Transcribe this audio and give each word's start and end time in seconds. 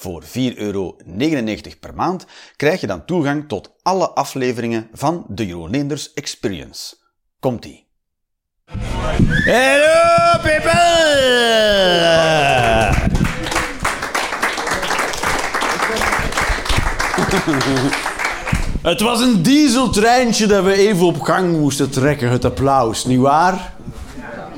Voor 0.00 0.22
4,99 0.22 0.30
euro 0.56 0.96
per 1.80 1.94
maand 1.94 2.26
krijg 2.56 2.80
je 2.80 2.86
dan 2.86 3.04
toegang 3.04 3.48
tot 3.48 3.70
alle 3.82 4.10
afleveringen 4.10 4.88
van 4.92 5.24
de 5.28 5.46
Jeroen 5.46 5.70
Leenders 5.70 6.12
Experience. 6.12 6.96
Komt-ie. 7.40 7.86
Hello 9.44 10.40
people! 10.42 10.76
Het 18.82 19.00
was 19.00 19.20
een 19.20 19.42
dieseltreintje 19.42 20.46
dat 20.46 20.64
we 20.64 20.72
even 20.72 21.06
op 21.06 21.20
gang 21.20 21.58
moesten 21.58 21.90
trekken, 21.90 22.30
het 22.30 22.44
applaus, 22.44 23.04
nietwaar? 23.04 23.72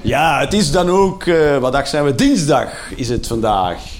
Ja, 0.02 0.41
het 0.41 0.52
is 0.52 0.70
dan 0.70 0.88
ook, 0.88 1.25
uh, 1.25 1.56
wat 1.56 1.72
dag 1.72 1.86
zijn 1.86 2.05
we? 2.05 2.14
Dinsdag 2.14 2.91
is 2.97 3.09
het 3.09 3.27
vandaag. 3.27 3.99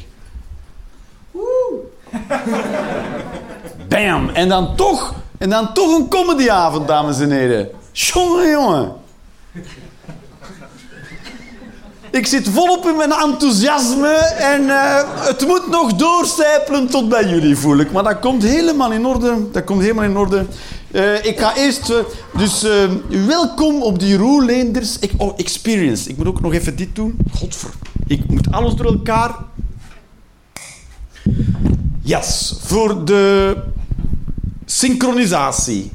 Bam! 3.89 4.29
En 4.29 4.49
dan 4.49 4.77
toch, 4.77 5.15
en 5.39 5.51
dan 5.51 5.75
toch 5.75 5.99
een 5.99 6.09
comedyavond, 6.09 6.89
dames 6.89 7.21
en 7.21 7.31
heren. 7.31 7.69
Jongen, 7.93 8.51
jongen. 8.51 8.93
Ik 12.11 12.27
zit 12.27 12.49
volop 12.49 12.87
in 12.87 12.97
mijn 12.97 13.13
enthousiasme 13.13 14.15
en 14.39 14.63
uh, 14.63 15.27
het 15.27 15.47
moet 15.47 15.69
nog 15.69 15.95
doorcijpelen 15.95 16.89
tot 16.89 17.09
bij 17.09 17.29
jullie, 17.29 17.57
voel 17.57 17.79
ik. 17.79 17.93
Maar 17.93 18.03
dat 18.03 18.19
komt 18.19 18.43
helemaal 18.43 18.93
in 18.93 19.07
orde. 19.07 19.51
Dat 19.53 19.65
komt 19.65 19.81
helemaal 19.81 20.05
in 20.05 20.17
orde. 20.17 20.47
Uh, 20.91 21.25
ik 21.25 21.41
ga 21.41 21.57
eerst... 21.57 21.91
Uh, 21.91 21.97
dus 22.37 22.67
welkom 23.27 23.83
op 23.83 23.99
die 23.99 24.17
Roerleenders 24.17 24.99
oh, 25.17 25.33
Experience. 25.37 26.09
Ik 26.09 26.17
moet 26.17 26.27
ook 26.27 26.41
nog 26.41 26.53
even 26.53 26.77
dit 26.77 26.95
doen. 26.95 27.17
Godver. 27.39 27.71
Ik 28.07 28.29
moet 28.29 28.53
alles 28.53 28.75
door 28.75 28.87
elkaar... 28.87 29.35
Yes. 32.11 32.55
Voor 32.61 33.05
de 33.05 33.57
synchronisatie. 34.65 35.93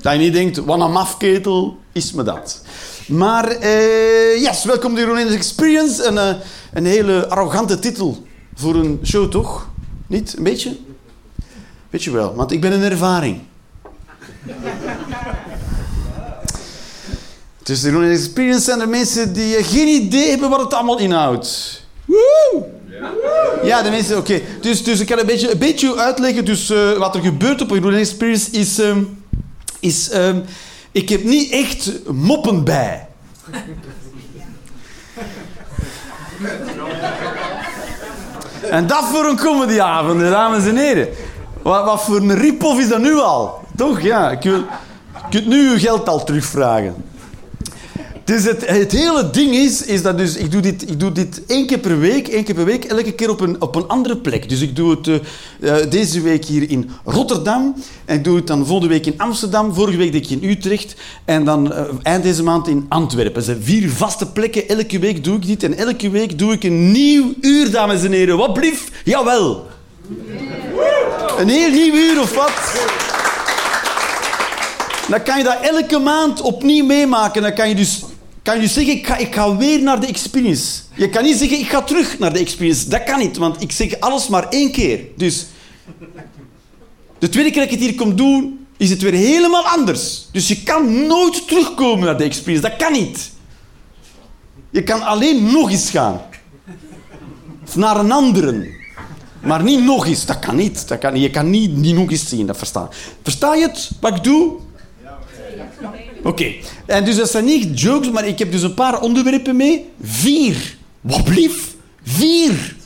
Dat 0.00 0.12
je 0.12 0.18
niet 0.18 0.32
denkt, 0.32 0.56
wat 0.56 0.80
een 0.80 0.92
mafketel 0.92 1.78
is 1.92 2.12
me 2.12 2.22
dat. 2.22 2.62
Maar, 3.06 3.62
uh, 3.62 4.42
yes, 4.42 4.64
welkom 4.64 4.94
bij 4.94 5.04
Ronen's 5.04 5.34
Experience. 5.34 6.04
Een, 6.04 6.14
uh, 6.14 6.42
een 6.72 6.86
hele 6.86 7.28
arrogante 7.28 7.78
titel 7.78 8.26
voor 8.54 8.74
een 8.74 9.00
show, 9.04 9.30
toch? 9.30 9.68
Niet? 10.06 10.36
Een 10.36 10.42
beetje? 10.42 10.78
Weet 11.90 12.04
je 12.04 12.10
wel, 12.10 12.34
want 12.34 12.52
ik 12.52 12.60
ben 12.60 12.72
een 12.72 12.90
ervaring. 12.90 13.40
Dus 17.62 17.80
de 17.80 17.90
Ronen's 17.90 18.18
Experience 18.18 18.64
zijn 18.64 18.80
er 18.80 18.88
mensen 18.88 19.32
die 19.32 19.58
uh, 19.58 19.64
geen 19.64 19.88
idee 19.88 20.28
hebben 20.28 20.50
wat 20.50 20.60
het 20.60 20.74
allemaal 20.74 20.98
inhoudt. 20.98 21.80
Woe! 22.12 22.64
Ja, 23.62 23.82
de 23.82 23.90
mensen, 23.90 24.16
oké. 24.18 24.40
Dus, 24.60 24.84
dus 24.84 25.00
ik 25.00 25.06
kan 25.06 25.18
een 25.18 25.26
beetje, 25.26 25.52
een 25.52 25.58
beetje 25.58 25.96
uitleggen. 25.96 26.44
Dus 26.44 26.72
wat 26.98 27.14
er 27.14 27.20
gebeurt 27.20 27.60
op 27.60 27.70
Ronen's 27.70 28.08
Experience 28.08 28.50
is... 28.50 28.78
Um, 28.78 29.24
is 29.80 30.14
um, 30.14 30.44
ik 30.92 31.08
heb 31.08 31.24
niet 31.24 31.50
echt 31.50 31.90
moppen 32.12 32.64
bij. 32.64 33.06
en 38.70 38.86
dat 38.86 39.04
voor 39.04 39.24
een 39.24 39.36
comedyavond, 39.36 40.20
dames 40.20 40.66
en 40.66 40.76
heren. 40.76 41.08
Wat, 41.62 41.84
wat 41.84 42.02
voor 42.02 42.16
een 42.16 42.34
rip-off 42.34 42.80
is 42.80 42.88
dat 42.88 43.00
nu 43.00 43.14
al? 43.14 43.60
Toch? 43.76 44.00
Ja, 44.00 44.30
je 44.30 44.64
kunt 45.30 45.46
nu 45.46 45.70
uw 45.70 45.78
geld 45.78 46.08
al 46.08 46.24
terugvragen. 46.24 47.11
Dus 48.24 48.44
het, 48.44 48.66
het, 48.66 48.92
hele 48.92 49.30
ding 49.30 49.54
is, 49.54 49.84
is 49.84 50.02
dat 50.02 50.18
dus, 50.18 50.36
ik 50.36 50.50
doe, 50.50 50.60
dit, 50.60 50.90
ik 50.90 51.00
doe 51.00 51.12
dit 51.12 51.42
één 51.46 51.66
keer 51.66 51.78
per 51.78 51.98
week, 51.98 52.28
één 52.28 52.44
keer 52.44 52.54
per 52.54 52.64
week, 52.64 52.84
elke 52.84 53.12
keer 53.12 53.30
op 53.30 53.40
een, 53.40 53.60
op 53.60 53.74
een 53.74 53.88
andere 53.88 54.16
plek. 54.16 54.48
Dus 54.48 54.60
ik 54.60 54.76
doe 54.76 54.90
het 54.90 55.06
uh, 55.06 55.74
deze 55.88 56.20
week 56.20 56.44
hier 56.44 56.70
in 56.70 56.90
Rotterdam, 57.04 57.74
en 58.04 58.16
ik 58.16 58.24
doe 58.24 58.36
het 58.36 58.46
dan 58.46 58.66
volgende 58.66 58.92
week 58.94 59.06
in 59.06 59.14
Amsterdam, 59.16 59.74
vorige 59.74 59.96
week 59.96 60.12
deed 60.12 60.30
ik 60.30 60.42
in 60.42 60.50
Utrecht, 60.50 60.94
en 61.24 61.44
dan 61.44 61.72
uh, 61.72 61.80
eind 62.02 62.22
deze 62.22 62.42
maand 62.42 62.68
in 62.68 62.86
Antwerpen. 62.88 63.34
Dat 63.34 63.44
zijn 63.44 63.62
vier 63.62 63.90
vaste 63.90 64.26
plekken, 64.26 64.68
elke 64.68 64.98
week 64.98 65.24
doe 65.24 65.36
ik 65.36 65.46
dit, 65.46 65.62
en 65.62 65.76
elke 65.76 66.10
week 66.10 66.38
doe 66.38 66.52
ik 66.52 66.64
een 66.64 66.92
nieuw 66.92 67.34
uur, 67.40 67.70
dames 67.70 68.02
en 68.02 68.12
heren. 68.12 68.36
Wat 68.36 68.52
blief? 68.52 68.90
Jawel. 69.04 69.66
Een 71.38 71.48
heel 71.48 71.70
nieuw 71.70 71.94
uur, 71.94 72.20
of 72.20 72.34
wat? 72.34 72.52
Dan 75.08 75.22
kan 75.22 75.38
je 75.38 75.44
dat 75.44 75.58
elke 75.60 75.98
maand 75.98 76.40
opnieuw 76.40 76.84
meemaken. 76.84 77.42
Dan 77.42 77.54
kan 77.54 77.68
je 77.68 77.74
dus 77.74 78.02
kan 78.42 78.60
je 78.60 78.68
zeggen, 78.68 78.92
ik 78.92 79.06
ga, 79.06 79.16
ik 79.16 79.34
ga 79.34 79.56
weer 79.56 79.82
naar 79.82 80.00
de 80.00 80.06
experience. 80.06 80.80
Je 80.94 81.08
kan 81.08 81.22
niet 81.22 81.36
zeggen, 81.36 81.58
ik 81.58 81.68
ga 81.68 81.82
terug 81.82 82.18
naar 82.18 82.32
de 82.32 82.38
experience. 82.38 82.88
Dat 82.88 83.04
kan 83.04 83.18
niet, 83.18 83.36
want 83.36 83.62
ik 83.62 83.72
zeg 83.72 84.00
alles 84.00 84.28
maar 84.28 84.48
één 84.48 84.72
keer. 84.72 85.00
Dus 85.16 85.46
de 87.18 87.28
tweede 87.28 87.50
keer 87.50 87.62
dat 87.62 87.72
ik 87.72 87.78
het 87.78 87.88
hier 87.88 87.94
kom 87.94 88.16
doen, 88.16 88.66
is 88.76 88.90
het 88.90 89.02
weer 89.02 89.12
helemaal 89.12 89.66
anders. 89.66 90.28
Dus 90.32 90.48
je 90.48 90.62
kan 90.62 91.06
nooit 91.06 91.48
terugkomen 91.48 92.04
naar 92.04 92.18
de 92.18 92.24
experience. 92.24 92.68
Dat 92.68 92.76
kan 92.76 92.92
niet. 92.92 93.30
Je 94.70 94.82
kan 94.82 95.02
alleen 95.02 95.52
nog 95.52 95.70
eens 95.70 95.90
gaan. 95.90 96.20
Of 97.64 97.76
naar 97.76 97.96
een 97.96 98.12
andere. 98.12 98.80
Maar 99.42 99.62
niet 99.62 99.84
nog 99.84 100.06
eens. 100.06 100.26
Dat 100.26 100.38
kan 100.38 100.56
niet. 100.56 100.88
Dat 100.88 100.98
kan. 100.98 101.20
Je 101.20 101.30
kan 101.30 101.50
niet, 101.50 101.76
niet 101.76 101.94
nog 101.94 102.10
eens 102.10 102.28
zien. 102.28 102.46
Dat 102.46 102.58
versta 102.58 102.88
Versta 103.22 103.54
je 103.54 103.62
het, 103.62 103.90
wat 104.00 104.16
ik 104.16 104.24
doe? 104.24 104.52
Oké. 106.22 106.52
En 106.86 107.04
dus 107.04 107.16
dat 107.16 107.30
zijn 107.30 107.44
niet 107.44 107.80
jokes, 107.80 108.10
maar 108.10 108.26
ik 108.26 108.38
heb 108.38 108.52
dus 108.52 108.62
een 108.62 108.74
paar 108.74 109.00
onderwerpen 109.00 109.56
mee. 109.56 109.88
Vier. 110.02 110.76
Wat 111.00 111.24
blief? 111.24 111.74
Vier. 112.04 112.76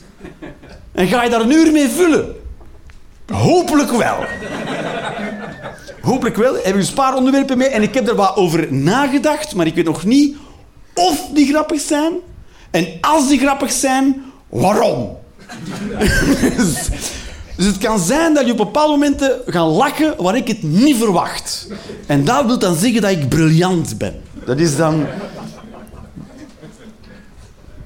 En 0.91 1.07
ga 1.07 1.23
je 1.23 1.29
daar 1.29 1.41
een 1.41 1.51
uur 1.51 1.71
mee 1.71 1.87
vullen? 1.89 2.35
Hopelijk 3.33 3.91
wel. 3.91 4.17
Hopelijk 6.01 6.35
wel. 6.35 6.55
Ik 6.55 6.63
heb 6.63 6.75
dus 6.75 6.87
een 6.87 6.93
paar 6.93 7.15
onderwerpen 7.15 7.57
mee 7.57 7.67
en 7.67 7.81
ik 7.81 7.93
heb 7.93 8.07
er 8.07 8.15
wat 8.15 8.35
over 8.35 8.73
nagedacht, 8.73 9.55
maar 9.55 9.65
ik 9.65 9.75
weet 9.75 9.85
nog 9.85 10.03
niet 10.03 10.35
of 10.93 11.29
die 11.33 11.47
grappig 11.47 11.81
zijn. 11.81 12.13
En 12.71 12.87
als 13.01 13.27
die 13.27 13.39
grappig 13.39 13.71
zijn, 13.71 14.23
waarom? 14.49 15.17
Dus 17.57 17.65
het 17.65 17.77
kan 17.77 17.99
zijn 17.99 18.33
dat 18.33 18.45
je 18.45 18.51
op 18.51 18.57
bepaalde 18.57 18.91
momenten 18.91 19.31
gaat 19.45 19.71
lachen 19.71 20.23
waar 20.23 20.35
ik 20.35 20.47
het 20.47 20.63
niet 20.63 20.97
verwacht. 20.97 21.67
En 22.05 22.25
dat 22.25 22.45
wil 22.45 22.59
dan 22.59 22.75
zeggen 22.75 23.01
dat 23.01 23.11
ik 23.11 23.29
briljant 23.29 23.97
ben. 23.97 24.21
Dat 24.45 24.59
is 24.59 24.75
dan... 24.75 25.05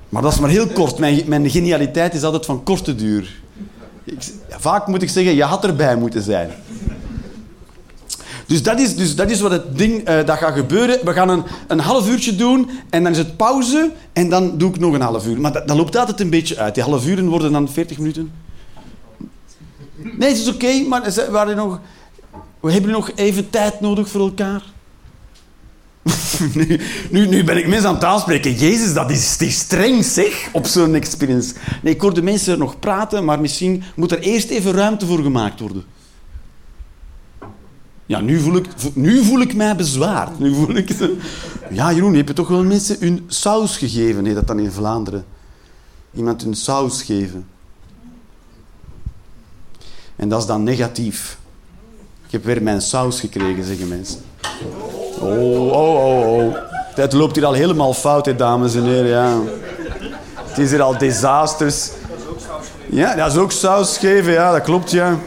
Maar 0.09 0.21
dat 0.21 0.33
is 0.33 0.39
maar 0.39 0.49
heel 0.49 0.67
kort. 0.67 0.97
Mijn, 0.97 1.23
mijn 1.25 1.49
genialiteit 1.49 2.13
is 2.13 2.23
altijd 2.23 2.45
van 2.45 2.63
korte 2.63 2.95
duur. 2.95 3.41
Ik, 4.03 4.23
vaak 4.49 4.87
moet 4.87 5.01
ik 5.01 5.09
zeggen, 5.09 5.35
je 5.35 5.43
had 5.43 5.65
erbij 5.65 5.95
moeten 5.95 6.21
zijn. 6.21 6.49
Dus 8.45 8.63
dat 8.63 8.79
is, 8.79 8.95
dus 8.95 9.15
dat 9.15 9.29
is 9.29 9.39
wat 9.39 9.51
het 9.51 9.77
ding 9.77 10.09
uh, 10.09 10.25
dat 10.25 10.37
gaat 10.37 10.53
gebeuren. 10.53 11.05
We 11.05 11.13
gaan 11.13 11.29
een, 11.29 11.43
een 11.67 11.79
half 11.79 12.09
uurtje 12.09 12.35
doen 12.35 12.69
en 12.89 13.03
dan 13.03 13.11
is 13.11 13.17
het 13.17 13.37
pauze 13.37 13.91
en 14.13 14.29
dan 14.29 14.57
doe 14.57 14.69
ik 14.69 14.79
nog 14.79 14.93
een 14.93 15.01
half 15.01 15.25
uur. 15.25 15.41
Maar 15.41 15.53
dat, 15.53 15.67
dat 15.67 15.77
loopt 15.77 15.97
altijd 15.97 16.19
een 16.19 16.29
beetje 16.29 16.57
uit. 16.57 16.75
Die 16.75 16.83
half 16.83 17.07
uren 17.07 17.29
worden 17.29 17.51
dan 17.51 17.69
40 17.69 17.97
minuten. 17.97 18.40
Nee, 20.03 20.29
het 20.29 20.37
is 20.37 20.47
oké, 20.47 20.55
okay, 20.55 20.85
maar 20.87 21.01
we, 21.47 21.53
nog, 21.55 21.79
we 22.59 22.71
hebben 22.71 22.91
nog 22.91 23.11
even 23.15 23.49
tijd 23.49 23.81
nodig 23.81 24.09
voor 24.09 24.21
elkaar. 24.21 24.63
nu, 27.09 27.27
nu, 27.27 27.43
ben 27.43 27.57
ik 27.57 27.67
mensen 27.67 27.89
aan 27.89 27.95
het 27.95 28.03
aanspreken. 28.03 28.53
Jezus, 28.53 28.93
dat 28.93 29.11
is, 29.11 29.37
is 29.37 29.59
streng, 29.59 30.05
zeg, 30.05 30.49
op 30.51 30.65
zo'n 30.65 30.95
experience. 30.95 31.53
Nee, 31.81 31.93
ik 31.93 32.01
hoor 32.01 32.13
de 32.13 32.21
mensen 32.21 32.59
nog 32.59 32.79
praten, 32.79 33.25
maar 33.25 33.39
misschien 33.39 33.83
moet 33.95 34.11
er 34.11 34.19
eerst 34.19 34.49
even 34.49 34.71
ruimte 34.71 35.05
voor 35.05 35.19
gemaakt 35.19 35.59
worden. 35.59 35.83
Ja, 38.05 38.19
nu 38.19 38.39
voel 38.39 38.55
ik, 38.55 38.67
nu 38.93 39.23
voel 39.23 39.41
ik 39.41 39.55
mij 39.55 39.75
bezwaard. 39.75 40.39
Nu 40.39 40.53
voel 40.53 40.75
ik... 40.75 40.89
Ja, 41.71 41.93
Jeroen, 41.93 42.13
je 42.13 42.23
toch 42.23 42.47
wel 42.47 42.63
mensen 42.63 42.97
hun 42.99 43.23
saus 43.27 43.77
gegeven? 43.77 44.23
Nee, 44.23 44.33
dat 44.33 44.47
dan 44.47 44.59
in 44.59 44.71
Vlaanderen. 44.71 45.25
Iemand 46.13 46.43
hun 46.43 46.55
saus 46.55 47.03
geven. 47.03 47.47
En 50.21 50.29
dat 50.29 50.39
is 50.39 50.45
dan 50.45 50.63
negatief. 50.63 51.37
Ik 52.25 52.31
heb 52.31 52.43
weer 52.43 52.63
mijn 52.63 52.81
saus 52.81 53.19
gekregen, 53.19 53.63
zeggen 53.63 53.87
mensen. 53.87 54.19
Oh, 55.19 55.71
oh, 55.71 56.05
oh, 56.05 56.37
oh. 56.37 56.55
Het 56.95 57.13
loopt 57.13 57.35
hier 57.35 57.45
al 57.45 57.53
helemaal 57.53 57.93
fout, 57.93 58.25
hè, 58.25 58.35
dames 58.35 58.75
en 58.75 58.83
heren. 58.83 59.07
Ja. 59.07 59.37
Het 60.43 60.57
is 60.57 60.71
hier 60.71 60.81
al 60.81 60.97
disasters. 60.97 61.89
Ja, 62.89 63.15
dat 63.15 63.31
is 63.31 63.37
ook 63.37 63.51
saus 63.51 63.97
geven, 63.97 64.33
ja, 64.33 64.51
dat 64.51 64.61
klopt, 64.61 64.91
ja. 64.91 65.19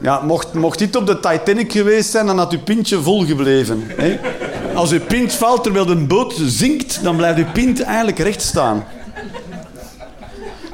Ja, 0.00 0.20
mocht, 0.20 0.52
mocht 0.52 0.78
dit 0.78 0.96
op 0.96 1.06
de 1.06 1.20
Titanic 1.20 1.72
geweest 1.72 2.10
zijn, 2.10 2.26
dan 2.26 2.38
had 2.38 2.52
uw 2.52 2.62
pintje 2.62 3.02
vol 3.02 3.24
gebleven. 3.24 3.84
Hè? 3.86 4.20
Als 4.74 4.90
uw 4.90 5.00
pint 5.00 5.32
valt 5.32 5.62
terwijl 5.62 5.86
de 5.86 5.96
boot 5.96 6.34
zinkt, 6.36 7.02
dan 7.02 7.16
blijft 7.16 7.38
uw 7.38 7.52
pint 7.52 7.82
eigenlijk 7.82 8.18
recht 8.18 8.42
staan. 8.42 8.84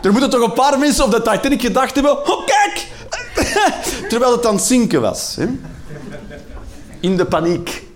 Er 0.03 0.13
moeten 0.13 0.31
toch 0.31 0.43
een 0.43 0.53
paar 0.53 0.79
mensen 0.79 1.05
op 1.05 1.11
de 1.11 1.23
Titanic 1.23 1.61
gedacht 1.61 1.95
hebben... 1.95 2.29
Oh, 2.29 2.47
kijk! 2.47 2.87
terwijl 4.11 4.33
het 4.33 4.47
aan 4.47 4.55
het 4.55 4.65
zinken 4.65 5.01
was. 5.01 5.37
Hè? 5.37 5.47
In 7.01 7.17
de 7.17 7.25
paniek. 7.25 7.87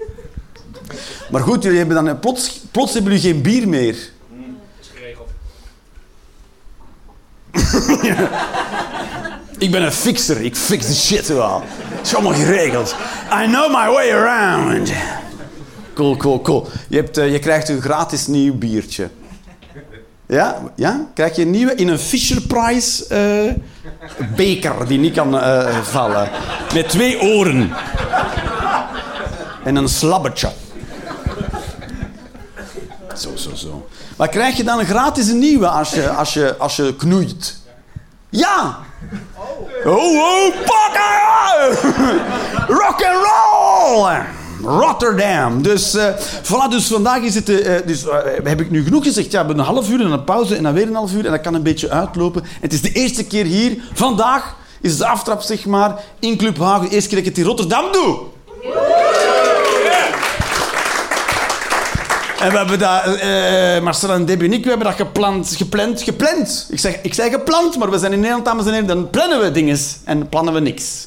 Maar 1.30 1.40
goed, 1.40 1.62
jullie 1.62 1.78
hebben 1.78 2.04
dan 2.04 2.18
plots, 2.18 2.60
plots 2.70 2.92
hebben 2.92 3.12
jullie 3.12 3.32
geen 3.32 3.42
bier 3.42 3.68
meer. 3.68 3.88
is. 3.88 4.12
Ik 9.58 9.70
ben 9.70 9.82
een 9.82 9.92
fixer. 9.92 10.40
Ik 10.40 10.56
fix 10.56 10.86
de 10.86 10.94
shit 10.94 11.26
wel. 11.26 11.62
Het 11.88 12.06
is 12.06 12.14
allemaal 12.14 12.34
geregeld. 12.34 12.94
I 13.42 13.46
know 13.46 13.68
my 13.68 13.90
way 13.90 14.12
around. 14.12 14.92
Cool, 15.94 16.16
cool, 16.16 16.40
cool. 16.40 16.66
Je, 16.88 16.96
hebt, 16.96 17.18
eh, 17.18 17.32
je 17.32 17.38
krijgt 17.38 17.68
een 17.68 17.80
gratis 17.80 18.26
nieuw 18.26 18.54
biertje. 18.54 19.10
Ja? 20.32 20.62
Ja? 20.74 21.06
Krijg 21.14 21.36
je 21.36 21.42
een 21.42 21.50
nieuwe 21.50 21.74
in 21.74 21.88
een 21.88 21.98
Fisher 21.98 22.40
Price 22.40 23.06
eh, 23.06 23.54
beker 24.36 24.86
die 24.86 24.98
niet 24.98 25.14
kan 25.14 25.38
eh, 25.38 25.78
vallen. 25.82 26.30
Met 26.74 26.88
twee 26.88 27.20
oren. 27.20 27.72
En 29.64 29.76
een 29.76 29.88
slabbetje. 29.88 30.50
Zo, 33.14 33.36
zo, 33.36 33.54
zo. 33.54 33.88
Maar 34.16 34.28
krijg 34.28 34.56
je 34.56 34.64
dan 34.64 34.78
een 34.78 34.86
gratis 34.86 35.28
een 35.28 35.38
nieuwe 35.38 35.68
als 35.68 35.90
je, 35.90 36.08
als 36.08 36.34
je, 36.34 36.56
als 36.56 36.76
je 36.76 36.96
knoeit? 36.96 37.56
Ja! 38.28 38.78
Oh, 39.84 40.16
oh, 40.16 40.54
pakken! 40.64 41.90
Rock 42.80 43.02
and 43.04 43.24
roll! 43.24 44.41
Rotterdam. 44.62 45.62
Dus, 45.62 45.94
eh 45.94 46.06
voilà, 46.42 46.68
dus 46.70 46.86
vandaag 46.86 47.22
is 47.22 47.34
het... 47.34 47.48
eh, 47.48 47.76
eh, 47.76 47.86
dus, 47.86 48.04
heb 48.44 48.60
ik 48.60 48.70
nu 48.70 48.84
genoeg 48.84 49.04
gezegd? 49.04 49.26
Ja, 49.26 49.40
we 49.40 49.46
hebben 49.46 49.58
een 49.58 49.72
half 49.74 49.90
uur 49.90 50.00
en 50.00 50.10
een 50.10 50.24
pauze 50.24 50.56
en 50.56 50.62
dan 50.62 50.72
weer 50.72 50.86
een 50.86 50.94
half 50.94 51.12
uur 51.12 51.24
en 51.24 51.30
dat 51.30 51.40
kan 51.40 51.54
een 51.54 51.62
beetje 51.62 51.90
uitlopen. 51.90 52.42
En 52.42 52.48
het 52.60 52.72
is 52.72 52.80
de 52.80 52.92
eerste 52.92 53.24
keer 53.24 53.44
hier. 53.44 53.76
Vandaag 53.92 54.56
is 54.80 54.96
de 54.96 55.06
aftrap, 55.06 55.40
zeg 55.42 55.66
maar, 55.66 55.94
in 56.18 56.36
Club 56.36 56.58
Hagen. 56.58 56.88
De 56.88 56.94
eerste 56.94 57.08
keer 57.08 57.18
dat 57.18 57.26
ik 57.26 57.36
het 57.36 57.44
in 57.44 57.50
Rotterdam 57.50 57.84
doe. 57.92 58.18
En 62.40 62.50
we 62.50 62.56
hebben 62.56 62.78
dat, 62.78 63.04
eh, 63.04 63.80
Marcel 63.82 64.10
en 64.10 64.24
Debbie 64.24 64.48
en 64.48 64.54
ik, 64.54 64.62
we 64.62 64.68
hebben 64.68 64.86
dat 64.86 64.96
gepland, 64.96 65.54
gepland, 65.56 66.02
gepland. 66.02 66.66
Ik 66.70 66.78
zeg, 66.78 66.98
ik 67.02 67.14
zeg 67.14 67.32
gepland, 67.32 67.78
maar 67.78 67.90
we 67.90 67.98
zijn 67.98 68.12
in 68.12 68.18
Nederland, 68.18 68.44
dames 68.44 68.66
en 68.66 68.72
heren, 68.72 68.86
dan 68.86 69.10
plannen 69.10 69.40
we 69.40 69.50
dingen 69.50 69.78
en 70.04 70.28
plannen 70.28 70.54
we 70.54 70.60
niks. 70.60 71.06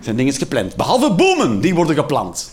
Zijn 0.00 0.16
dingen 0.16 0.32
gepland. 0.32 0.76
Behalve 0.76 1.12
bomen, 1.12 1.60
die 1.60 1.74
worden 1.74 1.94
geplant. 1.94 2.50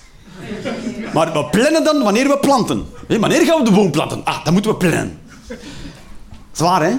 Maar 1.14 1.34
we 1.34 1.46
plannen 1.46 1.84
dan 1.84 2.04
wanneer 2.04 2.28
we 2.28 2.38
planten. 2.38 2.86
Wanneer 3.08 3.46
gaan 3.46 3.58
we 3.58 3.64
de 3.64 3.72
boom 3.72 3.92
planten? 3.92 4.22
Ah, 4.24 4.44
dan 4.44 4.54
moeten 4.54 4.72
we 4.72 4.78
plannen. 4.78 5.20
Zwaar, 6.52 6.84
hè? 6.84 6.94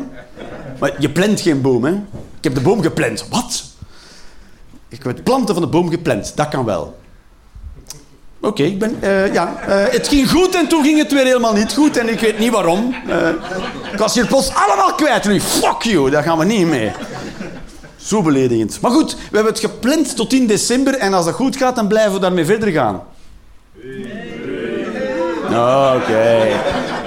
Maar 0.79 0.95
je 0.99 1.11
plant 1.11 1.41
geen 1.41 1.61
boom, 1.61 1.85
hè? 1.85 1.93
Ik 2.37 2.45
heb 2.45 2.55
de 2.55 2.61
boom 2.61 2.83
gepland. 2.83 3.27
Wat? 3.31 3.65
Ik 4.89 5.03
heb 5.03 5.13
het 5.17 5.25
planten 5.25 5.55
van 5.55 5.63
de 5.65 5.71
boom 5.71 5.91
gepland. 5.91 6.33
Dat 6.37 6.49
kan 6.49 6.65
wel. 6.65 6.99
Oké, 8.41 8.63
ik 8.63 8.79
ben... 8.79 8.97
eh, 9.01 9.33
ja, 9.33 9.57
eh, 9.67 9.93
het 9.93 10.09
ging 10.09 10.31
goed 10.31 10.55
en 10.55 10.69
toen 10.69 10.83
ging 10.85 10.99
het 10.99 11.13
weer 11.13 11.25
helemaal 11.25 11.53
niet 11.53 11.73
goed 11.75 11.97
en 11.97 12.09
ik 12.09 12.21
weet 12.21 12.39
niet 12.39 12.51
waarom. 12.51 12.95
Eh, 13.09 13.29
ik 13.93 13.99
was 13.99 14.15
hier 14.15 14.27
plots 14.27 14.51
allemaal 14.55 14.95
kwijt. 14.95 15.25
Nu, 15.25 15.41
fuck 15.41 15.83
you, 15.83 16.11
daar 16.11 16.23
gaan 16.23 16.39
we 16.39 16.45
niet 16.45 16.67
mee. 16.67 16.93
Zo 18.07 18.23
beledigend. 18.23 18.81
Maar 18.81 18.91
goed, 18.91 19.15
we 19.15 19.21
hebben 19.37 19.53
het 19.53 19.61
gepland 19.63 20.17
tot 20.17 20.33
in 20.33 20.47
december 20.47 20.95
en 20.95 21.13
als 21.15 21.25
dat 21.25 21.35
goed 21.35 21.57
gaat, 21.57 21.77
dan 21.77 21.89
blijven 21.89 22.13
we 22.13 22.19
daarmee 22.19 22.45
verder 22.45 22.69
gaan. 22.73 23.03
Oké. 25.97 26.47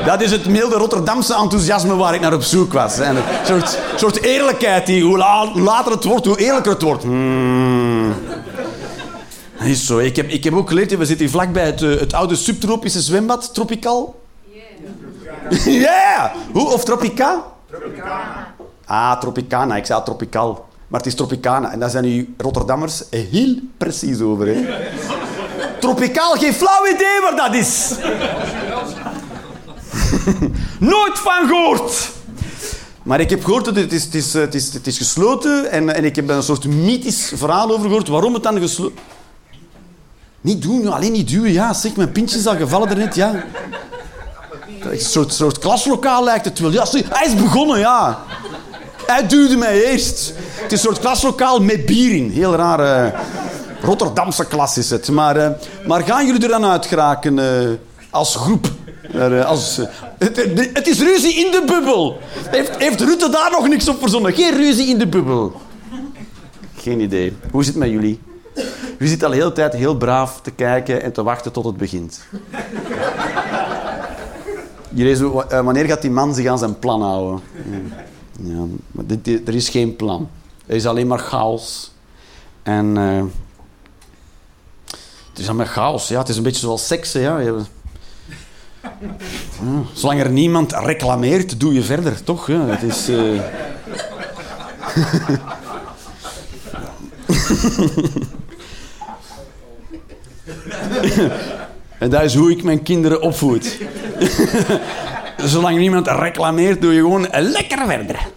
Dat 0.06 0.22
is 0.22 0.32
het 0.32 0.46
milde 0.48 0.76
Rotterdamse 0.76 1.36
enthousiasme 1.36 1.96
waar 1.96 2.14
ik 2.14 2.22
naar 2.22 2.34
op 2.34 2.42
zoek 2.42 2.74
was. 2.74 3.00
En 3.00 3.16
een 3.16 3.24
soort, 3.46 3.80
soort 3.96 4.22
eerlijkheid 4.22 4.86
die, 4.86 5.04
hoe, 5.04 5.18
la- 5.18 5.52
hoe 5.52 5.62
later 5.62 5.92
het 5.92 6.04
wordt, 6.04 6.26
hoe 6.26 6.40
eerlijker 6.40 6.72
het 6.72 6.82
wordt. 6.82 7.04
Hmm. 7.04 8.14
Dat 9.58 9.68
is 9.68 9.86
zo. 9.86 9.98
Ik 9.98 10.16
heb, 10.16 10.30
ik 10.30 10.44
heb 10.44 10.54
ook 10.54 10.68
geleerd, 10.68 10.98
we 10.98 11.06
zitten 11.06 11.26
hier 11.26 11.30
vlakbij 11.36 11.66
het, 11.66 11.82
eh, 11.82 11.90
het 12.00 12.14
oude 12.14 12.36
subtropische 12.36 13.02
zwembad, 13.02 13.54
Tropical. 13.54 14.20
Ja! 15.50 15.72
yeah. 15.72 16.26
Hoe? 16.52 16.74
Of 16.74 16.84
Tropica? 16.86 17.44
Tropicana. 17.70 18.54
Ah, 18.86 19.20
Tropicana. 19.20 19.76
Ik 19.76 19.86
zei 19.86 20.02
Tropical. 20.04 20.68
Maar 20.90 21.00
het 21.00 21.10
is 21.10 21.16
Tropicana. 21.16 21.72
En 21.72 21.80
daar 21.80 21.90
zijn 21.90 22.06
u 22.06 22.34
Rotterdammers 22.38 23.04
heel 23.10 23.56
precies 23.78 24.22
over. 24.22 24.58
Tropicaal, 25.80 26.34
geen 26.34 26.54
flauw 26.54 26.88
idee 26.88 27.22
waar 27.22 27.36
dat 27.36 27.56
is. 27.56 27.94
Nooit 30.80 31.20
van 31.20 31.48
gehoord. 31.48 32.12
Maar 33.04 33.20
ik 33.20 33.30
heb 33.30 33.44
gehoord 33.44 33.66
dat 33.66 33.76
het 33.76 33.94
is, 33.94 34.08
is, 34.10 34.36
is, 34.84 34.98
gesloten 34.98 35.72
en, 35.72 35.96
en 35.96 36.06
ik 36.06 36.16
heb 36.16 36.28
daar 36.28 36.38
een 36.38 36.44
soort 36.44 36.66
mythisch 36.66 37.32
verhaal 37.36 37.72
over 37.72 37.86
gehoord 37.86 38.08
waarom 38.08 38.34
het 38.34 38.44
dan 38.44 38.60
gesloten... 38.60 38.98
Niet 40.42 40.62
doen, 40.62 40.88
alleen 40.88 41.12
niet 41.12 41.28
duwen. 41.28 41.52
Ja, 41.52 41.74
zeg, 41.74 41.96
mijn 41.96 42.12
pintje 42.12 42.38
is 42.38 42.48
al 42.48 42.56
gevallen 42.56 42.88
daarnet, 42.88 43.16
ja. 43.16 43.44
Een 44.80 45.00
soort, 45.00 45.60
klaslokaal 45.60 46.24
lijkt 46.24 46.46
het 46.46 46.60
wel. 46.60 46.72
Ja, 46.72 46.86
hij 46.92 47.28
is 47.28 47.36
begonnen, 47.36 47.80
ja. 47.80 48.24
Hij 49.10 49.28
duwde 49.28 49.56
mij 49.58 49.84
eerst. 49.84 50.34
Het 50.38 50.72
is 50.72 50.72
een 50.72 50.78
soort 50.78 51.00
klaslokaal 51.00 51.62
met 51.62 51.86
bier 51.86 52.16
in. 52.16 52.30
Heel 52.30 52.56
raar. 52.56 52.80
eh, 52.80 53.20
Rotterdamse 53.82 54.46
klas 54.46 54.78
is 54.78 54.90
het. 54.90 55.10
Maar, 55.10 55.36
eh, 55.38 55.50
maar 55.88 56.04
gaan 56.04 56.26
jullie 56.26 56.42
er 56.42 56.50
dan 56.50 56.66
uit 56.66 56.86
geraken 56.86 57.40
eh, 57.40 57.70
als 58.10 58.36
groep? 58.36 58.68
Als, 59.46 59.82
het, 60.18 60.88
is 60.88 61.00
ruzie 61.00 61.46
in 61.46 61.52
de 61.52 61.64
bubbel. 61.66 62.18
Heeft, 62.50 62.78
heeft 62.78 63.02
Rutte 63.02 63.30
daar 63.30 63.52
nog 63.52 63.68
niks 63.68 63.90
op 63.90 64.00
verzonnen? 64.00 64.34
Geen 64.34 64.56
ruzie 64.56 64.88
in 64.88 64.98
de 64.98 65.08
bubbel. 65.08 65.62
Geen 66.78 67.00
idee. 67.00 67.38
Hoe 67.52 67.64
zit 67.64 67.74
het 67.74 67.84
met 67.84 67.92
jullie? 67.92 68.20
U 68.98 69.08
zit 69.08 69.24
al 69.24 69.30
de 69.30 69.36
hele 69.36 69.52
tijd 69.52 69.74
heel 69.74 69.96
braaf 69.98 70.40
te 70.42 70.52
kijken 70.52 71.02
en 71.02 71.12
te 71.12 71.24
wachten 71.24 71.52
tot 71.52 71.66
het 71.66 71.78
begint. 71.78 72.20
Jullie 74.90 75.18
wanneer 75.64 75.86
gaat 75.86 76.02
die 76.02 76.12
man 76.12 76.36
zich 76.36 76.48
aan 76.48 76.58
zijn 76.58 76.80
plan 76.80 77.02
houden? 77.02 77.42
Ja 78.44 78.64
maar 78.92 79.06
dit, 79.06 79.48
er 79.48 79.56
is 79.56 79.70
geen 79.70 79.96
plan. 79.96 80.30
Er 80.66 80.76
is 80.76 80.86
alleen 80.86 81.08
maar 81.08 81.20
chaos. 81.20 81.92
En 82.64 82.98
eh, 82.98 83.24
het 85.30 85.40
is 85.40 85.48
allemaal 85.48 85.66
chaos. 85.66 86.08
Ja, 86.08 86.20
het 86.20 86.30
is 86.30 86.38
een 86.38 86.44
beetje 86.44 86.60
zoals 86.60 86.88
seks. 86.88 87.14
hè, 87.14 87.20
Ja. 87.20 87.40
Je- 87.40 87.62
zolang 89.94 90.20
er 90.22 90.30
niemand 90.30 90.72
reclameert, 90.74 91.60
doe 91.60 91.74
je 91.74 91.84
verder, 91.84 92.24
toch? 92.24 92.46
Het 92.48 92.84
is... 92.84 93.10
eh, 93.10 93.42
En 102.00 102.10
dat 102.10 102.24
is 102.24 102.36
hoe 102.36 102.52
ik 102.52 102.64
mijn 102.64 102.84
kinderen 102.84 103.22
opvoed. 103.22 103.78
Zolang 105.38 105.78
niemand 105.78 106.08
reclameert, 106.08 106.82
doe 106.82 106.94
je 106.94 107.00
gewoon 107.00 107.28
lekker 107.32 107.86
verder. 107.88 108.28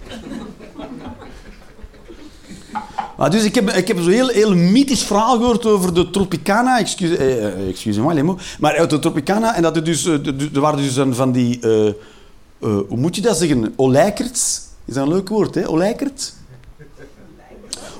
Maar 3.22 3.30
dus 3.30 3.44
ik 3.44 3.54
heb, 3.54 3.70
ik 3.70 3.88
heb 3.88 3.98
heel, 3.98 4.28
heel 4.28 4.54
mythisch 4.54 5.02
verhaal 5.02 5.36
gehoord 5.36 5.66
over 5.66 5.94
de 5.94 6.10
Tropicana. 6.10 6.78
Excuse, 6.78 7.16
eh, 7.16 7.46
eh, 7.46 7.68
excuse-moi, 7.68 8.14
les 8.14 8.22
mots. 8.22 8.56
Maar 8.60 8.76
uit 8.76 8.90
de 8.90 8.98
Tropicana. 8.98 9.54
En 9.56 9.62
dat 9.62 9.76
er 9.76 9.84
dus... 9.84 10.06
eh, 10.06 10.26
Er 10.54 10.60
waren 10.60 10.78
dus 10.78 10.96
een 10.96 11.14
van 11.14 11.32
die... 11.32 11.60
eh, 11.60 11.86
eh, 11.88 11.94
hoe 12.60 12.84
moet 12.96 13.16
je 13.16 13.22
dat 13.22 13.36
zeggen? 13.36 13.72
Olijkerts. 13.76 14.60
Is 14.84 14.94
dat 14.94 15.02
een 15.06 15.12
leuk 15.12 15.28
woord, 15.28 15.54
hè? 15.54 15.68
Olijkert? 15.68 16.32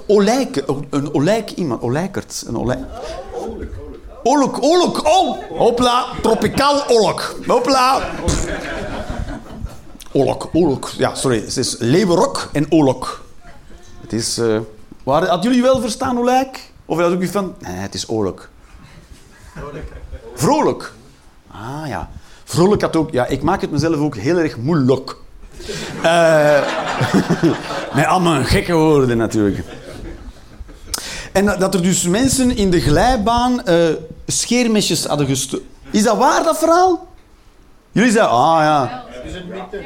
Olijk. 0.07 0.65
Een 0.91 1.15
olijk 1.15 1.51
iemand. 1.51 1.83
Olijkert. 1.83 2.45
Een 2.47 2.59
olijk. 2.59 2.81
Olok, 4.23 4.63
olok, 4.63 5.07
oh! 5.07 5.39
Hopla, 5.59 6.05
tropicaal 6.23 6.89
olok. 6.89 7.39
Hopla. 7.47 8.11
Olok, 10.13 10.49
olok. 10.53 10.91
Ja, 10.99 11.15
sorry. 11.15 11.41
Het 11.41 11.57
is 11.57 11.77
leeuwenrok 11.79 12.49
en 12.53 12.67
olok. 12.69 13.25
Het 14.01 14.13
is... 14.13 14.39
eh 14.39 14.59
waar, 15.05 15.27
had 15.27 15.43
jullie 15.43 15.63
wel 15.63 15.81
verstaan, 15.81 16.19
olijk? 16.19 16.71
Of 16.85 16.99
had 16.99 17.13
ook 17.13 17.23
iets 17.23 17.33
van... 17.33 17.55
Nee, 17.61 17.75
het 17.77 17.95
is 17.95 18.09
olok. 18.09 18.49
Vrolijk. 20.35 20.93
Ah, 21.51 21.83
ja. 21.87 22.11
Vrolijk 22.45 22.83
had 22.83 22.97
ook... 22.97 23.11
Ja, 23.13 23.27
ik 23.27 23.43
maak 23.43 23.61
het 23.61 23.71
mezelf 23.71 23.97
ook 23.97 24.17
heel 24.17 24.39
erg 24.39 24.57
moeilijk. 24.57 25.17
Eh 26.03 26.61
met 27.95 28.07
allemaal 28.07 28.45
gekke 28.45 28.73
woorden, 28.75 29.17
natuurlijk. 29.17 29.65
En 31.33 31.45
dat- 31.45 31.75
er 31.75 31.83
dus 31.83 32.03
mensen 32.03 32.57
in 32.57 32.71
de 32.71 32.81
glijbaan 32.81 33.65
eh, 33.65 33.77
scheermesjes 34.27 35.05
hadden 35.07 35.27
gestoken. 35.27 35.67
Is 35.91 36.03
dat 36.03 36.17
waar, 36.17 36.43
dat 36.45 36.59
verhaal? 36.59 37.07
Jullie 37.93 38.11
zeggen, 38.11 38.31
ah 38.31 38.61
ja. 38.61 39.05
Is 39.25 39.35
het 39.35 39.49
mythe? 39.49 39.85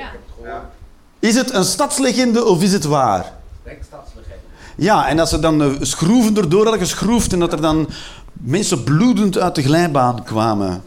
Is 1.19 1.35
het 1.35 1.53
een 1.55 1.65
stadslegende 1.65 2.45
of 2.45 2.63
is 2.63 2.73
het 2.73 2.85
waar? 2.85 3.33
Denk 3.63 3.83
stadslegende. 3.83 4.06
Ja, 4.77 5.09
en 5.09 5.17
dat 5.17 5.29
ze 5.29 5.39
dan 5.39 5.63
uh, 5.63 5.73
schroeven 5.81 6.37
erdoor 6.37 6.63
hadden 6.63 6.81
geschroefd 6.81 7.33
en 7.33 7.39
dat 7.39 7.53
er 7.53 7.61
dan 7.61 7.89
mensen 8.33 8.85
bloedend 8.85 9.39
uit 9.39 9.55
de 9.55 9.63
glijbaan 9.63 10.25
kwamen. 10.25 10.85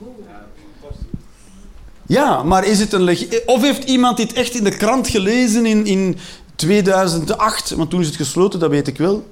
Ja, 2.06 2.44
maar 2.44 2.66
is 2.66 2.80
het 2.80 2.94
een. 2.94 3.18
Of 3.46 3.62
heeft 3.62 3.84
iemand 3.84 4.18
dit 4.18 4.34
echt 4.34 4.56
in 4.56 4.64
de 4.64 4.78
krant 4.78 5.08
gelezen 5.08 5.66
in, 5.66 5.86
in 5.86 6.18
2008? 6.56 7.70
Want 7.70 7.90
toen 7.90 8.00
is 8.00 8.08
het 8.08 8.16
gesloten, 8.16 8.60
dat 8.60 8.70
weet 8.70 8.88
ik 8.88 8.98
wel. 8.98 9.30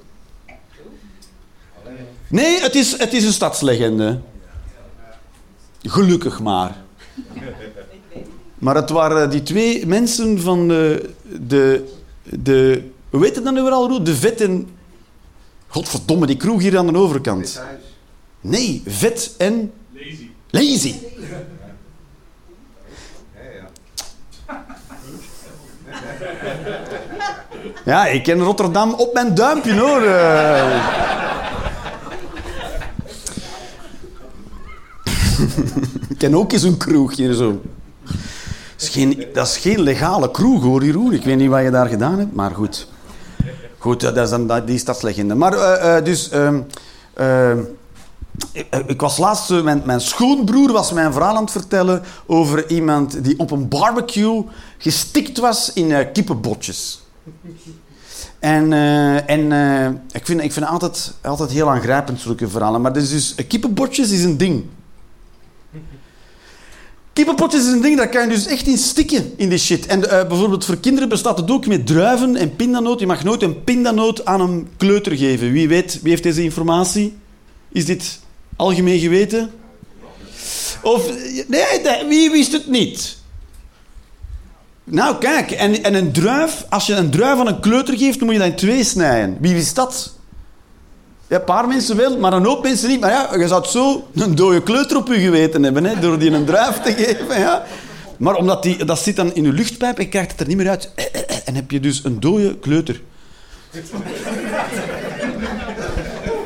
Nee, 2.28 2.60
het 2.60 2.74
is, 2.74 2.98
het 2.98 3.12
is 3.12 3.24
een 3.24 3.32
stadslegende. 3.32 4.20
Gelukkig 5.82 6.40
maar. 6.40 6.76
Maar 8.54 8.74
het 8.74 8.90
waren 8.90 9.30
die 9.30 9.42
twee 9.42 9.86
mensen 9.86 10.40
van 10.40 10.68
de... 10.68 11.10
de, 11.46 11.88
de 12.22 12.90
hoe 13.10 13.24
heet 13.24 13.34
het 13.34 13.44
dan 13.44 13.54
nu 13.54 13.62
weer 13.62 13.72
al, 13.72 14.04
De 14.04 14.16
Vet 14.16 14.40
en... 14.40 14.68
Godverdomme, 15.66 16.26
die 16.26 16.36
kroeg 16.36 16.60
hier 16.60 16.78
aan 16.78 16.86
de 16.86 16.98
overkant. 16.98 17.62
Nee, 18.40 18.82
Vet 18.86 19.34
en... 19.38 19.72
Lazy. 19.92 20.30
Lazy. 20.50 20.94
Ja, 27.84 28.06
ik 28.06 28.22
ken 28.22 28.42
Rotterdam 28.42 28.94
op 28.94 29.14
mijn 29.14 29.34
duimpje 29.34 29.78
hoor. 29.78 30.02
ik 36.08 36.18
ken 36.18 36.34
ook 36.34 36.52
eens 36.52 36.62
een 36.62 36.76
kroeg 36.76 37.16
hier 37.16 37.32
zo. 37.32 37.60
Dat 38.02 38.86
is, 38.86 38.88
geen, 38.88 39.26
dat 39.32 39.46
is 39.46 39.56
geen 39.56 39.80
legale 39.80 40.30
kroeg 40.30 40.62
hoor, 40.62 40.84
Jeroen. 40.84 41.12
Ik 41.12 41.24
weet 41.24 41.36
niet 41.36 41.48
wat 41.48 41.62
je 41.62 41.70
daar 41.70 41.88
gedaan 41.88 42.18
hebt, 42.18 42.34
maar 42.34 42.50
goed. 42.50 42.88
Goed, 43.78 44.00
dat 44.00 44.16
is 44.16 44.30
dan 44.30 44.64
die 44.64 44.78
stadslegende. 44.78 45.34
Maar 45.34 45.54
uh, 45.54 45.96
uh, 45.96 46.04
dus... 46.04 46.30
Uh, 46.32 47.52
ik, 48.52 48.66
ik, 48.86 49.00
was 49.00 49.18
laatst... 49.18 49.50
Mijn, 49.50 49.82
mijn 49.84 50.00
schoonbroer 50.00 50.72
was 50.72 50.92
mijn 50.92 51.12
verhaal 51.12 51.36
aan 51.36 51.42
het 51.42 51.50
vertellen 51.50 52.02
over 52.26 52.70
iemand 52.70 53.24
die 53.24 53.38
op 53.38 53.50
een 53.50 53.68
barbecue 53.68 54.44
gestikt 54.78 55.38
was 55.38 55.72
in 55.72 56.12
kippenbotjes. 56.12 57.02
En, 58.38 58.72
en 59.26 59.52
ik 60.12 60.26
vind, 60.26 60.42
ik 60.42 60.52
vind 60.52 60.66
altijd, 60.66 61.14
altijd 61.22 61.50
heel 61.50 61.70
aangrijpend 61.70 62.20
zulke 62.20 62.48
verhalen. 62.48 62.80
Maar 62.80 62.92
dus, 62.92 63.10
dus 63.10 63.34
kippenbotjes 63.46 64.10
is 64.10 64.24
een 64.24 64.36
ding. 64.36 64.64
Kippenpotjes 67.18 67.66
is 67.66 67.72
een 67.72 67.80
ding, 67.80 67.96
daar 67.96 68.08
kan 68.08 68.22
je 68.22 68.28
dus 68.28 68.46
echt 68.46 68.66
in 68.66 68.78
stikken 68.78 69.32
in 69.36 69.48
die 69.48 69.58
shit. 69.58 69.86
En 69.86 70.00
uh, 70.00 70.08
bijvoorbeeld 70.08 70.64
voor 70.64 70.76
kinderen 70.76 71.08
bestaat 71.08 71.38
het 71.38 71.50
ook 71.50 71.66
met 71.66 71.86
druiven 71.86 72.36
en 72.36 72.56
pindanoot. 72.56 73.00
Je 73.00 73.06
mag 73.06 73.24
nooit 73.24 73.42
een 73.42 73.64
pindanoot 73.64 74.24
aan 74.24 74.40
een 74.40 74.68
kleuter 74.76 75.16
geven. 75.16 75.52
Wie 75.52 75.68
weet, 75.68 75.98
wie 76.02 76.10
heeft 76.10 76.22
deze 76.22 76.42
informatie? 76.42 77.16
Is 77.72 77.84
dit 77.84 78.20
algemeen 78.56 78.98
geweten? 78.98 79.50
Of, 80.82 81.10
nee, 81.46 82.06
wie 82.08 82.30
wist 82.30 82.52
het 82.52 82.66
niet? 82.66 83.16
Nou, 84.84 85.18
kijk, 85.18 85.50
en, 85.50 85.82
en 85.82 85.94
een 85.94 86.12
druif, 86.12 86.64
als 86.68 86.86
je 86.86 86.94
een 86.94 87.10
druif 87.10 87.38
aan 87.38 87.48
een 87.48 87.60
kleuter 87.60 87.98
geeft, 87.98 88.18
dan 88.18 88.26
moet 88.26 88.36
je 88.36 88.42
dat 88.42 88.50
in 88.50 88.56
twee 88.56 88.84
snijden. 88.84 89.36
Wie 89.40 89.54
wist 89.54 89.74
dat? 89.74 90.17
Ja, 91.28 91.36
een 91.36 91.44
paar 91.44 91.68
mensen 91.68 91.96
wel, 91.96 92.18
maar 92.18 92.32
een 92.32 92.44
hoop 92.44 92.62
mensen 92.62 92.88
niet. 92.88 93.00
Maar 93.00 93.10
ja, 93.10 93.28
je 93.36 93.48
zou 93.48 93.66
zo 93.66 94.08
een 94.14 94.34
dode 94.34 94.62
kleuter 94.62 94.96
op 94.96 95.08
je 95.08 95.20
geweten 95.20 95.62
hebben, 95.62 95.84
hè, 95.84 96.00
door 96.00 96.18
die 96.18 96.30
een 96.30 96.44
druif 96.44 96.80
te 96.80 96.92
geven. 96.92 97.40
Ja. 97.40 97.64
Maar 98.16 98.34
omdat 98.34 98.62
die, 98.62 98.84
dat 98.84 98.98
zit 98.98 99.16
dan 99.16 99.34
in 99.34 99.44
je 99.44 99.52
luchtpijp 99.52 99.98
en 99.98 100.08
krijgt 100.08 100.30
het 100.30 100.40
er 100.40 100.46
niet 100.46 100.56
meer 100.56 100.68
uit. 100.68 100.92
En 101.44 101.54
heb 101.54 101.70
je 101.70 101.80
dus 101.80 102.04
een 102.04 102.20
dode 102.20 102.58
kleuter. 102.58 103.00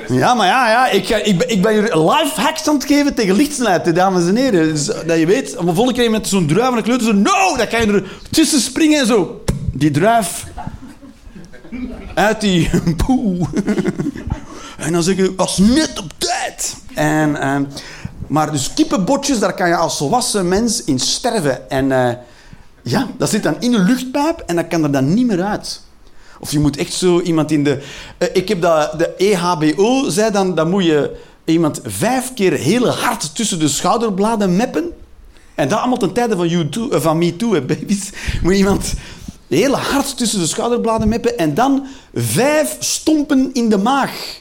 Ja, 0.08 0.34
maar 0.34 0.46
ja, 0.46 0.68
ja 0.68 0.90
ik, 0.90 1.08
ik, 1.08 1.42
ik 1.42 1.62
ben 1.62 1.72
hier 1.72 1.96
live 1.96 2.40
hacks 2.40 2.68
aan 2.68 2.74
het 2.74 2.84
geven 2.84 3.14
tegen 3.14 3.34
lichtsnelheid, 3.34 3.94
dames 3.94 4.28
en 4.28 4.36
heren. 4.36 4.68
Dus, 4.68 4.84
dat 4.84 5.18
je 5.18 5.26
weet, 5.26 5.56
op 5.56 5.78
een 5.78 5.92
keer 5.92 6.10
met 6.10 6.28
zo'n 6.28 6.46
druif 6.46 6.70
en 6.70 6.76
een 6.76 6.82
kleuter, 6.82 7.06
zo, 7.06 7.12
no, 7.12 7.56
dan 7.56 7.68
kan 7.68 7.80
je 7.80 7.92
er 7.92 8.04
tussen 8.30 8.60
springen 8.60 9.00
en 9.00 9.06
zo. 9.06 9.44
Die 9.72 9.90
druif 9.90 10.46
uit 12.14 12.40
die. 12.40 12.70
En 14.82 14.92
dan 14.92 15.02
zeg 15.02 15.16
je, 15.16 15.34
was 15.34 15.58
net 15.58 15.98
op 15.98 16.12
tijd. 16.18 16.76
En, 16.94 17.30
uh, 17.30 17.56
maar 18.26 18.52
dus 18.52 18.74
kippenbotjes, 18.74 19.38
daar 19.38 19.54
kan 19.54 19.68
je 19.68 19.76
als 19.76 19.96
volwassen 19.96 20.48
mens 20.48 20.84
in 20.84 20.98
sterven. 20.98 21.70
En 21.70 21.90
uh, 21.90 22.08
ja, 22.82 23.06
dat 23.18 23.30
zit 23.30 23.42
dan 23.42 23.56
in 23.60 23.74
een 23.74 23.84
luchtpijp 23.84 24.42
en 24.46 24.56
dat 24.56 24.68
kan 24.68 24.82
er 24.82 24.90
dan 24.90 25.14
niet 25.14 25.26
meer 25.26 25.42
uit. 25.42 25.80
Of 26.40 26.52
je 26.52 26.58
moet 26.58 26.76
echt 26.76 26.92
zo 26.92 27.20
iemand 27.20 27.50
in 27.50 27.64
de... 27.64 27.82
Uh, 28.18 28.28
ik 28.32 28.48
heb 28.48 28.60
dat, 28.62 28.98
de 28.98 29.14
EHBO 29.16 30.10
zei 30.10 30.30
dan, 30.30 30.54
dan 30.54 30.70
moet 30.70 30.84
je 30.84 31.16
iemand 31.44 31.80
vijf 31.84 32.34
keer 32.34 32.52
heel 32.52 32.88
hard 32.88 33.34
tussen 33.34 33.58
de 33.58 33.68
schouderbladen 33.68 34.56
meppen. 34.56 34.90
En 35.54 35.68
dat 35.68 35.78
allemaal 35.78 35.98
ten 35.98 36.12
tijde 36.12 36.36
van, 36.36 36.48
you 36.48 36.68
too, 36.68 36.92
uh, 36.92 37.00
van 37.00 37.18
Me 37.18 37.36
Too, 37.36 37.50
baby's. 37.50 38.10
Moet 38.42 38.54
iemand 38.54 38.94
heel 39.48 39.76
hard 39.76 40.16
tussen 40.16 40.40
de 40.40 40.46
schouderbladen 40.46 41.08
meppen 41.08 41.38
en 41.38 41.54
dan 41.54 41.86
vijf 42.14 42.76
stompen 42.78 43.50
in 43.52 43.68
de 43.68 43.78
maag. 43.78 44.40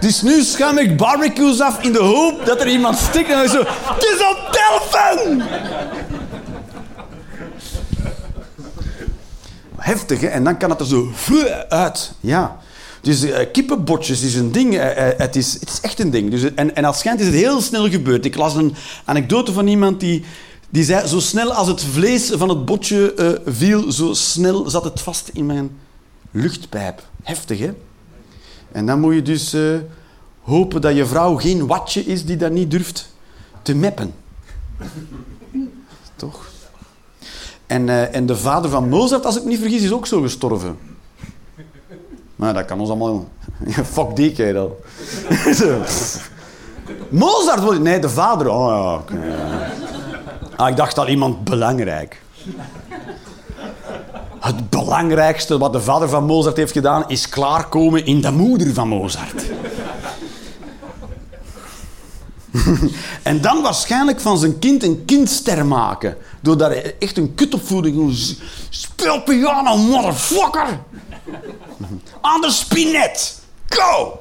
Dus 0.00 0.22
nu 0.22 0.42
schuim 0.42 0.78
ik 0.78 0.96
barbecues 0.96 1.60
af 1.60 1.82
in 1.82 1.92
de 1.92 2.02
hoop 2.02 2.46
dat 2.46 2.60
er 2.60 2.68
iemand 2.68 2.98
stikt 2.98 3.30
en 3.30 3.36
dan 3.36 3.48
zo... 3.48 3.62
Het 3.66 4.02
is 4.02 4.20
al 4.24 4.36
telfen! 4.50 5.42
Heftig? 9.76 10.22
En 10.22 10.44
dan 10.44 10.56
kan 10.56 10.70
het 10.70 10.80
er 10.80 10.86
zo 10.86 11.12
uit. 11.68 12.12
Ja. 12.20 12.60
Dus 13.00 13.24
uh, 13.24 13.36
kippenbotjes 13.52 14.22
is 14.22 14.34
een 14.34 14.52
ding. 14.52 14.74
Uh, 14.74 14.84
uh, 14.84 15.08
het, 15.16 15.36
is, 15.36 15.52
het 15.52 15.68
is 15.68 15.80
echt 15.80 16.00
een 16.00 16.10
ding. 16.10 16.30
Dus, 16.30 16.54
en, 16.54 16.76
en 16.76 16.84
als 16.84 16.98
schijnt 16.98 17.20
is 17.20 17.26
het 17.26 17.34
heel 17.34 17.60
snel 17.60 17.90
gebeurd. 17.90 18.24
Ik 18.24 18.36
las 18.36 18.54
een 18.54 18.74
anekdote 19.04 19.52
van 19.52 19.66
iemand 19.66 20.00
die, 20.00 20.24
die 20.70 20.84
zei... 20.84 21.08
Zo 21.08 21.20
snel 21.20 21.52
als 21.52 21.68
het 21.68 21.84
vlees 21.92 22.30
van 22.34 22.48
het 22.48 22.64
botje 22.64 23.40
viel, 23.46 23.92
zo 23.92 24.14
snel 24.14 24.70
zat 24.70 24.84
het 24.84 25.00
vast 25.00 25.30
in 25.32 25.46
mijn 25.46 25.70
luchtpijp. 26.32 27.02
Heftig, 27.22 27.58
hè? 27.58 27.72
En 28.72 28.86
dan 28.86 29.00
moet 29.00 29.14
je 29.14 29.22
dus 29.22 29.56
hopen 30.40 30.80
dat 30.80 30.96
je 30.96 31.06
vrouw 31.06 31.36
geen 31.36 31.66
watje 31.66 32.04
is 32.04 32.24
die 32.24 32.36
dat 32.36 32.52
niet 32.52 32.70
durft 32.70 33.14
te 33.62 33.74
meppen. 33.74 34.14
Toch? 36.16 36.50
En, 37.66 37.88
uh, 37.88 38.14
en 38.14 38.26
de 38.26 38.36
vader 38.36 38.70
van 38.70 38.88
Mozart, 38.88 39.26
als 39.26 39.36
ik 39.36 39.42
me 39.42 39.48
niet 39.48 39.60
vergis, 39.60 39.82
is 39.82 39.92
ook 39.92 40.06
zo 40.06 40.20
gestorven. 40.20 40.78
Maar 42.36 42.54
dat 42.54 42.64
kan 42.64 42.80
ons 42.80 42.88
allemaal... 42.88 43.28
Fuck 43.92 44.16
die 44.16 44.32
kerel. 44.32 44.80
Mozart? 47.08 47.80
Nee, 47.80 47.98
de 47.98 48.08
vader. 48.08 48.48
Oh 48.48 49.00
ja, 49.08 49.70
ah, 50.56 50.68
ik 50.68 50.76
dacht 50.76 50.98
al 50.98 51.08
iemand 51.08 51.44
belangrijk. 51.44 52.22
Het 54.42 54.70
belangrijkste 54.70 55.58
wat 55.58 55.72
de 55.72 55.80
vader 55.80 56.08
van 56.08 56.24
Mozart 56.24 56.56
heeft 56.56 56.72
gedaan, 56.72 57.08
is 57.08 57.28
klaarkomen 57.28 58.06
in 58.06 58.20
de 58.20 58.30
moeder 58.30 58.74
van 58.74 58.88
Mozart. 58.88 59.44
en 63.22 63.40
dan 63.40 63.62
waarschijnlijk 63.62 64.20
van 64.20 64.38
zijn 64.38 64.58
kind 64.58 64.82
een 64.82 65.04
kindster 65.04 65.66
maken. 65.66 66.16
Door 66.40 66.56
daar 66.56 66.70
echt 66.98 67.16
een 67.16 67.34
kutopvoeding 67.34 68.14
Speel 68.70 69.22
piano, 69.22 69.76
motherfucker! 69.76 70.80
Aan 72.20 72.40
de 72.40 72.50
spinet! 72.50 73.40
Go! 73.68 74.20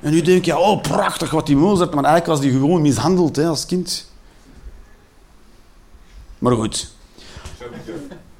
En 0.00 0.10
nu 0.10 0.22
denk 0.22 0.44
je, 0.44 0.58
oh 0.58 0.80
prachtig 0.82 1.30
wat 1.30 1.46
die 1.46 1.56
Mozart, 1.56 1.94
maar 1.94 2.04
eigenlijk 2.04 2.40
was 2.40 2.50
die 2.50 2.58
gewoon 2.58 2.82
mishandeld 2.82 3.36
hè, 3.36 3.46
als 3.46 3.66
kind. 3.66 4.10
Maar 6.38 6.52
goed. 6.54 6.96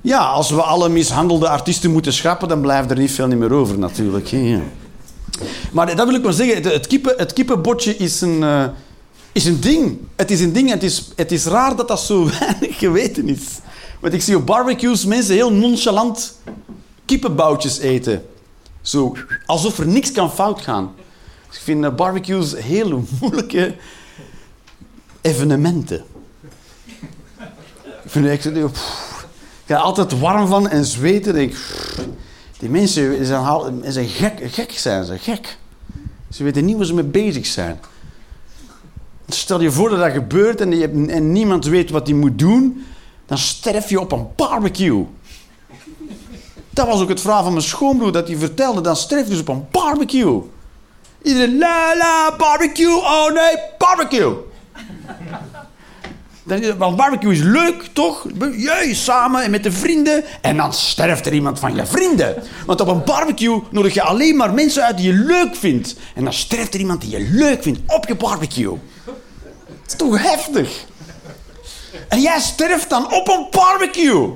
Ja, 0.01 0.27
als 0.27 0.51
we 0.51 0.63
alle 0.63 0.89
mishandelde 0.89 1.49
artiesten 1.49 1.91
moeten 1.91 2.13
schrappen, 2.13 2.49
dan 2.49 2.61
blijft 2.61 2.91
er 2.91 2.99
niet 2.99 3.11
veel 3.11 3.29
meer 3.29 3.53
over 3.53 3.79
natuurlijk. 3.79 4.33
Maar 5.73 5.97
dat 5.97 6.07
wil 6.07 6.15
ik 6.15 6.23
maar 6.23 6.33
zeggen. 6.33 6.63
Het, 6.73 6.87
kippen, 6.87 7.15
het 7.17 7.33
kippenbotje 7.33 7.97
is 7.97 8.21
een, 8.21 8.43
uh, 8.43 8.65
is 9.33 9.45
een 9.45 9.61
ding. 9.61 9.99
Het 10.17 10.31
is 10.31 10.41
een 10.41 10.53
ding. 10.53 10.71
Het 10.71 10.83
is, 10.83 11.11
het 11.17 11.33
is 11.33 11.45
raar 11.45 11.77
dat 11.77 11.89
dat 11.89 12.01
zo 12.01 12.25
weinig 12.39 12.79
geweten 12.79 13.29
is. 13.29 13.59
Want 14.01 14.13
ik 14.13 14.23
zie 14.23 14.37
op 14.37 14.47
barbecues 14.47 15.05
mensen 15.05 15.35
heel 15.35 15.53
nonchalant 15.53 16.39
kippenboutjes 17.05 17.79
eten. 17.79 18.23
Zo, 18.81 19.17
alsof 19.47 19.79
er 19.79 19.87
niks 19.87 20.13
kan 20.13 20.33
fout 20.33 20.61
gaan. 20.61 20.93
Dus 21.49 21.57
ik 21.57 21.63
vind 21.63 21.85
uh, 21.85 21.95
barbecues 21.95 22.55
heel 22.57 23.05
moeilijke 23.21 23.75
evenementen. 25.21 26.05
Ik 28.05 28.11
vind 28.11 28.27
echt... 28.27 28.49
ga 29.69 29.77
altijd 29.77 30.19
warm 30.19 30.47
van 30.47 30.69
en 30.69 30.85
zweten. 30.85 31.35
Denk, 31.35 31.55
die 32.59 32.71
mensen 32.71 33.27
zijn, 33.27 33.83
zijn 33.87 34.09
gek, 34.09 34.41
gek 34.43 34.73
zijn 34.73 35.05
ze, 35.05 35.19
gek. 35.19 35.59
Ze 36.31 36.45
weten 36.45 36.65
niet 36.65 36.77
waar 36.77 36.87
ze 36.87 36.95
mee 36.95 37.05
bezig 37.05 37.47
zijn. 37.47 37.81
Stel 39.29 39.61
je 39.61 39.71
voor 39.71 39.91
dat 39.91 39.99
dat 39.99 40.13
gebeurt 40.13 40.61
en, 40.61 41.11
en 41.11 41.33
niemand 41.33 41.65
weet 41.65 41.91
wat 41.91 42.07
hij 42.07 42.17
moet 42.17 42.39
doen. 42.39 42.85
dan 43.27 43.39
sterf 43.39 43.89
je 43.91 44.01
op 44.01 44.13
een 44.13 44.27
barbecue. 44.37 45.07
Dat 46.71 46.87
was 46.87 47.01
ook 47.01 47.09
het 47.09 47.21
verhaal 47.21 47.43
van 47.43 47.53
mijn 47.53 47.65
schoonbroer 47.65 48.13
dat 48.13 48.29
hij 48.29 48.37
vertelde. 48.37 48.81
Dan 48.81 48.97
sterf 48.97 49.23
je 49.25 49.31
dus 49.31 49.41
op 49.41 49.49
een 49.49 49.67
barbecue. 49.71 50.43
Iedereen, 51.23 51.59
la 51.59 51.97
la, 51.97 52.37
barbecue, 52.37 52.97
oh 52.97 53.33
nee, 53.33 53.57
barbecue. 53.79 54.35
Dan, 56.49 56.77
want 56.77 56.97
barbecue 56.97 57.33
is 57.33 57.41
leuk, 57.41 57.89
toch? 57.93 58.27
Jij 58.57 58.95
samen 58.95 59.43
en 59.43 59.51
met 59.51 59.63
de 59.63 59.73
vrienden. 59.73 60.25
En 60.41 60.57
dan 60.57 60.73
sterft 60.73 61.27
er 61.27 61.33
iemand 61.33 61.59
van 61.59 61.75
je 61.75 61.87
vrienden. 61.87 62.43
Want 62.67 62.81
op 62.81 62.89
een 62.89 63.05
barbecue 63.05 63.63
nodig 63.71 63.95
je 63.95 64.03
alleen 64.03 64.37
maar 64.37 64.55
mensen 64.55 64.85
uit 64.85 64.97
die 64.97 65.07
je 65.07 65.19
leuk 65.19 65.57
vindt. 65.57 65.95
En 66.15 66.25
dan 66.25 66.33
sterft 66.33 66.75
er 66.75 66.81
iemand 66.81 67.01
die 67.01 67.11
je 67.11 67.29
leuk 67.31 67.63
vindt 67.63 67.81
op 67.87 68.07
je 68.07 68.15
barbecue. 68.15 68.79
Dat 69.05 69.17
is 69.87 69.97
toch 69.97 70.23
heftig? 70.23 70.85
En 72.09 72.21
jij 72.21 72.41
sterft 72.41 72.91
dan 72.91 73.13
op 73.15 73.29
een 73.29 73.47
barbecue. 73.51 74.31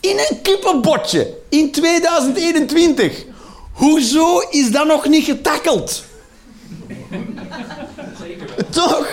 In 0.00 0.18
een 0.28 0.42
kippenbotje. 0.42 1.34
In 1.48 1.70
2021. 1.70 3.24
Hoezo 3.72 4.38
is 4.38 4.70
dat 4.70 4.86
nog 4.86 5.08
niet 5.08 5.24
getackeld? 5.24 6.04
Toch? 8.70 9.06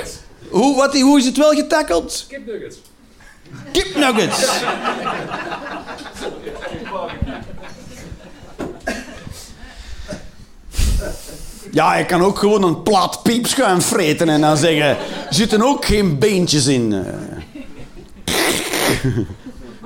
Hoe, 0.55 0.75
wat, 0.75 0.99
hoe 0.99 1.17
is 1.17 1.25
het 1.25 1.37
wel 1.37 1.51
getackeld? 1.51 2.25
Kipnuggets. 2.27 2.77
Kipnuggets. 3.71 4.61
Ja, 11.71 11.95
je 11.95 12.05
kan 12.05 12.21
ook 12.21 12.39
gewoon 12.39 12.63
een 12.63 12.83
plaat 12.83 13.23
piepschuim 13.23 13.81
vreten 13.81 14.29
en 14.29 14.41
dan 14.41 14.57
zeggen... 14.57 14.87
Er 14.87 14.97
zitten 15.29 15.61
ook 15.61 15.85
geen 15.85 16.19
beentjes 16.19 16.67
in. 16.67 17.05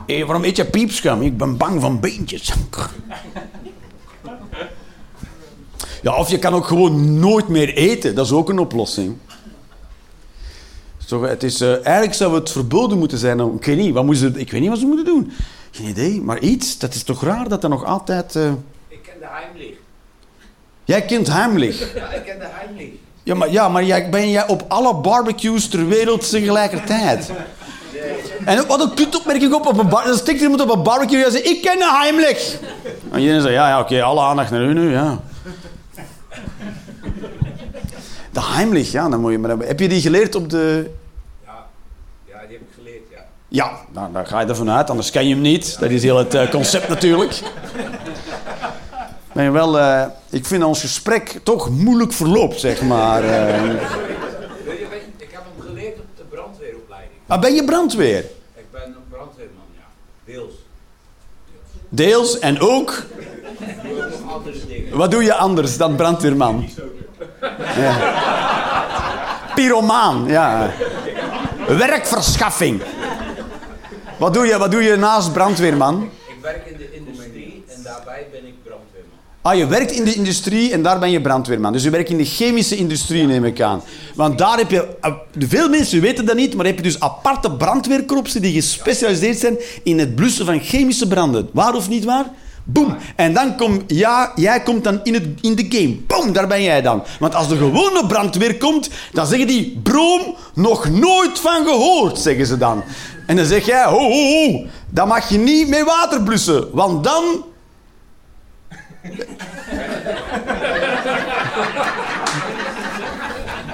Hey, 0.08 0.26
waarom 0.26 0.44
eet 0.44 0.58
je 0.58 0.66
piepschuim? 0.66 1.22
Ik 1.22 1.38
ben 1.38 1.58
bang 1.58 1.82
van 1.82 2.00
beentjes. 2.00 2.54
Ja, 6.02 6.16
of 6.16 6.30
je 6.30 6.40
kan 6.40 6.54
ook 6.54 6.66
gewoon 6.66 7.20
nooit 7.20 7.48
meer 7.48 7.74
eten. 7.74 8.16
Dat 8.16 8.26
is 8.26 8.32
ook 8.32 8.50
een 8.50 8.60
oplossing. 8.60 9.18
Zo, 11.10 11.24
het 11.24 11.44
is, 11.44 11.62
uh, 11.62 11.74
eigenlijk 11.74 12.14
zou 12.14 12.36
het 12.36 12.52
verboden 12.52 12.98
moeten 12.98 13.18
zijn. 13.18 13.42
Om, 13.42 13.56
ik, 13.56 13.66
weet 13.66 13.78
niet, 13.78 13.94
wat 13.94 14.06
moeten 14.06 14.34
ze, 14.34 14.40
ik 14.40 14.52
weet 14.52 14.62
niet 14.62 14.70
wat 14.70 14.80
ze 14.80 14.86
moeten 14.86 15.06
doen. 15.06 15.32
Geen 15.72 15.88
idee, 15.88 16.22
maar 16.22 16.40
iets. 16.40 16.78
Dat 16.78 16.94
is 16.94 17.04
toch 17.04 17.24
raar 17.24 17.50
dat 17.50 17.64
er 17.64 17.70
nog 17.70 17.86
altijd... 17.86 18.36
Uh... 18.36 18.52
Ik 18.88 19.00
ken 19.04 19.14
de 19.20 19.26
Heimlich. 19.30 19.78
Jij 20.84 21.02
kent 21.02 21.28
Heimlich? 21.28 21.80
Ja, 21.96 22.10
ik 22.12 22.24
ken 22.26 22.40
de 22.40 22.46
Heimlich. 22.50 22.94
Ja, 23.24 23.36
maar, 23.36 23.52
ja, 23.52 23.70
maar 23.70 23.84
jij, 23.84 24.10
ben 24.10 24.30
jij 24.30 24.48
op 24.48 24.66
alle 24.68 24.96
barbecues 24.96 25.68
ter 25.68 25.88
wereld 25.88 26.30
tegelijkertijd? 26.30 27.32
En 28.46 28.68
wat 28.68 28.82
een 28.82 28.94
kutopmerking 28.94 29.54
op, 29.54 29.66
op 29.66 29.78
een 29.78 29.90
bar. 29.90 30.06
Dan 30.06 30.18
stikt 30.18 30.42
iemand 30.42 30.62
op 30.62 30.70
een 30.70 30.84
barbecue 30.84 31.26
en 31.26 31.32
zegt, 31.32 31.46
ik 31.46 31.62
ken 31.62 31.78
de 31.78 31.98
Heimlich. 32.00 32.58
En 33.12 33.20
iedereen 33.20 33.42
zegt, 33.42 33.54
ja, 33.54 33.68
ja 33.68 33.80
oké, 33.80 34.04
alle 34.04 34.22
aandacht 34.22 34.52
naar 34.52 34.62
u 34.62 34.74
nu, 34.74 34.92
ja. 34.92 35.22
De 38.32 38.42
Heimlich, 38.44 38.92
ja, 38.92 39.10
dan 39.10 39.20
moet 39.20 39.32
je 39.32 39.38
maar 39.38 39.50
hebben. 39.50 39.68
Heb 39.68 39.80
je 39.80 39.88
die 39.88 40.02
geleerd 40.02 40.36
op 40.36 40.50
de... 40.50 40.98
ja. 43.50 43.66
Ja, 43.66 43.80
nou, 43.92 44.12
daar 44.14 44.28
ga 44.28 44.40
je 44.40 44.48
ervan 44.48 44.70
uit, 44.70 44.90
anders 44.90 45.12
ken 45.12 45.28
je 45.28 45.34
hem 45.34 45.42
niet. 45.42 45.80
Dat 45.80 45.90
is 45.90 46.04
heel 46.04 46.18
het 46.18 46.36
uh, 46.36 46.50
concept 46.50 46.88
natuurlijk. 46.88 47.42
Je 49.34 49.52
wel, 49.52 49.80
uh, 49.80 50.06
ik 50.30 50.46
vind 50.46 50.64
ons 50.64 50.82
gesprek 50.82 51.40
toch 51.44 51.70
moeilijk 51.70 52.14
verloopt, 52.14 52.60
zeg 52.60 52.82
maar. 52.82 53.24
Uh. 53.24 53.72
Ik 55.18 55.30
heb 55.32 55.42
hem 55.44 55.68
geleerd 55.68 56.00
op 56.00 56.06
de 56.18 56.24
brandweeropleiding. 56.30 57.20
Ah, 57.28 57.40
ben 57.40 57.54
je 57.54 57.64
brandweer? 57.64 58.26
Ik 58.56 58.72
ben 58.72 58.82
een 58.82 58.96
brandweerman, 59.10 59.66
ja. 59.78 59.86
Deels. 60.34 60.54
Deels 61.90 62.40
en 62.40 62.60
ook? 62.60 63.04
Ik 63.60 63.82
doe 63.84 64.04
ook 64.04 64.10
nog 64.10 64.34
andere 64.34 64.66
dingen. 64.68 64.98
Wat 64.98 65.12
doe 65.12 65.24
je 65.24 65.34
anders 65.34 65.78
dan 65.78 65.96
brandweerman? 65.96 66.70
Ja. 67.76 67.98
Pyromaan, 69.56 70.26
ja. 70.28 70.70
Werkverschaffing. 71.68 72.82
Wat 74.20 74.34
doe, 74.34 74.46
je, 74.46 74.58
wat 74.58 74.72
doe 74.72 74.82
je 74.84 74.96
naast 74.96 75.34
brandweerman? 75.34 76.10
Ik 76.28 76.36
werk 76.42 76.66
in 76.68 76.78
de 76.78 76.96
industrie 76.96 77.64
en 77.68 77.84
daarbij 77.84 78.28
ben 78.32 78.46
ik 78.48 78.54
brandweerman. 78.64 79.18
Ah, 79.42 79.58
je 79.58 79.68
werkt 79.68 79.92
in 79.92 80.04
de 80.04 80.14
industrie 80.14 80.72
en 80.72 80.82
daar 80.82 81.00
ben 81.00 81.12
je 81.12 81.22
brandweerman. 81.22 81.74
Dus 81.74 81.84
je 81.84 81.90
werkt 81.90 82.10
in 82.10 82.18
de 82.18 82.26
chemische 82.26 82.76
industrie, 82.76 83.26
neem 83.26 83.46
ik 83.46 83.62
aan. 83.62 83.82
Want 84.16 84.38
daar 84.38 84.58
heb 84.58 84.72
je... 84.72 84.88
eh, 85.02 85.14
Veel 85.40 85.70
mensen 85.70 86.02
weten 86.02 86.26
dat 86.26 86.36
niet, 86.36 86.56
maar 86.56 86.66
heb 86.66 86.76
je 86.76 86.82
dus 86.82 87.00
aparte 87.00 87.52
brandweerkorpsen 87.52 88.42
die 88.42 88.54
gespecialiseerd 88.54 89.38
zijn 89.40 89.58
in 89.84 90.00
het 90.00 90.16
blussen 90.16 90.46
van 90.46 90.60
chemische 90.60 91.08
branden. 91.08 91.50
Waar 91.54 91.76
of 91.76 91.90
niet 91.90 92.04
waar? 92.04 92.26
Boom. 92.72 92.98
En 93.16 93.34
dan 93.34 93.56
kom 93.58 93.82
ja, 93.88 94.32
jij 94.36 94.62
komt 94.62 94.84
dan 94.84 95.00
in, 95.04 95.14
het, 95.14 95.24
in 95.42 95.56
de 95.56 95.66
game. 95.70 95.96
Boom, 96.08 96.34
daar 96.34 96.48
ben 96.48 96.64
jij 96.64 96.82
dan. 96.82 97.04
Want 97.20 97.36
als 97.36 97.48
de 97.48 97.58
gewone 97.58 98.06
brandweer 98.08 98.58
komt, 98.58 98.90
dan 99.12 99.28
zeggen 99.28 99.48
die... 99.48 99.80
Broom, 99.84 100.36
nog 100.54 100.90
nooit 100.90 101.40
van 101.40 101.66
gehoord, 101.66 102.20
zeggen 102.20 102.46
ze 102.46 102.58
dan. 102.58 102.84
En 103.26 103.36
dan 103.36 103.46
zeg 103.46 103.66
jij... 103.66 103.84
Ho, 103.84 103.98
ho, 103.98 104.52
ho. 104.52 104.66
Dat 104.90 105.08
mag 105.08 105.30
je 105.30 105.38
niet 105.38 105.68
met 105.68 105.84
water 105.84 106.22
blussen. 106.22 106.68
Want 106.72 107.04
dan... 107.04 107.24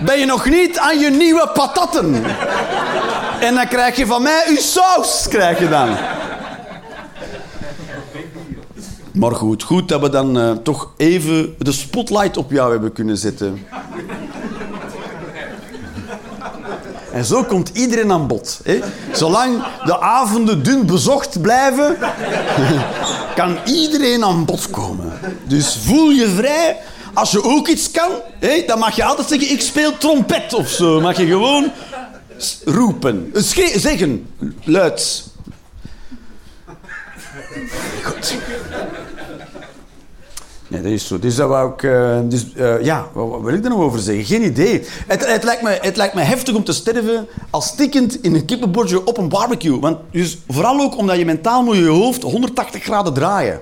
Ben 0.02 0.20
je 0.20 0.26
nog 0.26 0.46
niet 0.46 0.80
aan 0.80 1.00
je 1.00 1.10
nieuwe 1.10 1.50
patatten. 1.54 2.24
En 3.40 3.56
dan 3.56 3.68
krijg 3.68 3.96
je 3.96 4.06
van 4.06 4.22
mij 4.22 4.44
uw 4.48 4.58
saus, 4.58 5.26
krijg 5.30 5.60
je 5.60 5.70
dan. 5.70 5.98
Maar 9.16 9.32
goed, 9.36 9.64
goed 9.64 9.90
dat 9.90 10.02
we 10.02 10.10
dan 10.10 10.40
eh, 10.40 10.52
toch 10.52 10.92
even 10.98 11.56
de 11.58 11.72
spotlight 11.72 12.38
op 12.38 12.52
jou 12.52 12.72
hebben 12.72 12.94
kunnen 12.94 13.18
zetten. 13.18 13.66
En 17.12 17.26
zo 17.26 17.44
komt 17.44 17.70
iedereen 17.74 18.12
aan 18.12 18.28
bod. 18.28 18.60
Hè? 18.64 18.80
Zolang 19.12 19.64
de 19.86 20.00
avonden 20.00 20.64
dun 20.64 20.86
bezocht 20.86 21.42
blijven, 21.42 21.98
kan 23.36 23.58
iedereen 23.66 24.24
aan 24.24 24.46
bod 24.46 24.70
komen. 24.70 25.14
Dus 25.44 25.78
voel 25.84 26.10
je 26.10 26.28
vrij. 26.30 26.78
Als 27.14 27.32
je 27.32 27.44
ook 27.44 27.68
iets 27.68 27.92
kan, 27.92 28.12
hè, 28.40 28.64
dan 28.68 28.80
mag 28.80 28.96
je 28.96 29.04
altijd 29.04 29.28
zeggen: 29.28 29.52
Ik 29.52 29.62
speel 29.62 29.98
trompet 29.98 30.54
of 30.54 30.68
zo. 30.70 31.02
Mag 31.02 31.18
je 31.18 31.26
gewoon 31.26 31.72
roepen. 32.66 33.32
Schre- 33.34 33.80
zeggen, 33.80 34.28
luid. 34.64 35.24
Goed. 38.04 38.36
Nee, 40.68 40.82
dat 40.82 40.92
is 40.92 41.08
zo. 41.08 41.20
Dus 41.20 41.36
dat 41.36 41.50
wou 41.50 41.74
ik... 41.74 41.84
eh, 41.84 42.20
dus, 42.24 42.46
eh, 42.56 42.84
ja, 42.84 43.08
wat, 43.14 43.42
wil 43.42 43.54
ik 43.54 43.64
er 43.64 43.70
nog 43.70 43.80
over 43.80 44.00
zeggen? 44.00 44.26
Geen 44.26 44.44
idee. 44.44 44.82
Het, 45.08 45.28
het, 45.28 45.44
lijkt 45.44 45.62
me, 45.62 45.78
het 45.82 45.98
lijkt 45.98 46.14
me 46.14 46.22
heftig 46.22 46.56
om 46.56 46.64
te 46.64 46.74
sterven 46.74 47.28
als 47.50 47.68
stikkend 47.68 48.24
in 48.24 48.36
een 48.36 48.46
kippenbordje 48.46 49.06
op 49.06 49.18
een 49.18 49.30
barbecue. 49.30 49.80
Want, 49.80 49.98
dus, 50.12 50.38
vooral 50.48 50.82
ook 50.82 50.98
omdat 50.98 51.18
je 51.18 51.26
mentaal 51.26 51.64
moet 51.64 51.78
je 51.78 51.88
hoofd 51.88 52.22
180 52.22 52.84
graden 52.84 53.14
draaien. 53.14 53.62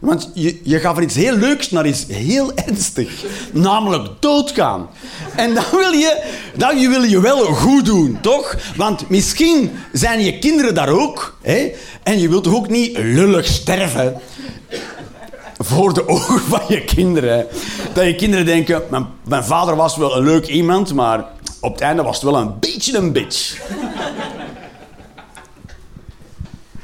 Want 0.00 0.30
je, 0.34 0.60
je 0.62 0.78
gaat 0.78 0.94
van 0.94 1.02
iets 1.02 1.14
heel 1.14 1.36
leuks 1.36 1.70
naar 1.70 1.86
iets 1.86 2.04
heel 2.08 2.52
ernstig. 2.66 3.24
Namelijk 3.52 4.08
doodgaan. 4.20 4.88
En 5.36 5.54
dan 5.54 5.64
wil 5.70 5.92
je, 5.92 6.22
dan 6.56 6.88
wil 6.90 7.02
je 7.02 7.20
wel 7.20 7.44
goed 7.44 7.84
doen, 7.84 8.18
toch? 8.20 8.56
Want 8.76 9.08
misschien 9.08 9.70
zijn 9.92 10.20
je 10.20 10.38
kinderen 10.38 10.74
daar 10.74 10.88
ook. 10.88 11.36
Hè? 11.42 11.72
En 12.02 12.18
je 12.20 12.28
wilt 12.28 12.48
ook 12.48 12.68
niet 12.68 12.98
lullig 12.98 13.46
sterven 13.46 14.20
voor 15.58 15.94
de 15.94 16.08
ogen 16.08 16.40
van 16.40 16.60
je 16.68 16.84
kinderen. 16.84 17.46
Dat 17.94 18.04
je 18.04 18.14
kinderen 18.14 18.46
denken, 18.46 18.82
mijn, 18.90 19.06
mijn 19.24 19.44
vader 19.44 19.76
was 19.76 19.96
wel 19.96 20.16
een 20.16 20.24
leuk 20.24 20.46
iemand, 20.46 20.94
maar 20.94 21.26
op 21.60 21.72
het 21.72 21.80
einde 21.80 22.02
was 22.02 22.14
het 22.14 22.24
wel 22.30 22.40
een 22.40 22.58
beetje 22.58 22.96
een 22.96 23.12
bitch. 23.12 23.56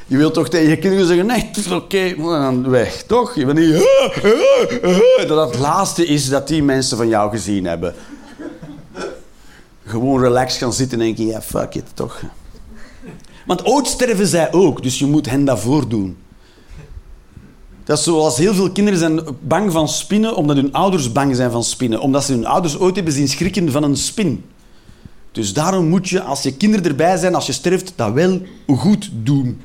Je 0.07 0.17
wilt 0.17 0.35
toch 0.35 0.49
tegen 0.49 0.69
je 0.69 0.79
kinderen 0.79 1.07
zeggen, 1.07 1.27
nee, 1.27 1.45
het 1.47 1.57
is 1.57 1.71
oké, 1.71 2.15
maar 2.17 2.41
dan 2.41 2.71
weg, 2.71 3.03
toch? 3.03 3.35
Je 3.35 3.47
bent 3.47 3.59
niet... 3.59 3.89
Dat 5.29 5.51
het 5.51 5.61
laatste 5.61 6.07
is 6.07 6.29
dat 6.29 6.49
die 6.49 6.63
mensen 6.63 6.97
van 6.97 7.09
jou 7.09 7.31
gezien 7.31 7.65
hebben. 7.65 7.95
Gewoon 9.87 10.21
relaxed 10.21 10.59
gaan 10.59 10.73
zitten 10.73 10.99
en 10.99 11.05
denken, 11.05 11.27
ja, 11.27 11.43
fuck 11.43 11.75
it, 11.75 11.87
toch? 11.95 12.23
Want 13.47 13.65
ooit 13.65 13.87
sterven 13.87 14.27
zij 14.27 14.53
ook, 14.53 14.83
dus 14.83 14.99
je 14.99 15.07
moet 15.07 15.31
hen 15.31 15.45
dat 15.45 15.61
voordoen. 15.61 16.17
Dat 17.85 17.99
is 17.99 18.05
zoals 18.05 18.37
heel 18.37 18.55
veel 18.55 18.71
kinderen 18.71 18.99
zijn 18.99 19.21
bang 19.41 19.73
van 19.73 19.89
spinnen, 19.89 20.37
omdat 20.37 20.57
hun 20.57 20.73
ouders 20.73 21.13
bang 21.13 21.37
zijn 21.37 21.51
van 21.51 21.65
spinnen. 21.65 22.01
Omdat 22.01 22.25
ze 22.25 22.33
hun 22.33 22.47
ouders 22.47 22.79
ooit 22.79 22.95
hebben 22.95 23.13
zien 23.13 23.29
schrikken 23.29 23.73
van 23.73 23.83
een 23.83 23.97
spin. 23.97 24.45
Dus 25.33 25.53
daarom 25.53 25.89
moet 25.89 26.09
je, 26.09 26.23
als 26.23 26.43
je 26.43 26.57
kinderen 26.57 26.87
erbij 26.87 27.17
zijn, 27.17 27.35
als 27.35 27.47
je 27.47 27.53
sterft, 27.53 27.93
dat 27.97 28.13
wel 28.13 28.41
goed 28.67 29.11
doen. 29.13 29.63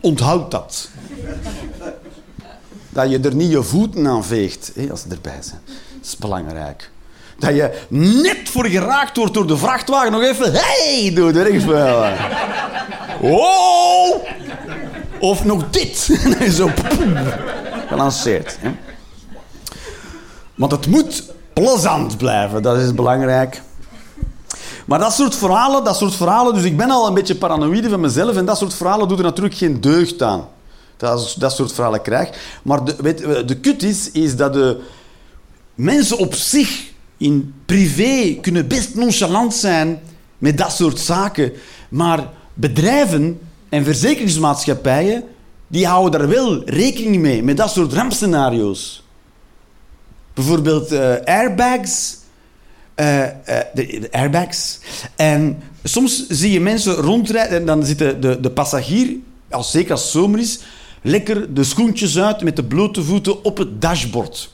Onthoud 0.00 0.50
dat. 0.50 0.90
Dat 2.88 3.10
je 3.10 3.18
er 3.18 3.34
niet 3.34 3.50
je 3.50 3.62
voeten 3.62 4.06
aan 4.06 4.24
veegt, 4.24 4.72
als 4.90 5.00
ze 5.00 5.08
erbij 5.08 5.38
zijn. 5.40 5.60
Dat 5.66 6.06
is 6.06 6.16
belangrijk. 6.16 6.90
Dat 7.38 7.54
je 7.54 7.82
net 7.88 8.48
voor 8.48 8.66
geraakt 8.66 9.16
wordt 9.16 9.34
door 9.34 9.46
de 9.46 9.56
vrachtwagen 9.56 10.12
nog 10.12 10.22
even... 10.22 10.52
Hey, 10.52 11.12
doe 11.14 11.32
de 11.32 11.42
rechtsbuil. 11.42 12.14
Oh! 13.20 14.24
Of 15.20 15.44
nog 15.44 15.70
dit. 15.70 15.96
Zo 16.56 16.70
gelanceerd. 17.88 18.56
Hè? 18.60 18.70
Want 20.54 20.72
het 20.72 20.86
moet 20.86 21.32
plezant 21.52 22.16
blijven, 22.16 22.62
dat 22.62 22.76
is 22.76 22.94
belangrijk. 22.94 23.62
Maar 24.86 24.98
dat 24.98 25.12
soort 25.12 25.34
verhalen, 25.34 25.84
dat 25.84 25.96
soort 25.96 26.14
verhalen, 26.14 26.54
dus 26.54 26.64
ik 26.64 26.76
ben 26.76 26.90
al 26.90 27.06
een 27.06 27.14
beetje 27.14 27.36
paranoïde 27.36 27.88
van 27.88 28.00
mezelf 28.00 28.36
en 28.36 28.44
dat 28.44 28.58
soort 28.58 28.74
verhalen 28.74 29.08
doet 29.08 29.18
er 29.18 29.24
natuurlijk 29.24 29.54
geen 29.54 29.80
deugd 29.80 30.22
aan. 30.22 30.48
Dat, 30.96 31.34
dat 31.38 31.52
soort 31.52 31.72
verhalen 31.72 32.02
krijg. 32.02 32.58
Maar 32.62 32.84
de, 32.84 32.96
weet, 32.98 33.48
de 33.48 33.56
kut 33.60 33.82
is, 33.82 34.10
is 34.10 34.36
dat 34.36 34.52
de 34.52 34.80
mensen 35.74 36.18
op 36.18 36.34
zich 36.34 36.84
in 37.16 37.54
privé 37.66 38.38
kunnen 38.40 38.68
best 38.68 38.94
nonchalant 38.94 39.54
zijn 39.54 40.00
met 40.38 40.58
dat 40.58 40.72
soort 40.72 40.98
zaken. 40.98 41.52
Maar 41.88 42.28
bedrijven 42.56 43.40
en 43.68 43.84
verzekeringsmaatschappijen, 43.84 45.24
die 45.66 45.86
houden 45.86 46.20
daar 46.20 46.28
wel 46.28 46.64
rekening 46.64 47.22
mee, 47.22 47.42
met 47.42 47.56
dat 47.56 47.70
soort 47.70 47.92
rampscenario's. 47.92 49.04
Bijvoorbeeld 50.34 50.92
uh, 50.92 51.14
airbags. 51.24 52.16
Uh, 53.00 53.24
de, 53.74 53.86
de, 54.00 54.08
airbags. 54.10 54.78
En 55.16 55.62
soms 55.82 56.26
zie 56.28 56.52
je 56.52 56.60
mensen 56.60 56.94
rondrijden 56.94 57.58
en 57.58 57.66
dan 57.66 57.84
zit 57.84 57.98
de, 57.98 58.18
de, 58.18 58.40
de 58.40 58.50
passagier, 58.50 59.16
als, 59.50 59.70
zeker 59.70 59.90
als 59.90 60.02
het 60.02 60.10
zomer 60.10 60.40
is, 60.40 60.60
lekker 61.02 61.54
de 61.54 61.64
schoentjes 61.64 62.18
uit 62.18 62.42
met 62.42 62.56
de 62.56 62.64
blote 62.64 63.02
voeten 63.02 63.44
op 63.44 63.58
het 63.58 63.80
dashboard. 63.80 64.50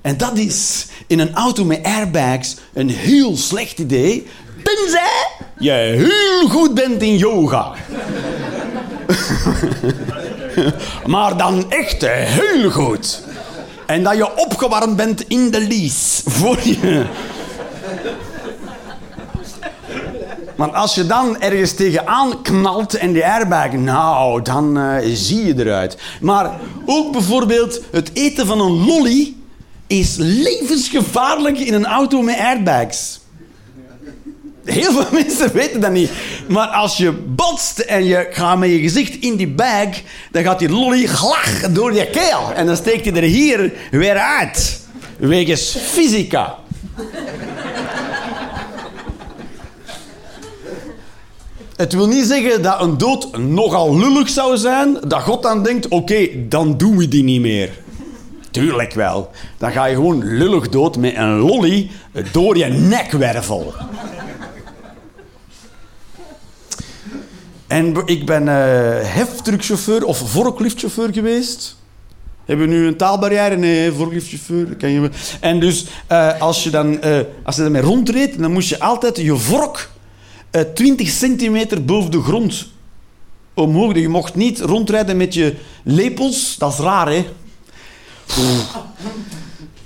En 0.00 0.16
dat 0.16 0.38
is 0.38 0.86
in 1.06 1.18
een 1.18 1.34
auto 1.34 1.64
met 1.64 1.82
airbags 1.82 2.56
een 2.74 2.90
heel 2.90 3.36
slecht 3.36 3.78
idee, 3.78 4.26
tenzij 4.74 5.42
je 5.58 5.70
heel 5.70 6.48
goed 6.48 6.74
bent 6.74 7.02
in 7.02 7.16
yoga. 7.16 7.72
maar 11.06 11.36
dan 11.36 11.70
echt 11.70 12.06
heel 12.06 12.70
goed. 12.70 13.22
En 13.86 14.02
dat 14.02 14.16
je 14.16 14.36
opgewarmd 14.36 14.96
bent 14.96 15.28
in 15.28 15.50
de 15.50 15.60
lease. 15.60 16.22
Voor 16.30 16.58
je... 16.62 17.04
Want 20.56 20.74
als 20.74 20.94
je 20.94 21.06
dan 21.06 21.40
ergens 21.40 21.72
tegenaan 21.72 22.42
knalt 22.42 22.94
en 22.94 23.12
die 23.12 23.26
airbag, 23.26 23.72
nou, 23.72 24.42
dan 24.42 24.78
uh, 24.78 24.96
zie 25.14 25.44
je 25.44 25.54
eruit. 25.56 25.96
Maar 26.20 26.60
ook 26.86 27.12
bijvoorbeeld 27.12 27.80
het 27.90 28.10
eten 28.12 28.46
van 28.46 28.60
een 28.60 28.84
lolly 28.84 29.34
is 29.86 30.14
levensgevaarlijk 30.18 31.58
in 31.58 31.74
een 31.74 31.86
auto 31.86 32.22
met 32.22 32.38
airbags. 32.38 33.20
Heel 34.64 34.92
veel 34.92 35.06
mensen 35.22 35.52
weten 35.52 35.80
dat 35.80 35.92
niet. 35.92 36.10
Maar 36.48 36.66
als 36.66 36.96
je 36.96 37.12
botst 37.12 37.78
en 37.78 38.04
je 38.04 38.26
gaat 38.30 38.58
met 38.58 38.70
je 38.70 38.78
gezicht 38.78 39.20
in 39.20 39.36
die 39.36 39.48
bag, 39.48 39.88
dan 40.30 40.42
gaat 40.42 40.58
die 40.58 40.70
lolly 40.70 41.06
glach 41.06 41.72
door 41.72 41.94
je 41.94 42.10
keel. 42.10 42.52
En 42.54 42.66
dan 42.66 42.76
steekt 42.76 43.04
hij 43.04 43.14
er 43.14 43.22
hier 43.22 43.72
weer 43.90 44.16
uit. 44.16 44.80
Wegens 45.16 45.76
fysica. 45.80 46.54
Het 51.76 51.92
wil 51.92 52.06
niet 52.06 52.24
zeggen 52.24 52.62
dat 52.62 52.80
een 52.80 52.98
dood 52.98 53.38
nogal 53.38 53.98
lullig 53.98 54.28
zou 54.28 54.56
zijn, 54.56 54.98
dat 55.06 55.22
God 55.22 55.42
dan 55.42 55.62
denkt, 55.62 55.88
oké, 55.88 56.28
dan 56.48 56.76
doen 56.76 56.96
we 56.96 57.08
die 57.08 57.22
niet 57.22 57.40
meer. 57.40 57.70
Tuurlijk 58.50 58.92
wel. 58.92 59.30
Dan 59.58 59.72
ga 59.72 59.84
je 59.84 59.94
gewoon 59.94 60.24
lullig 60.24 60.68
dood 60.68 60.96
met 60.96 61.16
een 61.16 61.38
lolly 61.38 61.90
door 62.32 62.56
je 62.56 62.64
nekwervel. 62.64 63.74
En 67.66 68.02
ik 68.06 68.26
ben 68.26 68.42
uh, 68.42 68.52
heftruckchauffeur 69.02 70.04
of 70.04 70.30
forkliftchauffeur 70.30 71.12
geweest. 71.12 71.76
Hebben 72.44 72.68
we 72.68 72.74
nu 72.74 72.86
een 72.86 72.96
taalbarrière? 72.96 73.56
Nee, 73.56 73.92
forkliftchauffeur. 73.92 74.76
Kan 74.76 74.90
je... 74.90 75.10
En 75.40 75.60
dus 75.60 75.86
uh, 76.12 76.40
als 76.40 76.64
je 76.64 76.70
dan 76.70 76.92
uh, 77.04 77.18
als 77.42 77.56
je 77.56 77.62
daarmee 77.62 77.82
rondreed, 77.82 78.38
dan 78.38 78.52
moest 78.52 78.68
je 78.68 78.80
altijd 78.80 79.16
je 79.16 79.36
vork 79.36 79.90
20 80.74 81.08
centimeter 81.08 81.84
boven 81.84 82.10
de 82.10 82.22
grond 82.22 82.68
omhoog. 83.54 83.94
Je 83.94 84.08
mocht 84.08 84.34
niet 84.34 84.60
rondrijden 84.60 85.16
met 85.16 85.34
je 85.34 85.54
lepels. 85.82 86.56
Dat 86.58 86.72
is 86.72 86.78
raar, 86.78 87.08
hè? 87.08 87.26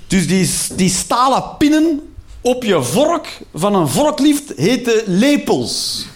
Dus 0.07 0.27
die, 0.27 0.51
die 0.77 0.91
stalen 0.91 1.45
pinnen 1.59 2.01
op 2.41 2.65
je 2.65 2.83
vork 2.83 3.41
van 3.55 3.75
een 3.75 3.89
vorklift 3.89 4.53
heten 4.57 5.03
lepels. 5.07 6.07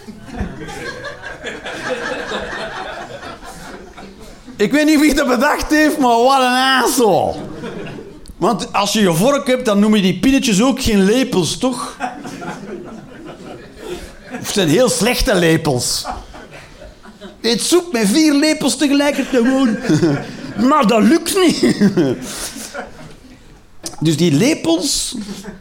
Ik 4.55 4.71
weet 4.71 4.85
niet 4.85 4.99
wie 4.99 5.13
dat 5.13 5.27
bedacht 5.27 5.69
heeft, 5.69 5.97
maar 5.97 6.17
wat 6.17 6.41
een 6.41 6.83
asshole. 6.83 7.35
Want 8.37 8.73
als 8.73 8.93
je 8.93 9.01
je 9.01 9.13
vork 9.13 9.47
hebt, 9.47 9.65
dan 9.65 9.79
noem 9.79 9.95
je 9.95 10.01
die 10.01 10.19
pinnetjes 10.19 10.61
ook 10.61 10.81
geen 10.81 11.03
lepels, 11.03 11.57
toch? 11.57 11.97
Het 14.25 14.47
zijn 14.47 14.67
heel 14.67 14.89
slechte 14.89 15.35
lepels. 15.35 16.05
Eet 17.41 17.61
soep 17.61 17.91
met 17.91 18.07
vier 18.07 18.33
lepels 18.33 18.77
tegelijkertijd 18.77 19.43
gewoon. 19.43 19.77
Maar 20.69 20.87
dat 20.87 21.03
lukt 21.03 21.35
niet. 21.35 21.75
Dus 23.99 24.17
die 24.17 24.31
lepels 24.31 25.15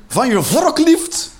van 0.08 0.28
je 0.28 0.42
vorklift 0.42 1.31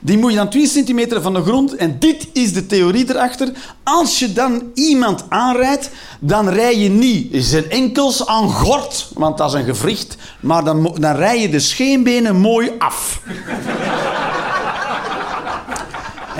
die 0.00 0.18
moet 0.18 0.30
je 0.30 0.36
dan 0.36 0.48
2 0.48 0.66
centimeter 0.66 1.22
van 1.22 1.34
de 1.34 1.42
grond. 1.42 1.76
En 1.76 1.98
dit 1.98 2.28
is 2.32 2.52
de 2.52 2.66
theorie 2.66 3.10
erachter. 3.10 3.48
Als 3.82 4.18
je 4.18 4.32
dan 4.32 4.62
iemand 4.74 5.24
aanrijdt, 5.28 5.90
dan 6.20 6.48
rij 6.48 6.78
je 6.78 6.88
niet 6.88 7.44
zijn 7.44 7.70
enkels 7.70 8.26
aan 8.26 8.50
gort, 8.50 9.10
want 9.14 9.38
dat 9.38 9.54
is 9.54 9.60
een 9.60 9.74
gewricht. 9.74 10.16
Maar 10.40 10.64
dan, 10.64 10.96
dan 11.00 11.16
rij 11.16 11.40
je 11.40 11.48
de 11.48 11.58
scheenbenen 11.58 12.36
mooi 12.36 12.70
af. 12.78 13.20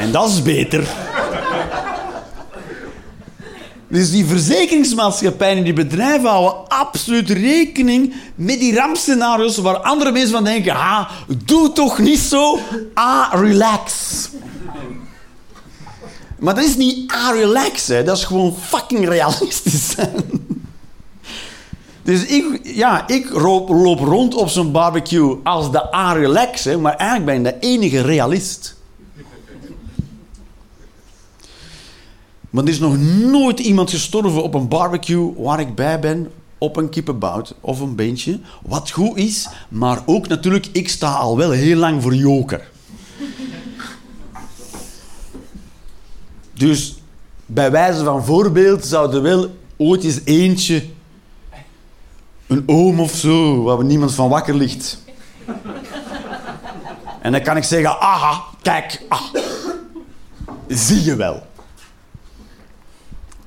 en 0.03 0.13
dat 0.13 0.29
is 0.29 0.43
beter. 0.43 1.08
Dus 3.89 4.11
die 4.11 4.27
verzekeringsmaatschappijen 4.27 5.57
en 5.57 5.65
die 5.65 5.73
bedrijven 5.73 6.29
houden 6.29 6.69
absoluut 6.69 7.31
rekening 7.31 8.15
met 8.35 8.61
die 8.61 8.75
rampscenario's 8.75 9.57
waar 9.57 9.77
andere 9.77 10.13
mensen 10.13 10.33
van 10.33 10.45
denken: 10.45 10.75
ah, 10.75 11.11
doe 11.45 11.73
toch 11.73 11.99
niet 11.99 12.19
zo, 12.19 12.59
ah, 12.95 13.33
relax. 13.33 13.93
Maar 16.39 16.55
dat 16.55 16.65
is 16.65 16.77
niet 16.77 17.13
ah, 17.13 17.31
relax, 17.33 17.87
dat 17.87 18.17
is 18.17 18.25
gewoon 18.25 18.55
fucking 18.61 19.09
realistisch. 19.09 19.95
Dus 22.03 22.25
ik, 22.25 22.61
ja, 22.63 23.09
ik 23.09 23.31
loop, 23.31 23.99
rond 23.99 24.35
op 24.35 24.49
zo'n 24.49 24.73
barbecue 24.73 25.37
als 25.43 25.73
de 25.73 25.95
A-relax, 25.95 26.65
maar 26.65 26.97
eigenlijk 26.97 27.43
ben 27.43 27.47
ik 27.47 27.61
de 27.61 27.67
enige 27.67 28.01
realist. 28.01 28.78
Maar 32.51 32.65
er 32.65 32.71
is 32.71 32.79
nog 32.79 32.99
nooit 33.31 33.61
iemand 33.61 33.91
gestorven 33.91 34.43
op 34.43 34.55
een 34.55 34.69
barbecue 34.69 35.33
waar 35.37 35.61
ik 35.61 35.75
bij 35.75 36.01
ben, 36.01 36.31
op 36.59 36.77
een 36.77 36.89
kippenbout 36.89 37.55
of 37.61 37.81
een 37.81 37.95
beentje. 37.95 38.41
Wat 38.63 38.91
goed 38.91 39.17
is, 39.17 39.49
maar 39.69 40.03
ook 40.07 40.29
natuurlijk, 40.29 40.69
ik 40.73 40.89
sta 40.89 41.13
al 41.13 41.37
wel 41.37 41.51
heel 41.51 41.77
lang 41.77 42.03
voor 42.03 42.15
joker. 42.15 42.71
Dus 46.55 46.95
bij 47.47 47.71
wijze 47.71 48.05
van 48.05 48.25
voorbeeld 48.25 48.85
zou 48.85 49.15
er 49.15 49.23
wel 49.23 49.57
ooit 49.77 50.05
eens 50.05 50.21
eentje, 50.25 50.85
een 52.47 52.63
oom 52.67 53.01
of 53.01 53.15
zo, 53.15 53.63
waar 53.63 53.85
niemand 53.85 54.15
van 54.15 54.29
wakker 54.29 54.55
ligt. 54.55 55.03
En 57.21 57.33
dan 57.33 57.43
kan 57.43 57.57
ik 57.57 57.65
zeggen, 57.65 58.01
aha, 58.01 58.45
kijk, 58.63 59.03
ah, 59.09 59.23
zie 60.69 61.05
je 61.05 61.17
wel 61.17 61.47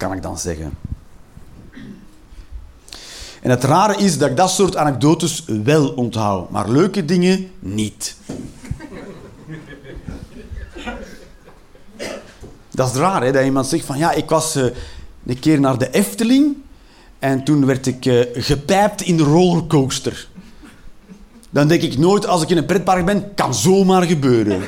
kan 0.02 0.14
ik 0.14 0.22
dan 0.22 0.38
zeggen. 0.38 0.78
En 3.42 3.50
het 3.50 3.64
rare 3.64 3.96
is 3.96 4.18
dat 4.18 4.30
ik 4.30 4.38
dat 4.38 4.50
soort 4.50 4.76
anekdotes 4.76 5.44
wel 5.64 5.90
onthoud, 5.90 6.50
maar 6.50 6.70
leuke 6.70 7.06
dingen 7.06 7.52
niet. 7.60 8.16
Dat 12.72 12.92
is 12.92 12.96
raar, 12.96 13.24
hè, 13.24 13.32
dat 13.32 13.44
iemand 13.44 13.68
zegt 13.68 13.86
van 13.86 13.98
ja, 13.98 14.12
ik 14.12 14.30
was 14.30 14.56
uh, 14.56 14.64
een 15.26 15.40
keer 15.40 15.60
naar 15.60 15.78
de 15.78 15.92
Efteling 15.92 16.56
en 17.20 17.44
toen 17.44 17.66
werd 17.66 17.88
ik 17.88 18.06
uh, 18.06 18.26
gepijpt 18.34 19.02
in 19.02 19.18
de 19.18 19.24
rollercoaster. 19.24 20.28
Dan 21.50 21.68
denk 21.68 21.82
ik 21.82 21.98
nooit, 21.98 22.28
als 22.28 22.42
ik 22.42 22.50
in 22.50 22.58
een 22.58 22.66
pretpark 22.66 23.06
ben, 23.06 23.34
kan 23.34 23.54
zomaar 23.54 24.04
gebeuren. 24.04 24.62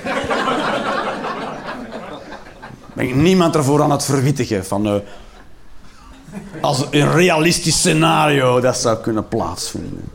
ben 2.96 3.08
ik 3.08 3.16
niemand 3.16 3.56
ervoor 3.56 3.82
aan 3.82 3.92
het 3.92 4.04
verwittigen 4.04 4.66
van 4.66 4.88
uh, 4.88 4.96
als 6.64 6.86
een 6.90 7.12
realistisch 7.12 7.78
scenario 7.78 8.60
dat 8.60 8.78
zou 8.78 8.98
kunnen 8.98 9.28
plaatsvinden. 9.28 10.12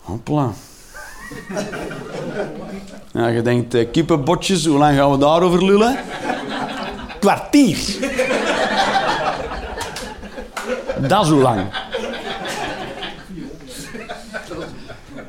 Hopla. 0.00 0.52
Ja, 3.12 3.26
je 3.26 3.42
denkt, 3.42 3.74
eh, 3.74 3.90
kippenbotjes, 3.92 4.66
hoe 4.66 4.78
lang 4.78 4.96
gaan 4.96 5.10
we 5.10 5.18
daarover 5.18 5.64
lullen? 5.64 5.96
Kwartier. 7.20 7.78
Dat 11.08 11.24
is 11.24 11.30
hoe 11.30 11.42
lang. 11.42 11.60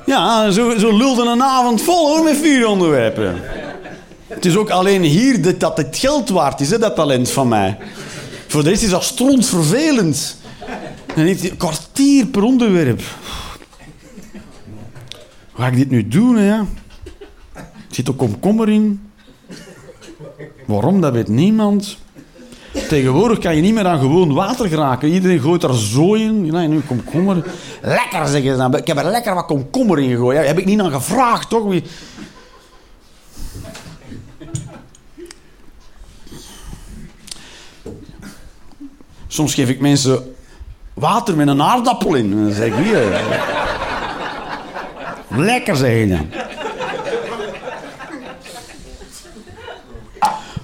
Ja, 0.06 0.52
zo, 0.52 0.78
zo 0.78 0.98
lulde 0.98 1.26
een 1.26 1.44
avond 1.44 1.82
vol 1.82 2.08
hoor, 2.08 2.24
met 2.24 2.38
vier 2.38 2.68
onderwerpen. 2.68 3.42
Het 4.28 4.46
is 4.46 4.58
ook 4.58 4.70
alleen 4.70 5.02
hier 5.02 5.58
dat, 5.58 5.78
het 5.78 5.98
geld 5.98 6.30
waard 6.30 6.60
is, 6.60 6.70
hè, 6.70 6.80
dat 6.80 6.96
talent 6.96 7.32
van 7.32 7.48
mij. 7.48 7.78
Voor 8.48 8.64
de 8.64 8.70
rest 8.70 8.84
is 8.84 8.90
dat 8.90 9.04
strontvervelend. 9.04 10.38
En 11.16 11.26
niet 11.26 11.58
kwartier 11.58 12.26
per 12.26 12.44
onderwerp. 12.44 13.02
Hoe 15.52 15.66
ga 15.66 15.68
ik 15.68 15.76
dit 15.76 15.90
nu 15.90 16.08
doen, 16.08 16.36
hè? 16.36 16.58
Er 16.58 16.66
zit 17.90 18.10
ook 18.10 18.18
komkommer 18.18 18.70
in. 18.70 19.10
Waarom, 20.66 21.02
dat 21.02 21.14
weet 21.14 21.28
niemand. 21.28 21.98
Tegenwoordig 22.88 23.40
kan 23.40 23.56
je 23.56 23.62
niet 23.62 23.74
meer 23.74 23.88
aan 23.88 24.00
gewoon 24.00 24.34
water 24.34 24.68
geraken. 24.68 25.10
Iedereen 25.10 25.40
gooit 25.40 25.64
er 25.64 25.76
zooi 25.76 26.24
in. 26.24 26.46
Ja, 26.46 26.68
nu 26.68 26.80
komkommer. 26.80 27.44
Lekker, 27.82 28.28
zeggen 28.28 28.52
ze 28.52 28.58
dan. 28.58 28.76
Ik 28.76 28.88
heb 28.88 28.98
er 28.98 29.12
lekker 29.12 29.34
wat 29.34 29.46
komkommer 29.46 30.00
in 30.00 30.10
gegooid. 30.10 30.38
Ja, 30.38 30.44
heb 30.44 30.58
ik 30.58 30.66
niet 30.66 30.80
aan 30.80 30.92
gevraagd, 30.92 31.50
toch? 31.50 31.74
Soms 39.38 39.54
geef 39.54 39.70
ik 39.70 39.80
mensen 39.80 40.36
water 40.94 41.36
met 41.36 41.48
een 41.48 41.62
aardappel 41.62 42.16
in. 42.16 42.32
Dan 42.32 42.52
zeg 42.54 42.68
ik, 42.68 42.74
hier. 42.74 43.22
Lekker, 45.28 45.90
je 45.90 46.08
dan. 46.08 46.30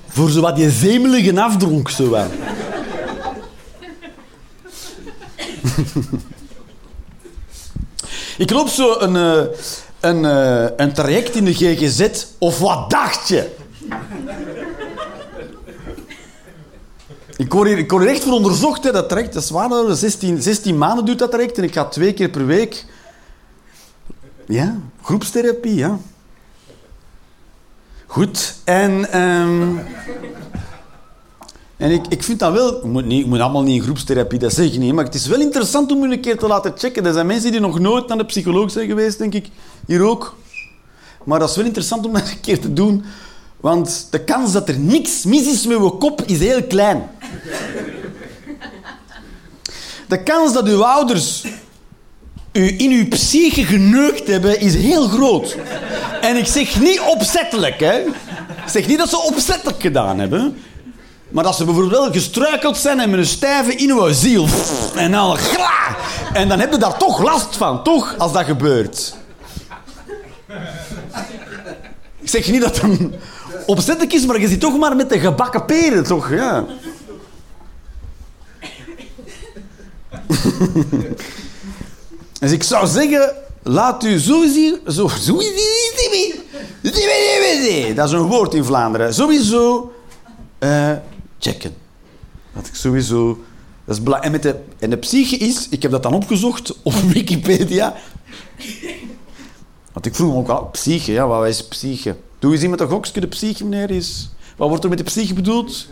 Voor 0.08 0.30
zo 0.30 0.42
wat 0.42 0.58
je 0.58 0.70
zemelige 0.70 1.42
afdronk, 1.42 1.90
zo 1.90 2.10
wel. 2.10 2.28
Ik 8.38 8.50
loop 8.50 8.68
zo 8.68 9.00
een, 9.00 9.16
eh, 9.16 9.44
een, 10.00 10.26
eh, 10.26 10.66
een 10.78 10.94
traject 10.94 11.36
in 11.36 11.46
de 11.46 11.54
GGZ. 11.54 12.26
Of 12.38 12.60
wat 12.60 12.90
dacht 12.90 13.28
je? 13.28 13.56
Ik 17.38 17.54
word, 17.54 17.68
hier, 17.68 18.08
echt 18.08 18.24
voor 18.24 18.34
onderzocht, 18.34 18.84
hè, 18.84 18.92
dat 18.92 19.10
traject. 19.10 19.34
Dat 19.34 19.44
is 19.44 19.50
waar, 19.50 19.70
hoor. 19.70 19.96
16, 19.96 20.42
16 20.42 20.78
maanden 20.78 21.06
duurt 21.06 21.20
dat 21.20 21.32
traject. 21.32 21.58
En 21.58 21.64
ik 21.64 21.74
ga 21.74 21.86
twee 21.86 22.14
keer 22.14 22.30
per 22.30 22.46
week... 22.46 22.86
Ja, 24.48 24.78
groepstherapie, 25.02 25.76
ja. 25.76 26.00
Goed. 28.06 28.56
En... 28.64 29.12
ehm, 29.12 29.78
en 31.78 31.92
ik, 31.92 32.08
ik 32.08 32.24
vind 32.24 32.40
dat 32.40 32.54
wel... 32.54 32.78
Ik 32.78 32.84
moet, 32.84 33.06
niet, 33.06 33.22
ik 33.22 33.26
moet 33.28 33.40
allemaal 33.40 33.64
niet 33.64 33.76
in 33.76 33.84
groepstherapie, 33.84 34.40
dat 34.40 34.54
zeg 34.54 34.74
ik 34.74 34.80
niet. 34.80 34.94
Maar 34.94 35.06
het 35.06 35.16
is 35.16 35.28
wel 35.28 35.40
interessant 35.40 35.92
om 35.92 36.04
een 36.04 36.22
keer 36.22 36.38
te 36.38 36.48
laten 36.48 36.74
checken. 36.76 37.06
Er 37.06 37.14
zijn 37.14 37.26
mensen 37.26 37.52
die 37.52 37.60
nog 37.60 37.80
nooit 37.80 38.08
naar 38.08 38.18
de 38.18 38.26
psycholoog 38.26 38.72
zijn 38.72 38.88
geweest, 38.88 39.18
denk 39.18 39.34
ik. 39.34 39.50
Hier 39.86 40.02
ook. 40.02 40.36
Maar 41.24 41.40
dat 41.40 41.50
is 41.50 41.56
wel 41.56 41.66
interessant 41.66 42.06
om 42.06 42.14
dat 42.14 42.30
een 42.30 42.40
keer 42.40 42.60
te 42.60 42.74
doen. 42.74 43.04
Want 43.64 44.08
de 44.10 44.24
kans 44.24 44.52
dat 44.52 44.70
er 44.70 44.80
niks 44.80 45.24
mis 45.24 45.48
is 45.48 45.66
met 45.66 45.78
uw 45.78 45.90
kop 45.90 46.22
is 46.26 46.40
heel 46.40 46.64
klein. 46.64 47.10
De 50.08 50.24
kans 50.24 50.54
dat 50.54 50.68
uw 50.68 50.86
ouders 50.86 51.44
u 52.52 52.80
in 52.80 52.92
uw 52.92 53.08
psyche 53.08 53.64
geneukt 53.64 54.28
hebben, 54.28 54.60
is 54.60 54.76
heel 54.76 55.08
groot. 55.08 55.58
En 56.22 56.38
ik 56.38 56.46
zeg 56.48 56.80
niet 56.80 57.00
opzettelijk, 57.00 57.80
hè. 57.80 58.00
Ik 58.66 58.70
zeg 58.70 58.88
niet 58.88 58.98
dat 58.98 59.10
ze 59.10 59.18
opzettelijk 59.18 59.82
gedaan 59.82 60.20
hebben. 60.20 60.58
Maar 61.30 61.44
dat 61.44 61.56
ze 61.56 61.66
bijvoorbeeld 61.66 62.02
wel 62.02 62.12
gestruikeld 62.12 62.78
zijn 62.78 63.00
en 63.00 63.10
met 63.10 63.20
een 63.20 63.26
stijve 63.26 63.76
in 63.76 63.90
uw 63.90 64.14
ziel. 64.14 64.48
En 64.96 65.12
dan 65.12 65.38
gra. 65.38 65.96
En 66.34 66.48
dan 66.48 66.60
heb 66.60 66.72
je 66.72 66.78
daar 66.78 66.98
toch 66.98 67.24
last 67.24 67.56
van, 67.56 67.84
toch, 67.84 68.16
als 68.18 68.34
dat 68.34 68.46
gebeurt. 68.46 69.16
Ik 72.20 72.30
zeg 72.30 72.52
niet 72.52 72.62
dat 72.62 72.82
het 72.82 73.00
opzettelijk 73.66 74.14
is, 74.14 74.26
maar 74.26 74.40
je 74.40 74.48
zit 74.48 74.60
toch 74.60 74.78
maar 74.78 74.96
met 74.96 75.10
de 75.10 75.20
gebakken 75.20 75.66
peren, 75.66 76.04
toch? 76.04 76.30
Ja. 76.30 76.66
dus 82.40 82.52
ik 82.52 82.64
zou 82.64 82.88
zeggen, 82.88 83.34
laat 83.64 84.04
u 84.04 84.20
sowieso... 84.20 84.78
Sowieso 84.86 85.40
dat 87.96 88.08
is 88.08 88.12
een 88.12 88.28
woord 88.28 88.54
in 88.54 88.66
Vlaanderen. 88.66 89.14
Sowieso 89.14 89.94
eh, 90.60 90.92
checken. 91.40 91.76
Dat 92.54 92.68
ik 92.68 92.76
sowieso... 92.76 93.44
Dat 93.86 93.98
is 93.98 94.04
en, 94.22 94.32
met 94.32 94.44
de, 94.44 94.56
en 94.80 94.90
de 94.90 94.98
psyche 94.98 95.38
is... 95.38 95.68
Ik 95.70 95.82
heb 95.82 95.92
dat 95.92 96.04
dan 96.04 96.14
opgezocht 96.14 96.76
op 96.84 96.94
Wikipedia. 97.14 97.96
Want 99.94 100.06
ik 100.06 100.16
vroeg 100.16 100.32
me 100.32 100.38
ook 100.38 100.50
al, 100.50 100.66
psyche, 100.66 101.12
ja, 101.12 101.28
wat 101.28 101.48
is 101.48 101.68
psyche? 101.68 102.16
Doe 102.44 102.54
eens 102.54 102.62
iemand 102.62 102.82
een 102.82 102.88
gokje, 102.88 103.20
de 103.20 103.28
psyche, 103.28 103.66
meneer, 103.66 103.92
is... 103.92 104.30
Wat 104.56 104.70
wordt 104.70 104.84
er 104.84 104.90
met 104.90 104.98
de 104.98 105.04
psyche 105.04 105.34
bedoeld? 105.34 105.88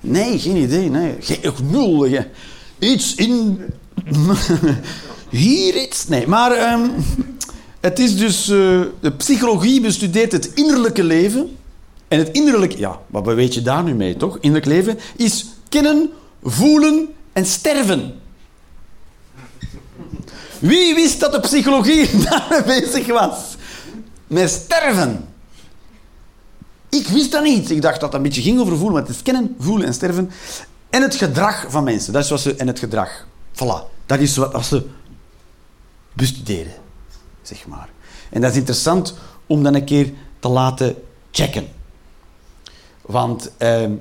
Nee, 0.00 0.38
geen 0.38 0.56
idee, 0.56 0.90
nee. 0.90 1.16
Geen, 1.20 1.52
nul. 1.70 2.08
Iets 2.78 3.14
in... 3.14 3.60
Hier 5.28 5.82
iets... 5.82 6.08
Nee, 6.08 6.26
maar... 6.26 6.52
ehm, 6.52 6.88
het 7.80 7.98
is 7.98 8.16
dus... 8.16 8.48
eh, 8.48 8.80
de 9.00 9.12
psychologie 9.16 9.80
bestudeert 9.80 10.32
het 10.32 10.50
innerlijke 10.54 11.04
leven. 11.04 11.56
En 12.08 12.18
het 12.18 12.30
innerlijke... 12.30 12.78
Ja, 12.78 13.00
wat 13.06 13.24
weet 13.24 13.54
je 13.54 13.62
daar 13.62 13.82
nu 13.82 13.94
mee, 13.94 14.16
toch? 14.16 14.38
Innerlijk 14.40 14.66
leven 14.66 14.98
is 15.16 15.46
kennen, 15.68 16.10
voelen 16.42 17.08
en 17.32 17.46
sterven. 17.46 18.14
Wie 20.58 20.94
wist 20.94 21.20
dat 21.20 21.32
de 21.32 21.40
psychologie 21.40 22.08
daarmee 22.28 22.62
bezig 22.80 23.06
was? 23.06 23.58
Met 24.30 24.50
sterven. 24.50 25.28
Ik 26.88 27.06
wist 27.06 27.32
dat 27.32 27.42
niet. 27.42 27.70
Ik 27.70 27.82
dacht 27.82 28.00
dat 28.00 28.08
het 28.08 28.14
een 28.14 28.22
beetje 28.22 28.42
ging 28.42 28.60
over 28.60 28.76
voelen, 28.76 28.92
maar 28.92 29.02
het 29.02 29.10
is 29.10 29.22
kennen, 29.22 29.56
voelen 29.58 29.86
en 29.86 29.94
sterven. 29.94 30.30
En 30.90 31.02
het 31.02 31.14
gedrag 31.14 31.66
van 31.68 31.84
mensen. 31.84 32.12
Dat 32.12 32.24
is 32.24 32.30
wat 32.30 32.40
ze... 32.40 32.54
En 32.54 32.66
het 32.66 32.78
gedrag. 32.78 33.26
Voilà. 33.52 34.06
Dat 34.06 34.18
is 34.18 34.36
wat 34.36 34.64
ze 34.64 34.86
bestuderen. 36.12 36.72
Zeg 37.42 37.66
maar. 37.66 37.88
En 38.30 38.40
dat 38.40 38.50
is 38.50 38.56
interessant 38.56 39.14
om 39.46 39.62
dan 39.62 39.74
een 39.74 39.84
keer 39.84 40.12
te 40.38 40.48
laten 40.48 41.02
checken. 41.30 41.68
Want 43.00 43.50
ehm, 43.56 43.92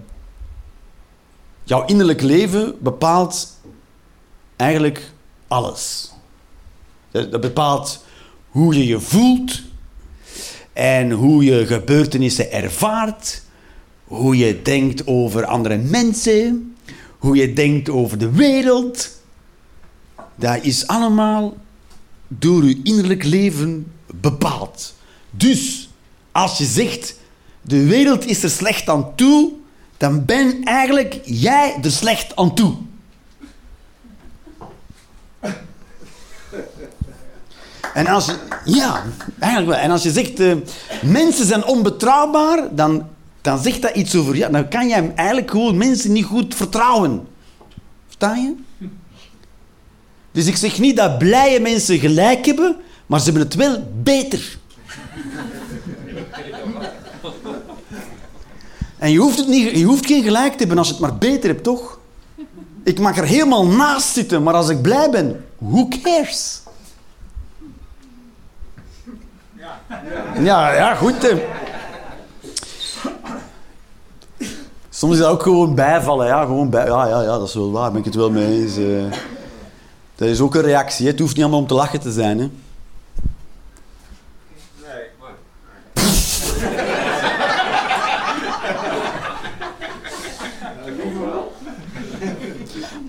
jouw 1.64 1.86
innerlijk 1.86 2.22
leven 2.22 2.76
bepaalt 2.80 3.58
eigenlijk 4.56 5.12
alles. 5.48 6.12
Dat 7.12 7.32
dat 7.32 7.42
bepaalt 7.42 8.04
hoe 8.50 8.76
je 8.76 8.86
je 8.86 9.00
voelt 9.00 9.68
en 10.80 11.12
hoe 11.12 11.44
je 11.44 11.66
gebeurtenissen 11.66 12.52
ervaart, 12.52 13.42
hoe 14.04 14.38
je 14.38 14.62
denkt 14.62 15.08
over 15.08 15.46
andere 15.46 15.78
mensen, 15.78 16.76
hoe 17.18 17.36
je 17.36 17.54
denkt 17.54 17.90
over 17.90 18.18
de 18.18 18.32
wereld. 18.32 19.10
Dat 20.36 20.64
is 20.64 20.88
allemaal 20.88 21.58
door 22.28 22.66
je 22.66 22.80
innerlijk 22.84 23.24
leven 23.24 23.92
bepaald. 24.16 24.96
Dus 25.30 25.90
als 26.32 26.58
je 26.58 26.66
zegt 26.66 27.16
de 27.62 27.86
wereld 27.86 28.26
is 28.26 28.44
er 28.44 28.50
slecht 28.50 28.90
aan 28.90 29.16
toe, 29.16 29.52
dan 29.98 30.26
ben 30.26 30.64
eigenlijk 30.64 31.20
jij 31.24 31.76
er 31.82 31.92
slecht 31.92 32.36
aan 32.36 32.56
toe. 32.56 32.76
En 37.94 38.08
als 38.08 38.26
je, 38.26 38.36
ja, 38.66 39.04
eigenlijk 39.40 39.72
wel. 39.72 39.84
En 39.84 39.92
als 39.92 40.04
je 40.04 40.12
zegt, 40.12 40.40
eh, 40.40 40.54
mensen 41.02 41.46
zijn 41.46 41.66
onbetrouwbaar, 41.66 42.76
dan, 42.76 43.08
dan 43.42 43.60
zegt 43.60 43.82
dat 43.82 43.96
iets 43.96 44.16
over, 44.16 44.36
ja, 44.36 44.50
dan 44.50 44.68
kan 44.68 44.88
je 44.88 45.12
eigenlijk 45.16 45.52
gewoon 45.52 45.78
mensen 45.78 46.12
niet 46.12 46.26
goed 46.26 46.56
vertrouwen. 46.56 47.28
Versta 48.06 48.36
je? 48.36 48.56
Dus 50.32 50.46
ik 50.46 50.56
zeg 50.56 50.80
niet 50.80 50.98
dat 50.98 51.18
blije 51.18 51.60
mensen 51.60 52.00
gelijk 52.00 52.46
hebben, 52.46 52.76
maar 53.06 53.20
ze 53.20 53.26
hebben 53.26 53.44
het 53.44 53.56
wel 53.56 53.92
beter. 54.04 54.58
En 58.98 59.12
je 59.12 59.18
hoeft, 59.18 59.38
het 59.38 59.48
niet, 59.48 59.78
je 59.78 59.84
hoeft 59.84 60.06
geen 60.06 60.24
gelijk 60.24 60.52
te 60.52 60.58
hebben 60.58 60.78
als 60.78 60.88
je 60.88 60.94
het 60.94 61.02
maar 61.02 61.18
beter 61.18 61.50
hebt, 61.50 61.64
toch? 61.64 62.00
Ik 62.84 63.00
mag 63.00 63.18
er 63.18 63.26
helemaal 63.26 63.68
naast 63.68 64.14
zitten, 64.14 64.44
maar 64.44 64.54
als 64.54 64.70
ik 64.70 64.82
blij 64.82 65.10
ben, 65.10 65.46
who 65.58 65.88
cares? 65.88 66.62
Ja, 70.40 70.74
ja, 70.74 70.96
goed. 70.96 71.36
Soms 74.90 75.14
is 75.14 75.20
dat 75.20 75.30
ook 75.30 75.44
gewoon 75.44 75.76
bijvallen. 75.76 76.28
Ja, 76.28 76.42
gewoon 76.42 76.70
bij, 76.70 76.86
ja, 76.86 77.08
ja, 77.08 77.22
ja, 77.22 77.38
dat 77.38 77.48
is 77.48 77.54
wel 77.54 77.72
waar. 77.72 77.92
Ben 77.92 78.00
ik 78.00 78.06
het 78.06 78.16
wel 78.16 78.32
mee 78.32 78.62
eens. 78.62 78.78
Eh. 78.78 79.20
Dat 80.16 80.28
is 80.28 80.40
ook 80.40 80.56
een 80.56 80.62
reactie. 80.62 81.08
Het 81.08 81.20
hoeft 81.20 81.34
niet 81.34 81.44
allemaal 81.44 81.62
om 81.62 81.68
te 81.68 81.74
lachen 81.74 82.00
te 82.00 82.12
zijn. 82.12 82.40
Hè. 82.40 82.50
Nee, 84.86 85.04
maar... 85.20 85.32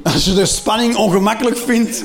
Als 0.03 0.25
je 0.25 0.35
de 0.35 0.47
spanning 0.47 0.97
ongemakkelijk 0.97 1.57
vindt. 1.57 2.05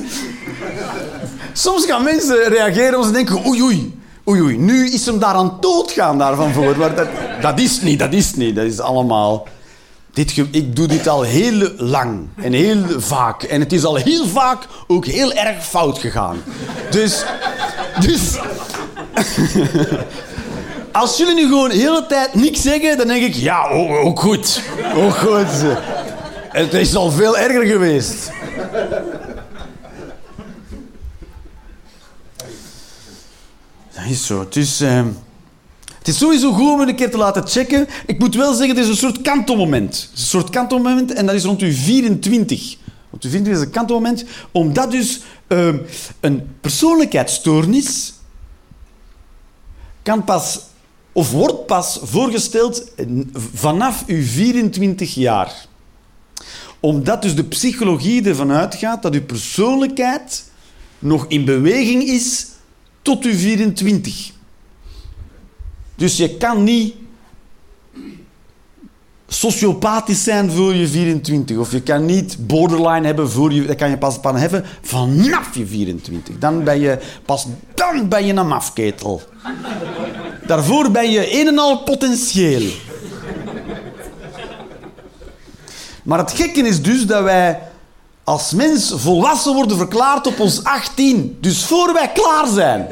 Soms 1.52 1.86
gaan 1.86 2.02
mensen 2.02 2.48
reageren 2.48 2.94
als 2.94 3.06
ze 3.06 3.12
denken: 3.12 3.46
oei, 3.46 3.62
oei, 3.62 4.00
oei 4.28 4.40
oei, 4.40 4.56
nu 4.56 4.90
is 4.90 5.06
hem 5.06 5.18
daar 5.18 5.34
aan 5.34 5.56
doodgaan 5.60 6.18
daarvan 6.18 6.52
voor. 6.52 6.76
Maar 6.76 6.94
dat, 6.94 7.08
dat 7.40 7.60
is 7.60 7.80
niet, 7.80 7.98
dat 7.98 8.12
is 8.12 8.34
niet. 8.34 8.56
Dat 8.56 8.64
is 8.64 8.80
allemaal... 8.80 9.46
Dit, 10.12 10.36
ik 10.50 10.76
doe 10.76 10.86
dit 10.86 11.08
al 11.08 11.22
heel 11.22 11.70
lang 11.76 12.28
en 12.34 12.52
heel 12.52 12.82
vaak. 12.96 13.42
En 13.42 13.60
het 13.60 13.72
is 13.72 13.84
al 13.84 13.94
heel 13.94 14.26
vaak 14.26 14.66
ook 14.86 15.06
heel 15.06 15.32
erg 15.32 15.64
fout 15.64 15.98
gegaan. 15.98 16.36
Dus... 16.90 17.24
Dus... 18.00 18.20
Als 20.92 21.16
jullie 21.16 21.34
nu 21.34 21.42
gewoon 21.42 21.68
de 21.68 21.76
hele 21.76 22.06
tijd 22.06 22.34
niks 22.34 22.62
zeggen, 22.62 22.96
dan 22.96 23.06
denk 23.06 23.24
ik, 23.24 23.34
ja, 23.34 23.68
ook, 23.68 23.90
ook 23.90 24.20
goed. 24.20 24.62
Ook 24.94 25.14
goed. 25.14 25.46
Het 26.48 26.74
is 26.74 26.94
al 26.94 27.10
veel 27.10 27.38
erger 27.38 27.66
geweest. 27.66 28.30
Is 34.06 34.26
zo. 34.26 34.40
Het 34.40 34.56
is, 34.56 34.80
eh, 34.80 35.04
het 35.98 36.08
is 36.08 36.18
sowieso 36.18 36.52
goed 36.52 36.72
om 36.72 36.80
een 36.80 36.96
keer 36.96 37.10
te 37.10 37.16
laten 37.16 37.46
checken. 37.46 37.88
Ik 38.06 38.18
moet 38.18 38.34
wel 38.34 38.54
zeggen, 38.54 38.76
het 38.76 38.84
is 38.84 38.90
een 38.90 38.96
soort 38.96 39.22
kantelmoment. 39.22 40.10
Een 40.12 40.20
soort 40.20 40.50
kantelmoment 40.50 41.12
en 41.12 41.26
dat 41.26 41.34
is 41.34 41.44
rond 41.44 41.60
uw 41.60 41.72
24. 41.72 42.76
Rond 43.10 43.24
uw 43.24 43.30
24 43.30 43.52
is 43.52 43.60
een 43.60 43.70
kantelmoment, 43.70 44.24
omdat 44.52 44.90
dus 44.90 45.20
eh, 45.46 45.74
een 46.20 46.48
persoonlijkheidsstoornis 46.60 48.14
kan 50.02 50.24
pas, 50.24 50.60
of 51.12 51.30
wordt 51.30 51.66
pas 51.66 52.00
voorgesteld 52.02 52.92
vanaf 53.54 54.04
uw 54.06 54.24
24 54.24 55.14
jaar. 55.14 55.66
Omdat 56.80 57.22
dus 57.22 57.34
de 57.34 57.44
psychologie 57.44 58.24
ervan 58.24 58.52
uitgaat 58.52 59.02
dat 59.02 59.14
uw 59.14 59.24
persoonlijkheid 59.24 60.44
nog 60.98 61.24
in 61.28 61.44
beweging 61.44 62.02
is 62.02 62.46
tot 63.06 63.24
uw 63.24 63.34
24. 63.34 64.30
Dus 65.94 66.16
je 66.16 66.36
kan 66.36 66.64
niet 66.64 66.94
sociopathisch 69.28 70.24
zijn 70.24 70.50
voor 70.50 70.74
je 70.74 70.88
24. 70.88 71.56
Of 71.56 71.72
je 71.72 71.82
kan 71.82 72.04
niet 72.04 72.36
borderline 72.46 73.06
hebben 73.06 73.30
voor 73.30 73.52
je... 73.52 73.64
Dat 73.64 73.76
kan 73.76 73.90
je 73.90 73.98
pas, 73.98 74.20
pas 74.20 74.40
hebben 74.40 74.64
vanaf 74.80 75.54
je 75.54 75.66
24. 75.66 76.38
Dan 76.38 76.64
ben 76.64 76.80
je 76.80 76.98
pas... 77.24 77.46
Dan 77.74 78.08
ben 78.08 78.26
je 78.26 78.32
een 78.32 78.48
mafketel. 78.48 79.22
Daarvoor 80.46 80.90
ben 80.90 81.10
je 81.10 81.40
een 81.40 81.46
en 81.46 81.58
al 81.58 81.82
potentieel. 81.82 82.70
Maar 86.02 86.18
het 86.18 86.32
gekke 86.32 86.60
is 86.60 86.82
dus 86.82 87.06
dat 87.06 87.22
wij 87.22 87.60
als 88.26 88.52
mens 88.52 88.92
volwassen 88.96 89.54
worden 89.54 89.76
verklaard 89.76 90.26
op 90.26 90.40
ons 90.40 90.64
18. 90.64 91.38
Dus 91.40 91.64
voor 91.64 91.92
wij 91.92 92.12
klaar 92.12 92.46
zijn. 92.46 92.88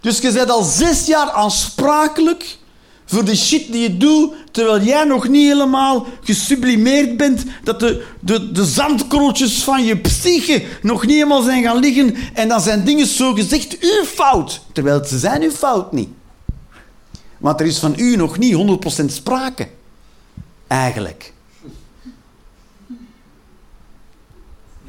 Dus 0.00 0.18
je 0.18 0.32
bent 0.32 0.50
al 0.50 0.62
zes 0.62 1.06
jaar 1.06 1.30
aansprakelijk 1.30 2.58
voor 3.04 3.24
de 3.24 3.36
shit 3.36 3.72
die 3.72 3.82
je 3.82 3.96
doet, 3.96 4.32
terwijl 4.50 4.82
jij 4.82 5.04
nog 5.04 5.28
niet 5.28 5.46
helemaal 5.46 6.06
gesublimeerd 6.22 7.16
bent, 7.16 7.44
dat 7.64 7.80
de, 7.80 8.04
de, 8.20 8.52
de 8.52 8.64
zandkorreltjes 8.64 9.62
van 9.62 9.84
je 9.84 9.96
psyche 9.96 10.64
nog 10.82 11.06
niet 11.06 11.14
helemaal 11.14 11.42
zijn 11.42 11.62
gaan 11.62 11.78
liggen 11.78 12.14
en 12.34 12.48
dan 12.48 12.60
zijn 12.60 12.84
dingen 12.84 13.06
zo 13.06 13.32
gezegd 13.32 13.78
uw 13.78 14.04
fout, 14.04 14.60
terwijl 14.72 15.04
ze 15.04 15.18
zijn 15.18 15.42
uw 15.42 15.50
fout 15.50 15.92
niet. 15.92 16.08
Want 17.38 17.60
er 17.60 17.66
is 17.66 17.78
van 17.78 17.94
u 17.96 18.16
nog 18.16 18.38
niet 18.38 18.80
100% 19.02 19.04
sprake. 19.06 19.68
Eigenlijk. 20.66 21.34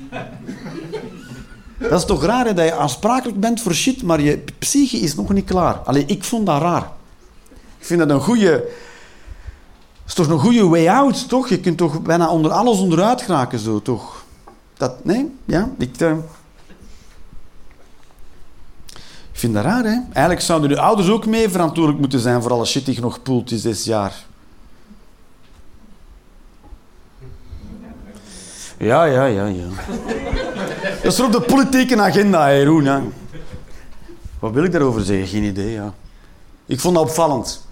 Dat 1.90 2.00
is 2.00 2.06
toch 2.06 2.24
raar 2.24 2.46
hè, 2.46 2.54
dat 2.54 2.66
je 2.66 2.74
aansprakelijk 2.74 3.40
bent 3.40 3.62
voor 3.62 3.74
shit, 3.74 4.04
maar 4.04 4.22
je 4.22 4.44
psyche 4.60 4.98
is 4.98 5.16
nog 5.16 5.34
niet 5.34 5.46
klaar. 5.46 5.76
Allee, 5.76 6.06
ik 6.06 6.24
vond 6.24 6.46
dat 6.46 6.62
raar. 6.62 6.92
Ik 7.80 7.86
vind 7.86 8.00
dat 8.00 8.10
een 8.10 8.22
goede. 8.22 8.70
is 10.08 10.14
toch 10.14 10.28
een 10.28 10.40
goede 10.40 10.68
way 10.68 10.88
out, 10.88 11.30
toch? 11.30 11.50
Je 11.50 11.60
kunt 11.60 11.78
toch 11.78 12.02
bijna 12.02 12.30
onder 12.30 12.52
alles 12.52 12.80
onderuit 12.80 13.22
geraken, 13.22 13.60
zo, 13.60 13.82
toch? 13.82 14.26
Dat, 14.78 15.06
nee? 15.06 15.36
Ja? 15.46 15.70
Ik, 15.78 16.00
eh, 16.00 16.14
vind 19.32 19.54
dat 19.54 19.64
raar, 19.64 19.84
hè? 19.84 20.00
Eigenlijk 20.12 20.42
zouden 20.42 20.70
de 20.70 20.80
ouders 20.80 21.10
ook 21.10 21.26
mee 21.26 21.50
verantwoordelijk 21.50 22.00
moeten 22.00 22.20
zijn 22.20 22.42
voor 22.42 22.52
alle 22.52 22.66
shit 22.66 22.86
die 22.86 22.96
je 22.96 23.02
nog 23.02 23.22
poelt 23.22 23.50
die 23.50 23.58
zes 23.58 23.84
jaar. 23.84 24.26
Ja, 28.78 29.04
ja, 29.06 29.26
ja, 29.26 29.46
ja. 29.46 29.66
Dat 31.04 31.12
is 31.14 31.20
er 31.20 31.26
op 31.26 31.32
de 31.32 31.42
politieke 31.42 32.02
agenda, 32.02 32.48
hè, 32.48 32.64
Roen. 32.64 32.86
Hè. 32.86 33.00
Wat 34.40 34.52
wil 34.54 34.64
ik 34.64 34.72
daarover 34.72 35.02
zeggen? 35.04 35.28
Geen 35.28 35.44
idee, 35.44 35.72
ja. 35.72 35.94
Ik 36.66 36.80
vond 36.80 36.96
dat 36.96 37.04
opvallend. 37.04 37.66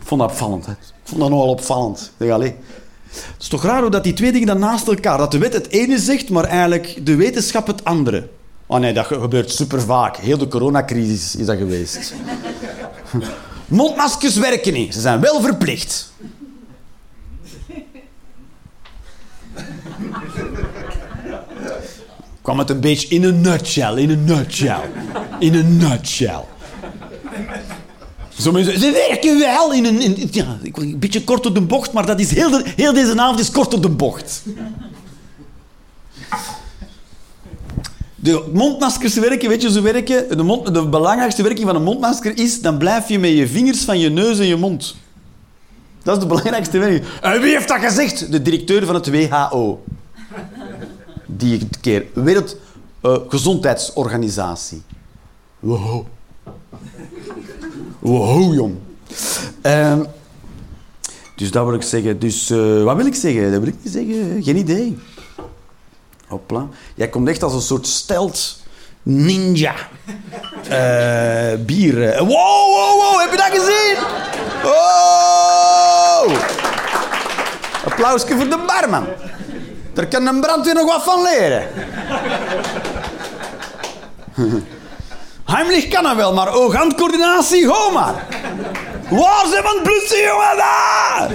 Ik 0.00 0.06
vond 0.06 0.20
dat 0.20 0.30
opvallend. 0.30 0.66
Hè. 0.66 0.72
Ik 0.72 0.78
vond 1.04 1.20
dat 1.20 1.30
nogal 1.30 1.48
opvallend. 1.48 2.12
Zeg, 2.18 2.30
allee. 2.30 2.54
Het 3.10 3.34
is 3.42 3.48
toch 3.48 3.62
raar 3.64 3.80
hoe 3.80 3.90
dat 3.90 4.04
die 4.04 4.12
twee 4.12 4.32
dingen 4.32 4.46
dan 4.46 4.58
naast 4.58 4.88
elkaar... 4.88 5.18
Dat 5.18 5.30
de 5.30 5.38
wet 5.38 5.52
het 5.52 5.68
ene 5.68 5.98
zegt, 5.98 6.30
maar 6.30 6.44
eigenlijk 6.44 7.06
de 7.06 7.16
wetenschap 7.16 7.66
het 7.66 7.84
andere. 7.84 8.28
Oh 8.66 8.78
nee, 8.78 8.92
dat 8.92 9.06
ge- 9.06 9.20
gebeurt 9.20 9.50
super 9.50 9.80
vaak. 9.80 10.16
Heel 10.16 10.38
de 10.38 10.48
coronacrisis 10.48 11.36
is 11.36 11.46
dat 11.46 11.56
geweest. 11.56 12.14
Mondmaskers 13.66 14.36
werken 14.36 14.72
niet. 14.72 14.94
Ze 14.94 15.00
zijn 15.00 15.20
wel 15.20 15.40
verplicht. 15.40 16.12
Kwam 22.42 22.58
het 22.58 22.70
een 22.70 22.80
beetje 22.80 23.08
in 23.08 23.24
een 23.24 23.40
nutshell, 23.40 23.94
in 23.94 24.10
een 24.10 24.24
nutshell, 24.24 24.90
in 25.38 25.54
een 25.54 25.76
nutshell. 25.76 26.44
Zo 28.38 28.52
mensen, 28.52 28.78
ze 28.78 28.90
werken 29.08 29.38
wel 29.38 29.72
in 29.72 29.84
een, 29.84 30.00
in, 30.00 30.28
ja, 30.30 30.58
een 30.74 30.98
beetje 30.98 31.24
kort 31.24 31.46
op 31.46 31.54
de 31.54 31.60
bocht, 31.60 31.92
maar 31.92 32.06
dat 32.06 32.20
is 32.20 32.30
heel, 32.30 32.62
heel 32.64 32.92
deze 32.92 33.20
avond 33.20 33.40
is 33.40 33.50
kort 33.50 33.74
op 33.74 33.82
de 33.82 33.88
bocht. 33.88 34.42
De 38.14 38.48
mondmaskers 38.52 39.14
werken, 39.14 39.48
weet 39.48 39.62
je 39.62 39.70
ze 39.70 39.80
werken? 39.80 40.36
De, 40.36 40.42
mond, 40.42 40.74
de 40.74 40.88
belangrijkste 40.88 41.42
werking 41.42 41.66
van 41.66 41.76
een 41.76 41.82
mondmasker 41.82 42.38
is, 42.38 42.60
dan 42.60 42.78
blijf 42.78 43.08
je 43.08 43.18
met 43.18 43.30
je 43.30 43.48
vingers 43.48 43.80
van 43.84 43.98
je 43.98 44.10
neus 44.10 44.38
en 44.38 44.46
je 44.46 44.56
mond. 44.56 44.96
Dat 46.02 46.16
is 46.16 46.22
de 46.22 46.28
belangrijkste 46.28 46.78
werking. 46.78 47.04
En 47.20 47.40
wie 47.40 47.52
heeft 47.52 47.68
dat 47.68 47.80
gezegd? 47.80 48.32
De 48.32 48.42
directeur 48.42 48.86
van 48.86 48.94
het 48.94 49.10
WHO 49.10 49.82
die 51.36 51.60
een 51.60 51.70
keer 51.80 52.04
Wereldgezondheidsorganisatie. 52.14 54.82
Wow. 55.58 56.06
Wow, 57.98 58.54
jong. 58.54 58.74
Ehm, 59.60 60.02
dus 61.36 61.50
dat 61.50 61.64
wil 61.64 61.74
ik 61.74 61.82
zeggen. 61.82 62.18
Dus 62.18 62.50
eh, 62.50 62.82
wat 62.82 62.96
wil 62.96 63.06
ik 63.06 63.14
zeggen? 63.14 63.50
Dat 63.50 63.60
wil 63.60 63.68
ik 63.68 63.74
niet 63.82 63.92
zeggen. 63.92 64.42
Geen 64.42 64.56
idee. 64.56 64.98
Hopla. 66.26 66.66
Jij 66.94 67.08
komt 67.08 67.28
echt 67.28 67.42
als 67.42 67.54
een 67.54 67.60
soort 67.60 67.86
stelt 67.86 68.60
ninja. 69.02 69.74
Eh, 70.68 71.52
bier. 71.66 72.02
eh. 72.08 72.18
Wow, 72.18 72.28
wow, 72.28 73.00
wow. 73.00 73.20
Heb 73.20 73.30
je 73.30 73.36
dat 73.36 73.50
gezien? 73.60 73.96
Oh! 74.64 76.32
Applausje 77.84 78.26
voor 78.36 78.48
de 78.48 78.64
barman. 78.66 79.06
Daar 79.92 80.06
kan 80.06 80.26
een 80.26 80.40
brandweer 80.40 80.74
nog 80.74 80.86
wat 80.86 81.02
van 81.02 81.22
leren. 81.22 81.68
Heimlich 85.44 85.88
kan 85.88 86.04
hij 86.04 86.16
wel, 86.16 86.34
maar 86.34 86.54
oog-handcoördinatie, 86.54 87.66
maar. 87.92 88.26
Waar 89.10 89.46
zijn 89.46 89.64
het 89.64 89.82
blussen, 89.82 90.22
jongen, 90.22 90.56
daar? 90.56 91.30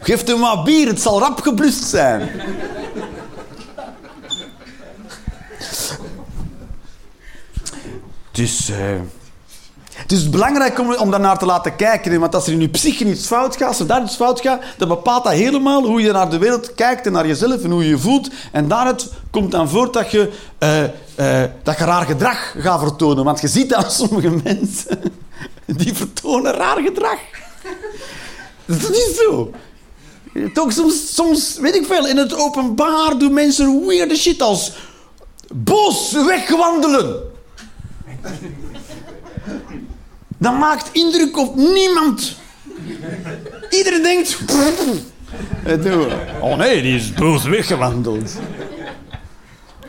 Geef 0.00 0.26
hem 0.26 0.40
wat 0.40 0.64
bier, 0.64 0.86
het 0.86 1.02
zal 1.02 1.20
rap 1.20 1.40
geblust 1.40 1.84
zijn. 1.84 2.30
Dus... 8.32 8.70
eh, 10.02 10.08
het 10.08 10.12
is 10.12 10.30
belangrijk 10.30 10.78
om, 10.78 10.94
om 10.94 11.10
daarnaar 11.10 11.38
te 11.38 11.46
laten 11.46 11.76
kijken. 11.76 12.20
Want 12.20 12.34
als 12.34 12.46
er 12.46 12.52
in 12.52 12.60
je 12.60 12.68
psyche 12.68 13.04
iets 13.04 13.26
fout 13.26 13.56
gaat, 13.56 13.68
als 13.68 13.80
er 13.80 13.86
daar 13.86 14.02
iets 14.02 14.16
fout 14.16 14.40
gaat, 14.40 14.62
dan 14.78 14.88
bepaalt 14.88 15.24
dat 15.24 15.32
helemaal 15.32 15.84
hoe 15.84 16.02
je 16.02 16.12
naar 16.12 16.30
de 16.30 16.38
wereld 16.38 16.74
kijkt 16.74 17.06
en 17.06 17.12
naar 17.12 17.26
jezelf 17.26 17.62
en 17.62 17.70
hoe 17.70 17.82
je 17.82 17.88
je 17.88 17.98
voelt. 17.98 18.30
En 18.52 18.68
daaruit 18.68 19.10
komt 19.30 19.50
dan 19.50 19.68
voort 19.68 19.92
dat 19.92 20.10
je, 20.10 20.32
eh, 20.58 20.84
eh, 20.84 21.50
dat 21.62 21.78
je 21.78 21.84
raar 21.84 22.06
gedrag 22.06 22.54
gaat 22.58 22.80
vertonen. 22.80 23.24
Want 23.24 23.40
je 23.40 23.48
ziet 23.48 23.74
aan 23.74 23.90
sommige 24.00 24.30
mensen, 24.44 24.98
die 25.66 25.94
vertonen 25.94 26.52
raar 26.52 26.82
gedrag. 26.82 27.18
Dat 28.64 28.90
is 28.90 29.16
zo. 29.16 29.50
Toch 30.52 30.72
soms, 30.72 31.14
soms, 31.14 31.58
weet 31.58 31.74
ik 31.74 31.86
veel, 31.86 32.06
in 32.06 32.16
het 32.16 32.34
openbaar 32.34 33.18
doen 33.18 33.32
mensen 33.32 33.86
weirde 33.86 34.16
shit 34.16 34.42
als 34.42 34.72
boos 35.54 36.12
wegwandelen. 36.12 37.22
Dat 40.42 40.58
maakt 40.58 40.88
indruk 40.92 41.38
op 41.38 41.56
niemand. 41.56 42.36
Iedereen 43.70 44.02
denkt... 44.02 44.38
En 45.64 45.80
toen, 45.80 46.06
Oh 46.40 46.56
nee, 46.56 46.82
die 46.82 46.94
is 46.96 47.12
boos 47.12 47.44
weggewandeld. 47.44 48.32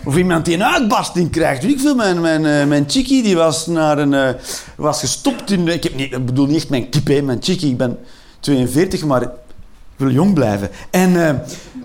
Of 0.06 0.18
iemand 0.18 0.46
die 0.46 0.54
een 0.54 0.64
uitbarsting 0.64 1.32
krijgt. 1.32 1.64
Ik 1.64 1.80
veel, 1.80 1.96
mijn, 1.96 2.22
mijn, 2.22 2.46
eh, 2.46 2.66
mijn 2.66 2.84
chickie 2.88 3.24
die 3.24 3.36
was, 3.36 3.68
naar 3.68 3.98
een, 3.98 4.14
eh, 4.14 4.30
was 4.76 5.00
gestopt 5.00 5.52
in... 5.52 5.68
Ik, 5.68 5.84
heb 5.84 5.96
niet, 5.96 6.14
ik 6.14 6.26
bedoel 6.26 6.46
niet 6.46 6.56
echt 6.56 6.70
mijn 6.70 6.90
kip, 6.90 7.08
hè, 7.08 7.22
mijn 7.22 7.44
chickie. 7.44 7.70
Ik 7.70 7.78
ben 7.78 7.98
42, 8.40 9.04
maar 9.04 9.32
wil 9.96 10.12
jong 10.12 10.34
blijven. 10.34 10.70
En, 10.90 11.16
eh, 11.16 11.36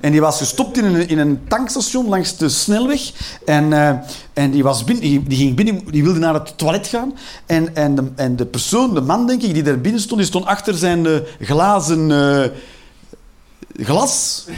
en 0.01 0.11
die 0.11 0.21
was 0.21 0.39
gestopt 0.39 0.79
in 0.79 0.85
een, 0.85 1.09
in 1.09 1.19
een 1.19 1.41
tankstation 1.49 2.09
langs 2.09 2.37
de 2.37 2.49
snelweg. 2.49 3.01
En, 3.45 3.73
eh, 3.73 3.91
en 4.33 4.51
die, 4.51 4.63
was 4.63 4.85
binnen, 4.85 5.25
die, 5.25 5.37
ging 5.37 5.57
binnen, 5.57 5.81
die 5.91 6.03
wilde 6.03 6.19
naar 6.19 6.35
het 6.35 6.59
toilet 6.59 6.87
gaan. 6.87 7.15
En, 7.47 7.75
en, 7.77 7.95
de, 7.95 8.05
en 8.15 8.37
de 8.37 8.47
persoon, 8.47 8.95
de 8.95 9.01
man 9.01 9.27
denk 9.27 9.43
ik, 9.43 9.55
die 9.55 9.63
daar 9.63 9.81
binnen 9.81 10.01
stond, 10.01 10.21
die 10.21 10.29
stond 10.29 10.47
achter 10.47 10.75
zijn 10.75 11.07
eh, 11.07 11.13
glazen 11.41 12.13
glas. 13.77 14.45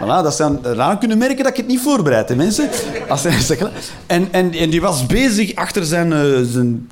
Voilà, 0.00 0.22
dat 0.22 0.34
zijn 0.34 0.58
eraan 0.64 0.98
kunnen 0.98 1.18
merken 1.18 1.36
dat 1.36 1.46
ik 1.46 1.56
het 1.56 1.66
niet 1.66 1.80
voorbereid 1.80 2.28
heb, 2.28 2.36
mensen. 2.36 2.68
Als 3.08 3.24
en, 4.06 4.28
en, 4.30 4.52
en 4.52 4.70
die 4.70 4.80
was 4.80 5.06
bezig 5.06 5.54
achter 5.54 5.84
zijn, 5.84 6.10
zijn 6.46 6.88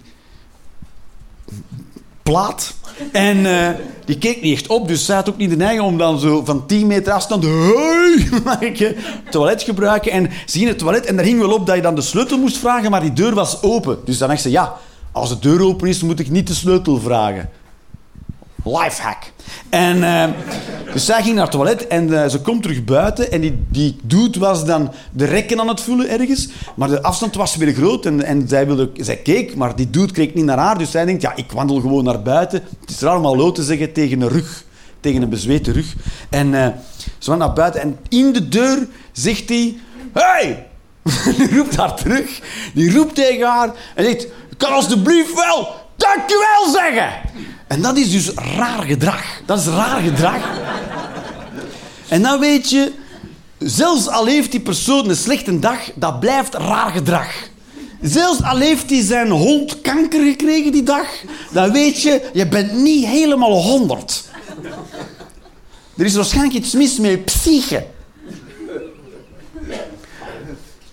En 3.12 3.46
eh, 3.46 3.68
die 4.04 4.18
keek 4.18 4.42
niet 4.42 4.54
echt 4.54 4.66
op, 4.66 4.88
dus 4.88 5.04
zij 5.04 5.16
had 5.16 5.28
ook 5.28 5.36
niet 5.36 5.50
de 5.50 5.56
neiging 5.56 5.82
om 5.82 5.98
dan 5.98 6.18
zo 6.18 6.44
van 6.44 6.66
10 6.66 6.86
meter 6.86 7.12
afstand... 7.12 7.44
Hey, 7.44 8.28
mag 8.44 8.60
ik 8.60 8.76
je 8.76 8.96
toilet 9.30 9.62
gebruiken? 9.62 10.12
En 10.12 10.24
ze 10.24 10.52
ging 10.52 10.62
in 10.62 10.68
het 10.68 10.78
toilet 10.78 11.06
en 11.06 11.16
daar 11.16 11.24
hing 11.24 11.40
wel 11.40 11.52
op 11.52 11.66
dat 11.66 11.76
je 11.76 11.82
dan 11.82 11.94
de 11.94 12.00
sleutel 12.00 12.38
moest 12.38 12.58
vragen, 12.58 12.90
maar 12.90 13.00
die 13.00 13.12
deur 13.12 13.34
was 13.34 13.62
open. 13.62 13.98
Dus 14.04 14.18
dan 14.18 14.28
dacht 14.28 14.40
ze, 14.40 14.50
ja, 14.50 14.76
als 15.12 15.28
de 15.28 15.38
deur 15.38 15.62
open 15.62 15.88
is, 15.88 16.02
moet 16.02 16.20
ik 16.20 16.30
niet 16.30 16.46
de 16.46 16.54
sleutel 16.54 17.00
vragen. 17.00 17.50
Lifehack. 18.64 19.32
En 19.68 20.04
eh, 20.04 20.28
dus 20.92 21.04
zij 21.04 21.22
ging 21.22 21.34
naar 21.34 21.44
het 21.44 21.52
toilet 21.52 21.86
en 21.86 22.22
eh, 22.22 22.28
ze 22.28 22.40
komt 22.40 22.62
terug 22.62 22.84
buiten 22.84 23.32
en 23.32 23.40
die, 23.40 23.58
die 23.68 23.96
dude 24.02 24.38
was 24.38 24.64
dan 24.64 24.92
de 25.12 25.24
rekken 25.24 25.60
aan 25.60 25.68
het 25.68 25.80
vullen 25.80 26.08
ergens. 26.08 26.48
Maar 26.74 26.88
de 26.88 27.02
afstand 27.02 27.34
was 27.34 27.56
weer 27.56 27.74
groot 27.74 28.06
en, 28.06 28.24
en 28.24 28.48
zij, 28.48 28.66
wilde, 28.66 28.90
zij 28.96 29.16
keek, 29.16 29.56
maar 29.56 29.76
die 29.76 29.90
dude 29.90 30.12
keek 30.12 30.34
niet 30.34 30.44
naar 30.44 30.58
haar. 30.58 30.78
Dus 30.78 30.90
zij 30.90 31.04
denkt, 31.04 31.22
ja, 31.22 31.36
ik 31.36 31.52
wandel 31.52 31.80
gewoon 31.80 32.04
naar 32.04 32.22
buiten. 32.22 32.62
Het 32.80 32.90
is 32.90 33.00
raar 33.00 33.16
om 33.16 33.24
hallo 33.24 33.52
te 33.52 33.62
zeggen 33.62 33.92
tegen 33.92 34.20
een 34.20 34.28
rug. 34.28 34.64
Tegen 35.00 35.22
een 35.22 35.28
bezweten 35.28 35.72
rug. 35.72 35.94
En 36.30 36.54
eh, 36.54 36.66
ze 37.18 37.30
wandelt 37.30 37.38
naar 37.38 37.52
buiten 37.52 37.80
en 37.80 37.98
in 38.08 38.32
de 38.32 38.48
deur 38.48 38.86
zegt 39.12 39.48
hij... 39.48 39.76
Hey! 40.12 40.66
die 41.38 41.56
roept 41.56 41.76
haar 41.76 41.94
terug. 41.94 42.40
Die 42.74 42.92
roept 42.92 43.14
tegen 43.14 43.46
haar 43.46 43.70
en 43.94 44.04
zegt... 44.04 44.26
Kan 44.56 44.72
alsjeblieft 44.72 45.34
wel 45.34 45.68
dankjewel 45.96 46.68
zeggen! 46.72 47.10
En 47.68 47.82
dat 47.82 47.96
is 47.96 48.10
dus 48.10 48.30
raar 48.56 48.82
gedrag. 48.82 49.24
Dat 49.46 49.58
is 49.58 49.66
raar 49.66 50.00
gedrag. 50.00 50.50
En 52.08 52.22
dan 52.22 52.40
weet 52.40 52.70
je, 52.70 52.92
zelfs 53.58 54.08
al 54.08 54.26
heeft 54.26 54.50
die 54.50 54.60
persoon 54.60 55.08
een 55.08 55.16
slechte 55.16 55.58
dag, 55.58 55.78
dat 55.94 56.20
blijft 56.20 56.54
raar 56.54 56.90
gedrag. 56.90 57.48
Zelfs 58.00 58.42
al 58.42 58.58
heeft 58.58 58.90
hij 58.90 59.02
zijn 59.02 59.30
hond 59.30 59.80
kanker 59.80 60.24
gekregen 60.24 60.72
die 60.72 60.82
dag, 60.82 61.06
dan 61.52 61.72
weet 61.72 62.02
je, 62.02 62.30
je 62.32 62.48
bent 62.48 62.72
niet 62.72 63.06
helemaal 63.06 63.62
honderd. 63.62 64.24
Er 65.96 66.04
is 66.04 66.14
waarschijnlijk 66.14 66.54
iets 66.54 66.72
mis 66.72 66.98
met 66.98 67.10
je 67.10 67.18
psyche. 67.18 67.86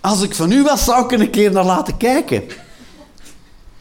Als 0.00 0.22
ik 0.22 0.34
van 0.34 0.52
u 0.52 0.62
was, 0.62 0.84
zou 0.84 1.04
ik 1.04 1.20
een 1.20 1.30
keer 1.30 1.52
naar 1.52 1.64
laten 1.64 1.96
kijken. 1.96 2.42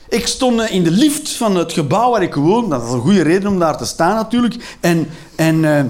Ik 0.10 0.28
stond 0.28 0.60
eh, 0.62 0.72
in 0.76 0.84
de 0.84 0.92
lift 0.92 1.30
van 1.32 1.56
het 1.56 1.74
gebouw 1.74 2.12
waar 2.12 2.22
ik 2.24 2.36
woon. 2.36 2.70
Dat 2.70 2.84
is 2.84 2.92
een 2.92 3.00
goede 3.02 3.22
reden 3.22 3.50
om 3.50 3.60
daar 3.60 3.78
te 3.78 3.86
staan 3.86 4.16
natuurlijk. 4.16 4.78
En, 4.80 5.08
en, 5.36 5.66
eh, 5.66 5.80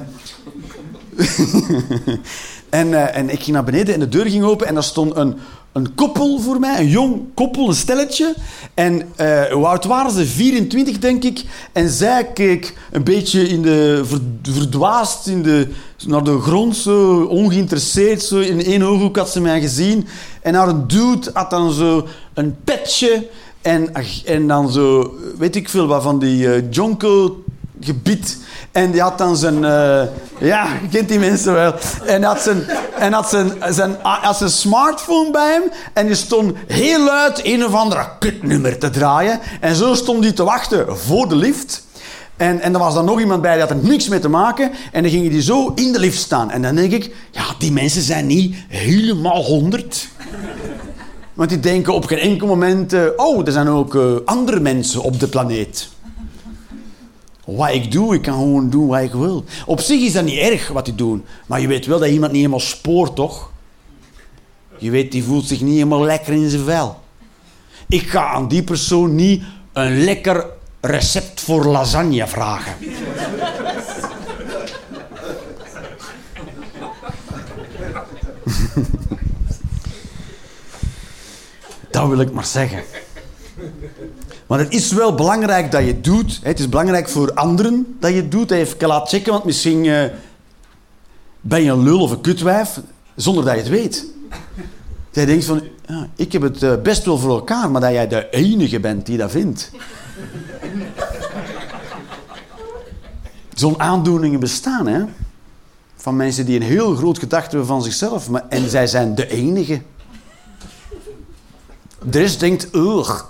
en, 2.69 2.93
eh, 2.93 3.17
en 3.17 3.29
ik 3.29 3.43
ging 3.43 3.51
naar 3.55 3.63
beneden 3.63 3.93
en 3.93 3.99
de 3.99 4.09
deur 4.09 4.25
ging 4.25 4.43
open 4.43 4.67
en 4.67 4.73
daar 4.73 4.83
stond 4.83 5.15
een, 5.15 5.35
een 5.71 5.95
koppel 5.95 6.39
voor 6.39 6.59
mij, 6.59 6.79
een 6.79 6.87
jong 6.87 7.21
koppel, 7.33 7.67
een 7.67 7.73
stelletje. 7.75 8.35
En 8.73 9.01
eh, 9.15 9.43
hoe 9.43 9.65
oud 9.65 9.85
waren 9.85 10.11
ze? 10.11 10.25
24, 10.25 10.99
denk 10.99 11.23
ik. 11.23 11.43
En 11.71 11.89
zij 11.89 12.25
keek 12.33 12.73
een 12.91 13.03
beetje 13.03 13.47
in 13.47 13.61
de, 13.61 14.01
ver- 14.05 14.19
verdwaasd 14.53 15.27
in 15.27 15.43
de, 15.43 15.67
naar 16.07 16.23
de 16.23 16.39
grond, 16.39 16.75
zo 16.75 17.21
ongeïnteresseerd. 17.21 18.21
Zo. 18.23 18.39
In 18.39 18.63
één 18.63 18.81
ooghoek 18.81 19.17
had 19.17 19.29
ze 19.29 19.41
mij 19.41 19.61
gezien. 19.61 20.07
En 20.41 20.53
haar 20.53 20.87
dude 20.87 21.29
had 21.33 21.49
dan 21.49 21.71
zo 21.71 22.07
een 22.33 22.55
petje 22.63 23.27
en, 23.65 23.89
en 24.25 24.47
dan 24.47 24.71
zo, 24.71 25.15
weet 25.37 25.55
ik 25.55 25.69
veel 25.69 25.87
wat, 25.87 26.03
van 26.03 26.19
die 26.19 26.53
eh 26.53 26.63
jonko 26.69 27.43
gebied. 27.79 28.37
En 28.71 28.91
die 28.91 29.01
had 29.01 29.17
dan 29.17 29.37
zijn... 29.37 29.55
eh, 29.65 30.01
ja, 30.39 30.67
je 30.81 30.87
kent 30.91 31.09
die 31.09 31.19
mensen 31.19 31.53
wel. 31.53 31.73
En 32.05 32.23
had 32.23 32.41
zijn, 32.41 32.63
en 32.97 33.13
had 33.13 33.29
zijn, 33.29 33.51
zijn, 33.69 33.95
had 34.01 34.37
zijn 34.37 34.49
smartphone 34.49 35.31
bij 35.31 35.51
hem. 35.51 35.63
En 35.93 36.05
die 36.05 36.15
stond 36.15 36.53
heel 36.67 37.03
luid 37.03 37.41
een 37.43 37.65
of 37.65 37.73
andere 37.73 38.07
kutnummer 38.19 38.77
te 38.77 38.89
draaien. 38.89 39.39
En 39.59 39.75
zo 39.75 39.93
stond 39.93 40.23
hij 40.23 40.33
te 40.33 40.43
wachten 40.43 40.97
voor 40.97 41.29
de 41.29 41.35
lift. 41.35 41.85
En, 42.37 42.61
en 42.61 42.73
er 42.73 42.79
was 42.79 42.93
dan 42.93 43.05
nog 43.05 43.19
iemand 43.19 43.41
bij, 43.41 43.51
die 43.51 43.61
had 43.61 43.69
er 43.69 43.89
niks 43.89 44.07
mee 44.07 44.19
te 44.19 44.29
maken. 44.29 44.71
En 44.91 45.01
dan 45.01 45.11
ging 45.11 45.31
hij 45.31 45.41
zo 45.41 45.71
in 45.75 45.91
de 45.91 45.99
lift 45.99 46.17
staan. 46.17 46.51
En 46.51 46.61
dan 46.61 46.75
denk 46.75 46.91
ik, 46.91 47.15
ja, 47.31 47.43
die 47.59 47.71
mensen 47.71 48.01
zijn 48.01 48.27
niet 48.27 48.55
helemaal 48.67 49.43
honderd. 49.43 50.07
Want 51.35 51.49
die 51.49 51.59
denken 51.59 51.93
op 51.93 52.05
geen 52.05 52.17
enkel 52.17 52.47
moment... 52.47 52.93
eh, 52.93 53.03
oh, 53.15 53.45
er 53.45 53.51
zijn 53.51 53.67
ook 53.67 53.95
eh, 53.95 54.15
andere 54.25 54.59
mensen 54.59 55.01
op 55.01 55.19
de 55.19 55.27
planeet. 55.27 55.89
Wat 57.45 57.71
ik 57.73 57.91
doe, 57.91 58.15
ik 58.15 58.21
kan 58.21 58.33
gewoon 58.33 58.69
doen 58.69 58.87
wat 58.87 59.01
ik 59.01 59.11
wil. 59.11 59.43
Op 59.65 59.79
zich 59.79 60.01
is 60.01 60.13
dat 60.13 60.23
niet 60.23 60.39
erg 60.39 60.67
wat 60.67 60.85
die 60.85 60.95
doen. 60.95 61.25
Maar 61.47 61.61
je 61.61 61.67
weet 61.67 61.85
wel 61.85 61.99
dat 61.99 62.09
iemand 62.09 62.31
niet 62.31 62.41
helemaal 62.41 62.65
spoort, 62.65 63.15
toch? 63.15 63.51
Je 64.77 64.89
weet, 64.89 65.11
die 65.11 65.23
voelt 65.23 65.45
zich 65.45 65.61
niet 65.61 65.73
helemaal 65.73 66.03
lekker 66.03 66.33
in 66.33 66.49
zijn 66.49 66.63
vel. 66.63 66.99
Ik 67.87 68.09
ga 68.09 68.27
aan 68.27 68.47
die 68.47 68.63
persoon 68.63 69.15
niet 69.15 69.43
een 69.73 70.03
lekker 70.03 70.45
recept 70.81 71.41
voor 71.41 71.65
lasagne 71.65 72.27
vragen. 72.27 72.73
Dat 81.95 82.07
wil 82.07 82.19
ik 82.19 82.31
maar 82.31 82.45
zeggen. 82.45 82.83
Maar 84.47 84.59
het 84.59 84.73
is 84.73 84.91
wel 84.91 85.15
belangrijk 85.15 85.71
dat 85.71 85.81
je 85.81 85.87
het 85.87 86.03
doet. 86.03 86.39
Het 86.43 86.59
is 86.59 86.69
belangrijk 86.69 87.09
voor 87.09 87.33
anderen 87.33 87.95
dat 87.99 88.09
je 88.09 88.15
het 88.15 88.31
doet. 88.31 88.51
Even 88.51 88.87
laat 88.87 89.09
checken, 89.09 89.31
want 89.31 89.43
misschien 89.43 89.85
eh, 89.85 90.03
ben 91.41 91.63
je 91.63 91.71
een 91.71 91.83
lul 91.83 92.01
of 92.01 92.11
een 92.11 92.21
kutwijf 92.21 92.79
zonder 93.15 93.45
dat 93.45 93.53
je 93.53 93.59
het 93.59 93.69
weet. 93.69 94.05
Dat 95.11 95.23
je 95.23 95.25
denkt 95.25 95.45
van, 95.45 95.61
ja, 95.87 96.07
ik 96.15 96.31
heb 96.31 96.41
het 96.41 96.63
eh, 96.63 96.81
best 96.81 97.05
wel 97.05 97.17
voor 97.17 97.31
elkaar, 97.31 97.71
maar 97.71 97.81
dat 97.81 97.91
jij 97.91 98.07
de 98.07 98.29
enige 98.29 98.79
bent 98.79 99.05
die 99.05 99.17
dat 99.17 99.31
vindt. 99.31 99.71
Zo'n 103.53 103.79
aandoeningen 103.79 104.39
bestaan, 104.39 104.87
hè. 104.87 105.03
Van 105.95 106.15
mensen 106.15 106.45
die 106.45 106.55
een 106.55 106.67
heel 106.67 106.95
groot 106.95 107.19
gedachte 107.19 107.49
hebben 107.49 107.67
van 107.67 107.83
zichzelf. 107.83 108.29
Maar, 108.29 108.45
en 108.49 108.69
zij 108.69 108.87
zijn 108.87 109.15
de 109.15 109.27
enige. 109.27 109.81
De 112.03 112.19
rest 112.19 112.39
denkt, 112.39 112.75
ugh. 112.75 113.23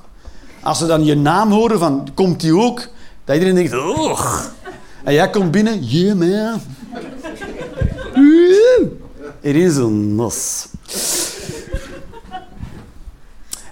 Als 0.61 0.77
ze 0.77 0.85
dan 0.85 1.05
je 1.05 1.15
naam 1.15 1.51
horen 1.51 1.79
van, 1.79 2.07
komt 2.13 2.39
die 2.39 2.55
ook? 2.55 2.87
Dat 3.25 3.35
iedereen 3.35 3.55
denkt, 3.55 3.73
ugh. 3.73 4.43
En 5.03 5.13
jij 5.13 5.29
komt 5.29 5.51
binnen, 5.51 5.83
yeah 5.83 6.15
man. 6.15 6.61
Er 9.41 9.55
is 9.55 9.75
een 9.75 10.15
nos. 10.15 10.67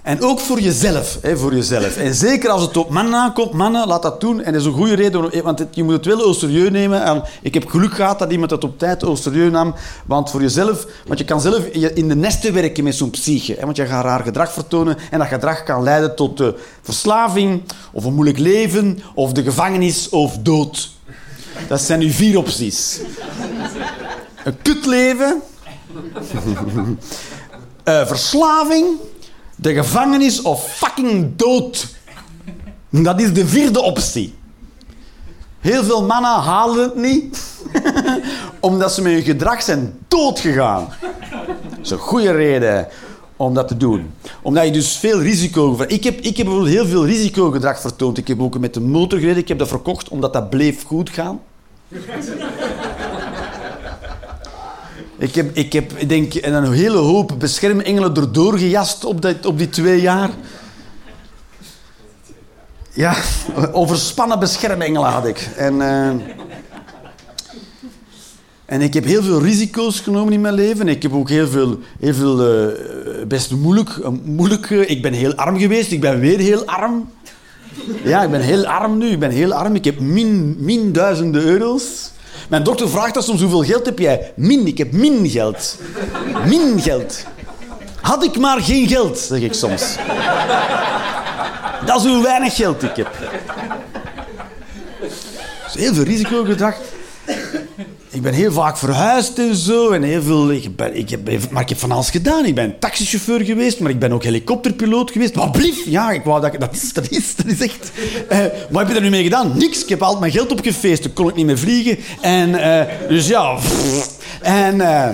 En 0.04 0.22
ook 0.22 0.40
voor 0.40 0.60
jezelf, 0.60 1.18
voor 1.34 1.54
jezelf. 1.54 1.96
En 1.96 2.14
zeker 2.14 2.50
als 2.50 2.62
het 2.62 2.76
op 2.76 2.90
mannen 2.90 3.14
aankomt, 3.14 3.52
mannen, 3.52 3.86
laat 3.86 4.02
dat 4.02 4.20
doen. 4.20 4.42
En 4.42 4.52
dat 4.52 4.60
is 4.60 4.66
een 4.66 4.72
goede 4.72 4.94
reden, 4.94 5.42
want 5.42 5.66
je 5.70 5.82
moet 5.82 5.92
het 5.92 6.04
wel 6.04 6.20
au 6.20 6.34
serieus 6.34 6.70
nemen. 6.70 7.04
En 7.04 7.22
ik 7.42 7.54
heb 7.54 7.68
geluk 7.68 7.94
gehad 7.94 8.18
dat 8.18 8.32
iemand 8.32 8.50
het 8.50 8.64
op 8.64 8.78
tijd 8.78 9.02
au 9.02 9.16
serieus 9.16 9.50
nam. 9.50 9.74
Want 10.06 10.30
voor 10.30 10.40
jezelf, 10.40 10.86
want 11.06 11.18
je 11.18 11.24
kan 11.24 11.40
zelf 11.40 11.64
in 11.64 12.08
de 12.08 12.16
nesten 12.16 12.54
werken 12.54 12.84
met 12.84 12.94
zo'n 12.94 13.10
psyche. 13.10 13.56
Want 13.60 13.76
je 13.76 13.86
gaat 13.86 14.04
raar 14.04 14.22
gedrag 14.22 14.52
vertonen 14.52 14.96
en 15.10 15.18
dat 15.18 15.28
gedrag 15.28 15.62
kan 15.62 15.82
leiden 15.82 16.16
tot 16.16 16.40
eh, 16.40 16.48
verslaving, 16.82 17.62
of 17.92 18.04
een 18.04 18.14
moeilijk 18.14 18.38
leven, 18.38 18.98
of 19.14 19.32
de 19.32 19.42
gevangenis, 19.42 20.08
of 20.08 20.38
dood. 20.38 20.90
Dat 21.68 21.80
zijn 21.80 21.98
nu 21.98 22.10
vier 22.10 22.38
opties. 22.38 23.00
Een 24.44 24.56
kutleven, 24.62 25.42
eh, 27.84 28.06
verslaving, 28.06 28.86
de 29.64 29.74
gevangenis 29.74 30.42
of 30.42 30.76
fucking 30.76 31.36
dood. 31.36 31.94
Dat 32.90 33.20
is 33.20 33.32
de 33.32 33.46
vierde 33.46 33.80
optie. 33.82 34.34
Heel 35.60 35.84
veel 35.84 36.04
mannen 36.04 36.30
halen 36.30 36.82
het 36.82 36.96
niet, 36.96 37.42
omdat 38.60 38.92
ze 38.92 39.02
met 39.02 39.12
hun 39.12 39.22
gedrag 39.22 39.62
zijn 39.62 39.98
doodgegaan. 40.08 40.88
Dat 41.68 41.78
is 41.82 41.90
een 41.90 41.98
goede 41.98 42.32
reden 42.32 42.88
om 43.36 43.54
dat 43.54 43.68
te 43.68 43.76
doen. 43.76 44.10
Omdat 44.42 44.64
je 44.64 44.70
dus 44.70 44.96
veel 44.96 45.20
risico... 45.20 45.84
Ik 45.86 46.04
heb, 46.04 46.20
ik 46.20 46.36
heb 46.36 46.46
bijvoorbeeld 46.46 46.74
heel 46.74 46.86
veel 46.86 47.06
risicogedrag 47.06 47.80
vertoond. 47.80 48.18
Ik 48.18 48.28
heb 48.28 48.40
ook 48.40 48.58
met 48.58 48.74
de 48.74 48.80
motor 48.80 49.18
gereden. 49.18 49.42
Ik 49.42 49.48
heb 49.48 49.58
dat 49.58 49.68
verkocht 49.68 50.08
omdat 50.08 50.32
dat 50.32 50.50
bleef 50.50 50.84
goed 50.84 51.10
gaan. 51.10 51.40
Ik 55.24 55.34
heb, 55.34 55.56
ik 55.56 55.72
heb 55.72 55.92
ik 55.92 56.08
denk, 56.08 56.34
een 56.34 56.72
hele 56.72 56.96
hoop 56.96 57.34
beschermengelen 57.38 58.14
erdoor 58.14 58.58
gejast 58.58 59.04
op, 59.04 59.22
dat, 59.22 59.46
op 59.46 59.58
die 59.58 59.68
twee 59.68 60.00
jaar. 60.00 60.30
Ja, 62.92 63.16
overspannen 63.72 64.38
beschermengelen 64.38 65.10
had 65.10 65.26
ik. 65.26 65.48
En... 65.56 65.80
eh, 65.80 66.08
en 68.64 68.80
ik 68.80 68.94
heb 68.94 69.04
heel 69.04 69.22
veel 69.22 69.42
risico's 69.42 70.00
genomen 70.00 70.32
in 70.32 70.40
mijn 70.40 70.54
leven. 70.54 70.88
Ik 70.88 71.02
heb 71.02 71.12
ook 71.12 71.28
heel 71.28 71.48
veel, 71.48 71.78
heel 72.00 72.14
veel 72.14 72.66
eh, 72.66 73.26
best 73.26 73.52
moeilijk, 74.24 74.70
eh, 74.70 74.90
ik 74.90 75.02
ben 75.02 75.12
heel 75.12 75.34
arm 75.34 75.58
geweest. 75.58 75.92
Ik 75.92 76.00
ben 76.00 76.20
weer 76.20 76.38
heel 76.38 76.64
arm. 76.64 77.10
Ja, 78.04 78.22
ik 78.22 78.30
ben 78.30 78.40
heel 78.40 78.66
arm 78.66 78.98
nu. 78.98 79.06
Ik 79.06 79.18
ben 79.18 79.30
heel 79.30 79.52
arm. 79.52 79.74
Ik 79.74 79.84
heb 79.84 80.00
min, 80.00 80.56
min 80.58 80.92
duizenden 80.92 81.42
euro's. 81.42 82.10
Mijn 82.48 82.62
dokter 82.62 82.88
vraagt 82.88 83.14
dat 83.14 83.24
soms, 83.24 83.40
hoeveel 83.40 83.64
geld 83.64 83.86
heb 83.86 83.98
jij? 83.98 84.32
Min, 84.36 84.66
ik 84.66 84.78
heb 84.78 84.92
min 84.92 85.28
geld. 85.28 85.78
Min 86.46 86.80
geld. 86.80 87.24
Had 88.00 88.24
ik 88.24 88.38
maar 88.38 88.60
geen 88.60 88.88
geld, 88.88 89.18
zeg 89.18 89.40
ik 89.40 89.54
soms. 89.54 89.96
Dat 91.86 92.04
is 92.04 92.10
hoe 92.10 92.22
weinig 92.22 92.54
geld 92.54 92.82
ik 92.82 92.96
heb. 92.96 93.08
Dus 95.64 95.74
heel 95.74 95.94
veel 95.94 96.04
risicogedrag. 96.04 96.76
Ik 98.14 98.22
ben 98.22 98.32
heel 98.34 98.52
vaak 98.52 98.78
verhuisd 98.78 99.38
en 99.38 99.56
zo. 99.56 99.90
En 99.90 100.02
heel 100.02 100.22
veel, 100.22 100.50
ik 100.52 100.68
ik 100.92 101.10
heb, 101.10 101.50
maar 101.50 101.62
ik 101.62 101.68
heb 101.68 101.78
van 101.78 101.92
alles 101.92 102.10
gedaan. 102.10 102.44
Ik 102.44 102.54
ben 102.54 102.78
taxichauffeur 102.78 103.44
geweest, 103.44 103.80
maar 103.80 103.90
ik 103.90 103.98
ben 103.98 104.12
ook 104.12 104.22
helikopterpiloot 104.22 105.10
geweest. 105.10 105.34
Wat 105.34 105.52
blief? 105.52 105.84
Ja, 105.86 106.10
ik 106.10 106.24
wou 106.24 106.40
dat, 106.40 106.60
dat, 106.60 106.74
is, 106.74 106.92
dat, 106.92 107.10
is, 107.10 107.36
dat 107.36 107.46
is 107.46 107.60
echt... 107.60 107.92
Eh, 108.28 108.38
wat 108.70 108.82
heb 108.82 108.88
je 108.88 108.94
er 108.94 109.00
nu 109.02 109.10
mee 109.10 109.22
gedaan? 109.22 109.52
Niks. 109.56 109.82
Ik 109.82 109.88
heb 109.88 110.02
altijd 110.02 110.20
mijn 110.20 110.32
geld 110.32 110.52
opgefeest. 110.52 111.02
Dan 111.02 111.12
kon 111.12 111.28
ik 111.28 111.34
niet 111.34 111.46
meer 111.46 111.58
vliegen. 111.58 111.98
En 112.20 112.54
eh, 112.54 113.08
dus 113.08 113.26
ja... 113.26 113.58
En... 114.42 114.80
eh, 114.80 115.08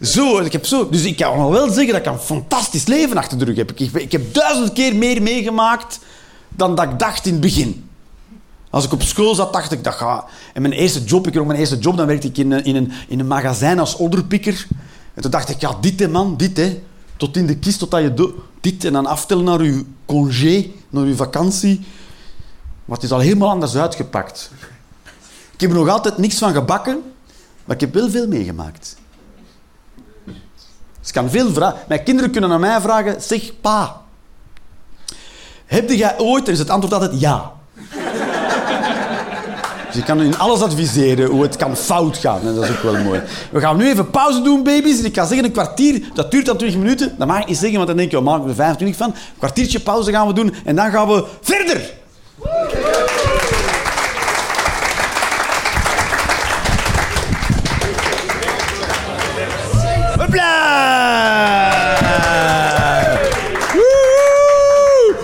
zo, 0.00 0.38
ik 0.38 0.52
heb 0.52 0.66
zo, 0.66 0.88
dus 0.88 1.04
ik 1.04 1.16
kan 1.16 1.50
wel 1.50 1.70
zeggen 1.70 1.92
dat 1.92 1.96
ik 1.96 2.06
een 2.06 2.18
fantastisch 2.18 2.86
leven 2.86 3.16
achter 3.16 3.38
de 3.38 3.44
rug 3.44 3.56
heb. 3.56 3.70
Ik, 3.70 3.92
ik 3.92 4.12
heb 4.12 4.34
duizend 4.34 4.72
keer 4.72 4.96
meer 4.96 5.22
meegemaakt 5.22 5.98
dan 6.48 6.74
dat 6.74 6.84
ik 6.84 6.98
dacht 6.98 7.26
in 7.26 7.32
het 7.32 7.40
begin. 7.40 7.83
Als 8.74 8.84
ik 8.84 8.92
op 8.92 9.02
school 9.02 9.34
zat, 9.34 9.52
dacht 9.52 9.72
ik 9.72 9.84
dat 9.84 9.94
ga. 9.94 10.24
En 10.52 10.62
mijn 10.62 10.74
eerste 10.74 11.04
job, 11.04 11.26
ik 11.26 11.38
ook 11.38 11.46
mijn 11.46 11.58
eerste 11.58 11.78
job, 11.78 11.96
dan 11.96 12.06
werkte 12.06 12.26
ik 12.26 12.38
in, 12.38 12.50
een- 12.52 12.64
in, 12.64 12.76
een, 12.76 12.92
in 13.08 13.20
een 13.20 13.26
magazijn 13.26 13.78
als 13.78 13.96
orderpikker. 13.96 14.66
En 15.14 15.22
toen 15.22 15.30
dacht 15.30 15.48
ik, 15.48 15.60
ja, 15.60 15.76
dit 15.80 16.00
hè 16.00 16.08
man, 16.08 16.36
dit 16.36 16.56
hè. 16.56 16.82
Tot 17.16 17.36
in 17.36 17.46
de 17.46 17.56
kist, 17.56 17.78
totdat 17.78 18.00
je 18.02 18.34
dit 18.60 18.84
en 18.84 18.92
dan 18.92 19.06
aftellen 19.06 19.44
naar 19.44 19.62
je 19.62 19.84
congé, 20.06 20.70
naar 20.90 21.06
je 21.06 21.16
vakantie. 21.16 21.80
Maar 22.84 22.96
het 22.96 23.04
is 23.04 23.12
al 23.12 23.18
helemaal 23.18 23.48
anders 23.50 23.76
uitgepakt. 23.76 24.50
Ik 25.52 25.60
heb 25.60 25.70
er 25.70 25.76
nog 25.76 25.88
altijd 25.88 26.18
niks 26.18 26.38
van 26.38 26.52
gebakken, 26.52 27.02
maar 27.64 27.74
ik 27.76 27.80
heb 27.80 27.94
wel 27.94 28.10
veel 28.10 28.28
meegemaakt. 28.28 28.96
Dus 30.24 31.08
ik 31.08 31.12
kan 31.12 31.30
veel 31.30 31.52
vragen. 31.52 31.78
Mijn 31.88 32.02
kinderen 32.02 32.30
kunnen 32.30 32.50
aan 32.50 32.60
mij 32.60 32.80
vragen, 32.80 33.22
zeg 33.22 33.60
pa, 33.60 34.02
heb 35.66 35.90
jij 35.90 36.18
ooit, 36.18 36.44
dan 36.44 36.54
is 36.54 36.60
het 36.60 36.70
antwoord 36.70 36.94
altijd 37.02 37.20
ja. 37.20 37.52
Dus 39.94 40.02
je 40.02 40.08
kan 40.08 40.22
in 40.22 40.38
alles 40.38 40.60
adviseren 40.60 41.30
hoe 41.30 41.42
het 41.42 41.56
kan 41.56 41.76
fout 41.76 42.16
gaan. 42.16 42.40
En 42.40 42.54
dat 42.54 42.64
is 42.64 42.70
ook 42.70 42.82
wel 42.82 43.02
mooi. 43.02 43.22
We 43.50 43.60
gaan 43.60 43.76
nu 43.76 43.88
even 43.88 44.10
pauze 44.10 44.42
doen, 44.42 44.62
baby's. 44.62 45.00
Ik 45.00 45.14
ga 45.14 45.26
zeggen 45.26 45.44
een 45.44 45.52
kwartier. 45.52 46.02
Dat 46.14 46.30
duurt 46.30 46.46
dan 46.46 46.56
20 46.56 46.78
minuten. 46.78 47.14
Dat 47.18 47.26
mag 47.26 47.40
ik 47.40 47.46
niet 47.46 47.56
zeggen, 47.56 47.76
want 47.76 47.88
dan 47.88 47.96
denk 47.96 48.10
je, 48.10 48.18
oh, 48.18 48.24
maak 48.24 48.42
ik 48.42 48.48
er 48.48 48.54
25 48.54 48.96
van. 48.96 49.08
Een 49.08 49.38
kwartiertje 49.38 49.80
pauze 49.80 50.10
gaan 50.10 50.26
we 50.26 50.32
doen. 50.32 50.54
En 50.64 50.76
dan 50.76 50.90
gaan 50.90 51.08
we 51.08 51.24
verder. 51.40 51.92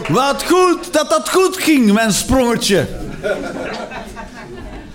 Wat 0.09 0.45
goed 0.45 0.93
dat 0.93 1.11
dat 1.11 1.31
goed 1.31 1.57
ging, 1.57 1.93
mijn 1.93 2.13
sprongetje. 2.13 2.87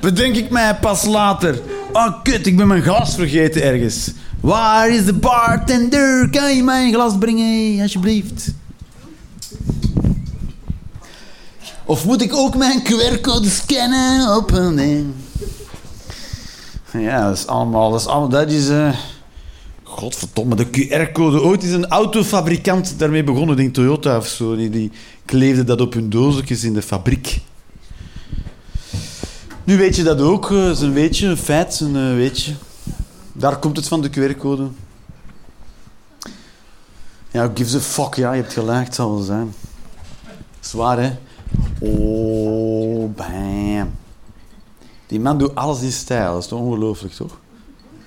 Bedenk 0.05 0.35
ik 0.35 0.49
mij 0.49 0.75
pas 0.75 1.05
later. 1.05 1.61
Oh, 1.93 2.23
kut, 2.23 2.47
ik 2.47 2.57
ben 2.57 2.67
mijn 2.67 2.81
glas 2.81 3.15
vergeten 3.15 3.63
ergens. 3.63 4.11
Waar 4.39 4.89
is 4.89 5.05
de 5.05 5.13
bartender? 5.13 6.29
Kan 6.29 6.55
je 6.55 6.63
mij 6.63 6.85
een 6.85 6.93
glas 6.93 7.17
brengen, 7.17 7.81
alsjeblieft? 7.81 8.53
Of 11.85 12.05
moet 12.05 12.21
ik 12.21 12.33
ook 12.33 12.55
mijn 12.55 12.83
QR-code 12.83 13.49
scannen 13.49 14.37
op? 14.37 14.51
Ja, 16.93 17.27
dat 17.27 17.37
is 17.37 17.47
allemaal... 17.47 17.91
Dat 17.91 17.99
is, 17.99 18.07
allemaal, 18.07 18.29
dat 18.29 18.51
is 18.51 18.69
eh, 18.69 18.89
Godverdomme, 19.83 20.55
de 20.55 20.67
QR-code. 20.67 21.41
Ooit 21.41 21.63
is 21.63 21.71
een 21.71 21.87
autofabrikant 21.87 22.93
daarmee 22.97 23.23
begonnen, 23.23 23.55
denk 23.55 23.73
Toyota 23.73 24.17
of 24.17 24.27
zo. 24.27 24.55
Die, 24.55 24.69
die 24.69 24.91
kleefde 25.25 25.63
dat 25.63 25.81
op 25.81 25.93
hun 25.93 26.09
doosjes 26.09 26.63
in 26.63 26.73
de 26.73 26.81
fabriek. 26.81 27.41
Nu 29.65 29.77
weet 29.77 29.95
je 29.95 30.03
dat 30.03 30.21
ook. 30.21 30.51
eh, 30.51 30.69
is 30.69 30.81
een 30.81 30.93
weetje, 30.93 31.27
een 31.27 31.37
feit, 31.37 31.79
een 31.79 31.95
eh, 31.95 32.15
weetje. 32.15 32.53
Daar 33.33 33.57
komt 33.59 33.77
het 33.77 33.87
van, 33.87 34.01
de 34.01 34.09
QR-code. 34.09 34.67
Ja, 37.31 37.51
gives 37.53 37.75
a 37.75 37.79
fuck, 37.79 38.13
ja, 38.13 38.33
je 38.33 38.41
hebt 38.41 38.53
gelijk, 38.53 38.85
het 38.85 38.95
zal 38.95 39.11
wel 39.11 39.23
zijn. 39.23 39.53
Zwaar, 40.59 40.99
hè? 40.99 41.11
Oh, 41.79 43.15
bam. 43.15 43.91
Die 45.07 45.19
man 45.19 45.37
doet 45.37 45.55
alles 45.55 45.81
in 45.81 45.91
stijl, 45.91 46.33
dat 46.33 46.41
is 46.41 46.47
toch 46.47 46.59
ongelooflijk, 46.59 47.13
toch? 47.13 47.37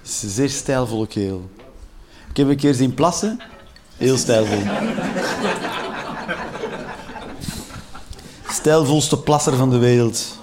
Is 0.05 0.23
een 0.23 0.29
zeer 0.29 0.51
stijlvolle 0.51 1.07
kerel. 1.07 1.51
Ik 2.31 2.37
heb 2.37 2.49
een 2.49 2.57
keer 2.57 2.75
zien 2.75 2.95
plassen. 2.95 3.41
Heel 3.97 4.17
stijlvol. 4.17 4.63
Stijlvolste 8.49 9.19
plasser 9.19 9.57
van 9.57 9.71
de 9.71 9.79
wereld. 9.79 10.38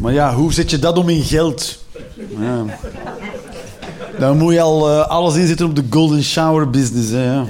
Maar 0.00 0.12
ja, 0.12 0.34
hoe 0.34 0.52
zet 0.52 0.70
je 0.70 0.78
dat 0.78 0.98
om 0.98 1.08
in 1.08 1.22
geld? 1.22 1.78
Ja. 2.38 2.64
Dan 4.18 4.38
moet 4.38 4.52
je 4.52 4.60
al 4.60 4.90
eh, 4.90 5.08
alles 5.08 5.36
inzetten 5.36 5.66
op 5.66 5.76
de 5.76 5.84
golden 5.90 6.22
shower 6.22 6.70
business. 6.70 7.10
Ja. 7.10 7.46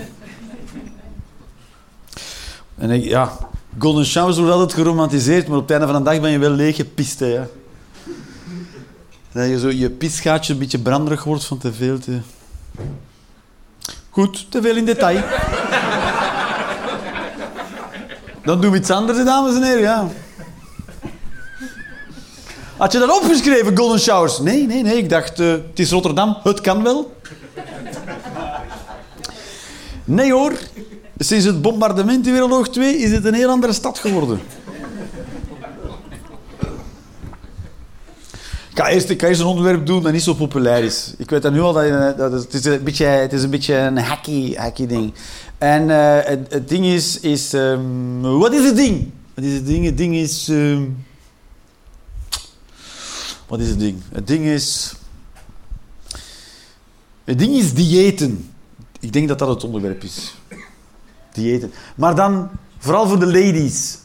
En 2.79 3.03
ja, 3.03 3.33
golden 3.79 4.05
showers 4.07 4.37
worden 4.37 4.55
altijd 4.55 4.75
geromantiseerd, 4.75 5.49
maar 5.49 5.57
op 5.57 5.63
het 5.63 5.71
einde 5.71 5.87
van 5.87 5.97
de 5.97 6.11
dag 6.11 6.21
ben 6.21 6.31
je 6.31 6.39
wel 6.39 6.51
leeg 6.51 6.77
gepist. 6.77 7.21
Hè, 7.21 7.27
ja. 7.27 7.47
Dat 9.33 9.49
je 9.49 9.59
zo 9.59 9.69
je 9.69 9.91
pisgaatje 9.91 10.53
een 10.53 10.59
beetje 10.59 10.79
branderig 10.79 11.25
wordt 11.25 11.45
van 11.45 11.59
te 11.59 11.73
veel 11.73 11.99
te... 11.99 12.19
Goed, 14.11 14.51
te 14.51 14.63
veel 14.63 14.77
in 14.77 14.85
detail. 14.85 15.23
Dan 18.45 18.61
doen 18.61 18.71
we 18.71 18.79
iets 18.79 18.91
anders, 18.91 19.25
dames 19.25 19.55
en 19.55 19.63
heren, 19.63 19.81
ja. 19.81 20.09
Had 22.81 22.93
je 22.93 22.99
dat 22.99 23.23
opgeschreven, 23.23 23.77
Golden 23.77 24.01
Showers? 24.01 24.39
Nee, 24.39 24.67
nee, 24.67 24.83
nee. 24.83 24.97
Ik 24.97 25.09
dacht, 25.09 25.41
eh, 25.41 25.51
het 25.51 25.79
is 25.79 25.91
Rotterdam, 25.91 26.37
het 26.43 26.61
kan 26.61 26.83
wel. 26.83 27.13
Nee 30.05 30.33
hoor. 30.33 30.53
Sinds 31.19 31.45
het 31.45 31.63
bombardement 31.63 32.27
in 32.27 32.33
Wereldoorlog 32.33 32.69
2 32.69 32.97
is 32.97 33.13
het 33.13 33.25
een 33.25 33.35
heel 33.35 33.49
andere 33.49 33.73
stad 33.73 33.99
geworden. 33.99 34.41
Ik 38.71 38.77
ga 38.77 38.89
eerst, 38.89 39.11
ik 39.11 39.21
ga 39.21 39.29
eerst 39.29 39.41
een 39.41 39.47
onderwerp 39.47 39.87
doen 39.87 40.03
dat 40.03 40.13
niet 40.13 40.23
zo 40.23 40.35
populair 40.35 40.85
is. 40.85 41.15
Ik 41.19 41.31
weet 41.31 41.43
dat 41.43 41.53
nu 41.53 41.61
al, 41.61 41.73
dat, 41.73 42.19
dat 42.19 42.33
het, 42.33 42.55
is 42.55 42.65
een 42.65 42.83
beetje, 42.83 43.05
het 43.05 43.33
is 43.33 43.43
een 43.43 43.51
beetje 43.51 43.75
een 43.75 43.99
hacky, 43.99 44.55
hacky 44.55 44.87
ding. 44.87 45.13
En 45.59 45.91
eh, 45.91 46.25
het, 46.25 46.47
het 46.49 46.69
ding 46.69 46.87
is... 46.87 47.21
is 47.21 47.53
ehm, 47.53 48.21
wat 48.21 48.53
is 48.53 48.65
het 48.65 48.77
ding? 48.77 49.11
Wat 49.35 49.45
is 49.45 49.53
het 49.53 49.67
ding? 49.67 49.85
Het 49.85 49.97
ding 49.97 50.15
is... 50.15 50.49
ehm, 50.49 50.83
wat 53.51 53.61
is 53.61 53.69
het 53.69 53.79
ding? 53.79 54.03
Het 54.13 54.27
ding 54.27 54.45
is... 54.45 54.95
Het 57.25 57.39
ding 57.39 57.55
is 57.55 57.75
diëten. 57.75 58.51
Ik 59.01 59.13
denk 59.13 59.29
dat 59.29 59.39
dat 59.39 59.49
het 59.49 59.65
onderwerp 59.65 60.03
is. 60.03 60.37
Diëten. 61.33 61.73
Maar 61.95 62.15
dan 62.15 62.51
vooral 62.79 63.09
voor 63.09 63.19
de 63.19 63.27
ladies. 63.27 63.99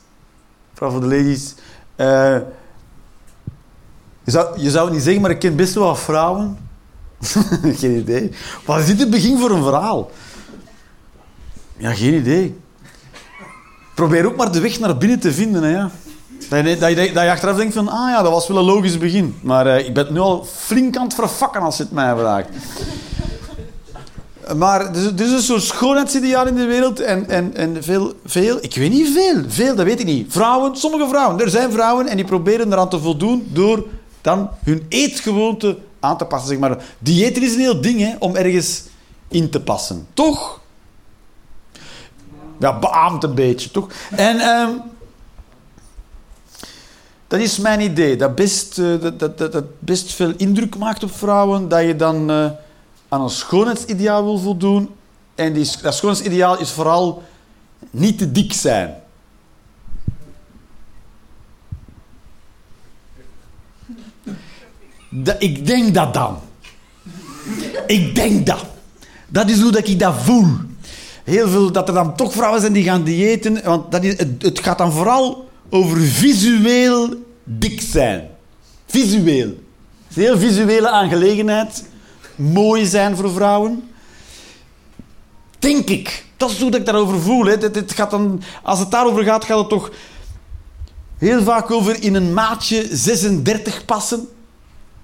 Vooral 0.74 0.92
voor 0.92 1.10
de 1.10 1.16
ladies. 1.16 1.54
Eh, 1.96 2.38
je, 4.24 4.32
zou, 4.32 4.60
je 4.60 4.70
zou 4.70 4.86
het 4.86 4.94
niet 4.94 5.04
zeggen, 5.04 5.22
maar 5.22 5.32
ik 5.32 5.40
ken 5.40 5.56
best 5.56 5.74
wel 5.74 5.84
wat 5.84 6.00
vrouwen. 6.00 6.58
geen 7.82 7.98
idee. 7.98 8.32
Wat 8.66 8.80
is 8.80 8.86
dit 8.86 9.00
het 9.00 9.10
begin 9.10 9.40
voor 9.40 9.52
een 9.52 9.64
verhaal? 9.64 10.12
Ja, 11.78 11.94
geen 11.94 12.14
idee. 12.14 12.60
Probeer 13.96 14.26
ook 14.26 14.36
maar 14.36 14.52
de 14.52 14.60
weg 14.60 14.80
naar 14.80 14.98
binnen 14.98 15.20
te 15.20 15.34
vinden. 15.34 15.64
Hè, 15.64 15.70
ja. 15.70 15.92
Dat, 16.50 16.66
je, 16.66 16.96
dat, 16.96 17.14
dat 17.14 17.28
achteraf 17.28 17.56
denkt 17.56 17.74
van, 17.74 17.88
ah 17.88 18.10
ja, 18.10 18.22
dat 18.22 18.32
was 18.32 18.48
wel 18.48 18.58
een 18.58 18.64
logisch 18.64 18.98
begin. 18.98 19.40
Maar 19.42 19.68
eh, 19.68 19.86
ik 19.86 19.94
ben 19.94 20.14
nu 20.14 20.20
al 20.20 20.46
flink 20.56 20.98
aan 20.98 21.04
het 21.04 21.14
verfakken 21.14 21.62
als 21.62 21.78
het 21.78 21.92
mij 21.92 22.16
vraagt. 22.16 22.48
Maar 24.56 24.82
er 24.82 24.96
is, 24.96 25.26
is 25.26 25.32
een 25.32 25.42
soort 25.42 25.64
schoonheidsideaal 25.64 26.48
in 26.48 26.56
de 26.56 26.66
wereld. 26.66 27.00
En, 27.00 27.30
en, 27.30 27.56
en 27.56 27.84
veel, 27.84 28.14
veel, 28.26 28.58
ik 28.62 28.76
weet 28.76 28.92
niet 28.92 29.10
veel, 29.14 29.44
veel, 29.48 29.76
dat 29.76 29.86
weet 29.86 30.00
ik 30.00 30.06
niet. 30.06 30.32
Vrouwen, 30.32 30.76
sommige 30.76 31.08
vrouwen. 31.08 31.40
Er 31.40 31.50
zijn 31.50 31.72
vrouwen 31.72 32.08
en 32.08 32.16
die 32.16 32.26
proberen 32.26 32.72
eraan 32.72 32.90
te 32.90 33.00
voldoen 33.00 33.48
door 33.54 33.86
dan 34.22 34.50
hun 34.64 34.86
eetgewoonte 34.90 35.78
aan 36.00 36.18
te 36.18 36.26
passen. 36.26 36.50
Zeg 36.50 36.60
maar. 36.60 36.84
Dieet 37.00 37.38
is 37.38 37.54
een 37.54 37.60
heel 37.60 37.82
ding 37.82 38.00
hè, 38.00 38.16
om 38.20 38.36
ergens 38.36 38.84
in 39.28 39.50
te 39.50 39.62
passen. 39.62 40.08
Toch? 40.14 40.60
Ja, 42.60 42.80
beaamt 42.80 43.24
een 43.24 43.36
beetje, 43.36 43.72
toch? 43.72 43.88
En 44.12 44.40
ehm, 44.40 44.70
dat 47.28 47.40
is 47.40 47.58
mijn 47.58 47.82
idee. 47.82 48.16
Dat 48.16 48.36
best, 48.36 48.80
eh, 48.80 49.02
dat, 49.02 49.20
dat, 49.20 49.38
dat, 49.38 49.64
best 49.80 50.14
veel 50.14 50.34
indruk 50.38 50.78
maakt 50.78 51.04
op 51.04 51.16
vrouwen. 51.16 51.68
Dat 51.68 51.82
je 51.82 51.96
dan 51.96 52.30
eh, 52.30 52.50
aan 53.10 53.22
een 53.22 53.30
schoonheidsideaal 53.30 54.24
wil 54.24 54.38
voldoen. 54.38 54.90
En 55.36 55.54
die, 55.54 55.72
dat 55.82 55.96
schoonheidsideaal 55.96 56.60
is 56.60 56.72
vooral 56.72 57.24
niet 57.92 58.18
te 58.18 58.32
dik 58.32 58.54
zijn. 58.54 58.96
Dat, 65.10 65.36
ik 65.40 65.66
denk 65.66 65.94
dat 65.94 66.14
dan. 66.14 66.38
Ik 67.88 68.16
denk 68.16 68.46
dat. 68.46 68.66
Dat 69.28 69.50
is 69.50 69.62
hoe 69.62 69.72
dat 69.72 69.88
ik 69.88 70.00
dat 70.00 70.16
voel. 70.16 70.48
Heel 71.24 71.50
veel 71.50 71.72
dat 71.72 71.88
er 71.88 71.94
dan 71.94 72.16
toch 72.16 72.34
vrouwen 72.34 72.62
zijn 72.62 72.74
die 72.74 72.84
gaan 72.84 73.04
diëten. 73.04 73.64
Want 73.64 73.92
dat 73.92 74.04
is, 74.04 74.18
het 74.40 74.60
gaat 74.60 74.78
dan 74.78 74.92
vooral 74.92 75.45
over 75.76 76.02
visueel 76.02 77.14
dik 77.44 77.82
zijn. 77.82 78.30
Visueel. 78.86 79.58
Is 80.10 80.16
een 80.16 80.22
heel 80.22 80.38
visuele 80.38 80.90
aangelegenheid. 80.90 81.84
Mooi 82.36 82.86
zijn 82.86 83.16
voor 83.16 83.32
vrouwen. 83.32 83.90
Denk 85.60 85.90
ik. 85.90 86.26
Dat 86.38 86.50
is 86.50 86.62
hoe 86.62 86.72
ik 86.72 86.86
daarover 86.86 87.22
voel. 87.22 87.46
Hè. 87.46 87.52
Het 87.52 87.92
gaat 87.92 88.12
dan, 88.12 88.42
als 88.64 88.80
het 88.80 88.92
daarover 88.92 89.24
gaat, 89.24 89.46
gaat 89.46 89.58
het 89.58 89.70
toch 89.70 89.92
heel 91.18 91.44
vaak 91.44 91.72
over 91.72 92.04
in 92.04 92.16
een 92.16 92.34
maatje 92.34 92.88
36 92.92 93.86
passen. 93.86 94.28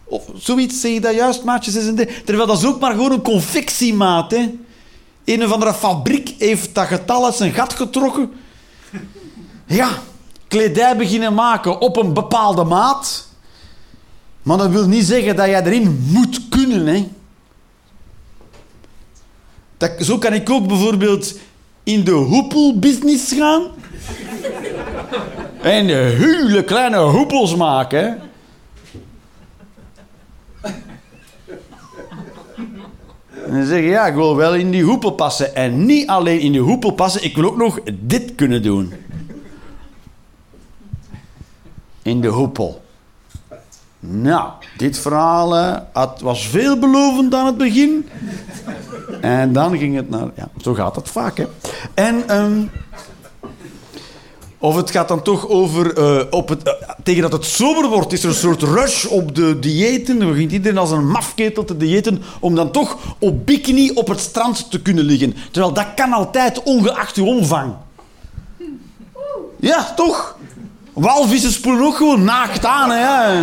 Of 0.04 0.24
zoiets, 0.36 0.82
zeg 0.82 0.92
je 0.92 1.02
dat 1.02 1.16
juist, 1.16 1.44
maatje 1.44 1.72
36? 1.72 2.22
Terwijl 2.24 2.48
dat 2.48 2.58
is 2.58 2.66
ook 2.66 2.80
maar 2.80 2.92
gewoon 2.92 3.12
een 3.12 3.22
confectiemaat. 3.22 4.32
Hè. 4.32 4.60
Een 5.26 5.44
of 5.44 5.52
andere 5.52 5.74
fabriek 5.74 6.34
heeft 6.38 6.76
dat 6.76 6.88
getal 6.88 7.26
uit 7.26 7.36
zijn 7.36 7.54
gat 7.54 7.74
getrokken. 7.74 8.32
Ja, 9.66 9.90
kledij 10.52 10.98
beginnen 10.98 11.34
maken 11.34 11.80
op 11.80 11.98
een 11.98 12.14
bepaalde 12.14 12.64
maat. 12.64 13.28
Maar 14.42 14.58
dat 14.58 14.70
wil 14.70 14.88
niet 14.88 15.06
zeggen 15.06 15.36
dat 15.36 15.46
jij 15.46 15.64
erin 15.64 16.06
moet 16.12 16.50
kunnen. 16.50 16.86
Hè. 16.88 17.10
Zo 20.00 20.18
kan 20.18 20.34
ik 20.34 20.50
ook 20.50 20.68
bijvoorbeeld 20.68 21.40
in 21.84 22.04
de 22.04 22.12
hoepelbusiness 22.12 23.34
gaan. 23.34 23.68
En 25.62 25.86
hele 26.18 26.64
kleine 26.64 26.98
hoepels 26.98 27.56
maken. 27.56 28.20
En 33.46 33.58
dan 33.58 33.66
zeg 33.66 33.80
je, 33.80 33.88
ja, 33.88 34.06
ik 34.08 34.14
wil 34.14 34.36
wel 34.36 34.56
in 34.56 34.72
die 34.72 34.84
hoepel 34.84 35.12
passen. 35.12 35.56
En 35.56 35.86
niet 35.86 36.08
alleen 36.08 36.40
in 36.40 36.52
die 36.52 36.62
hoepel 36.62 36.92
passen, 36.92 37.24
ik 37.24 37.36
wil 37.36 37.46
ook 37.46 37.58
nog 37.58 37.80
dit 38.00 38.36
kunnen 38.36 38.64
doen. 38.64 38.94
In 42.02 42.22
de 42.22 42.28
hoepel. 42.28 42.82
Nou, 44.00 44.50
dit 44.78 45.00
verhaal 45.00 45.58
eh, 45.58 46.04
was 46.20 46.48
veelbelovend 46.48 47.34
aan 47.34 47.46
het 47.46 47.58
begin. 47.58 48.10
En 49.22 49.54
dan 49.54 49.78
ging 49.78 49.96
het 49.96 50.10
naar... 50.10 50.28
Ja, 50.36 50.50
zo 50.62 50.74
gaat 50.74 50.96
het 50.96 51.10
vaak, 51.10 51.38
hè. 51.38 51.46
En... 51.94 52.28
ehm, 52.28 52.64
of 54.58 54.76
het 54.76 54.92
gaat 54.92 55.08
dan 55.08 55.22
toch 55.22 55.48
over... 55.48 55.98
eh, 55.98 56.26
op 56.30 56.50
het, 56.50 56.64
eh, 56.64 56.74
tegen 57.04 57.22
dat 57.22 57.32
het 57.32 57.46
sober 57.46 57.90
wordt, 57.90 58.14
is 58.14 58.24
er 58.24 58.30
een 58.30 58.36
soort 58.36 58.62
rush 58.62 59.06
op 59.06 59.36
de 59.36 59.60
diëten. 59.60 60.20
Dan 60.20 60.30
begint 60.30 60.52
iedereen 60.52 60.78
als 60.78 60.92
een 60.92 61.08
mafketel 61.08 61.64
te 61.64 61.78
diëten... 61.78 62.22
om 62.40 62.56
dan 62.56 62.72
toch 62.72 62.98
op 63.20 63.46
bikini 63.46 63.92
op 63.94 64.08
het 64.08 64.20
strand 64.20 64.72
te 64.72 64.82
kunnen 64.82 65.04
liggen. 65.04 65.36
Terwijl 65.52 65.74
dat 65.74 65.94
kan 65.96 66.14
altijd, 66.14 66.64
ongeacht 66.64 67.16
uw 67.16 67.26
omvang. 67.26 67.74
Ja, 69.60 69.94
toch? 69.96 70.38
Walvissen 70.94 71.52
spoelen 71.52 71.86
ook 71.86 71.96
gewoon 71.96 72.24
naakt 72.24 72.66
aan, 72.66 72.92
hè. 72.92 73.42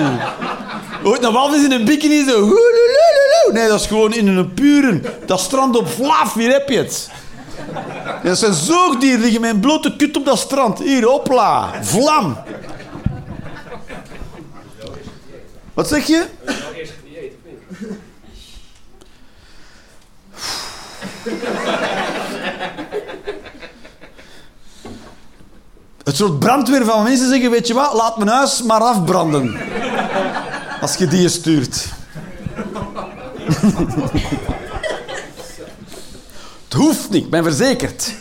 Ooit 1.04 1.24
een 1.24 1.32
walvis 1.32 1.64
in 1.64 1.72
een 1.72 1.84
bikini 1.84 2.24
zo... 2.28 2.52
Nee, 3.52 3.68
dat 3.68 3.80
is 3.80 3.86
gewoon 3.86 4.14
in 4.14 4.26
een 4.26 4.54
pure... 4.54 5.00
Dat 5.26 5.40
strand 5.40 5.76
op 5.76 5.88
Vlaaf, 5.88 6.34
hier 6.34 6.52
heb 6.52 6.68
je 6.68 6.76
het. 6.76 7.10
Dat 8.22 8.38
zijn 8.38 8.54
zoogdieren 8.54 9.20
liggen 9.20 9.44
een 9.44 9.60
blote 9.60 9.96
kut 9.96 10.16
op 10.16 10.24
dat 10.24 10.38
strand. 10.38 10.78
Hier, 10.78 11.04
hopla. 11.04 11.84
Vlam. 11.84 12.38
Wat 15.74 15.88
zeg 15.88 16.06
je? 16.06 16.24
Nou, 16.44 16.58
eerst 16.74 16.92
gedieet, 17.00 17.32
of 17.32 17.80
niet? 17.80 17.98
Het 26.08 26.16
soort 26.16 26.38
brandweer 26.38 26.84
van 26.84 27.02
mensen 27.02 27.28
zeggen, 27.28 27.50
weet 27.50 27.66
je 27.66 27.74
wat, 27.74 27.92
laat 27.92 28.16
mijn 28.16 28.30
huis 28.30 28.62
maar 28.62 28.80
afbranden. 28.80 29.56
Als 30.80 30.94
je 30.94 31.06
die 31.06 31.28
stuurt. 31.28 31.86
Het 36.64 36.72
hoeft 36.72 37.10
niet, 37.10 37.24
ik 37.24 37.30
ben 37.30 37.42
verzekerd. 37.42 38.14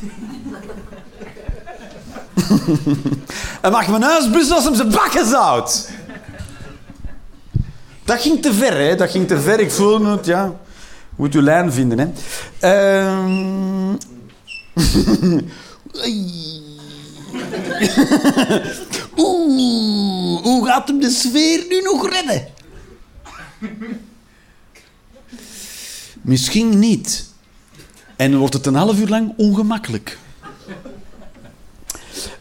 en 3.61 3.71
mag 3.71 3.87
mijn 3.87 4.01
huis 4.01 4.29
blussen 4.29 4.55
als 4.55 4.63
hem 4.63 4.75
zijn 4.75 4.91
bakken 4.91 5.25
zout. 5.25 5.89
Dat 8.03 8.21
ging 8.21 8.41
te 8.41 8.53
ver, 8.53 8.77
hè. 8.77 8.95
Dat 8.95 9.11
ging 9.11 9.27
te 9.27 9.41
ver. 9.41 9.59
Ik 9.59 9.71
voel 9.71 10.05
het, 10.05 10.25
ja. 10.25 10.53
Moet 11.15 11.33
uw 11.33 11.41
lijn 11.41 11.71
vinden, 11.71 11.99
hè. 11.99 12.07
Ehm. 12.59 13.95
Oeh, 19.17 20.41
hoe 20.41 20.65
gaat 20.65 20.87
hem 20.87 20.99
de 20.99 21.09
sfeer 21.09 21.65
nu 21.69 21.81
nog 21.81 22.09
redden? 22.09 22.47
Misschien 26.21 26.79
niet. 26.79 27.25
En 28.15 28.37
wordt 28.37 28.53
het 28.53 28.65
een 28.65 28.75
half 28.75 28.99
uur 28.99 29.07
lang 29.07 29.33
ongemakkelijk. 29.37 30.17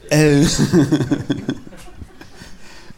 Eh, 0.09 0.40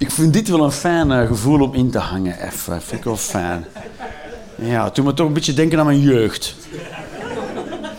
ik 0.05 0.11
vind 0.11 0.33
dit 0.33 0.49
wel 0.49 0.65
een 0.65 0.73
fijn 0.73 1.11
eh, 1.11 1.27
gevoel 1.27 1.61
om 1.61 1.75
in 1.75 1.91
te 1.91 1.99
hangen. 1.99 2.47
Even, 2.47 2.83
vind 2.83 2.99
ik 2.99 3.05
wel 3.05 3.17
fijn. 3.17 3.65
Ja, 4.55 4.91
doet 4.91 5.05
me 5.05 5.15
toch 5.15 5.27
een 5.27 5.33
beetje 5.33 5.55
denken 5.55 5.79
aan 5.79 5.87
mijn 5.87 6.01
jeugd. 6.01 6.55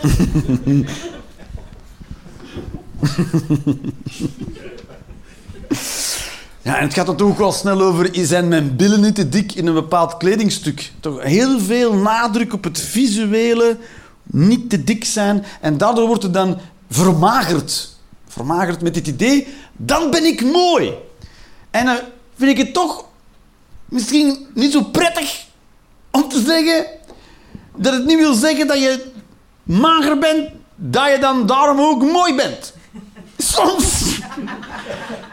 Ja, 6.62 6.78
en 6.78 6.84
het 6.84 6.94
gaat 6.94 7.06
toch 7.06 7.28
ook 7.28 7.38
wel 7.38 7.52
snel 7.52 7.80
over, 7.80 8.08
zijn 8.12 8.48
mijn 8.48 8.76
billen 8.76 9.00
niet 9.00 9.14
te 9.14 9.28
dik 9.28 9.54
in 9.54 9.66
een 9.66 9.74
bepaald 9.74 10.16
kledingstuk? 10.16 10.92
Toch 11.00 11.22
heel 11.22 11.60
veel 11.60 11.92
nadruk 11.94 12.52
op 12.52 12.64
het 12.64 12.80
visuele, 12.80 13.78
niet 14.22 14.70
te 14.70 14.84
dik 14.84 15.04
zijn. 15.04 15.44
En 15.60 15.78
daardoor 15.78 16.06
wordt 16.06 16.22
het 16.22 16.34
dan 16.34 16.58
vermagerd. 16.90 17.96
Vermagerd 18.26 18.82
met 18.82 18.94
dit 18.94 19.06
idee, 19.06 19.46
dan 19.76 20.10
ben 20.10 20.24
ik 20.24 20.44
mooi. 20.44 20.92
En 21.70 21.86
dan 21.86 21.98
vind 22.36 22.50
ik 22.50 22.64
het 22.64 22.74
toch 22.74 23.04
misschien 23.88 24.46
niet 24.54 24.72
zo 24.72 24.82
prettig 24.82 25.46
om 26.10 26.28
te 26.28 26.40
zeggen 26.40 26.86
dat 27.76 27.92
het 27.92 28.06
niet 28.06 28.18
wil 28.18 28.34
zeggen 28.34 28.66
dat 28.66 28.78
je 28.78 29.12
mager 29.62 30.18
bent, 30.18 30.48
dat 30.76 31.10
je 31.10 31.18
dan 31.20 31.46
daarom 31.46 31.80
ook 31.80 32.02
mooi 32.02 32.34
bent. 32.34 32.72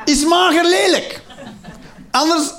Is 0.05 0.25
mager 0.25 0.65
lelijk. 0.65 1.21
Anders 2.11 2.51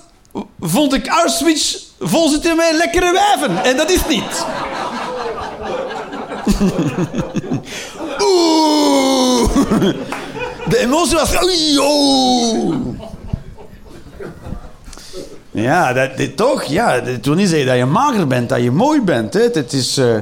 vond 0.60 0.94
ik 0.94 1.06
Auschwitz 1.06 1.76
vol 2.00 2.28
zitten 2.28 2.56
met 2.56 2.74
lekkere 2.76 3.12
wijven. 3.12 3.64
En 3.64 3.76
dat 3.76 3.90
is 3.90 4.06
niet. 4.08 4.44
Oeh. 8.22 9.48
De 10.68 10.78
emotie 10.78 11.16
was... 11.16 11.30
Ja, 15.50 15.92
dat, 15.92 16.16
dit 16.16 16.36
toch? 16.36 16.64
Ja, 16.64 17.00
dat 17.00 17.24
wil 17.24 17.34
niet 17.34 17.48
zeggen 17.48 17.66
dat 17.66 17.76
je 17.76 17.84
mager 17.84 18.26
bent, 18.26 18.48
dat 18.48 18.62
je 18.62 18.70
mooi 18.70 19.00
bent. 19.00 19.34
Hè. 19.34 19.40
Het 19.40 19.72
is, 19.72 19.96
eh, 19.96 20.16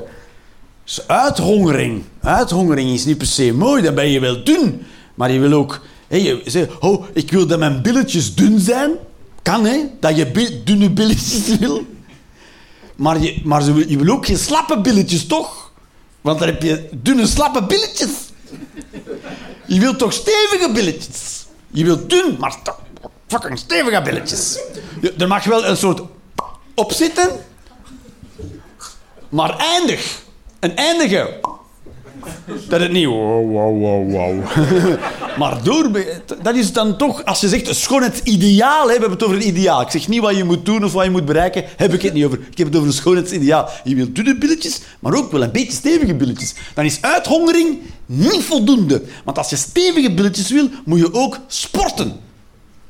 is 0.86 1.00
uithongering. 1.06 2.02
Uithongering 2.22 2.90
is 2.90 3.04
niet 3.04 3.18
per 3.18 3.26
se 3.26 3.52
mooi, 3.52 3.82
dan 3.82 3.94
ben 3.94 4.08
je 4.08 4.20
wel 4.20 4.44
dun. 4.44 4.86
Maar 5.16 5.32
je 5.32 5.38
wil 5.38 5.52
ook... 5.52 5.80
Je 6.08 6.42
zegt, 6.44 6.78
oh, 6.80 7.04
ik 7.12 7.30
wil 7.32 7.46
dat 7.46 7.58
mijn 7.58 7.82
billetjes 7.82 8.34
dun 8.34 8.60
zijn. 8.60 8.90
Kan, 9.42 9.64
hè? 9.64 9.78
Dat 10.00 10.16
je 10.16 10.62
dunne 10.64 10.90
billetjes 10.90 11.56
wil. 11.58 11.86
Maar, 12.96 13.20
je, 13.20 13.40
maar 13.44 13.62
ze 13.62 13.72
wil- 13.72 13.88
je 13.88 14.12
ook 14.12 14.26
geen 14.26 14.38
slappe 14.38 14.80
billetjes, 14.80 15.26
toch? 15.26 15.72
Want 16.20 16.38
dan 16.38 16.48
heb 16.48 16.62
je 16.62 16.88
dunne, 16.92 17.26
slappe 17.26 17.62
billetjes. 17.66 18.10
Je 19.66 19.80
wilt 19.80 19.98
toch 19.98 20.12
stevige 20.12 20.70
billetjes? 20.74 21.46
Je 21.70 21.84
wilt 21.84 22.10
dun, 22.10 22.36
maar 22.38 22.56
fucking 23.26 23.58
stevige 23.58 24.02
billetjes. 24.02 24.58
Je- 25.00 25.14
Er 25.18 25.28
mag 25.28 25.44
wel 25.44 25.64
een 25.66 25.76
soort 25.76 26.00
op 26.74 26.92
zitten, 26.92 27.30
maar 29.28 29.56
eindig. 29.58 30.22
Een 30.60 30.76
eindige. 30.76 31.40
Dat 32.68 32.80
het 32.80 32.92
niet 32.92 33.06
maar 35.38 35.62
door, 35.62 35.90
dat 36.42 36.54
is 36.54 36.72
dan 36.72 36.96
toch, 36.96 37.24
als 37.24 37.40
je 37.40 37.48
zegt, 37.48 37.76
schoonheidsideaal, 37.76 38.80
hè, 38.80 38.86
we 38.86 38.90
hebben 38.90 39.10
het 39.10 39.24
over 39.24 39.36
een 39.36 39.48
ideaal. 39.48 39.80
Ik 39.80 39.90
zeg 39.90 40.08
niet 40.08 40.20
wat 40.20 40.36
je 40.36 40.44
moet 40.44 40.64
doen 40.64 40.84
of 40.84 40.92
wat 40.92 41.04
je 41.04 41.10
moet 41.10 41.24
bereiken, 41.24 41.64
heb 41.76 41.92
ik 41.92 42.02
het 42.02 42.12
niet 42.12 42.24
over. 42.24 42.38
Ik 42.50 42.58
heb 42.58 42.66
het 42.66 42.76
over 42.76 42.88
een 42.88 42.94
schoonheidsideaal. 42.94 43.70
Je 43.84 43.94
wilt 43.94 44.14
dunne 44.14 44.38
billetjes, 44.38 44.80
maar 45.00 45.14
ook 45.14 45.32
wel 45.32 45.42
een 45.42 45.52
beetje 45.52 45.72
stevige 45.72 46.14
billetjes. 46.14 46.54
Dan 46.74 46.84
is 46.84 47.02
uithongering 47.02 47.78
niet 48.06 48.42
voldoende. 48.42 49.02
Want 49.24 49.38
als 49.38 49.50
je 49.50 49.56
stevige 49.56 50.14
billetjes 50.14 50.50
wil, 50.50 50.68
moet 50.84 50.98
je 50.98 51.14
ook 51.14 51.38
sporten. 51.46 52.12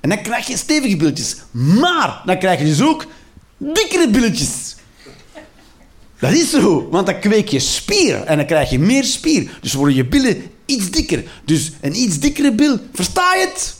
En 0.01 0.09
dan 0.09 0.22
krijg 0.22 0.47
je 0.47 0.57
stevige 0.57 0.97
billetjes. 0.97 1.37
Maar 1.51 2.22
dan 2.24 2.39
krijg 2.39 2.59
je 2.59 2.64
dus 2.64 2.82
ook 2.82 3.07
dikkere 3.57 4.11
billetjes. 4.11 4.76
Dat 6.19 6.33
is 6.33 6.51
zo, 6.51 6.89
want 6.91 7.07
dan 7.07 7.21
kweek 7.21 7.49
je 7.49 7.61
spier 7.61 8.23
en 8.23 8.37
dan 8.37 8.47
krijg 8.47 8.71
je 8.71 8.79
meer 8.79 9.05
spier. 9.05 9.59
Dus 9.61 9.73
worden 9.73 9.95
je 9.95 10.07
billen 10.07 10.51
iets 10.64 10.91
dikker. 10.91 11.25
Dus 11.45 11.73
een 11.81 11.97
iets 11.97 12.19
dikkere 12.19 12.55
bil, 12.55 12.79
versta 12.93 13.35
je 13.35 13.47
het? 13.47 13.77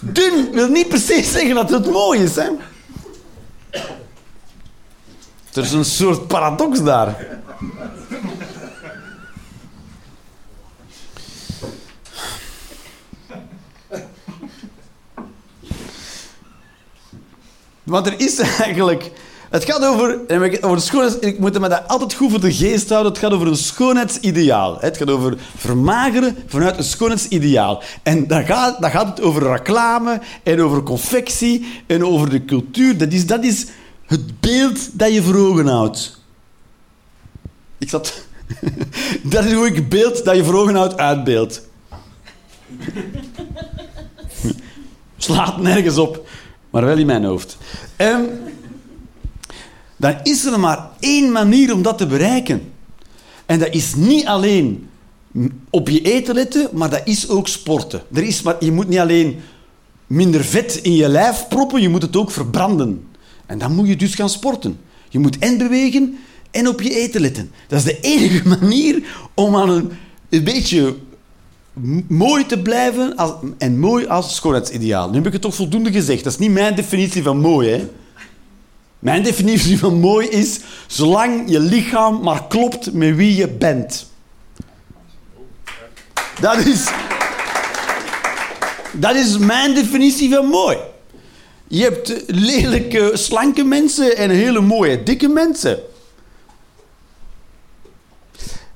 Dun 0.00 0.50
wil 0.52 0.68
niet 0.68 0.92
se 0.92 1.22
zeggen 1.24 1.54
dat 1.54 1.70
het 1.70 1.90
mooi 1.90 2.20
is, 2.20 2.36
hè? 2.36 2.48
Er 5.52 5.62
is 5.62 5.72
een 5.72 5.84
soort 5.84 6.26
paradox 6.26 6.82
daar. 6.82 7.40
Want 17.82 18.06
er 18.06 18.20
is 18.20 18.38
eigenlijk... 18.38 19.10
Het 19.54 19.64
gaat 19.64 19.84
over, 19.84 20.20
over 20.60 20.80
schoonheid, 20.80 21.24
ik 21.24 21.38
moet 21.38 21.60
me 21.60 21.68
dat 21.68 21.88
altijd 21.88 22.14
goed 22.14 22.30
voor 22.30 22.40
de 22.40 22.52
geest 22.52 22.88
houden. 22.88 23.12
Het 23.12 23.20
gaat 23.20 23.32
over 23.32 23.46
een 23.46 23.56
schoonheidsideaal. 23.56 24.76
Het 24.80 24.96
gaat 24.96 25.10
over 25.10 25.36
vermageren 25.56 26.36
vanuit 26.46 26.78
een 26.78 26.84
schoonheidsideaal. 26.84 27.82
En 28.02 28.26
dan 28.26 28.44
gaat, 28.44 28.76
gaat 28.80 29.06
het 29.06 29.20
over 29.20 29.42
reclame 29.42 30.20
en 30.42 30.62
over 30.62 30.82
confectie 30.82 31.82
en 31.86 32.04
over 32.04 32.30
de 32.30 32.44
cultuur. 32.44 32.98
Dat 32.98 33.12
is, 33.12 33.26
dat 33.26 33.44
is 33.44 33.66
het 34.06 34.40
beeld 34.40 34.98
dat 34.98 35.12
je 35.12 35.22
voor 35.22 35.36
ogen 35.36 35.66
houdt. 35.66 36.20
Ik 37.78 37.88
zat... 37.88 38.26
dat 39.22 39.44
is 39.44 39.52
hoe 39.52 39.66
ik 39.66 39.88
beeld 39.88 40.24
dat 40.24 40.36
je 40.36 40.44
voor 40.44 40.54
ogen 40.54 40.74
houdt 40.74 40.96
uitbeeld. 40.96 41.62
Slaat 45.16 45.60
nergens 45.60 45.98
op, 45.98 46.26
maar 46.70 46.84
wel 46.84 46.98
in 46.98 47.06
mijn 47.06 47.24
hoofd. 47.24 47.56
Ehm, 47.96 48.22
dan 50.04 50.16
is 50.22 50.44
er 50.44 50.60
maar 50.60 50.88
één 51.00 51.32
manier 51.32 51.72
om 51.72 51.82
dat 51.82 51.98
te 51.98 52.06
bereiken. 52.06 52.72
En 53.46 53.58
dat 53.58 53.74
is 53.74 53.94
niet 53.94 54.26
alleen 54.26 54.88
op 55.70 55.88
je 55.88 56.02
eten 56.02 56.34
letten, 56.34 56.68
maar 56.72 56.90
dat 56.90 57.00
is 57.04 57.28
ook 57.28 57.48
sporten. 57.48 58.02
Er 58.12 58.22
is 58.22 58.42
maar, 58.42 58.56
je 58.64 58.72
moet 58.72 58.88
niet 58.88 58.98
alleen 58.98 59.40
minder 60.06 60.44
vet 60.44 60.74
in 60.74 60.94
je 60.94 61.08
lijf 61.08 61.48
proppen, 61.48 61.82
je 61.82 61.88
moet 61.88 62.02
het 62.02 62.16
ook 62.16 62.30
verbranden. 62.30 63.06
En 63.46 63.58
dan 63.58 63.74
moet 63.74 63.88
je 63.88 63.96
dus 63.96 64.14
gaan 64.14 64.28
sporten. 64.28 64.78
Je 65.08 65.18
moet 65.18 65.38
en 65.38 65.58
bewegen 65.58 66.18
en 66.50 66.68
op 66.68 66.80
je 66.80 66.94
eten 66.94 67.20
letten. 67.20 67.50
Dat 67.68 67.78
is 67.78 67.84
de 67.84 68.00
enige 68.00 68.48
manier 68.58 69.02
om 69.34 69.56
aan 69.56 69.68
een, 70.28 70.44
beetje 70.44 70.96
mooi 72.08 72.46
te 72.46 72.58
blijven 72.58 73.16
als, 73.16 73.32
en 73.58 73.78
mooi 73.78 74.06
als 74.06 74.34
schoonheidsideaal. 74.34 75.08
Nu 75.08 75.16
heb 75.16 75.26
ik 75.26 75.32
het 75.32 75.42
toch 75.42 75.54
voldoende 75.54 75.92
gezegd. 75.92 76.24
Dat 76.24 76.32
is 76.32 76.38
niet 76.38 76.50
mijn 76.50 76.74
definitie 76.74 77.22
van 77.22 77.38
mooi, 77.38 77.70
hè. 77.70 77.88
Mijn 79.04 79.22
definitie 79.22 79.78
van 79.78 80.00
mooi 80.00 80.28
is 80.28 80.60
zolang 80.86 81.50
je 81.50 81.60
lichaam 81.60 82.22
maar 82.22 82.46
klopt 82.46 82.92
met 82.92 83.16
wie 83.16 83.36
je 83.36 83.48
bent. 83.48 84.06
Dat 86.40 86.56
is, 86.56 86.88
dat 88.92 89.14
is 89.14 89.38
mijn 89.38 89.74
definitie 89.74 90.34
van 90.34 90.46
mooi. 90.46 90.76
Je 91.68 91.82
hebt 91.82 92.22
lelijke, 92.26 93.10
slanke 93.14 93.64
mensen 93.64 94.16
en 94.16 94.30
hele 94.30 94.60
mooie, 94.60 95.02
dikke 95.02 95.28
mensen. 95.28 95.78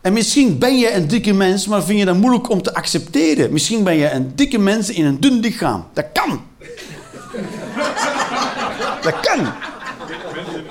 En 0.00 0.12
misschien 0.12 0.58
ben 0.58 0.78
je 0.78 0.92
een 0.92 1.08
dikke 1.08 1.32
mens, 1.32 1.66
maar 1.66 1.82
vind 1.82 1.98
je 1.98 2.04
dat 2.04 2.16
moeilijk 2.16 2.50
om 2.50 2.62
te 2.62 2.74
accepteren. 2.74 3.52
Misschien 3.52 3.84
ben 3.84 3.96
je 3.96 4.10
een 4.10 4.32
dikke 4.34 4.58
mens 4.58 4.90
in 4.90 5.04
een 5.04 5.20
dun 5.20 5.40
lichaam. 5.40 5.86
Dat 5.92 6.06
kan. 6.12 6.42
Dat 9.02 9.20
kan. 9.20 9.52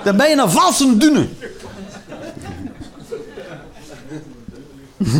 Dan 0.08 0.16
ben 0.16 0.28
je 0.28 0.36
een 0.36 0.50
valse 0.50 0.96
dunne. 0.96 1.26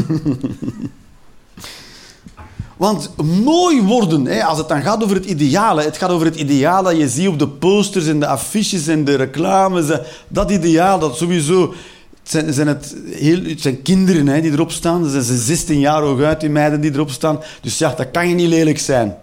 Want 2.77 3.11
mooi 3.45 3.83
worden, 3.83 4.25
hè, 4.27 4.45
als 4.45 4.59
het 4.59 4.69
dan 4.69 4.83
gaat 4.83 5.03
over 5.03 5.17
het 5.17 5.25
ideale, 5.25 5.83
het 5.83 5.97
gaat 5.97 6.11
over 6.11 6.27
het 6.27 6.37
ideaal 6.37 6.83
dat 6.83 6.97
je 6.97 7.09
ziet 7.09 7.29
op 7.29 7.39
de 7.39 7.49
posters 7.49 8.07
en 8.07 8.21
de 8.21 8.27
affiches 8.27 8.87
en 8.87 9.05
de 9.05 9.15
reclames. 9.15 9.99
Dat 10.29 10.51
ideaal, 10.51 10.99
dat 10.99 11.17
sowieso... 11.17 11.75
Het 12.23 12.31
zijn, 12.31 12.53
zijn 12.53 12.67
het, 12.67 12.97
heel, 13.11 13.43
zijn 13.57 13.83
kinderen 13.83 14.27
hè, 14.27 14.41
die 14.41 14.53
erop 14.53 14.73
staan. 14.73 15.05
Er 15.05 15.11
zijn 15.11 15.23
ze 15.23 15.37
16 15.37 15.79
jaar 15.79 16.03
hooguit, 16.03 16.41
die 16.41 16.51
meiden 16.51 16.81
die 16.81 16.93
erop 16.93 17.11
staan. 17.11 17.41
Dus 17.61 17.79
ja, 17.79 17.95
dat 17.95 18.11
kan 18.11 18.29
je 18.29 18.35
niet 18.35 18.49
lelijk 18.49 18.79
zijn. 18.79 19.17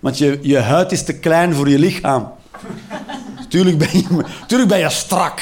Want 0.00 0.18
je, 0.18 0.38
je 0.42 0.58
huid 0.58 0.92
is 0.92 1.04
te 1.04 1.18
klein 1.18 1.54
voor 1.54 1.68
je 1.68 1.78
lichaam. 1.78 2.32
Tuurlijk 3.48 3.78
ben 3.78 3.88
je, 3.92 4.24
tuurlijk 4.46 4.70
ben 4.70 4.78
je 4.78 4.90
strak. 4.90 5.40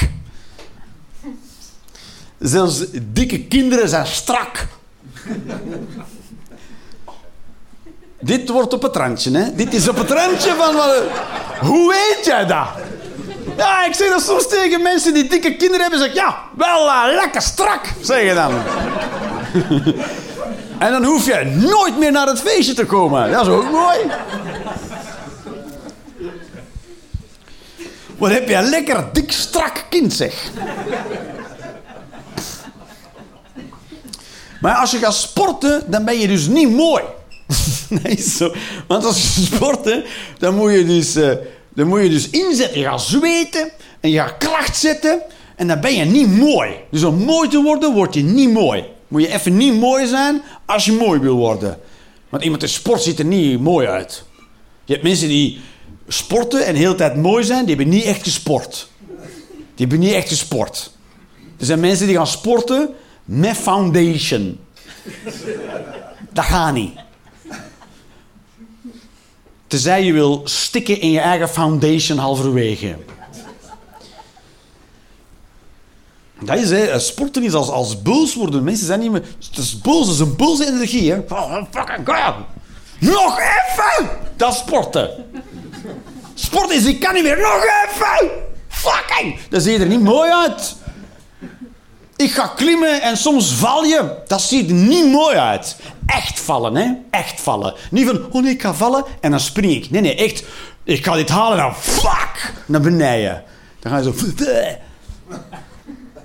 Zelfs 2.39 2.83
dikke 3.01 3.43
kinderen 3.43 3.89
zijn 3.89 4.07
strak. 4.07 4.67
Dit 8.19 8.49
wordt 8.49 8.73
op 8.73 8.81
het 8.81 8.95
randje, 8.95 9.37
hè? 9.37 9.55
Dit 9.55 9.73
is 9.73 9.87
op 9.87 9.97
het 9.97 10.11
randje 10.11 10.53
van 10.57 10.75
wat. 10.75 11.03
Hoe 11.59 11.89
weet 11.89 12.25
jij 12.25 12.45
dat? 12.45 12.67
Ja, 13.57 13.85
ik 13.85 13.93
zeg 13.93 14.09
dat 14.09 14.21
soms 14.21 14.47
tegen 14.47 14.81
mensen 14.81 15.13
die 15.13 15.27
dikke 15.27 15.55
kinderen 15.55 15.81
hebben. 15.81 15.99
Zeg 15.99 16.13
ja, 16.13 16.37
wel 16.55 16.87
eh, 16.87 17.15
lekker 17.15 17.41
strak, 17.41 17.81
zeg 18.01 18.23
je 18.23 18.33
dan. 18.33 18.53
en 20.85 20.91
dan 20.91 21.03
hoef 21.03 21.25
je 21.25 21.45
nooit 21.45 21.97
meer 21.97 22.11
naar 22.11 22.27
het 22.27 22.39
feestje 22.39 22.73
te 22.73 22.85
komen. 22.85 23.31
Dat 23.31 23.41
is 23.41 23.53
ook 23.53 23.71
mooi. 23.71 23.97
Wat 28.17 28.31
heb 28.31 28.49
een 28.49 28.69
lekker 28.69 29.09
dik 29.13 29.31
strak 29.31 29.85
kind, 29.89 30.13
zeg. 30.13 30.51
Maar 34.61 34.75
als 34.75 34.91
je 34.91 34.97
gaat 34.97 35.15
sporten, 35.15 35.83
dan 35.87 36.05
ben 36.05 36.19
je 36.19 36.27
dus 36.27 36.47
niet 36.47 36.69
mooi. 36.69 37.03
nee, 38.03 38.21
zo. 38.21 38.53
Want 38.87 39.05
als 39.05 39.35
je 39.35 39.41
sporten, 39.41 40.03
dan 40.37 40.55
moet 40.55 40.71
je 40.71 40.85
dus, 40.85 41.15
eh, 41.15 41.31
dan 41.73 41.87
moet 41.87 42.01
je 42.01 42.09
dus 42.09 42.29
inzetten. 42.29 42.79
Je 42.79 42.85
gaat 42.85 43.01
zweten 43.01 43.71
en 43.99 44.09
je 44.09 44.17
gaat 44.19 44.37
kracht 44.37 44.77
zetten. 44.77 45.21
En 45.55 45.67
dan 45.67 45.79
ben 45.79 45.95
je 45.95 46.05
niet 46.05 46.37
mooi. 46.37 46.71
Dus 46.91 47.03
om 47.03 47.15
mooi 47.15 47.49
te 47.49 47.61
worden, 47.61 47.93
word 47.93 48.13
je 48.13 48.23
niet 48.23 48.51
mooi. 48.51 48.85
Moet 49.07 49.21
je 49.21 49.33
even 49.33 49.57
niet 49.57 49.73
mooi 49.73 50.07
zijn 50.07 50.41
als 50.65 50.85
je 50.85 50.91
mooi 50.91 51.19
wil 51.19 51.35
worden. 51.35 51.77
Want 52.29 52.43
iemand 52.43 52.61
in 52.61 52.69
sport 52.69 53.01
ziet 53.01 53.19
er 53.19 53.25
niet 53.25 53.59
mooi 53.59 53.87
uit. 53.87 54.23
Je 54.85 54.93
hebt 54.93 55.05
mensen 55.05 55.27
die 55.27 55.61
sporten 56.07 56.65
en 56.65 56.73
de 56.73 56.79
hele 56.79 56.95
tijd 56.95 57.15
mooi 57.15 57.43
zijn, 57.43 57.65
die 57.65 57.75
hebben 57.75 57.93
niet 57.93 58.03
echt 58.03 58.23
gesport. 58.23 58.89
Die 59.47 59.87
hebben 59.87 59.99
niet 59.99 60.13
echt 60.13 60.27
gesport. 60.27 60.91
Er 61.59 61.65
zijn 61.65 61.79
mensen 61.79 62.07
die 62.07 62.15
gaan 62.15 62.27
sporten 62.27 62.89
met 63.25 63.57
foundation. 63.57 64.59
Dat 66.33 66.45
gaat 66.45 66.73
niet. 66.73 66.99
Tenzij 69.67 70.03
je 70.03 70.13
wil 70.13 70.41
stikken 70.43 71.01
in 71.01 71.11
je 71.11 71.19
eigen 71.19 71.49
foundation 71.49 72.17
halverwege. 72.17 72.95
Dat 76.39 76.57
is, 76.57 76.69
hè. 76.69 76.99
Sporten 76.99 77.43
is 77.43 77.53
als, 77.53 77.69
als 77.69 78.01
boos 78.01 78.35
worden. 78.35 78.63
Mensen 78.63 78.85
zijn 78.85 78.99
niet 78.99 79.11
meer... 79.11 79.23
Het 79.49 79.57
is 79.57 79.81
boos, 79.81 80.05
dat 80.05 80.15
is 80.15 80.19
een 80.19 80.35
boze 80.35 80.67
energie, 80.67 81.11
hè. 81.11 81.19
Oh, 81.29 81.63
fucking 81.71 82.07
god. 82.07 82.35
Nog 82.99 83.39
even! 83.39 84.09
Dat 84.35 84.55
sporten. 84.55 85.09
Sport 86.39 86.71
is, 86.71 86.85
ik 86.85 86.99
kan 86.99 87.13
niet 87.13 87.23
meer. 87.23 87.37
Nog 87.37 87.63
even! 87.63 88.29
Fucking! 88.67 89.39
Dat 89.49 89.63
zie 89.63 89.71
je 89.71 89.79
er 89.79 89.87
niet 89.87 90.01
mooi 90.01 90.31
uit. 90.31 90.75
Ik 92.15 92.31
ga 92.31 92.47
klimmen 92.47 93.01
en 93.01 93.17
soms 93.17 93.53
val 93.53 93.83
je. 93.83 94.15
Dat 94.27 94.41
ziet 94.41 94.69
er 94.69 94.75
niet 94.75 95.11
mooi 95.11 95.35
uit. 95.35 95.77
Echt 96.05 96.39
vallen, 96.39 96.75
hè? 96.75 96.91
Echt 97.09 97.41
vallen. 97.41 97.73
Niet 97.91 98.05
van, 98.05 98.31
oh 98.31 98.43
nee, 98.43 98.53
ik 98.53 98.61
ga 98.61 98.73
vallen 98.73 99.05
en 99.21 99.31
dan 99.31 99.39
spring 99.39 99.73
ik. 99.73 99.89
Nee, 99.89 100.01
nee, 100.01 100.15
echt. 100.15 100.43
Ik 100.83 101.05
ga 101.05 101.15
dit 101.15 101.29
halen 101.29 101.57
en 101.57 101.63
dan 101.63 101.75
fuck! 101.75 102.53
Naar 102.65 102.81
beneden. 102.81 103.43
Dan 103.79 103.91
ga 103.91 103.97
je 103.97 104.03
zo... 104.03 104.13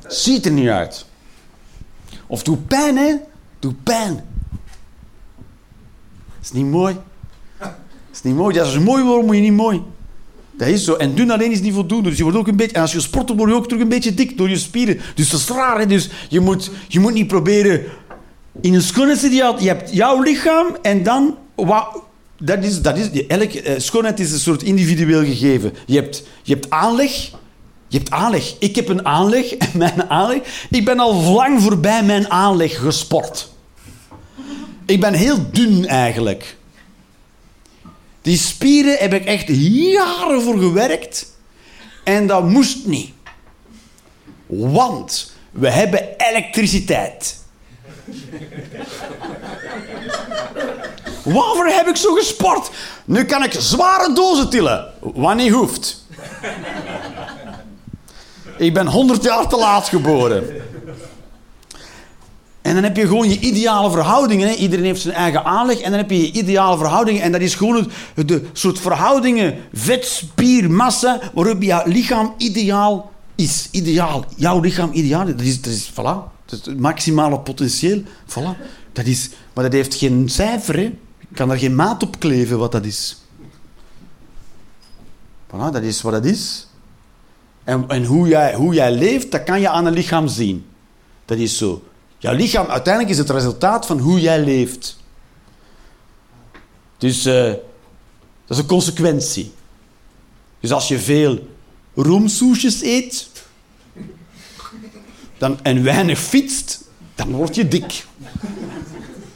Ziet 0.09 0.47
er 0.47 0.53
niet 0.53 0.69
uit. 0.69 1.07
Of 2.27 2.43
doe 2.43 2.57
pijn, 2.57 2.97
hè? 2.97 3.15
Doe 3.59 3.75
pijn. 3.75 4.15
Dat 6.27 6.43
is 6.43 6.53
niet 6.53 6.67
mooi. 6.67 6.97
Dat 7.59 7.71
is 8.13 8.23
niet 8.23 8.35
mooi. 8.35 8.61
Als 8.61 8.73
je 8.73 8.81
mooi 8.81 9.05
wordt, 9.05 9.27
moet 9.27 9.35
je 9.35 9.41
niet 9.41 9.53
mooi. 9.53 9.83
Dat 10.57 10.69
is 10.69 10.85
zo. 10.85 10.95
En 10.95 11.15
dun 11.15 11.31
alleen 11.31 11.51
is 11.51 11.61
niet 11.61 11.75
voldoende. 11.75 12.09
Dus 12.09 12.19
je 12.19 12.23
wordt 12.23 12.39
ook 12.39 12.49
een 12.49 12.57
beetje... 12.57 12.75
En 12.75 12.81
als 12.81 12.93
je 12.93 13.01
sport, 13.01 13.29
word 13.37 13.51
je 13.51 13.57
ook 13.57 13.69
terug 13.69 13.83
een 13.83 13.89
beetje 13.89 14.15
dik 14.15 14.37
door 14.37 14.49
je 14.49 14.57
spieren. 14.57 15.01
Dus 15.15 15.31
dat 15.31 15.41
is 15.41 15.49
raar? 15.49 15.89
Dus 15.89 16.09
je 16.29 16.41
moet, 16.41 16.71
je 16.89 17.01
moet 17.01 17.15
niet 17.15 17.27
proberen... 17.27 17.83
In 18.61 18.75
een 18.75 18.83
schoonheidsideaal, 18.83 19.61
je 19.61 19.69
hebt 19.69 19.93
jouw 19.93 20.23
lichaam 20.23 20.77
en 20.83 21.03
dan... 21.03 21.37
Wat, 21.55 22.03
dat 22.39 22.65
is, 22.65 22.83
dat 22.83 22.97
is, 22.97 23.27
elke 23.27 23.63
eh, 23.63 23.79
schoonheid 23.79 24.21
is 24.21 24.33
een 24.33 24.39
soort 24.39 24.63
individueel 24.63 25.25
gegeven. 25.25 25.73
Je 25.87 25.97
hebt, 25.97 26.23
je 26.43 26.53
hebt 26.53 26.71
aanleg... 26.71 27.31
Je 27.89 27.99
hebt 27.99 28.11
aanleg. 28.11 28.55
Ik 28.59 28.77
heb 28.77 28.89
een 28.89 29.07
aanleg. 29.07 29.55
En 29.57 29.69
mijn 29.75 30.11
aanleg... 30.11 30.67
Ik 30.71 30.85
ben 30.85 30.99
al 30.99 31.15
lang 31.15 31.63
voorbij 31.63 32.03
mijn 32.05 32.31
aanleg 32.31 32.79
gesport. 32.79 33.51
Ik 34.87 35.01
ben 35.01 35.15
heel 35.15 35.39
dun 35.51 35.87
eigenlijk. 35.87 36.57
Die 38.23 38.37
spieren 38.37 38.97
heb 38.99 39.13
ik 39.13 39.25
echt 39.25 39.47
jaren 39.93 40.43
voor 40.43 40.59
gewerkt. 40.59 41.27
En 42.05 42.27
dat 42.27 42.49
moest 42.49 42.87
niet. 42.87 43.13
Want 44.47 45.33
we 45.51 45.71
hebben 45.71 46.09
elektriciteit. 46.17 47.41
Waarvoor 51.25 51.67
heb 51.67 51.87
ik 51.87 51.97
zo 51.97 52.15
gesport? 52.15 52.71
Nu 53.05 53.25
kan 53.25 53.45
ik 53.45 53.53
zware 53.59 54.13
dozen 54.15 54.51
tillen, 54.51 54.93
wanneer 55.01 55.53
hoeft. 55.53 56.07
Ik 58.57 58.75
ben 58.75 58.87
100 58.87 59.23
jaar 59.23 59.49
te 59.49 59.57
laat 59.57 59.89
geboren. 59.89 60.63
En 62.63 62.75
dan 62.75 62.83
heb 62.83 62.97
je 62.97 63.07
gewoon 63.07 63.29
je 63.29 63.39
ideale 63.39 63.91
verhoudingen. 63.91 64.49
Hè. 64.49 64.55
Iedereen 64.55 64.85
heeft 64.85 65.01
zijn 65.01 65.15
eigen 65.15 65.45
aanleg. 65.45 65.79
En 65.79 65.91
dan 65.91 66.01
heb 66.01 66.11
je 66.11 66.21
je 66.21 66.33
ideale 66.33 66.79
verhoudingen. 66.79 67.23
En 67.23 67.33
dat 67.33 67.41
is 67.41 67.55
gewoon 67.55 67.91
het, 68.15 68.29
de 68.29 68.49
soort 68.53 68.81
verhoudingen 68.81 69.57
vet, 69.73 70.05
spier, 70.07 70.71
massa, 70.71 71.21
waarop 71.35 71.63
je 71.63 71.83
lichaam 71.85 72.35
ideaal 72.37 73.13
is. 73.35 73.69
Ideaal. 73.71 74.25
Jouw 74.37 74.61
lichaam 74.61 74.91
ideaal. 74.93 75.27
Dat 75.27 75.41
is, 75.41 75.61
dat 75.61 75.73
is, 75.73 75.91
voilà. 75.91 76.31
Het 76.47 76.79
maximale 76.79 77.41
potentieel. 77.41 78.03
Voilà. 78.27 78.57
Dat 78.93 79.07
is, 79.07 79.31
maar 79.55 79.65
dat 79.65 79.73
heeft 79.73 79.95
geen 79.95 80.29
cijfer. 80.29 80.75
Hè. 80.75 80.93
Je 81.19 81.35
kan 81.35 81.51
er 81.51 81.59
geen 81.59 81.75
maat 81.75 82.03
op 82.03 82.19
kleven 82.19 82.59
wat 82.59 82.73
dat 82.73 82.85
is. 82.85 83.17
Voilà, 85.47 85.73
dat 85.73 85.83
is 85.83 86.03
wat 86.03 86.13
dat 86.13 86.25
is. 86.25 86.67
En, 87.65 87.85
en 87.89 88.05
hoe, 88.05 88.29
jij, 88.29 88.55
hoe 88.55 88.75
jij 88.75 88.93
leeft, 88.93 89.31
dat 89.31 89.43
kan 89.43 89.61
je 89.61 89.69
aan 89.69 89.87
een 89.87 89.93
lichaam 89.93 90.29
zien. 90.29 90.65
Dat 91.25 91.39
is 91.39 91.57
zo. 91.57 91.83
Jouw 92.23 92.35
lichaam 92.35 92.67
uiteindelijk 92.67 93.13
is 93.13 93.19
het 93.19 93.31
resultaat 93.31 93.87
van 93.87 93.99
hoe 93.99 94.21
jij 94.21 94.41
leeft. 94.45 94.97
Dus 96.99 97.27
uh, 97.27 97.45
dat 97.45 97.61
is 98.49 98.59
een 98.59 98.67
consequentie. 98.67 99.53
Dus 100.61 100.73
als 100.73 100.89
je 100.89 100.99
veel 100.99 101.49
roomsoesjes 101.95 102.83
eet 102.83 103.29
dan, 105.39 105.63
en 105.63 105.83
weinig 105.83 106.19
fietst, 106.19 106.85
dan 107.15 107.31
word 107.33 107.55
je 107.55 107.69
dik. 107.69 108.07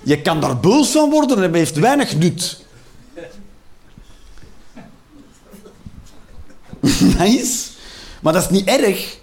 Je 0.03 0.21
kan 0.21 0.41
daar 0.41 0.61
boos 0.61 0.91
van 0.91 1.11
worden 1.11 1.43
en 1.43 1.55
heeft 1.55 1.77
weinig 1.77 2.17
nut. 2.17 2.65
nice. 7.19 7.69
Maar 8.21 8.33
dat 8.33 8.43
is 8.43 8.51
niet 8.51 8.67
erg. 8.67 9.19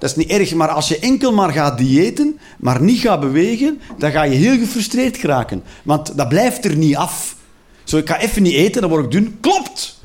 Dat 0.00 0.10
is 0.10 0.16
niet 0.16 0.30
erg, 0.30 0.54
maar 0.54 0.68
als 0.68 0.88
je 0.88 0.98
enkel 0.98 1.32
maar 1.32 1.52
gaat 1.52 1.78
diëten, 1.78 2.38
maar 2.58 2.82
niet 2.82 3.00
gaat 3.00 3.20
bewegen, 3.20 3.80
dan 3.98 4.10
ga 4.10 4.22
je 4.22 4.34
heel 4.34 4.58
gefrustreerd 4.58 5.16
geraken. 5.16 5.62
Want 5.82 6.16
dat 6.16 6.28
blijft 6.28 6.64
er 6.64 6.76
niet 6.76 6.96
af. 6.96 7.36
Zo, 7.84 7.96
ik 7.96 8.08
ga 8.08 8.18
even 8.18 8.42
niet 8.42 8.54
eten, 8.54 8.80
dan 8.80 8.90
word 8.90 9.04
ik 9.04 9.10
dun. 9.10 9.38
Klopt! 9.40 9.98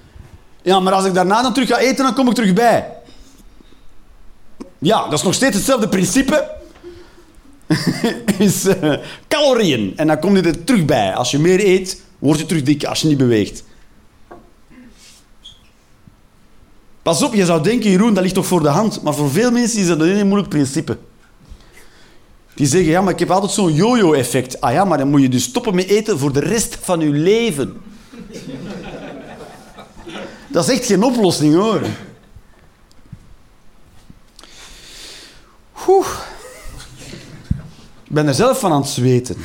Ja, 0.61 0.79
maar 0.79 0.93
als 0.93 1.05
ik 1.05 1.13
daarna 1.13 1.41
dan 1.41 1.53
terug 1.53 1.69
ga 1.69 1.77
eten, 1.77 2.03
dan 2.03 2.13
kom 2.13 2.27
ik 2.27 2.33
terug 2.33 2.53
bij. 2.53 2.87
Ja, 4.77 5.03
dat 5.03 5.13
is 5.13 5.23
nog 5.23 5.33
steeds 5.33 5.55
hetzelfde 5.55 5.89
principe. 5.89 6.51
is 8.37 8.65
uh, 8.65 8.93
calorieën. 9.27 9.93
En 9.95 10.07
dan 10.07 10.19
kom 10.19 10.35
je 10.35 10.41
er 10.41 10.63
terug 10.63 10.85
bij. 10.85 11.13
Als 11.13 11.31
je 11.31 11.39
meer 11.39 11.65
eet, 11.65 12.01
word 12.19 12.39
je 12.39 12.45
terug 12.45 12.63
dik 12.63 12.83
als 12.83 13.01
je 13.01 13.07
niet 13.07 13.17
beweegt. 13.17 13.63
Pas 17.05 17.23
op, 17.23 17.33
je 17.33 17.45
zou 17.45 17.63
denken, 17.63 17.89
Jeroen, 17.89 18.13
dat 18.13 18.23
ligt 18.23 18.35
toch 18.35 18.45
voor 18.45 18.61
de 18.61 18.67
hand. 18.69 19.01
Maar 19.01 19.13
voor 19.13 19.31
veel 19.31 19.51
mensen 19.51 19.79
is 19.79 19.87
dat 19.87 19.99
een 19.99 20.27
moeilijk 20.27 20.49
principe. 20.49 20.97
Die 22.55 22.67
zeggen, 22.67 22.89
ja, 22.89 23.01
maar 23.01 23.13
ik 23.13 23.19
heb 23.19 23.31
altijd 23.31 23.51
zo'n 23.51 23.73
yo-yo-effect. 23.73 24.61
Ah 24.61 24.73
ja, 24.73 24.85
maar 24.85 24.97
dan 24.97 25.07
moet 25.07 25.21
je 25.21 25.29
dus 25.29 25.43
stoppen 25.43 25.75
met 25.75 25.87
eten 25.87 26.19
voor 26.19 26.33
de 26.33 26.39
rest 26.39 26.77
van 26.81 26.99
je 26.99 27.09
leven. 27.09 27.81
dat 30.47 30.67
is 30.67 30.77
echt 30.77 30.85
geen 30.85 31.03
oplossing, 31.03 31.55
hoor. 31.55 31.81
Oeh. 35.87 36.07
Ik 38.03 38.11
ben 38.11 38.27
er 38.27 38.33
zelf 38.33 38.59
van 38.59 38.71
aan 38.71 38.81
het 38.81 38.89
zweten. 38.89 39.37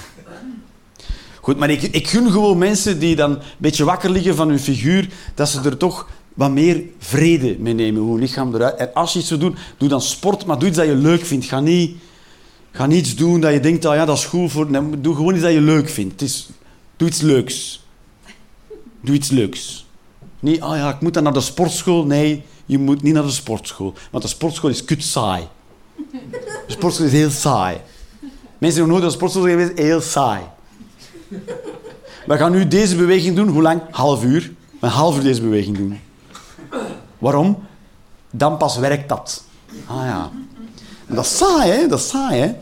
Goed, 1.40 1.58
maar 1.58 1.70
ik, 1.70 1.82
ik 1.82 2.08
gun 2.08 2.30
gewoon 2.30 2.58
mensen 2.58 2.98
die 2.98 3.16
dan 3.16 3.30
een 3.30 3.42
beetje 3.58 3.84
wakker 3.84 4.10
liggen 4.10 4.36
van 4.36 4.48
hun 4.48 4.60
figuur, 4.60 5.08
dat 5.34 5.48
ze 5.48 5.60
er 5.60 5.76
toch 5.76 6.06
wat 6.34 6.50
meer 6.50 6.82
vrede 6.98 7.56
meenemen, 7.58 8.02
hoe 8.02 8.14
je 8.14 8.20
lichaam 8.20 8.54
eruit. 8.54 8.76
En 8.76 8.94
als 8.94 9.12
je 9.12 9.18
iets 9.18 9.28
wil 9.28 9.38
doen, 9.38 9.56
doe 9.76 9.88
dan 9.88 10.02
sport, 10.02 10.46
maar 10.46 10.58
doe 10.58 10.68
iets 10.68 10.76
dat 10.76 10.86
je 10.86 10.94
leuk 10.94 11.24
vindt. 11.24 11.46
Ga 11.46 11.60
niet, 11.60 11.96
ga 12.70 12.86
niet 12.86 12.98
iets 12.98 13.16
doen 13.16 13.40
dat 13.40 13.52
je 13.52 13.60
denkt, 13.60 13.84
oh 13.84 13.94
ja, 13.94 14.04
dat 14.04 14.16
is 14.16 14.24
goed 14.24 14.50
voor... 14.50 14.70
Nee, 14.70 15.00
doe 15.00 15.14
gewoon 15.14 15.34
iets 15.34 15.42
dat 15.42 15.52
je 15.52 15.60
leuk 15.60 15.88
vindt. 15.88 16.12
Het 16.12 16.22
is, 16.22 16.48
doe 16.96 17.08
iets 17.08 17.20
leuks. 17.20 17.84
Doe 19.00 19.14
iets 19.14 19.30
leuks. 19.30 19.86
Niet, 20.40 20.62
oh 20.62 20.76
ja, 20.76 20.90
ik 20.94 21.00
moet 21.00 21.14
dan 21.14 21.22
naar 21.22 21.32
de 21.32 21.40
sportschool. 21.40 22.04
Nee, 22.04 22.42
je 22.66 22.78
moet 22.78 23.02
niet 23.02 23.14
naar 23.14 23.22
de 23.22 23.30
sportschool. 23.30 23.94
Want 24.10 24.22
de 24.24 24.30
sportschool 24.30 24.70
is 24.70 24.84
kut 24.84 25.04
saai. 25.04 25.48
De 26.66 26.72
sportschool 26.72 27.06
is 27.06 27.12
heel 27.12 27.30
saai. 27.30 27.80
Mensen 28.58 28.80
die 28.80 28.90
nooit 28.90 29.02
naar 29.02 29.10
de 29.10 29.16
sportschool 29.16 29.42
zijn 29.42 29.58
geweest, 29.58 29.78
heel 29.78 30.00
saai. 30.00 30.42
We 32.26 32.36
gaan 32.36 32.52
nu 32.52 32.68
deze 32.68 32.96
beweging 32.96 33.36
doen. 33.36 33.48
Hoe 33.48 33.62
lang? 33.62 33.82
Half 33.90 34.24
uur. 34.24 34.52
Een 34.80 34.88
half 34.88 35.16
uur 35.16 35.22
deze 35.22 35.40
beweging 35.40 35.76
doen. 35.76 36.00
Waarom? 37.20 37.66
Dan 38.30 38.56
pas 38.56 38.76
werkt 38.76 39.08
dat. 39.08 39.44
Ah 39.86 40.04
ja. 40.04 40.30
dat 41.06 41.24
is 41.24 41.36
saai, 41.36 41.70
hè? 41.70 41.86
Dat 41.86 41.98
is 41.98 42.08
saai, 42.08 42.40
hè? 42.40 42.52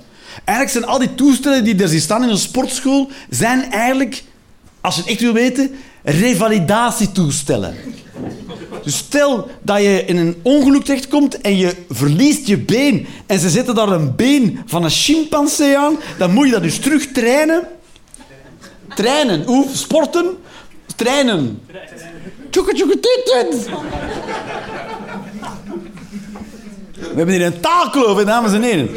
Eigenlijk 0.45 0.71
zijn 0.71 0.85
al 0.85 0.99
die 0.99 1.15
toestellen 1.15 1.65
die 1.65 1.83
er 1.83 2.01
staan 2.01 2.23
in 2.23 2.29
een 2.29 2.39
sportschool, 2.39 3.11
zijn 3.31 3.71
eigenlijk, 3.71 4.25
als 4.81 4.95
je 4.95 5.01
het 5.01 5.11
echt 5.11 5.21
wil 5.21 5.33
weten, 5.33 5.71
revalidatietoestellen. 6.03 7.77
Dus 8.83 8.97
stel 8.97 9.51
dat 9.63 9.79
je 9.83 10.05
in 10.05 10.17
een 10.17 10.37
ongeluk 10.43 10.85
terechtkomt 10.85 11.41
en 11.41 11.57
je 11.57 11.75
verliest 11.89 12.47
je 12.47 12.59
been 12.59 13.07
en 13.27 13.39
ze 13.39 13.51
zetten 13.51 13.75
daar 13.75 13.89
een 13.89 14.17
been 14.17 14.61
van 14.67 14.85
een 14.85 14.91
chimpansee 14.91 15.79
aan, 15.79 15.97
dan 16.19 16.33
moet 16.33 16.47
je 16.47 16.53
dat 16.53 16.63
dus 16.63 16.79
terug 16.79 17.07
trainen. 17.07 17.69
Trainen, 18.95 19.45
sporten, 19.73 20.37
trainen. 20.97 21.61
Tjoeke, 22.51 22.99
We 26.92 27.14
hebben 27.14 27.34
hier 27.34 27.46
een 27.46 27.61
taalkloof, 27.61 28.24
dames 28.24 28.53
en 28.53 28.62
heren. 28.62 28.88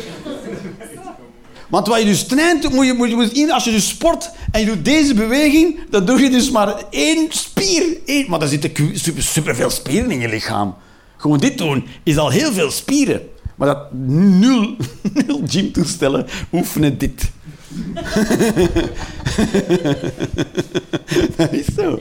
Want 1.69 1.87
wat 1.87 1.99
je 1.99 2.05
dus 2.05 2.25
traint, 2.25 2.69
moet 2.69 2.85
je, 2.85 2.93
moet 2.93 3.09
je, 3.09 3.15
moet 3.15 3.51
als 3.51 3.63
je 3.63 3.71
dus 3.71 3.87
sport 3.87 4.31
en 4.51 4.59
je 4.59 4.65
doet 4.65 4.85
deze 4.85 5.13
beweging, 5.13 5.79
dan 5.89 6.05
doe 6.05 6.19
je 6.19 6.29
dus 6.29 6.51
maar 6.51 6.83
één 6.89 7.27
spier. 7.29 7.97
Één, 8.05 8.29
maar 8.29 8.39
daar 8.39 8.47
zitten 8.47 8.71
super, 8.93 9.23
super 9.23 9.55
veel 9.55 9.69
spieren 9.69 10.11
in 10.11 10.19
je 10.19 10.27
lichaam. 10.27 10.75
Gewoon 11.17 11.37
dit 11.37 11.57
doen 11.57 11.85
is 12.03 12.17
al 12.17 12.29
heel 12.29 12.51
veel 12.51 12.71
spieren. 12.71 13.21
Maar 13.55 13.67
dat 13.67 13.93
nul, 13.93 14.75
nul 15.27 15.41
gymtoestellen 15.45 16.27
oefenen 16.51 16.97
dit. 16.97 17.31
dat 21.37 21.51
is 21.51 21.65
zo. 21.75 21.99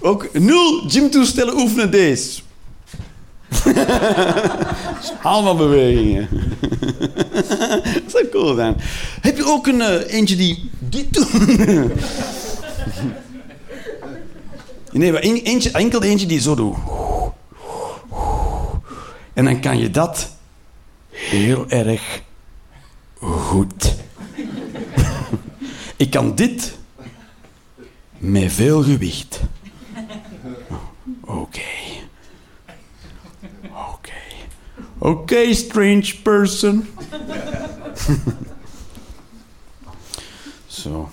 Ook 0.00 0.38
nul 0.38 0.88
gymtoestellen 0.88 1.56
oefenen 1.56 1.90
deze. 1.90 2.40
Allemaal 5.22 5.56
bewegingen. 5.56 6.28
dat 7.94 8.02
zou 8.06 8.28
cool 8.28 8.54
zijn. 8.54 8.76
Heb 9.20 9.36
je 9.36 9.46
ook 9.46 9.66
een 9.66 9.80
uh, 9.80 10.12
eentje 10.14 10.36
die 10.36 10.70
dit 10.78 11.12
doet? 11.12 11.32
nee, 14.92 15.12
maar 15.12 15.20
eentje, 15.20 15.70
enkel 15.70 16.02
eentje 16.02 16.26
die 16.26 16.40
zo 16.40 16.54
doet. 16.54 16.76
En 19.32 19.44
dan 19.44 19.60
kan 19.60 19.78
je 19.78 19.90
dat 19.90 20.30
heel 21.10 21.68
erg 21.68 22.22
goed. 23.20 23.94
Ik 25.96 26.10
kan 26.10 26.34
dit 26.34 26.78
met 28.18 28.52
veel 28.52 28.82
gewicht. 28.82 29.40
Oké. 31.26 31.60
Oké. 33.92 34.12
Oké, 34.98 35.54
strange 35.54 36.14
person. 36.22 36.86
Zo. 40.66 41.10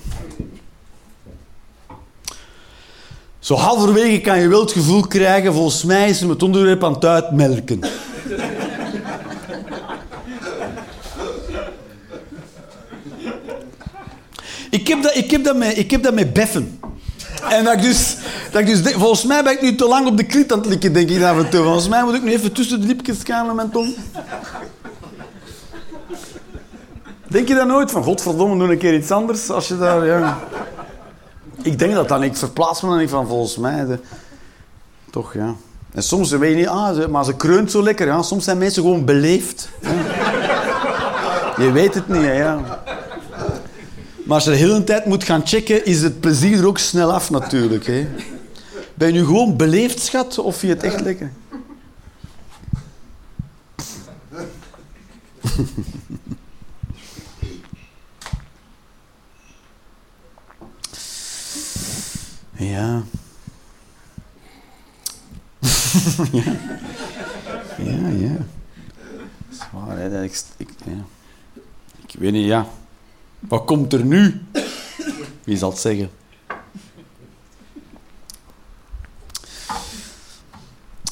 Zo 3.40 3.56
halverwege 3.56 4.22
kan 4.22 4.40
je 4.40 4.48
wel 4.48 4.60
het 4.60 4.72
gevoel 4.72 5.08
krijgen, 5.08 5.54
volgens 5.54 5.84
mij 5.84 6.10
is 6.10 6.20
hem 6.20 6.30
het 6.30 6.44
onderwerp 6.44 6.84
aan 6.84 6.94
het 6.94 7.06
uitmelken. 7.06 7.80
ik, 14.70 14.88
heb 14.88 15.04
dat, 15.04 15.16
ik, 15.16 15.32
heb 15.32 15.44
dat 15.44 15.56
met, 15.58 15.78
ik 15.78 15.92
heb 15.92 16.04
dat 16.04 16.14
met 16.14 16.34
beffen. 16.34 16.80
En 17.50 17.64
dat 17.64 17.74
ik 17.74 17.82
dus, 17.82 18.18
dat 18.54 18.66
dus 18.66 18.94
volgens 18.94 19.24
mij 19.24 19.44
ben 19.44 19.54
ik 19.54 19.62
nu 19.62 19.76
te 19.76 19.88
lang 19.88 20.08
op 20.08 20.18
de 20.18 20.24
kliet 20.24 20.52
aan 20.52 20.58
het 20.60 20.68
likken, 20.68 20.94
denk 20.94 21.10
ik 21.10 21.24
af. 21.24 21.50
Volgens 21.52 21.88
mij 21.88 22.04
moet 22.04 22.14
ik 22.14 22.24
nu 22.24 22.32
even 22.32 22.52
tussen 22.52 22.82
de 22.82 22.88
lipjes 22.88 23.18
gaan 23.24 23.46
met 23.46 23.56
mijn 23.56 23.70
tong. 23.70 23.96
Denk 27.28 27.48
je 27.48 27.56
dat 27.56 27.68
nooit? 27.68 27.92
Van 27.92 28.04
godverdomme, 28.04 28.58
doe 28.58 28.72
een 28.72 28.78
keer 28.78 28.96
iets 28.96 29.12
anders 29.12 29.50
als 29.50 29.68
je 29.68 29.78
daar... 29.78 30.06
Ja. 30.06 30.40
Ik 31.62 31.80
denk 31.80 31.94
dat 31.94 32.08
dan. 32.08 32.24
Ik 32.24 32.36
verplaats 32.36 32.82
me 32.82 32.90
dan 32.90 32.98
niet 32.98 33.10
van 33.10 33.28
volgens 33.28 33.58
mij. 33.58 33.86
De, 33.86 34.00
toch, 35.10 35.34
ja. 35.34 35.56
En 35.92 36.04
soms 36.04 36.32
weet 36.32 36.50
je 36.50 36.56
niet, 36.56 36.68
ah, 36.68 37.08
maar 37.08 37.26
ze 37.26 37.36
kreunt 37.36 37.72
zo 37.72 37.84
lekker. 37.84 38.08
Ja. 38.08 38.22
Soms 38.22 38.44
zijn 38.44 38.58
mensen 38.58 38.82
gewoon 38.82 39.06
beleefd. 39.06 39.70
Je 41.58 41.72
weet 41.72 41.94
het 41.94 42.08
niet, 42.08 42.22
hè, 42.22 42.34
ja. 42.34 42.60
Maar 44.26 44.36
als 44.36 44.44
je 44.44 44.50
de 44.50 44.56
hele 44.56 44.84
tijd 44.84 45.06
moet 45.06 45.24
gaan 45.24 45.42
checken, 45.46 45.86
is 45.86 46.02
het 46.02 46.20
plezier 46.20 46.58
er 46.58 46.68
ook 46.68 46.78
snel 46.78 47.14
af 47.14 47.30
natuurlijk. 47.30 47.86
Hè. 47.86 48.08
Ben 49.04 49.14
je 49.14 49.20
nu 49.20 49.26
gewoon 49.26 49.58
beleefd, 49.58 50.00
schat, 50.00 50.38
of 50.38 50.58
vind 50.58 50.72
je 50.72 50.78
het 50.78 50.94
echt 50.94 51.04
lekker? 51.04 51.32
Ja. 62.72 63.04
ja. 66.32 66.44
Ja, 67.78 68.08
ja. 68.08 68.38
Dat 68.38 68.48
is 69.52 69.60
waar, 69.72 69.98
hè. 69.98 70.10
Dat 70.10 70.24
Ik, 70.24 70.44
ik, 70.58 70.70
ja. 70.86 71.06
ik 72.08 72.16
weet 72.20 72.32
niet, 72.32 72.46
ja. 72.46 72.68
Wat 73.40 73.66
komt 73.66 73.94
er 73.94 74.06
nu? 74.06 74.42
Wie 75.44 75.58
zal 75.58 75.70
het 75.70 75.80
zeggen? 75.80 76.10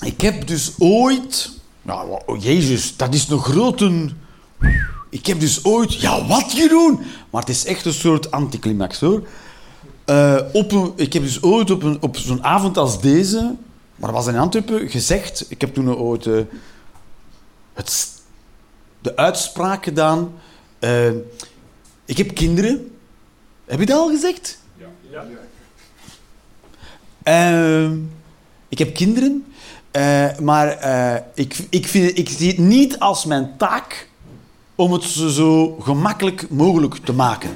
Ik 0.02 0.22
heb 0.22 0.48
dus 0.48 0.74
ooit... 0.78 1.52
Nou, 1.82 2.22
oh, 2.26 2.44
Jezus, 2.44 2.98
dat 2.98 3.14
is 3.14 3.28
nog 3.28 3.46
grote... 3.46 4.10
Ik 5.10 5.26
heb 5.26 5.40
dus 5.40 5.66
ooit... 5.66 5.94
Ja, 5.94 6.28
wat 6.28 6.52
Jeroen? 6.52 7.00
Maar 7.30 7.42
het 7.42 7.50
is 7.50 7.66
echt 7.66 7.86
een 7.86 7.94
soort 7.94 8.32
anticlimax, 8.32 9.00
hoor. 9.00 9.28
Eh, 10.06 10.40
op 10.54 10.72
een, 10.72 10.94
ik 10.96 11.14
heb 11.14 11.24
dus 11.24 11.42
ooit 11.42 11.72
op, 11.72 11.84
een, 11.84 11.98
op 12.02 12.18
zo'n 12.18 12.44
avond 12.44 12.78
als 12.78 13.02
deze... 13.02 13.56
Maar 13.96 14.12
dat 14.12 14.24
was 14.24 14.34
in 14.34 14.40
Antwerpen 14.40 14.90
gezegd... 14.90 15.46
Ik 15.50 15.62
heb 15.62 15.74
toen 15.74 15.96
ooit 15.96 16.26
eh, 16.26 16.42
het, 17.74 18.10
de 19.02 19.16
uitspraak 19.16 19.84
gedaan... 19.84 20.34
eh, 20.80 21.10
ik 22.06 22.18
heb 22.18 22.36
kinderen. 22.36 22.92
Heb 23.66 23.80
je 23.80 23.86
dat 23.86 23.98
al 23.98 24.10
gezegd? 24.10 24.60
Ja. 24.78 25.26
ik 28.70 28.78
heb 28.78 28.94
kinderen, 28.94 29.46
eh, 29.92 30.26
maar 30.42 30.68
eh, 30.68 31.22
ik, 31.34 31.56
ik, 31.70 31.88
vind, 31.88 32.18
ik 32.18 32.30
zie 32.30 32.48
het 32.48 32.58
niet 32.58 33.00
als 33.00 33.26
mijn 33.26 33.54
taak 33.58 34.08
om 34.76 34.94
het 34.94 35.04
zo, 35.04 35.28
zo 35.28 35.78
gemakkelijk 35.82 36.46
mogelijk 36.50 36.96
te 36.96 37.14
maken. 37.14 37.50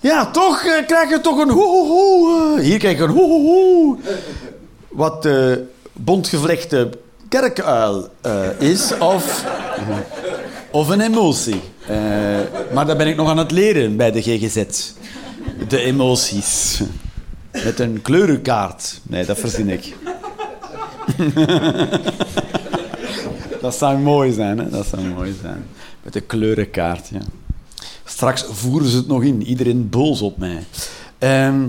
Ja, 0.00 0.30
toch 0.30 0.64
eh, 0.64 0.86
krijg 0.86 1.10
je 1.10 1.20
toch 1.20 1.38
een 1.38 1.50
hoe 1.50 2.60
Hier 2.60 2.78
krijg 2.78 2.96
je 2.96 3.02
een 3.02 3.10
hoe 3.10 3.98
Wat 4.88 5.22
de 5.22 5.66
bondgevlechte 5.92 6.90
kerkuil 7.28 8.08
is, 8.58 8.98
of, 8.98 9.44
of 10.70 10.88
een 10.88 11.00
emotie. 11.00 11.60
Maar 12.72 12.86
dat 12.86 12.96
ben 12.96 13.06
ik 13.06 13.16
nog 13.16 13.28
aan 13.28 13.38
het 13.38 13.50
leren 13.50 13.96
bij 13.96 14.10
de 14.10 14.22
GGZ. 14.22 14.64
De 15.68 15.78
emoties. 15.78 16.80
Met 17.52 17.80
een 17.80 18.02
kleurenkaart. 18.02 19.00
Nee, 19.02 19.24
dat 19.24 19.38
verzin 19.38 19.68
ik. 19.68 19.96
dat 23.60 23.74
zou 23.74 23.98
mooi 23.98 24.32
zijn, 24.32 24.58
hè? 24.58 24.68
Dat 24.68 24.86
zou 24.86 25.02
mooi 25.02 25.36
zijn. 25.40 25.64
Met 26.02 26.14
een 26.14 26.26
kleurenkaart, 26.26 27.08
ja. 27.08 27.20
Straks 28.04 28.46
voeren 28.50 28.88
ze 28.88 28.96
het 28.96 29.06
nog 29.06 29.22
in. 29.22 29.42
Iedereen 29.42 29.88
boos 29.88 30.22
op 30.22 30.38
mij. 30.38 30.64
Ehm, 31.18 31.66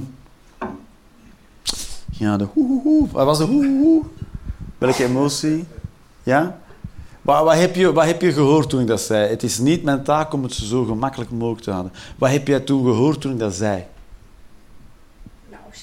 ja, 2.11 2.38
de 2.38 2.47
hoe, 2.53 2.67
hoe, 2.67 2.81
hoe. 2.81 3.07
Wat 3.11 3.25
was 3.25 3.38
de 3.38 3.43
hoe, 3.43 3.65
hoe, 3.65 3.84
hoe? 3.84 4.03
Welke 4.77 5.03
emotie? 5.03 5.65
Ja? 6.23 6.59
Wat, 7.21 7.43
wat, 7.43 7.55
heb 7.55 7.75
je, 7.75 7.93
wat 7.93 8.05
heb 8.05 8.21
je 8.21 8.31
gehoord 8.31 8.69
toen 8.69 8.81
ik 8.81 8.88
dat 8.88 9.01
zei? 9.01 9.29
Het 9.29 9.43
is 9.43 9.59
niet 9.59 9.84
mijn 9.84 10.03
taak 10.03 10.34
om 10.34 10.43
het 10.43 10.53
zo 10.53 10.84
gemakkelijk 10.84 11.31
mogelijk 11.31 11.61
te 11.61 11.71
houden. 11.71 11.91
Wat 12.17 12.29
heb 12.29 12.47
jij 12.47 12.59
toen 12.59 12.84
gehoord 12.84 13.21
toen 13.21 13.31
ik 13.31 13.39
dat 13.39 13.53
zei? 13.53 13.86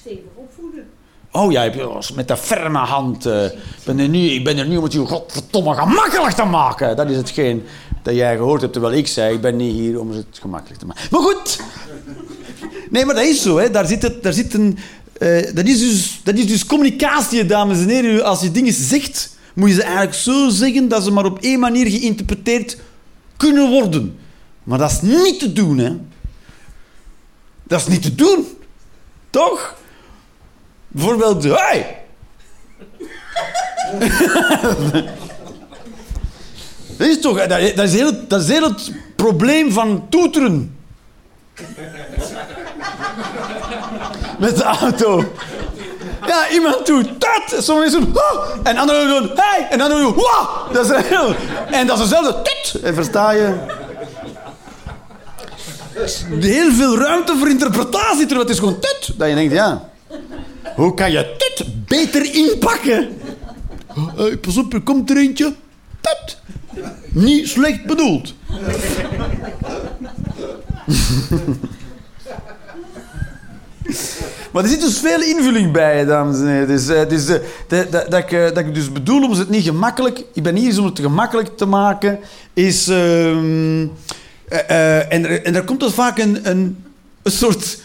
Stevig 0.00 0.20
opvoeden. 0.34 0.84
Oh 1.32 1.52
ja, 1.52 1.62
heb 1.62 1.74
je 1.74 1.86
was 1.86 2.12
met 2.12 2.28
de 2.28 2.36
ferme 2.36 2.78
hand. 2.78 3.26
eh, 3.26 3.44
ben 3.84 3.98
er 3.98 4.08
nu, 4.08 4.18
ik 4.30 4.44
ben 4.44 4.58
er 4.58 4.66
nu 4.66 4.76
om 4.76 4.82
het 4.82 4.92
je 4.92 5.06
godverdomme 5.06 5.74
gemakkelijk 5.74 6.34
te 6.34 6.44
maken. 6.44 6.96
Dat 6.96 7.10
is 7.10 7.16
hetgeen 7.16 7.62
dat 8.02 8.14
jij 8.14 8.36
gehoord 8.36 8.60
hebt, 8.60 8.72
terwijl 8.72 8.94
ik 8.94 9.06
zei, 9.06 9.34
ik 9.34 9.40
ben 9.40 9.56
niet 9.56 9.72
hier 9.74 10.00
om 10.00 10.10
het 10.10 10.26
gemakkelijk 10.40 10.80
te 10.80 10.86
maken. 10.86 11.02
Maar 11.10 11.20
goed. 11.20 11.60
Nee, 12.90 13.04
maar 13.04 13.14
dat 13.14 13.24
is 13.24 13.42
zo. 13.42 13.56
Hè. 13.58 13.70
Daar 13.70 13.86
zit, 13.86 14.02
het, 14.02 14.22
daar 14.22 14.32
zit 14.32 14.54
een... 14.54 14.78
eh, 15.18 15.54
dat, 15.54 15.66
is 15.66 15.78
dus, 15.78 16.20
dat 16.24 16.34
is 16.34 16.46
dus 16.46 16.66
communicatie, 16.66 17.46
dames 17.46 17.78
en 17.78 17.88
heren. 17.88 18.24
Als 18.24 18.40
je 18.40 18.50
dingen 18.50 18.72
zegt, 18.72 19.36
moet 19.54 19.68
je 19.68 19.74
ze 19.74 19.82
eigenlijk 19.82 20.14
zo 20.14 20.48
zeggen 20.48 20.88
dat 20.88 21.02
ze 21.04 21.10
maar 21.10 21.24
op 21.24 21.38
één 21.40 21.60
manier 21.60 21.86
geïnterpreteerd 21.86 22.76
kunnen 23.36 23.70
worden. 23.70 24.18
Maar 24.62 24.78
dat 24.78 24.90
is 24.90 25.00
niet 25.00 25.38
te 25.38 25.52
doen, 25.52 25.78
hè. 25.78 25.96
Dat 27.62 27.80
is 27.80 27.86
niet 27.86 28.02
te 28.02 28.14
doen. 28.14 28.46
Toch? 29.30 29.78
Bijvoorbeeld, 30.92 31.44
hey! 31.44 31.98
dat 36.98 37.06
is 37.06 37.20
toch, 37.20 37.46
dat 37.46 37.78
is, 37.78 37.92
heel, 37.92 38.26
dat 38.28 38.40
is 38.40 38.48
heel 38.48 38.62
het 38.62 38.92
probleem 39.16 39.72
van 39.72 40.06
toeteren. 40.08 40.78
Met 44.38 44.56
de 44.56 44.62
auto. 44.62 45.24
Ja, 46.26 46.48
iemand 46.50 46.86
doet 46.86 47.08
dat, 47.18 47.64
sommigen 47.64 48.00
doen 48.00 48.16
oh, 48.16 48.44
en 48.62 48.76
anderen 48.76 49.08
doen 49.08 49.30
hey, 49.34 49.66
en 49.70 49.80
anderen 49.80 50.02
doen 50.02 50.14
wow. 50.14 50.72
Dat 50.72 50.90
is 50.90 50.96
heel, 51.06 51.34
en 51.70 51.86
dat 51.86 51.98
is 51.98 52.08
dezelfde 52.08 52.42
tut. 52.42 52.82
En 52.82 52.94
versta 52.94 53.30
je? 53.30 53.54
Heel 56.40 56.72
veel 56.72 56.98
ruimte 56.98 57.36
voor 57.36 57.48
interpretatie, 57.48 58.26
terwijl 58.26 58.40
het 58.40 58.50
is 58.50 58.58
gewoon 58.58 58.80
tut. 58.80 59.18
Dat 59.18 59.28
je 59.28 59.34
denkt, 59.34 59.52
ja, 59.52 59.90
hoe 60.76 60.94
kan 60.94 61.12
je 61.12 61.36
tut 61.38 61.86
beter 61.86 62.34
inpakken? 62.34 63.08
Hey, 64.16 64.36
pas 64.36 64.56
op, 64.56 64.72
er 64.72 64.80
komt 64.80 65.10
er 65.10 65.16
eentje. 65.16 65.54
Niet 67.12 67.48
slecht 67.48 67.84
bedoeld. 67.86 68.34
Maar 74.52 74.62
er 74.62 74.68
zit 74.68 74.80
dus 74.80 74.98
veel 74.98 75.22
invulling 75.22 75.72
bij, 75.72 76.04
dames 76.04 76.38
en 76.38 76.46
heren. 76.46 76.66
Dus, 76.66 76.88
eh, 76.88 77.08
dus, 77.08 77.28
eh, 77.28 77.36
dat, 77.68 77.92
dat, 77.92 78.10
dat, 78.10 78.20
ik, 78.20 78.32
eh, 78.32 78.44
dat 78.44 78.58
ik 78.58 78.74
dus 78.74 78.92
bedoel 78.92 79.22
om 79.22 79.30
het 79.30 79.48
niet 79.48 79.64
gemakkelijk... 79.64 80.24
Ik 80.34 80.42
ben 80.42 80.56
hier 80.56 80.78
om 80.78 80.84
het 80.84 80.98
gemakkelijk 80.98 81.56
te 81.56 81.66
maken, 81.66 82.18
is... 82.52 82.88
ehm, 82.88 83.86
eh, 84.50 84.58
eh, 84.68 85.12
en, 85.12 85.24
er, 85.24 85.44
en 85.44 85.54
er 85.54 85.64
komt 85.64 85.80
dus 85.80 85.92
vaak 85.92 86.18
een, 86.18 86.48
een, 86.50 86.84
een 87.22 87.32
soort... 87.32 87.78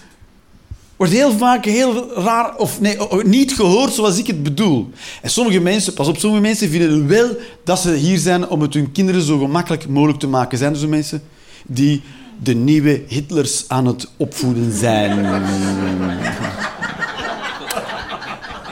Wordt 0.95 1.13
heel 1.13 1.31
vaak 1.37 1.65
heel 1.65 2.13
raar, 2.13 2.55
of 2.55 2.81
nee, 2.81 2.97
niet 3.23 3.53
gehoord 3.53 3.93
zoals 3.93 4.17
ik 4.17 4.27
het 4.27 4.43
bedoel. 4.43 4.89
En 5.21 5.29
sommige 5.29 5.59
mensen, 5.59 5.93
pas 5.93 6.07
op, 6.07 6.17
sommige 6.17 6.41
mensen 6.41 6.69
vinden 6.69 7.07
wel 7.07 7.37
dat 7.63 7.79
ze 7.79 7.93
hier 7.93 8.17
zijn 8.17 8.47
om 8.47 8.61
het 8.61 8.73
hun 8.73 8.91
kinderen 8.91 9.21
zo 9.21 9.37
gemakkelijk 9.37 9.87
mogelijk 9.87 10.19
te 10.19 10.27
maken. 10.27 10.57
Zijn 10.57 10.73
er 10.73 10.79
zo 10.79 10.87
mensen 10.87 11.23
die 11.65 12.01
de 12.43 12.53
nieuwe 12.53 13.03
Hitlers 13.07 13.65
aan 13.67 13.85
het 13.85 14.07
opvoeden 14.17 14.77
zijn? 14.77 15.25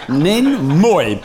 Nee, 0.07 0.41
mooi. 0.57 1.19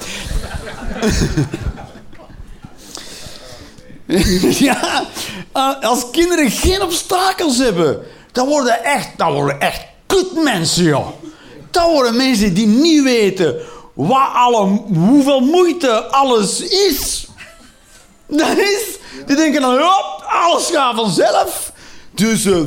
ja, 4.69 5.05
eh, 5.53 5.81
als 5.81 6.11
kinderen 6.11 6.51
geen 6.51 6.83
obstakels 6.83 7.59
hebben, 7.59 7.99
dan 8.33 8.49
worden 8.49 8.85
echt, 8.85 9.09
dan 9.17 9.33
worden 9.33 9.61
echt 9.61 9.87
kutmensen, 10.09 10.85
joh. 10.85 11.09
Dat 11.71 11.91
worden 11.91 12.17
mensen 12.17 12.55
die 12.55 12.67
niet 12.67 13.03
weten 13.03 13.57
wat 13.95 14.29
alle, 14.35 14.67
hoeveel 14.95 15.41
moeite 15.41 16.05
alles 16.05 16.61
is. 16.61 17.27
Die 19.27 19.37
denken 19.37 19.61
dan, 19.61 19.79
hop, 19.79 20.25
alles 20.27 20.67
gaat 20.73 20.95
vanzelf. 20.95 21.73
Dus, 22.15 22.45
eh, 22.45 22.61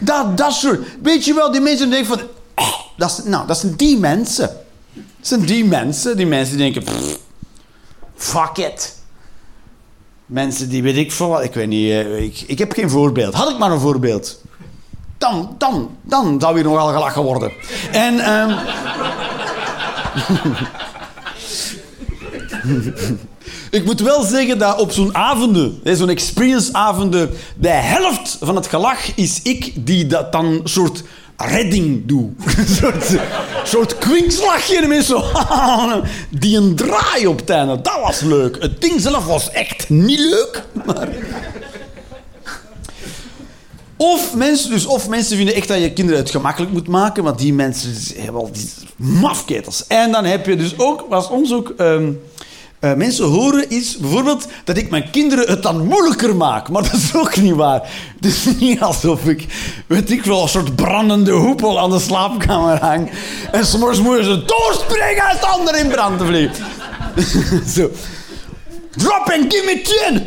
dat, 0.00 0.36
dat 0.36 0.52
soort... 0.52 0.80
Weet 1.02 1.24
je 1.24 1.34
wel, 1.34 1.52
die 1.52 1.60
mensen 1.60 1.90
denken 1.90 2.08
van... 2.08 2.20
ah, 2.54 2.74
dat, 2.96 3.10
is, 3.10 3.24
nou, 3.24 3.46
dat 3.46 3.58
zijn 3.58 3.76
die 3.76 3.98
mensen. 3.98 4.50
Dat 4.94 5.04
zijn 5.20 5.40
die 5.44 5.64
mensen. 5.64 6.16
Die 6.16 6.26
mensen 6.26 6.56
die 6.56 6.72
denken... 6.72 6.94
fuck 8.16 8.56
it. 8.56 8.96
Mensen 10.26 10.68
die 10.68 10.82
weet 10.82 10.96
ik 10.96 11.12
veel 11.12 11.28
wat... 11.28 11.44
Ik 11.44 11.54
weet 11.54 11.68
niet... 11.68 11.90
eh, 11.90 12.22
ik, 12.22 12.44
ik 12.46 12.58
heb 12.58 12.72
geen 12.72 12.90
voorbeeld. 12.90 13.34
Had 13.34 13.50
ik 13.50 13.58
maar 13.58 13.70
een 13.72 13.80
voorbeeld. 13.80 14.40
Dan, 15.18 15.54
dan, 15.58 15.90
dan 16.02 16.40
zou 16.40 16.54
hier 16.54 16.64
nogal 16.64 16.92
gelachen 16.92 17.22
worden. 17.22 17.52
En... 17.92 18.20
ehm, 18.20 18.52
Ik 23.70 23.84
moet 23.84 24.00
wel 24.00 24.22
zeggen 24.22 24.58
dat 24.58 24.80
op 24.80 24.92
zo'n 24.92 25.14
avonden, 25.14 25.80
zo'n 25.84 26.08
experience-avonden, 26.08 27.30
de 27.56 27.68
helft 27.68 28.36
van 28.40 28.56
het 28.56 28.66
gelach 28.66 29.14
is 29.14 29.40
ik 29.42 29.86
die 29.86 30.06
dat 30.06 30.32
dan 30.32 30.60
soort 30.64 31.02
redding 31.36 32.06
doe. 32.06 32.30
een 32.56 32.68
soort, 32.68 33.16
soort 33.64 33.98
zo... 35.02 35.24
die 36.40 36.56
een 36.56 36.76
draai 36.76 37.26
op 37.26 37.46
het. 37.46 37.82
Dat 37.82 38.00
was 38.02 38.20
leuk. 38.20 38.56
Het 38.60 38.80
ding 38.80 39.00
zelf 39.00 39.24
was 39.24 39.50
echt 39.50 39.88
niet 39.88 40.20
leuk, 40.20 40.64
maar... 40.86 41.08
Of 43.98 44.34
mensen, 44.34 44.70
dus 44.70 44.86
of 44.86 45.08
mensen 45.08 45.36
vinden 45.36 45.54
echt 45.54 45.68
dat 45.68 45.80
je 45.80 45.92
kinderen 45.92 46.20
het 46.20 46.30
gemakkelijk 46.30 46.72
moet 46.72 46.88
maken, 46.88 47.22
want 47.22 47.38
die 47.38 47.52
mensen 47.52 48.22
hebben 48.22 48.40
al 48.40 48.50
die 48.52 48.70
mafketels. 48.96 49.86
En 49.86 50.12
dan 50.12 50.24
heb 50.24 50.46
je 50.46 50.56
dus 50.56 50.78
ook, 50.78 51.06
was 51.08 51.28
ons 51.28 51.52
ook, 51.52 51.74
ehm, 51.76 52.12
eh, 52.80 52.94
mensen 52.94 53.24
horen 53.24 53.70
is 53.70 53.96
bijvoorbeeld 53.96 54.46
dat 54.64 54.76
ik 54.76 54.90
mijn 54.90 55.10
kinderen 55.10 55.48
het 55.48 55.62
dan 55.62 55.86
moeilijker 55.86 56.36
maak. 56.36 56.68
Maar 56.68 56.82
dat 56.82 56.92
is 56.92 57.14
ook 57.14 57.36
niet 57.36 57.54
waar. 57.54 57.90
Het 58.20 58.24
is 58.24 58.46
niet 58.60 58.80
alsof 58.80 59.24
ik, 59.24 59.46
weet 59.86 60.10
ik 60.10 60.24
wel, 60.24 60.42
een 60.42 60.48
soort 60.48 60.76
brandende 60.76 61.32
hoepel 61.32 61.78
aan 61.78 61.90
de 61.90 62.00
slaapkamer 62.00 62.80
hang. 62.80 63.10
En 63.52 63.66
s'morgens 63.66 64.00
moeten 64.00 64.24
ze 64.24 64.44
doorspringen 64.44 65.28
als 65.28 65.40
de 65.40 65.46
ander 65.46 65.76
in 65.76 65.88
brand. 65.88 66.20
Zo. 67.74 67.90
Drop 68.96 69.30
and 69.30 69.54
give 69.54 69.64
me 69.64 69.82
ten. 69.82 70.26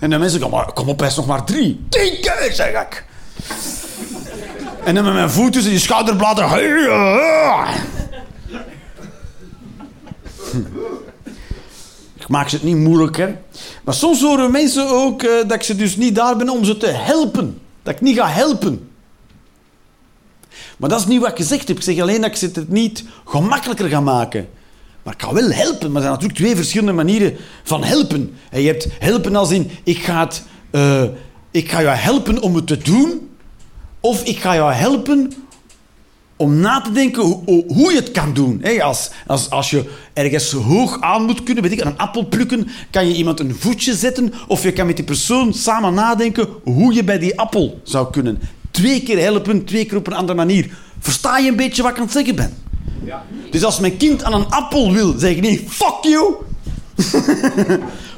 En 0.00 0.10
dan 0.10 0.20
mensen 0.20 0.40
kom 0.74 0.88
op, 0.88 1.02
is 1.02 1.16
nog 1.16 1.26
maar 1.26 1.44
drie. 1.44 1.84
Tien 1.88 2.20
keer, 2.20 2.50
zeg 2.52 2.82
ik. 2.82 3.04
En 4.84 4.94
dan 4.94 5.04
met 5.04 5.12
mijn 5.12 5.30
voet 5.30 5.52
tussen 5.52 5.70
die 5.70 5.80
schouderbladen. 5.80 6.44
Ik 12.14 12.28
maak 12.28 12.48
ze 12.48 12.54
het 12.54 12.64
niet 12.64 12.76
moeilijker. 12.76 13.38
Maar 13.84 13.94
soms 13.94 14.20
horen 14.20 14.50
mensen 14.50 14.88
ook 14.88 15.22
eh, 15.22 15.30
dat 15.30 15.52
ik 15.52 15.62
ze 15.62 15.76
dus 15.76 15.96
niet 15.96 16.14
daar 16.14 16.36
ben 16.36 16.48
om 16.48 16.64
ze 16.64 16.76
te 16.76 16.86
helpen. 16.86 17.60
Dat 17.82 17.94
ik 17.94 18.00
niet 18.00 18.16
ga 18.16 18.28
helpen. 18.28 18.90
Maar 20.76 20.88
dat 20.88 21.00
is 21.00 21.06
niet 21.06 21.20
wat 21.20 21.30
ik 21.30 21.36
gezegd 21.36 21.68
heb. 21.68 21.76
Ik 21.76 21.82
zeg 21.82 22.00
alleen 22.00 22.20
dat 22.20 22.30
ik 22.30 22.36
ze 22.36 22.50
het 22.52 22.68
niet 22.68 23.04
gemakkelijker 23.24 23.88
ga 23.88 24.00
maken. 24.00 24.48
Maar 25.06 25.14
ik 25.14 25.22
ga 25.22 25.32
wel 25.32 25.50
helpen. 25.50 25.92
Maar 25.92 26.02
er 26.02 26.08
zijn 26.08 26.12
natuurlijk 26.12 26.38
twee 26.38 26.56
verschillende 26.56 26.92
manieren 26.92 27.36
van 27.62 27.84
helpen. 27.84 28.34
En 28.50 28.60
je 28.60 28.66
hebt 28.66 28.88
helpen 28.98 29.36
als 29.36 29.50
in, 29.50 29.70
ik 29.84 29.98
ga, 29.98 30.24
het, 30.24 30.42
eh, 30.70 31.02
ik 31.50 31.70
ga 31.70 31.82
jou 31.82 31.96
helpen 31.96 32.40
om 32.42 32.54
het 32.54 32.66
te 32.66 32.76
doen. 32.78 33.28
Of 34.00 34.24
ik 34.24 34.38
ga 34.38 34.54
jou 34.54 34.72
helpen 34.72 35.32
om 36.36 36.56
na 36.60 36.80
te 36.80 36.92
denken 36.92 37.22
hoe, 37.22 37.64
hoe- 37.66 37.90
je 37.92 37.96
het 37.98 38.10
kan 38.10 38.34
doen. 38.34 38.58
Hé, 38.62 38.82
als, 38.82 39.10
als, 39.26 39.50
als 39.50 39.70
je 39.70 39.84
ergens 40.12 40.52
hoog 40.52 41.00
aan 41.00 41.24
moet 41.24 41.42
kunnen, 41.42 41.62
weet 41.62 41.72
ik, 41.72 41.80
een 41.84 41.98
appel 41.98 42.26
plukken, 42.28 42.68
kan 42.90 43.08
je 43.08 43.14
iemand 43.14 43.40
een 43.40 43.54
voetje 43.58 43.94
zetten. 43.94 44.32
Of 44.48 44.62
je 44.62 44.72
kan 44.72 44.86
met 44.86 44.96
die 44.96 45.04
persoon 45.04 45.54
samen 45.54 45.94
nadenken 45.94 46.48
hoe 46.64 46.94
je 46.94 47.04
bij 47.04 47.18
die 47.18 47.38
appel 47.38 47.80
zou 47.82 48.10
kunnen. 48.10 48.40
Twee 48.70 49.02
keer 49.02 49.18
helpen, 49.18 49.64
twee 49.64 49.84
keer 49.84 49.96
op 49.98 50.06
een 50.06 50.12
andere 50.12 50.38
manier. 50.38 50.70
Versta 50.98 51.38
je 51.38 51.48
een 51.48 51.56
beetje 51.56 51.82
wat 51.82 51.90
ik 51.90 51.96
aan 51.96 52.02
het 52.04 52.12
zeggen 52.12 52.34
ben? 52.34 52.54
Dus 53.50 53.64
als 53.64 53.80
mijn 53.80 53.96
kind 53.96 54.24
aan 54.24 54.32
een 54.32 54.50
appel 54.50 54.92
wil, 54.92 55.14
zeg 55.18 55.30
ik 55.30 55.40
niet, 55.40 55.70
fuck 55.70 55.98
you. 56.02 56.34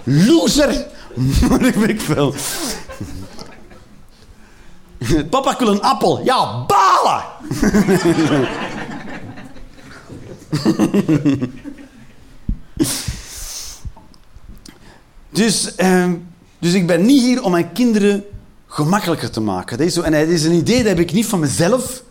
Loser. 0.27 0.87
Maar 1.49 1.67
ik 1.67 1.75
weet 1.75 2.03
veel. 2.03 2.35
Papa, 5.31 5.53
ik 5.53 5.59
wil 5.59 5.69
een 5.69 5.83
appel. 5.83 6.25
Ja, 6.25 6.67
balen. 6.67 7.25
dus, 15.31 15.75
ehm, 15.75 16.15
dus 16.59 16.73
ik 16.73 16.87
ben 16.87 17.07
niet 17.07 17.23
hier 17.23 17.43
om 17.43 17.51
mijn 17.51 17.73
kinderen 17.73 18.25
gemakkelijker 18.67 19.31
te 19.31 19.41
maken. 19.41 19.91
Zo, 19.91 20.03
en 20.03 20.13
het 20.13 20.29
is 20.29 20.45
een 20.45 20.53
idee, 20.53 20.79
dat 20.79 20.87
heb 20.87 20.99
ik 20.99 21.13
niet 21.13 21.27
van 21.27 21.41
mezelf. 21.41 22.03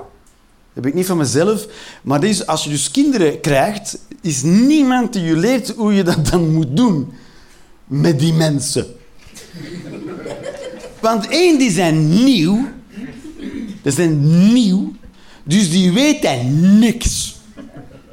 Dat 0.77 0.85
heb 0.85 0.93
ik 0.93 0.99
niet 0.99 1.09
van 1.09 1.17
mezelf. 1.17 1.67
Maar 2.01 2.19
deze, 2.19 2.47
als 2.47 2.63
je 2.63 2.69
dus 2.69 2.91
kinderen 2.91 3.41
krijgt, 3.41 3.97
is 4.21 4.41
niemand 4.43 5.13
die 5.13 5.23
je 5.23 5.35
leert 5.35 5.69
hoe 5.69 5.93
je 5.93 6.03
dat 6.03 6.27
dan 6.27 6.53
moet 6.53 6.77
doen 6.77 7.13
met 7.85 8.19
die 8.19 8.33
mensen. 8.33 8.85
Want 10.99 11.27
één, 11.27 11.57
die 11.57 11.71
zijn 11.71 12.23
nieuw. 12.23 12.67
Die 13.81 13.91
zijn 13.91 14.53
nieuw. 14.53 14.93
Dus 15.43 15.69
die 15.69 15.91
weten 15.91 16.79
niks. 16.79 17.35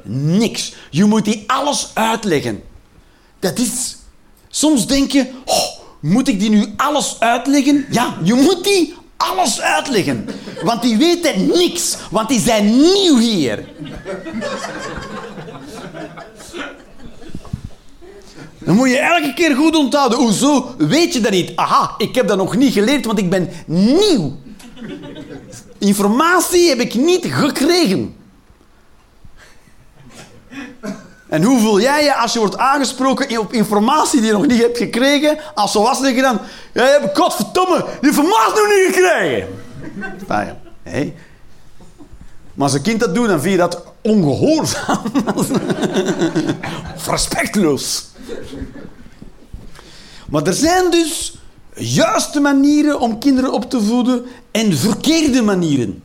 Niks. 0.03 0.73
Je 0.89 1.05
moet 1.05 1.25
die 1.25 1.43
alles 1.47 1.91
uitleggen. 1.93 2.61
Dat 3.39 3.59
is... 3.59 3.95
Soms 4.47 4.87
denk 4.87 5.11
je, 5.11 5.27
oh, 5.45 5.79
moet 5.99 6.27
ik 6.27 6.39
die 6.39 6.49
nu 6.49 6.73
alles 6.77 7.15
uitleggen? 7.19 7.85
Ja, 7.91 8.17
je 8.23 8.33
moet 8.33 8.63
die 8.63 8.93
alles 9.17 9.61
uitleggen. 9.61 10.25
Want 10.63 10.81
die 10.81 10.97
weten 10.97 11.47
niks. 11.47 11.97
Want 12.11 12.29
die 12.29 12.39
zijn 12.39 12.65
nieuw 12.65 13.17
hier. 13.17 13.65
Dan 18.59 18.75
moet 18.75 18.89
je 18.89 18.97
elke 18.97 19.33
keer 19.33 19.55
goed 19.55 19.75
onthouden. 19.75 20.17
Hoezo 20.17 20.75
weet 20.77 21.13
je 21.13 21.19
dat 21.19 21.31
niet? 21.31 21.55
Aha, 21.55 21.95
ik 21.97 22.15
heb 22.15 22.27
dat 22.27 22.37
nog 22.37 22.55
niet 22.55 22.73
geleerd, 22.73 23.05
want 23.05 23.19
ik 23.19 23.29
ben 23.29 23.49
nieuw. 23.65 24.37
Informatie 25.79 26.69
heb 26.69 26.79
ik 26.79 26.93
niet 26.93 27.25
gekregen. 27.25 28.15
En 31.27 31.43
hoe 31.43 31.59
voel 31.59 31.79
jij 31.79 32.03
je 32.03 32.15
als 32.15 32.33
je 32.33 32.39
wordt 32.39 32.57
aangesproken 32.57 33.39
op 33.39 33.53
informatie 33.53 34.19
die 34.19 34.29
je 34.29 34.37
nog 34.37 34.47
niet 34.47 34.61
hebt 34.61 34.77
gekregen? 34.77 35.37
Als 35.53 35.71
volwassene 35.71 36.07
zeg 36.07 36.15
je 36.15 36.21
dan... 36.21 36.39
Ja, 36.73 36.83
je 36.83 36.99
hebt 37.01 37.17
godverdomme 37.17 37.85
die 38.01 38.09
informatie 38.09 38.53
nog 38.55 38.67
niet 38.67 38.95
gekregen. 38.95 39.47
Nee. 40.83 41.13
Maar 42.53 42.67
als 42.67 42.73
een 42.73 42.81
kind 42.81 42.99
dat 42.99 43.15
doet, 43.15 43.27
dan 43.27 43.41
vind 43.41 43.51
je 43.51 43.57
dat 43.59 43.83
ongehoorzaam. 44.01 45.01
respectloos. 47.07 48.07
Maar 50.29 50.43
er 50.43 50.53
zijn 50.53 50.91
dus 50.91 51.37
juiste 51.73 52.39
manieren 52.39 52.99
om 52.99 53.19
kinderen 53.19 53.51
op 53.51 53.69
te 53.69 53.81
voeden 53.81 54.25
en 54.51 54.77
verkeerde 54.77 55.41
manieren. 55.41 56.03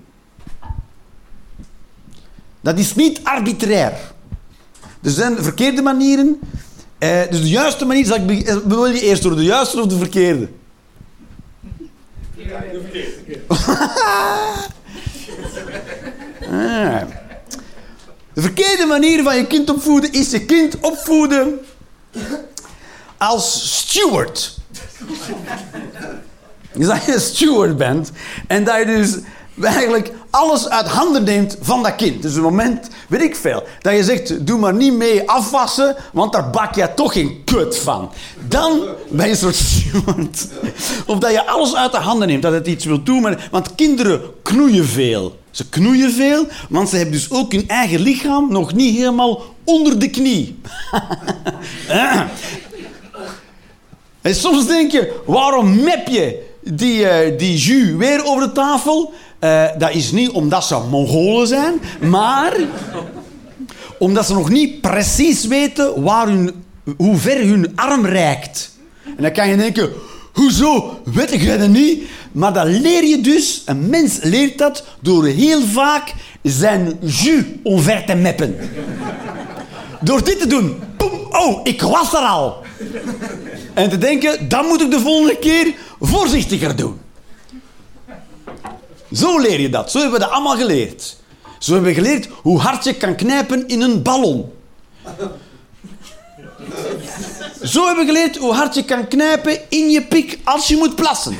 Dat 2.61 2.79
is 2.79 2.95
niet 2.95 3.21
arbitrair. 3.25 3.93
Er 5.03 5.11
zijn 5.11 5.43
verkeerde 5.43 5.83
manieren. 5.83 6.41
Eh, 6.99 7.21
dus 7.31 7.41
de 7.41 7.49
juiste 7.49 7.85
manier, 7.85 8.05
zal 8.05 8.17
ik 8.17 8.43
eh, 8.43 8.57
wil 8.65 8.87
je 8.87 9.01
eerst 9.01 9.23
door 9.23 9.37
de 9.37 9.43
juiste 9.43 9.81
of 9.81 9.87
de 9.87 9.99
verkeerde? 9.99 10.49
Ah. 16.53 17.03
De 18.33 18.41
verkeerde 18.41 18.87
manier 18.87 19.23
van 19.23 19.37
je 19.37 19.47
kind 19.47 19.71
opvoeden 19.71 20.13
is 20.13 20.31
je 20.31 20.45
kind 20.45 20.81
opvoeden 20.81 21.59
als 23.17 23.79
steward. 23.79 24.59
Dus 26.73 26.87
dat 26.93 27.05
je 27.05 27.13
een 27.13 27.21
steward 27.21 27.77
bent 27.77 28.11
en 28.47 28.65
dat 28.65 28.79
je 28.79 28.87
dus 28.87 29.17
eigenlijk 29.63 30.13
alles 30.31 30.69
uit 30.69 30.87
handen 30.87 31.25
neemt 31.25 31.57
van 31.61 31.83
dat 31.83 31.97
kind. 31.97 32.23
Dus 32.23 32.35
een 32.35 32.43
moment, 32.43 32.89
weet 33.09 33.23
ik 33.23 33.37
veel, 33.37 33.63
dat 33.81 33.95
je 33.95 34.05
zegt, 34.05 34.47
doe 34.47 34.59
maar 34.59 34.75
niet 34.75 34.93
mee 34.93 35.31
afwassen, 35.31 35.97
want 36.13 36.33
daar 36.33 36.51
bak 36.51 36.75
je 36.75 36.95
toch 36.95 37.13
geen 37.13 37.43
kut 37.45 37.79
van. 37.79 38.11
Dan 38.49 38.81
ben 39.09 39.25
je 39.25 39.31
een 39.31 39.39
soort 39.39 39.55
steward. 39.65 40.49
Of 41.07 41.19
dat 41.19 41.31
je 41.31 41.47
alles 41.47 41.75
uit 41.75 41.93
de 41.93 41.99
handen 41.99 42.29
neemt, 42.29 42.43
dat 42.43 42.53
het 42.53 42.67
iets 42.67 42.85
wil 42.85 43.03
doen. 43.03 43.21
Maar, 43.23 43.49
want 43.51 43.75
kinderen 43.75 44.21
knoeien 44.43 44.85
veel. 44.85 45.39
Ze 45.51 45.69
knoeien 45.69 46.13
veel, 46.13 46.47
want 46.69 46.89
ze 46.89 46.97
hebben 46.97 47.15
dus 47.15 47.31
ook 47.31 47.53
hun 47.53 47.69
eigen 47.69 48.01
lichaam 48.01 48.53
nog 48.53 48.75
niet 48.75 48.97
helemaal 48.97 49.43
onder 49.65 49.99
de 49.99 50.11
knie. 50.11 50.59
En 54.21 54.35
soms 54.35 54.67
denk 54.67 54.93
je, 54.93 55.21
waarom 55.27 55.83
mep 55.83 56.09
je 56.09 56.49
die, 56.61 57.07
eh, 57.09 57.39
die 57.39 57.57
jus 57.57 57.97
weer 57.97 58.25
over 58.25 58.43
de 58.43 58.53
tafel? 58.53 59.13
Eh, 59.41 59.65
dat 59.79 59.95
is 59.95 60.13
niet 60.13 60.31
omdat 60.31 60.65
ze 60.65 60.79
Mongolen 60.91 61.47
zijn, 61.47 61.81
maar 62.01 62.57
omdat 63.99 64.27
ze 64.27 64.35
nog 64.35 64.51
niet 64.51 64.81
precies 64.81 65.47
weten 65.47 66.03
waar 66.03 66.27
hun, 66.27 66.65
hoe 66.97 67.17
ver 67.17 67.47
hun 67.47 67.73
arm 67.75 68.07
reikt. 68.07 68.71
En 69.05 69.23
dan 69.23 69.33
kan 69.33 69.49
je 69.49 69.57
denken, 69.57 69.91
Hoezo? 70.33 71.01
Weet 71.05 71.33
ik 71.33 71.59
dat 71.59 71.69
niet? 71.69 72.03
Maar 72.33 72.53
dat 72.53 72.67
leer 72.67 73.05
je 73.05 73.21
dus, 73.21 73.63
een 73.67 73.89
mens 73.89 74.19
leert 74.23 74.59
dat 74.59 74.85
door 75.01 75.27
heel 75.27 75.63
vaak 75.63 76.15
zijn 76.43 76.99
jus 77.01 77.45
omver 77.63 78.05
te 78.05 78.15
meppen. 78.15 78.57
Door 80.01 80.25
dit 80.25 80.41
te 80.41 80.47
doen. 80.47 80.79
Poem, 80.97 81.21
oh, 81.31 81.61
ik 81.63 81.83
was 81.83 82.13
er 82.13 82.19
al. 82.21 82.57
En 83.75 83.91
te 83.91 83.99
denken, 83.99 84.49
dan 84.49 84.67
moet 84.67 84.81
ik 84.81 84.91
de 84.91 85.01
volgende 85.01 85.37
keer 85.37 85.75
voorzichtiger 86.01 86.77
doen. 86.77 86.99
Zo 89.13 89.39
leer 89.39 89.61
je 89.61 89.69
dat. 89.69 89.91
Zo 89.91 89.99
hebben 89.99 90.19
we 90.19 90.25
dat 90.25 90.35
allemaal 90.35 90.57
geleerd. 90.57 91.17
Zo 91.59 91.73
hebben 91.73 91.95
we 91.95 92.01
geleerd 92.01 92.29
hoe 92.43 92.59
hard 92.59 92.85
je 92.85 92.95
kan 92.95 93.15
knijpen 93.15 93.69
in 93.69 93.81
een 93.81 94.03
ballon. 94.03 94.53
Zo 97.63 97.87
hebben 97.87 98.07
we 98.07 98.13
geleerd 98.13 98.37
hoe 98.37 98.53
hard 98.53 98.75
je 98.75 98.85
kan 98.85 99.09
knijpen 99.09 99.59
in 99.69 99.91
je 99.91 100.03
pik 100.03 100.39
als 100.45 100.69
je 100.69 100.77
moet 100.77 100.95
plassen. 100.95 101.39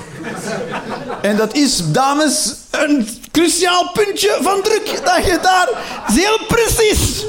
En 1.23 1.37
dat 1.37 1.55
is, 1.55 1.83
dames, 1.93 2.55
een 2.71 3.09
cruciaal 3.31 3.91
puntje 3.93 4.39
van 4.41 4.63
druk. 4.63 5.01
Dat 5.05 5.25
je 5.25 5.39
daar 5.43 5.69
heel 6.13 6.39
precies. 6.49 7.25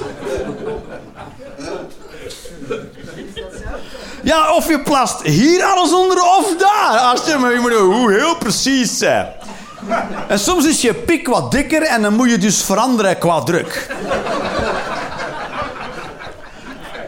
Ja, 4.24 4.54
of 4.54 4.68
je 4.68 4.80
plast 4.80 5.22
hier 5.22 5.64
alles 5.64 5.94
onder 5.94 6.22
of 6.22 6.56
daar. 6.58 6.98
Als 6.98 7.26
je, 7.26 7.38
maar 7.38 7.52
je 7.52 8.18
heel 8.18 8.38
precies 8.38 8.98
zijn. 8.98 9.34
En 10.28 10.40
soms 10.40 10.66
is 10.66 10.82
je 10.82 10.94
pik 10.94 11.28
wat 11.28 11.52
dikker 11.52 11.82
en 11.82 12.02
dan 12.02 12.14
moet 12.14 12.30
je 12.30 12.38
dus 12.38 12.64
veranderen 12.64 13.18
qua 13.18 13.44
druk. 13.44 13.88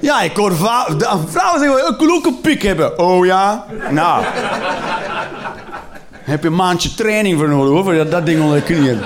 Ja, 0.01 0.21
ik 0.21 0.35
hoor 0.35 0.55
vrouwen 0.55 1.59
zeggen, 1.59 1.93
ik 1.93 1.99
wil 1.99 2.15
ook 2.15 2.25
een 2.25 2.41
pik 2.41 2.61
hebben. 2.61 2.99
Oh 2.99 3.25
ja? 3.25 3.65
Nou. 3.89 4.23
Heb 6.11 6.41
je 6.41 6.47
een 6.47 6.55
maandje 6.55 6.93
training 6.93 7.37
voor 7.37 7.49
nodig, 7.49 7.71
hoor, 7.73 7.83
voor 7.83 7.93
dat, 7.93 8.11
dat 8.11 8.25
ding 8.25 8.41
onder 8.41 8.57
de 8.57 8.63
knieën. 8.63 9.01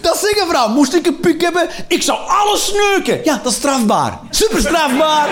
Dat 0.00 0.18
zeggen 0.18 0.48
vrouw. 0.48 0.68
Moest 0.68 0.94
ik 0.94 1.06
een 1.06 1.20
pik 1.20 1.40
hebben, 1.40 1.68
ik 1.88 2.02
zou 2.02 2.18
alles 2.26 2.72
neuken. 2.72 3.20
Ja, 3.24 3.40
dat 3.42 3.52
is 3.52 3.58
strafbaar. 3.58 4.18
Super 4.30 4.60
strafbaar. 4.60 5.28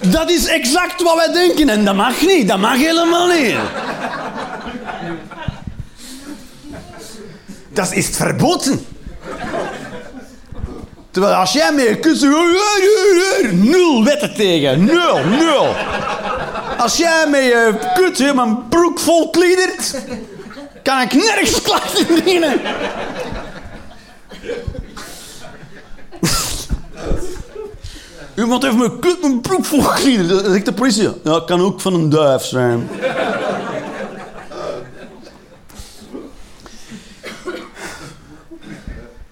Dat 0.00 0.30
is 0.30 0.46
exact 0.46 1.02
wat 1.02 1.14
wij 1.16 1.32
denken 1.32 1.68
en 1.68 1.84
dat 1.84 1.94
mag 1.94 2.20
niet. 2.20 2.48
Dat 2.48 2.58
mag 2.58 2.76
helemaal 2.76 3.26
niet. 3.26 3.54
Dat 7.68 7.92
is 7.92 8.08
verboden. 8.08 8.86
Terwijl 11.10 11.34
als 11.34 11.52
jij 11.52 11.98
kut 12.00 12.18
zegt, 12.18 13.52
nul 13.52 14.04
wetten 14.04 14.34
tegen. 14.34 14.84
Nul, 14.84 15.18
nul. 15.24 15.74
Als 16.78 16.96
jij 16.96 17.26
met 17.30 17.42
je 17.42 17.74
kut 17.94 18.20
een 18.20 18.68
broek 18.68 19.00
vol 19.00 19.30
kliedert, 19.30 19.94
kan 20.82 21.00
ik 21.00 21.12
nergens 21.12 21.62
klachten 21.62 22.08
indienen. 22.08 22.60
Iemand 28.38 28.62
heeft 28.62 28.76
mijn 28.76 28.98
kut 28.98 29.20
mijn 29.20 29.40
broek 29.40 29.64
vol 29.64 29.82
gekliederd. 29.82 30.28
Dat 30.28 30.52
zegt 30.52 30.64
de 30.64 30.72
politie. 30.72 31.08
Ja, 31.24 31.42
kan 31.46 31.60
ook 31.60 31.80
van 31.80 31.94
een 31.94 32.08
duif 32.08 32.42
zijn. 32.42 32.88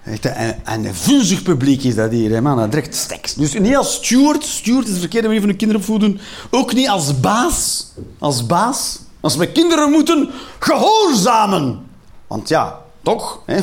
Echt, 0.03 0.25
en, 0.25 0.65
en 0.65 0.85
een 0.85 0.95
vunzig 0.95 1.43
publiek 1.43 1.83
is 1.83 1.95
dat 1.95 2.11
hier, 2.11 2.31
hè, 2.31 2.41
man. 2.41 2.69
Direct. 2.69 3.37
Dus 3.37 3.53
niet 3.53 3.75
als 3.75 3.93
steward. 3.93 4.43
Steward 4.43 4.87
is 4.87 4.93
de 4.93 4.99
verkeerde 4.99 5.27
manier 5.27 5.41
van 5.41 5.51
de 5.51 5.55
kinderen 5.55 5.81
opvoeden. 5.81 6.19
Ook 6.49 6.73
niet 6.73 6.89
als 6.89 7.19
baas. 7.19 7.87
Als 8.19 8.45
baas. 8.45 8.99
Als 9.19 9.35
we 9.35 9.51
kinderen 9.51 9.91
moeten 9.91 10.29
gehoorzamen. 10.59 11.85
Want 12.27 12.49
ja, 12.49 12.79
toch? 13.03 13.41
Hè? 13.45 13.59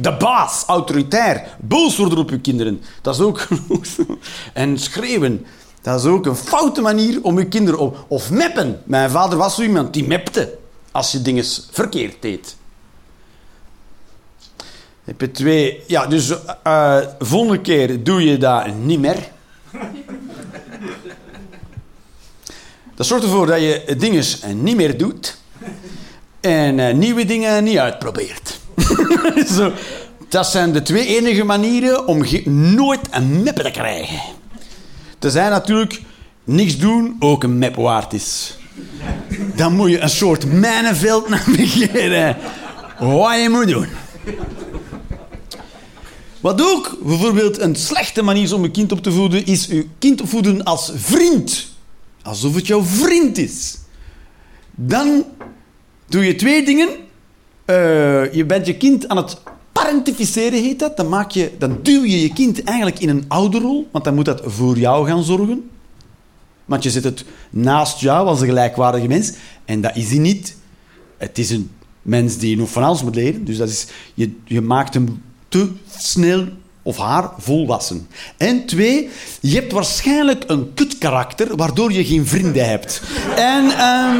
De 0.00 0.16
baas, 0.16 0.64
autoritair. 0.66 1.56
Boos 1.58 1.96
worden 1.96 2.18
op 2.18 2.30
je 2.30 2.40
kinderen. 2.40 2.82
Dat 3.02 3.14
is 3.14 3.20
ook... 3.20 3.48
en 4.52 4.78
schreeuwen. 4.78 5.46
Dat 5.82 6.00
is 6.00 6.06
ook 6.06 6.26
een 6.26 6.36
foute 6.36 6.80
manier 6.80 7.18
om 7.22 7.38
je 7.38 7.46
kinderen 7.46 7.80
op... 7.80 8.04
Of 8.08 8.30
meppen. 8.30 8.82
Mijn 8.84 9.10
vader 9.10 9.38
was 9.38 9.54
zo 9.54 9.62
iemand 9.62 9.92
die 9.92 10.06
mepte. 10.06 10.58
Als 10.90 11.12
je 11.12 11.22
dingen 11.22 11.44
verkeerd 11.70 12.22
deed. 12.22 12.56
Heb 15.04 15.20
je 15.20 15.30
twee... 15.30 15.82
Ja, 15.86 16.06
dus 16.06 16.34
eh 16.62 16.98
volgende 17.18 17.60
keer 17.60 18.04
doe 18.04 18.24
je 18.24 18.38
dat 18.38 18.74
niet 18.74 19.00
meer. 19.00 19.28
Dat 22.94 23.06
zorgt 23.06 23.24
ervoor 23.24 23.46
dat 23.46 23.60
je 23.60 23.94
dingen 23.98 24.24
niet 24.62 24.76
meer 24.76 24.98
doet. 24.98 25.38
En 26.40 26.78
eh, 26.78 26.94
nieuwe 26.94 27.24
dingen 27.24 27.64
niet 27.64 27.78
uitprobeert. 27.78 28.59
Zo, 29.56 29.72
dat 30.28 30.46
zijn 30.46 30.72
de 30.72 30.82
twee 30.82 31.06
enige 31.06 31.44
manieren 31.44 32.06
om 32.06 32.24
nooit 32.74 33.00
een 33.10 33.42
mep 33.42 33.56
te 33.56 33.70
krijgen. 33.70 34.20
Tenzij 35.18 35.48
natuurlijk 35.48 36.02
niks 36.44 36.78
doen 36.78 37.16
ook 37.18 37.42
een 37.42 37.58
mep 37.58 37.74
waard 37.74 38.12
is. 38.12 38.58
Dan 39.54 39.76
moet 39.76 39.90
je 39.90 40.00
een 40.00 40.10
soort 40.10 40.52
mijnenveld 40.52 41.28
navigeren. 41.28 42.36
Wat 42.98 43.40
je 43.42 43.48
moet 43.50 43.68
doen. 43.68 43.86
Wat 46.40 46.62
ook 46.62 46.98
bijvoorbeeld 47.02 47.58
een 47.58 47.76
slechte 47.76 48.22
manier 48.22 48.42
is 48.42 48.52
om 48.52 48.62
je 48.62 48.70
kind 48.70 48.92
op 48.92 49.02
te 49.02 49.12
voeden, 49.12 49.46
is 49.46 49.66
je 49.66 49.86
kind 49.98 50.20
opvoeden 50.20 50.64
als 50.64 50.92
vriend. 50.94 51.68
Alsof 52.22 52.54
het 52.54 52.66
jouw 52.66 52.82
vriend 52.82 53.38
is. 53.38 53.78
Dan 54.70 55.24
doe 56.06 56.24
je 56.24 56.34
twee 56.34 56.64
dingen. 56.64 56.88
Eh, 57.70 58.32
je 58.32 58.44
bent 58.44 58.66
je 58.66 58.76
kind 58.76 59.08
aan 59.08 59.16
het 59.16 59.36
parentificeren, 59.72 60.62
heet 60.62 60.78
dat. 60.78 60.96
Dan, 60.96 61.08
maak 61.08 61.30
je, 61.30 61.50
dan 61.58 61.78
duw 61.82 62.04
je 62.04 62.22
je 62.22 62.32
kind 62.32 62.62
eigenlijk 62.64 62.98
in 62.98 63.08
een 63.08 63.24
ouderrol, 63.28 63.88
want 63.90 64.04
dan 64.04 64.14
moet 64.14 64.24
dat 64.24 64.42
voor 64.44 64.78
jou 64.78 65.06
gaan 65.06 65.22
zorgen. 65.22 65.70
Want 66.64 66.82
je 66.82 66.90
zet 66.90 67.04
het 67.04 67.24
naast 67.50 68.00
jou 68.00 68.26
als 68.26 68.40
een 68.40 68.46
gelijkwaardige 68.46 69.08
mens. 69.08 69.32
En 69.64 69.80
dat 69.80 69.96
is 69.96 70.10
hij 70.10 70.18
niet. 70.18 70.56
Het 71.16 71.38
is 71.38 71.50
een 71.50 71.70
mens 72.02 72.36
die 72.36 72.56
nog 72.56 72.70
van 72.70 72.82
alles 72.82 73.02
moet 73.02 73.14
leren. 73.14 73.44
Dus 73.44 73.56
dat 73.56 73.68
is, 73.68 73.86
je, 74.14 74.30
je 74.44 74.60
maakt 74.60 74.94
hem 74.94 75.22
te 75.48 75.68
snel 75.98 76.46
of 76.82 76.96
haar 76.96 77.30
volwassen. 77.38 78.06
En 78.36 78.66
twee, 78.66 79.08
je 79.40 79.54
hebt 79.54 79.72
waarschijnlijk 79.72 80.44
een 80.46 80.74
kutkarakter 80.74 81.56
waardoor 81.56 81.92
je 81.92 82.04
geen 82.04 82.26
vrienden 82.26 82.68
hebt. 82.68 83.02
En, 83.36 83.70
ehm, 83.70 84.16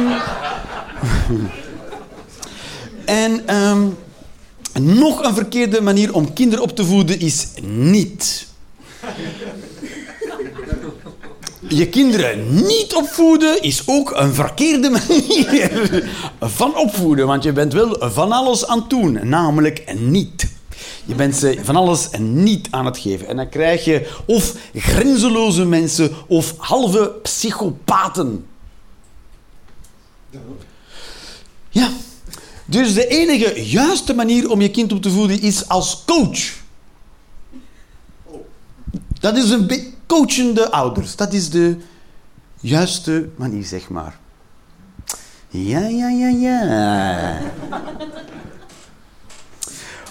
en 3.11 3.47
ehm, 3.47 3.87
nog 4.81 5.23
een 5.23 5.33
verkeerde 5.33 5.81
manier 5.81 6.13
om 6.13 6.33
kinderen 6.33 6.63
op 6.63 6.75
te 6.75 6.85
voeden 6.85 7.19
is 7.19 7.47
niet. 7.61 8.47
Je 11.67 11.87
kinderen 11.87 12.55
niet 12.55 12.93
opvoeden 12.95 13.61
is 13.61 13.83
ook 13.85 14.11
een 14.15 14.33
verkeerde 14.33 14.89
manier 14.89 16.03
van 16.39 16.77
opvoeden. 16.77 17.27
Want 17.27 17.43
je 17.43 17.51
bent 17.51 17.73
wel 17.73 17.95
van 17.99 18.31
alles 18.31 18.65
aan 18.65 18.79
het 18.79 18.89
doen, 18.89 19.19
namelijk 19.23 19.93
niet. 19.99 20.47
Je 21.05 21.15
bent 21.15 21.35
ze 21.35 21.59
van 21.63 21.75
alles 21.75 22.09
niet 22.19 22.67
aan 22.69 22.85
het 22.85 22.97
geven. 22.97 23.27
En 23.27 23.35
dan 23.35 23.49
krijg 23.49 23.85
je 23.85 24.11
of 24.25 24.55
grenzeloze 24.75 25.65
mensen 25.65 26.11
of 26.27 26.53
halve 26.57 27.11
psychopaten. 27.21 28.45
Ja. 31.69 31.89
Dus 32.71 32.93
de 32.93 33.07
enige 33.07 33.65
juiste 33.69 34.13
manier 34.13 34.49
om 34.49 34.61
je 34.61 34.71
kind 34.71 34.91
op 34.91 35.01
te 35.01 35.09
voeden 35.09 35.41
is 35.41 35.67
als 35.67 36.03
coach. 36.05 36.53
Dat 39.19 39.37
is 39.37 39.49
een 39.49 39.93
coachende 40.07 40.71
ouders. 40.71 41.15
Dat 41.15 41.33
is 41.33 41.49
de 41.49 41.77
juiste 42.59 43.29
manier, 43.35 43.63
zeg 43.63 43.89
maar. 43.89 44.19
Ja, 45.49 45.79
ja, 45.79 46.09
ja, 46.09 46.27
ja. 46.27 47.39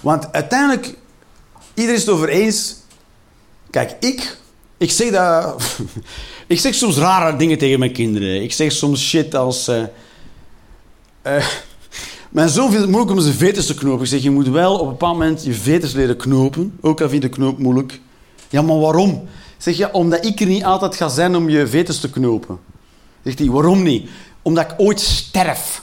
Want 0.00 0.32
uiteindelijk, 0.32 0.94
iedereen 1.74 1.96
is 2.00 2.06
het 2.06 2.14
over 2.14 2.28
eens. 2.28 2.76
Kijk, 3.70 3.96
ik, 4.00 4.38
ik 4.76 4.90
zeg 4.90 5.10
dat. 5.10 5.62
ik 6.46 6.60
zeg 6.60 6.74
soms 6.74 6.96
rare 6.96 7.36
dingen 7.36 7.58
tegen 7.58 7.78
mijn 7.78 7.92
kinderen. 7.92 8.42
Ik 8.42 8.52
zeg 8.52 8.72
soms 8.72 9.08
shit 9.08 9.34
als. 9.34 9.68
eh 9.68 9.84
eh, 11.22 11.46
mijn 12.30 12.48
zoon 12.48 12.66
vindt 12.66 12.80
het 12.80 12.90
moeilijk 12.90 13.16
om 13.16 13.20
zijn 13.20 13.34
veters 13.34 13.66
te 13.66 13.74
knopen. 13.74 14.02
Ik 14.02 14.08
zeg, 14.08 14.22
je 14.22 14.30
moet 14.30 14.48
wel 14.48 14.74
op 14.74 14.80
een 14.80 14.88
bepaald 14.88 15.18
moment 15.18 15.44
je 15.44 15.52
veters 15.52 15.92
leren 15.92 16.16
knopen. 16.16 16.78
Ook 16.80 17.00
al 17.00 17.08
vind 17.08 17.22
je 17.22 17.28
de 17.28 17.34
knoop 17.34 17.58
moeilijk. 17.58 18.00
Ja, 18.48 18.62
maar 18.62 18.78
waarom? 18.78 19.28
Zeg 19.56 19.76
je, 19.76 19.92
omdat 19.92 20.24
ik 20.24 20.40
er 20.40 20.46
niet 20.46 20.64
altijd 20.64 20.96
ga 20.96 21.08
zijn 21.08 21.36
om 21.36 21.48
je 21.48 21.66
veters 21.66 22.00
te 22.00 22.10
knopen. 22.10 22.58
Zegt 23.24 23.38
hij, 23.38 23.48
waarom 23.48 23.82
niet? 23.82 24.10
Omdat 24.42 24.70
ik 24.70 24.74
ooit 24.76 25.00
sterf. 25.00 25.82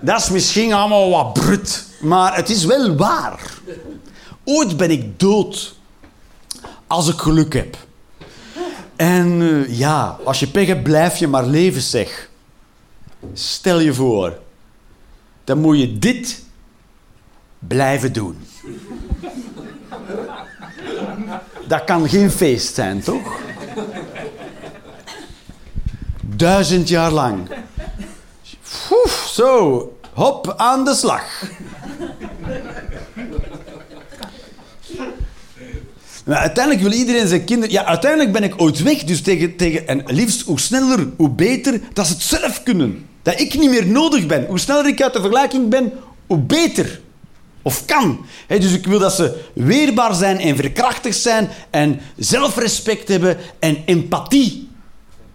Dat 0.00 0.20
is 0.20 0.30
misschien 0.30 0.72
allemaal 0.72 1.10
wat 1.10 1.32
brut, 1.32 1.86
maar 2.00 2.36
het 2.36 2.50
is 2.50 2.64
wel 2.64 2.96
waar. 2.96 3.40
ooit 4.44 4.76
ben 4.76 4.90
ik 4.90 5.20
dood. 5.20 5.74
Als 6.86 7.08
ik 7.08 7.18
geluk 7.18 7.52
heb. 7.52 7.76
En 8.96 9.42
eh, 9.42 9.78
ja, 9.78 10.18
als 10.24 10.40
je 10.40 10.46
pech 10.46 10.66
hebt, 10.66 10.82
blijf 10.82 11.16
je 11.16 11.26
maar 11.26 11.46
leven, 11.46 11.82
zeg. 11.82 12.28
Stel 13.32 13.80
je 13.80 13.94
voor. 13.94 14.44
Dan 15.46 15.58
moet 15.58 15.78
je 15.78 15.98
dit 15.98 16.42
blijven 17.58 18.12
doen. 18.12 18.36
Dat 21.68 21.84
kan 21.84 22.08
geen 22.08 22.30
feest 22.30 22.74
zijn, 22.74 23.00
toch? 23.00 23.40
Duizend 26.20 26.88
jaar 26.88 27.10
lang. 27.10 27.48
Zo, 29.28 29.98
hop, 30.12 30.54
aan 30.56 30.84
de 30.84 30.94
slag. 30.94 31.42
Uiteindelijk 36.26 36.84
wil 36.84 36.92
iedereen 36.92 37.28
zijn 37.28 37.44
kinderen... 37.44 37.74
Ja, 37.74 37.84
uiteindelijk 37.84 38.32
ben 38.32 38.42
ik 38.42 38.54
ooit 38.56 38.82
weg. 38.82 39.04
Dus 39.04 39.22
tegen, 39.22 39.56
tegen... 39.56 39.88
En 39.88 40.02
liefst 40.06 40.42
hoe 40.42 40.60
sneller, 40.60 41.08
hoe 41.16 41.30
beter, 41.30 41.80
dat 41.92 42.06
ze 42.06 42.12
het 42.12 42.22
zelf 42.22 42.62
kunnen. 42.62 43.06
Dat 43.26 43.40
ik 43.40 43.58
niet 43.58 43.70
meer 43.70 43.86
nodig 43.86 44.26
ben. 44.26 44.46
Hoe 44.46 44.58
sneller 44.58 44.86
ik 44.86 45.02
uit 45.02 45.12
de 45.12 45.20
vergelijking 45.20 45.68
ben, 45.68 45.92
hoe 46.26 46.38
beter. 46.38 47.00
Of 47.62 47.84
kan. 47.84 48.26
Dus 48.46 48.72
ik 48.72 48.86
wil 48.86 48.98
dat 48.98 49.12
ze 49.12 49.42
weerbaar 49.52 50.14
zijn 50.14 50.38
en 50.38 50.56
verkrachtigd 50.56 51.18
zijn 51.18 51.48
en 51.70 52.00
zelfrespect 52.16 53.08
hebben 53.08 53.36
en 53.58 53.76
empathie. 53.84 54.68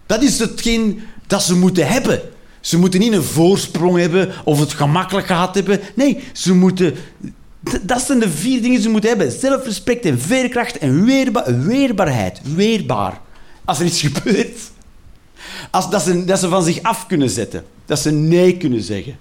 Dat 0.06 0.22
is 0.22 0.38
hetgeen 0.38 1.02
dat 1.26 1.42
ze 1.42 1.54
moeten 1.54 1.86
hebben. 1.86 2.20
Ze 2.60 2.78
moeten 2.78 3.00
niet 3.00 3.12
een 3.12 3.22
voorsprong 3.22 3.98
hebben 3.98 4.32
of 4.44 4.60
het 4.60 4.72
gemakkelijk 4.72 5.26
gehad 5.26 5.54
hebben. 5.54 5.80
Nee, 5.94 6.18
ze 6.32 6.54
moeten... 6.54 6.94
Dat 7.82 8.02
zijn 8.02 8.18
de 8.18 8.30
vier 8.30 8.56
dingen 8.56 8.74
die 8.74 8.82
ze 8.82 8.88
moeten 8.88 9.10
hebben. 9.10 9.32
Zelfrespect 9.32 10.04
en 10.04 10.20
veerkracht 10.20 10.78
en 10.78 11.04
weerba 11.04 11.56
weerbaarheid. 11.56 12.40
Weerbaar. 12.54 13.20
Als 13.64 13.78
er 13.78 13.86
iets 13.86 14.00
gebeurt. 14.06 14.58
Als, 15.72 15.90
dat, 15.90 16.02
ze, 16.02 16.24
dat 16.24 16.38
ze 16.38 16.48
van 16.48 16.62
zich 16.62 16.82
af 16.82 17.06
kunnen 17.06 17.30
zetten. 17.30 17.64
Dat 17.86 17.98
ze 17.98 18.10
nee 18.10 18.56
kunnen 18.56 18.82
zeggen. 18.82 19.16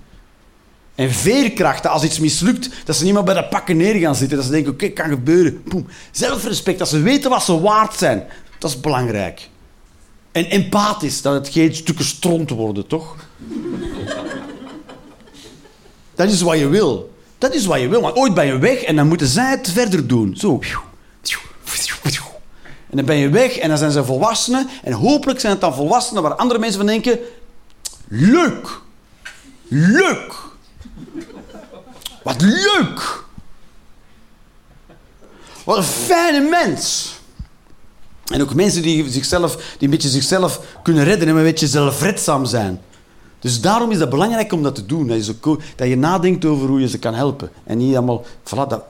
En 0.95 1.11
veerkracht, 1.11 1.83
dat 1.83 1.91
als 1.91 2.03
iets 2.03 2.19
mislukt, 2.19 2.69
dat 2.85 2.95
ze 2.95 3.03
niet 3.03 3.13
meer 3.13 3.23
bij 3.23 3.33
de 3.33 3.47
pakken 3.47 3.77
neer 3.77 3.95
gaan 3.95 4.15
zitten. 4.15 4.37
Dat 4.37 4.45
ze 4.45 4.51
denken, 4.51 4.71
oké, 4.71 4.89
kan 4.89 5.09
gebeuren. 5.09 5.63
Boem. 5.65 5.87
Zelfrespect, 6.11 6.79
dat 6.79 6.89
ze 6.89 6.99
weten 6.99 7.29
wat 7.29 7.43
ze 7.43 7.59
waard 7.61 7.97
zijn. 7.97 8.23
Dat 8.59 8.69
is 8.69 8.79
belangrijk. 8.79 9.49
En 10.31 10.45
empathisch, 10.45 11.21
dat 11.21 11.33
het 11.33 11.49
geen 11.49 11.75
stukken 11.75 12.05
stront 12.05 12.49
worden, 12.49 12.87
toch? 12.87 13.15
dat 16.15 16.29
is 16.29 16.41
wat 16.41 16.57
je 16.57 16.67
wil. 16.67 17.13
Dat 17.37 17.53
is 17.53 17.65
wat 17.65 17.79
je 17.79 17.87
wil. 17.87 18.01
Maar 18.01 18.13
ooit 18.13 18.33
ben 18.33 18.45
je 18.45 18.57
weg 18.57 18.81
en 18.81 18.95
dan 18.95 19.07
moeten 19.07 19.27
zij 19.27 19.49
het 19.49 19.69
verder 19.69 20.07
doen. 20.07 20.35
Zo. 20.35 20.59
En 22.91 22.97
dan 22.97 23.05
ben 23.05 23.15
je 23.15 23.29
weg 23.29 23.57
en 23.57 23.69
dan 23.69 23.77
zijn 23.77 23.91
ze 23.91 24.03
volwassenen. 24.03 24.69
En 24.83 24.93
hopelijk 24.93 25.39
zijn 25.39 25.51
het 25.51 25.61
dan 25.61 25.73
volwassenen 25.73 26.23
waar 26.23 26.35
andere 26.35 26.59
mensen 26.59 26.77
van 26.77 26.87
denken... 26.87 27.19
Leuk. 28.07 28.81
Leuk. 29.67 30.33
Wat 32.23 32.41
leuk. 32.41 33.23
Wat 35.63 35.77
een 35.77 35.83
fijne 35.83 36.49
mens. 36.49 37.13
En 38.25 38.41
ook 38.41 38.53
mensen 38.53 38.81
die, 38.81 39.09
zichzelf, 39.09 39.55
die 39.55 39.63
een 39.79 39.89
beetje 39.89 40.09
zichzelf 40.09 40.61
kunnen 40.83 41.03
redden 41.03 41.27
en 41.27 41.35
een 41.35 41.43
beetje 41.43 41.67
zelfredzaam 41.67 42.45
zijn. 42.45 42.81
Dus 43.39 43.61
daarom 43.61 43.91
is 43.91 43.99
het 43.99 44.09
belangrijk 44.09 44.53
om 44.53 44.63
dat 44.63 44.75
te 44.75 44.85
doen. 44.85 45.07
Dat 45.07 45.25
je, 45.25 45.57
dat 45.75 45.87
je 45.87 45.97
nadenkt 45.97 46.45
over 46.45 46.67
hoe 46.67 46.79
je 46.79 46.87
ze 46.87 46.99
kan 46.99 47.13
helpen. 47.13 47.51
En 47.63 47.77
niet 47.77 47.95
allemaal... 47.95 48.25
Voilà, 48.43 48.67
dat... 48.67 48.83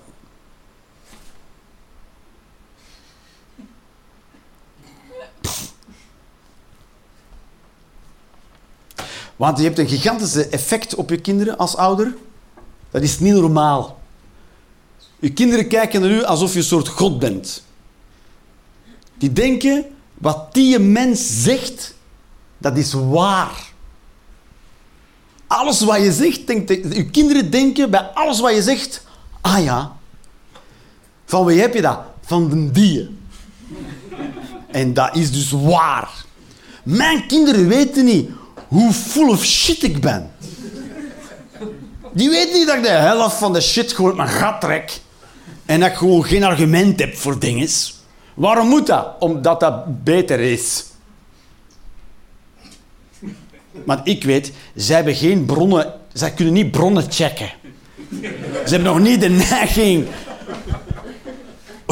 Want 9.42 9.58
je 9.58 9.64
hebt 9.64 9.80
een 9.80 9.88
gigantische 9.88 10.48
effect 10.48 10.96
op 10.96 11.10
je 11.10 11.18
kinderen 11.18 11.58
als 11.58 11.76
ouder. 11.76 12.16
Dat 12.92 13.02
is 13.02 13.20
niet 13.20 13.34
normaal. 13.34 14.00
Je 15.20 15.34
kinderen 15.34 15.68
kijken 15.68 16.02
naar 16.02 16.10
u 16.10 16.24
alsof 16.24 16.52
je 16.54 16.58
een 16.58 16.66
soort 16.66 16.88
god 16.88 17.20
bent. 17.20 17.64
Die 19.18 19.34
denken, 19.34 19.86
wat 20.14 20.54
die 20.54 20.80
mens 20.80 21.44
zegt, 21.44 21.96
dat 22.58 22.78
is 22.78 22.94
waar. 22.94 23.72
Alles 25.48 25.82
wat 25.82 26.02
je 26.02 26.12
zegt, 26.12 26.48
denkt, 26.48 26.70
je 26.70 27.10
kinderen 27.10 27.52
denken 27.52 27.92
bij 27.92 28.02
alles 28.02 28.40
wat 28.40 28.56
je 28.56 28.62
zegt, 28.62 29.06
ah 29.42 29.64
ja, 29.64 29.98
van 31.26 31.46
wie 31.46 31.60
heb 31.60 31.74
je 31.74 31.82
dat? 31.82 32.00
Van 32.22 32.50
de 32.50 32.72
die. 32.72 33.18
En 34.68 34.94
dat 34.94 35.16
is 35.16 35.32
dus 35.32 35.52
waar. 35.52 36.26
Mijn 36.84 37.28
kinderen 37.28 37.68
weten 37.68 38.06
niet 38.06 38.30
hoe 38.72 38.94
full 38.94 39.30
of 39.30 39.46
shit 39.46 39.84
ik 39.84 40.02
ben. 40.02 40.32
Die 42.14 42.30
weten 42.30 42.54
niet 42.54 42.68
dat 42.68 42.76
ik 42.76 42.84
de 42.84 42.90
helft 42.90 43.36
van 43.36 43.54
de 43.54 43.62
shit 43.62 43.94
gewoon 43.94 44.16
mijn 44.16 44.30
gat 44.30 44.62
trek. 44.62 45.00
En 45.66 45.80
dat 45.80 45.90
ik 45.90 45.96
gewoon 45.96 46.26
geen 46.26 46.44
argument 46.44 47.00
heb 47.00 47.16
voor 47.16 47.40
dingen. 47.40 47.68
Waarom 48.34 48.68
moet 48.68 48.88
dat? 48.88 49.16
Omdat 49.20 49.60
dat 49.60 50.04
beter 50.04 50.40
is. 50.40 50.86
Want 53.86 54.08
ik 54.08 54.24
weet, 54.24 54.52
zij 54.76 54.96
hebben 54.96 55.16
geen 55.16 55.46
bronnen... 55.46 55.94
Zij 56.14 56.32
kunnen 56.32 56.54
niet 56.54 56.72
bronnen 56.72 57.12
checken. 57.12 57.52
Ze 58.66 58.70
hebben 58.70 58.84
nog 58.84 59.00
niet 59.00 59.22
de 59.22 59.30
neiging 59.30 60.08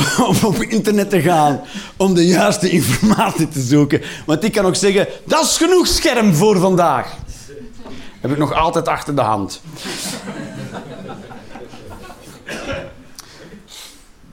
om 0.30 0.36
op 0.44 0.62
internet 0.62 1.10
te 1.10 1.22
gaan 1.22 1.62
om 1.98 2.14
de 2.14 2.26
juiste 2.26 2.70
informatie 2.70 3.48
te 3.48 3.62
zoeken. 3.62 4.02
Want 4.26 4.44
ik 4.44 4.52
kan 4.52 4.66
ook 4.66 4.76
zeggen, 4.76 5.08
dat 5.26 5.44
is 5.44 5.58
genoeg 5.58 5.88
scherm 5.88 6.34
voor 6.34 6.60
vandaag. 6.60 7.16
Heb 8.22 8.32
ik 8.32 8.38
nog 8.38 8.54
altijd 8.54 8.88
achter 8.88 9.16
de 9.16 9.22
hand. 9.22 9.62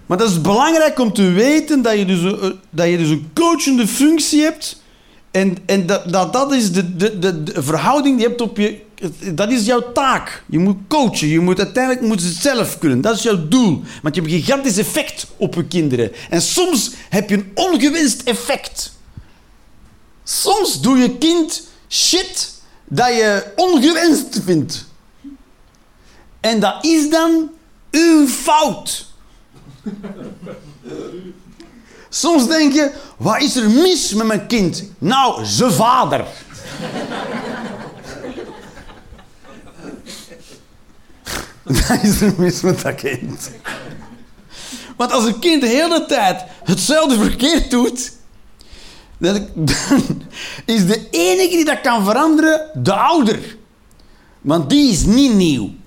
Maar 0.06 0.18
dat 0.18 0.30
is 0.30 0.40
belangrijk 0.40 0.98
om 0.98 1.12
te 1.12 1.30
weten 1.30 1.82
dat 1.82 1.98
je 1.98 2.05
dus 2.05 2.22
een, 2.22 2.60
dat 2.70 2.88
je 2.88 2.98
dus 2.98 3.09
een 3.09 3.30
coachende 3.34 3.86
functie 3.86 4.43
hebt. 4.43 4.82
En, 5.30 5.56
en 5.66 5.86
dat, 5.86 6.12
dat, 6.12 6.32
dat 6.32 6.52
is 6.52 6.72
de, 6.72 6.97
de, 6.97 7.18
de, 7.18 7.43
de 7.43 7.62
verhouding 7.62 8.16
die 8.16 8.24
je 8.24 8.28
hebt 8.28 8.40
op 8.40 8.56
je... 8.56 8.84
Dat 9.35 9.51
is 9.51 9.66
jouw 9.66 9.93
taak. 9.93 10.43
Je 10.47 10.59
moet 10.59 10.77
coachen. 10.89 11.28
Je 11.28 11.40
moet, 11.40 11.59
uiteindelijk 11.59 12.06
moet 12.06 12.23
ze 12.23 12.32
zelf 12.32 12.78
kunnen. 12.78 13.01
Dat 13.01 13.16
is 13.16 13.23
jouw 13.23 13.48
doel. 13.48 13.82
Want 14.02 14.14
je 14.14 14.20
hebt 14.20 14.32
een 14.32 14.40
gigantisch 14.40 14.77
effect 14.77 15.27
op 15.36 15.55
je 15.55 15.64
kinderen. 15.64 16.12
En 16.31 16.43
soms 16.43 16.90
heb 17.09 17.28
je 17.28 17.35
een 17.35 17.51
ongewenst 17.55 18.23
effect. 18.23 18.93
Soms 20.24 20.81
doe 20.81 20.98
je 20.98 21.18
kind 21.18 21.68
shit 21.89 22.55
dat 22.85 23.09
je 23.09 23.52
ongewenst 23.56 24.40
vindt. 24.44 24.85
En 26.40 26.60
dat 26.60 26.85
is 26.85 27.10
dan 27.10 27.51
uw 27.90 28.27
fout. 28.27 29.06
Soms 32.09 32.48
denk 32.48 32.73
je, 32.73 32.93
wat 33.16 33.40
is 33.40 33.56
er 33.56 33.70
mis 33.70 34.14
met 34.14 34.27
mijn 34.27 34.47
kind? 34.47 34.85
Nou, 34.98 35.44
zijn 35.44 35.73
vader. 35.73 36.24
Wat 41.88 42.02
is 42.02 42.20
er 42.20 42.32
mis 42.36 42.60
met 42.60 42.82
dat 42.82 42.94
kind? 42.94 43.51
Want 44.97 45.12
als 45.12 45.24
een 45.24 45.38
kind 45.38 45.60
de 45.60 45.68
hele 45.68 46.05
tijd 46.06 46.44
hetzelfde 46.64 47.18
verkeerd 47.18 47.70
doet, 47.70 48.12
dan 49.18 49.48
dan 49.55 50.01
is 50.76 50.86
de 50.86 51.09
enige 51.10 51.56
die 51.56 51.64
dat 51.64 51.80
kan 51.80 52.05
veranderen 52.05 52.70
de 52.74 52.94
ouder. 52.94 53.56
Want 54.40 54.70
die 54.70 54.93
is 54.93 55.05
niet 55.05 55.34
nieuw. 55.34 55.70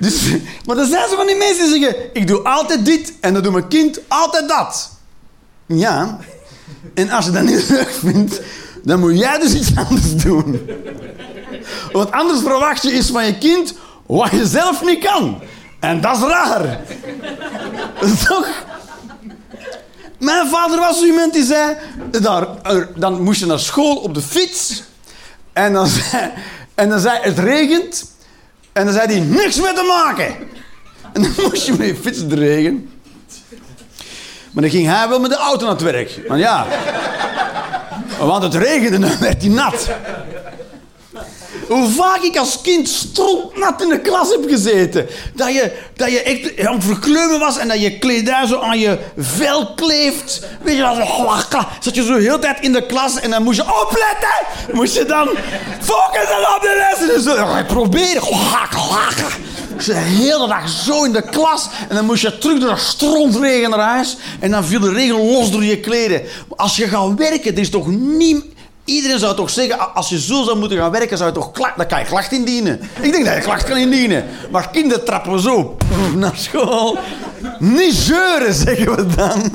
Dus, 0.00 0.22
maar 0.64 0.76
dan 0.76 0.86
zijn 0.86 1.08
ze 1.08 1.16
van 1.16 1.26
die 1.26 1.36
mensen 1.36 1.72
die 1.72 1.82
zeggen: 1.82 2.10
Ik 2.12 2.26
doe 2.26 2.42
altijd 2.42 2.84
dit 2.84 3.12
en 3.20 3.32
dan 3.32 3.42
doet 3.42 3.52
mijn 3.52 3.68
kind 3.68 4.00
altijd 4.08 4.48
dat. 4.48 4.90
Ja, 5.66 6.18
en 6.94 7.10
als 7.10 7.24
je 7.24 7.30
dat 7.30 7.42
niet 7.42 7.68
leuk 7.68 7.90
vindt, 7.90 8.40
dan 8.84 9.00
moet 9.00 9.18
jij 9.18 9.38
dus 9.38 9.54
iets 9.54 9.76
anders 9.76 10.16
doen. 10.16 10.60
Want 11.92 12.10
anders 12.10 12.40
verwacht 12.40 12.82
je 12.82 12.92
iets 12.92 13.10
van 13.10 13.26
je 13.26 13.38
kind 13.38 13.74
wat 14.06 14.30
je 14.30 14.46
zelf 14.46 14.84
niet 14.84 15.04
kan. 15.04 15.40
En 15.80 16.00
dat 16.00 16.16
is 16.16 16.22
raar. 16.22 16.80
Toch? 18.28 18.48
Mijn 20.18 20.48
vader 20.48 20.78
was 20.78 20.98
zo 20.98 21.04
iemand 21.04 21.32
die 21.32 21.44
zei... 21.44 21.76
Daar, 22.10 22.46
dan 22.96 23.22
moest 23.22 23.40
je 23.40 23.46
naar 23.46 23.58
school 23.58 23.96
op 23.96 24.14
de 24.14 24.22
fiets. 24.22 24.82
En 25.52 25.72
dan 25.72 25.86
zei, 25.86 26.30
en 26.74 26.88
dan 26.88 27.00
zei 27.00 27.18
het 27.20 27.38
regent. 27.38 28.12
En 28.72 28.84
dan 28.84 28.94
zei 28.94 29.06
hij, 29.06 29.20
niks 29.20 29.60
mee 29.60 29.72
te 29.72 30.02
maken. 30.06 30.36
En 31.12 31.22
dan 31.22 31.32
moest 31.36 31.66
je 31.66 31.74
met 31.78 31.86
je 31.86 31.96
fiets 31.96 32.18
in 32.18 32.28
de 32.28 32.34
regen. 32.34 32.90
Maar 34.50 34.62
dan 34.62 34.70
ging 34.70 34.86
hij 34.86 35.08
wel 35.08 35.20
met 35.20 35.30
de 35.30 35.36
auto 35.36 35.64
naar 35.64 35.74
het 35.74 35.82
werk. 35.82 36.20
Want 36.28 36.40
ja... 36.40 36.66
Want 38.18 38.42
het 38.42 38.54
regende 38.54 38.94
en 38.94 39.00
dan 39.00 39.18
werd 39.18 39.42
hij 39.42 39.50
nat. 39.50 39.90
Hoe 41.68 41.88
vaak 41.88 42.22
ik 42.22 42.36
als 42.36 42.60
kind 42.60 42.88
strontnat 42.88 43.82
in 43.82 43.88
de 43.88 44.00
klas 44.00 44.30
heb 44.30 44.44
gezeten. 44.48 45.06
Dat 45.34 45.52
je, 45.52 45.72
dat 45.96 46.10
je 46.10 46.22
echt 46.22 46.66
aan 46.66 46.74
het 46.74 46.84
verkleumen 46.84 47.38
was 47.38 47.58
en 47.58 47.68
dat 47.68 47.80
je 47.80 47.98
kledij 47.98 48.46
zo 48.46 48.60
aan 48.60 48.78
je 48.78 48.98
vel 49.16 49.74
kleeft. 49.74 50.46
Weet 50.62 50.76
je 50.76 50.82
wel, 50.82 50.94
zo, 50.94 51.64
zat 51.80 51.94
je 51.94 52.04
zo 52.04 52.16
heel 52.16 52.38
tijd 52.38 52.60
in 52.60 52.72
de 52.72 52.86
klas 52.86 53.20
en 53.20 53.30
dan 53.30 53.42
moest 53.42 53.56
je 53.56 53.80
opletten. 53.82 54.36
Moest 54.72 54.94
je 54.94 55.04
dan 55.04 55.28
focussen 55.80 56.54
op 56.54 56.60
de 56.60 56.96
les. 56.98 57.14
En 57.14 57.22
zo, 57.22 57.34
ja, 57.34 57.64
proberen. 57.64 58.22
Ze 59.78 59.92
de 59.92 59.98
hele 59.98 60.48
dag 60.48 60.68
zo 60.68 61.04
in 61.04 61.12
de 61.12 61.22
klas 61.22 61.68
en 61.88 61.94
dan 61.94 62.04
moest 62.04 62.22
je 62.22 62.38
terug 62.38 62.60
door 62.60 62.74
de 62.74 62.80
strontregen 62.80 63.70
naar 63.70 63.78
huis 63.78 64.16
en 64.40 64.50
dan 64.50 64.64
viel 64.64 64.80
de 64.80 64.92
regen 64.92 65.30
los 65.32 65.50
door 65.50 65.64
je 65.64 65.80
kleden. 65.80 66.22
Als 66.56 66.76
je 66.76 66.88
gaat 66.88 67.14
werken, 67.14 67.52
er 67.52 67.58
is 67.58 67.70
toch 67.70 67.86
niet... 67.86 68.44
Iedereen 68.88 69.18
zou 69.18 69.36
toch 69.36 69.50
zeggen, 69.50 69.94
als 69.94 70.08
je 70.08 70.20
zo 70.20 70.42
zou 70.42 70.58
moeten 70.58 70.78
gaan 70.78 70.90
werken, 70.90 71.16
zou 71.16 71.28
je 71.28 71.34
toch 71.34 71.50
klacht, 71.50 71.76
dan 71.76 71.86
kan 71.86 71.98
je 71.98 72.04
klacht 72.04 72.32
indienen. 72.32 72.80
Ik 73.00 73.12
denk 73.12 73.24
dat 73.24 73.34
je 73.34 73.40
klacht 73.40 73.64
kan 73.64 73.76
indienen. 73.76 74.24
Maar 74.50 74.70
kinderen 74.70 75.04
trappen 75.04 75.40
zo 75.40 75.76
naar 76.16 76.36
school. 76.36 76.98
Niet 77.58 77.94
zeuren, 77.94 78.54
zeggen 78.54 78.96
we 78.96 79.06
dan. 79.16 79.42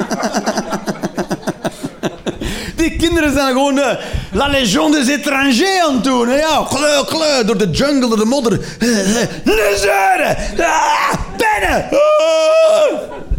Die 2.76 2.96
kinderen 2.96 3.34
zijn 3.34 3.48
gewoon 3.48 3.76
de 3.76 4.00
La 4.32 4.48
Légion 4.48 4.92
des 4.92 5.08
étrangers 5.08 5.64
aan 5.86 5.94
het 5.94 6.04
doen. 6.04 6.30
Ja, 6.30 6.66
kleur, 7.08 7.46
door 7.46 7.58
de 7.58 7.70
jungle, 7.70 8.08
door 8.08 8.18
de 8.18 8.26
modder. 8.26 8.52
Niet 9.44 9.76
zeuren! 9.76 10.38
Ah, 10.58 11.14
pennen! 11.38 11.90
Ah. 11.92 13.33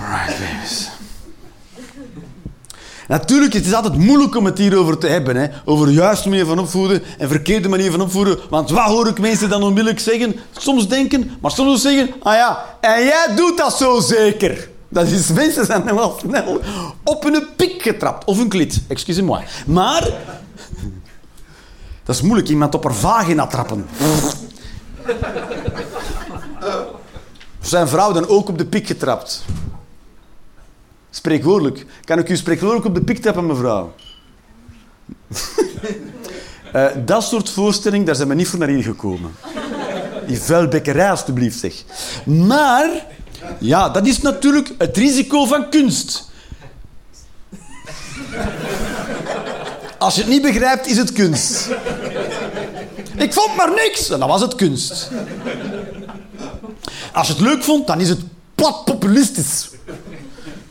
Alright, 0.00 0.38
babies. 0.38 0.88
Natuurlijk, 3.08 3.52
het 3.52 3.66
is 3.66 3.72
altijd 3.72 3.96
moeilijk 3.96 4.36
om 4.36 4.44
het 4.44 4.58
hierover 4.58 4.98
te 4.98 5.06
hebben. 5.06 5.36
Hè? 5.36 5.48
Over 5.64 5.86
de 5.86 5.92
juiste 5.92 6.28
manier 6.28 6.46
van 6.46 6.58
opvoeden 6.58 7.02
en 7.18 7.28
verkeerde 7.28 7.68
manier 7.68 7.90
van 7.90 8.00
opvoeden. 8.00 8.38
Want 8.50 8.70
wat 8.70 8.84
hoor 8.84 9.08
ik 9.08 9.18
mensen 9.18 9.48
dan 9.48 9.62
onmiddellijk 9.62 10.00
zeggen? 10.00 10.36
Soms 10.52 10.88
denken, 10.88 11.30
maar 11.40 11.50
soms 11.50 11.82
zeggen... 11.82 12.14
Ah 12.22 12.34
ja, 12.34 12.64
en 12.80 13.04
jij 13.04 13.26
doet 13.36 13.56
dat 13.56 13.76
zo 13.76 14.00
zeker. 14.00 14.68
Dat 14.88 15.06
is, 15.06 15.28
mensen 15.42 15.66
zijn 15.66 15.84
wel 15.84 16.16
snel 16.18 16.60
op 17.04 17.22
hun 17.22 17.46
pik 17.56 17.82
getrapt. 17.82 18.24
Of 18.24 18.38
een 18.38 18.48
klit, 18.48 18.80
excusez-moi. 18.88 19.44
Maar... 19.66 20.08
Dat 22.04 22.14
is 22.14 22.22
moeilijk, 22.22 22.48
iemand 22.48 22.74
op 22.74 22.84
haar 22.84 22.94
vagina 22.94 23.46
trappen. 23.46 23.86
Zijn 27.60 27.88
vrouw 27.88 28.12
dan 28.12 28.28
ook 28.28 28.48
op 28.48 28.58
de 28.58 28.66
pik 28.66 28.86
getrapt? 28.86 29.44
Spreekwoordelijk. 31.10 31.86
Kan 32.04 32.18
ik 32.18 32.28
u 32.28 32.36
spreekwoordelijk 32.36 32.86
op 32.86 32.94
de 32.94 33.02
pik 33.02 33.18
tappen, 33.18 33.46
mevrouw? 33.46 33.94
uh, 36.74 36.86
dat 37.04 37.24
soort 37.24 37.50
voorstelling, 37.50 38.06
daar 38.06 38.14
zijn 38.14 38.28
we 38.28 38.34
niet 38.34 38.48
voor 38.48 38.58
naar 38.58 38.68
hier 38.68 38.82
gekomen. 38.82 39.34
Die 40.26 40.40
vuilbekkerij, 40.40 41.10
alstublieft, 41.10 41.58
zeg. 41.58 41.74
Maar, 42.24 43.06
ja, 43.58 43.88
dat 43.88 44.06
is 44.06 44.20
natuurlijk 44.20 44.72
het 44.78 44.96
risico 44.96 45.44
van 45.44 45.70
kunst. 45.70 46.30
Als 49.98 50.14
je 50.14 50.20
het 50.20 50.30
niet 50.30 50.42
begrijpt, 50.42 50.86
is 50.86 50.96
het 50.96 51.12
kunst. 51.12 51.68
Ik 53.16 53.32
vond 53.32 53.56
maar 53.56 53.70
niks, 53.74 54.10
en 54.10 54.18
dan 54.18 54.28
was 54.28 54.40
het 54.40 54.54
kunst. 54.54 55.10
Als 57.12 57.26
je 57.26 57.32
het 57.32 57.42
leuk 57.42 57.62
vond, 57.62 57.86
dan 57.86 58.00
is 58.00 58.08
het 58.08 58.20
plat 58.54 58.84
populistisch. 58.84 59.70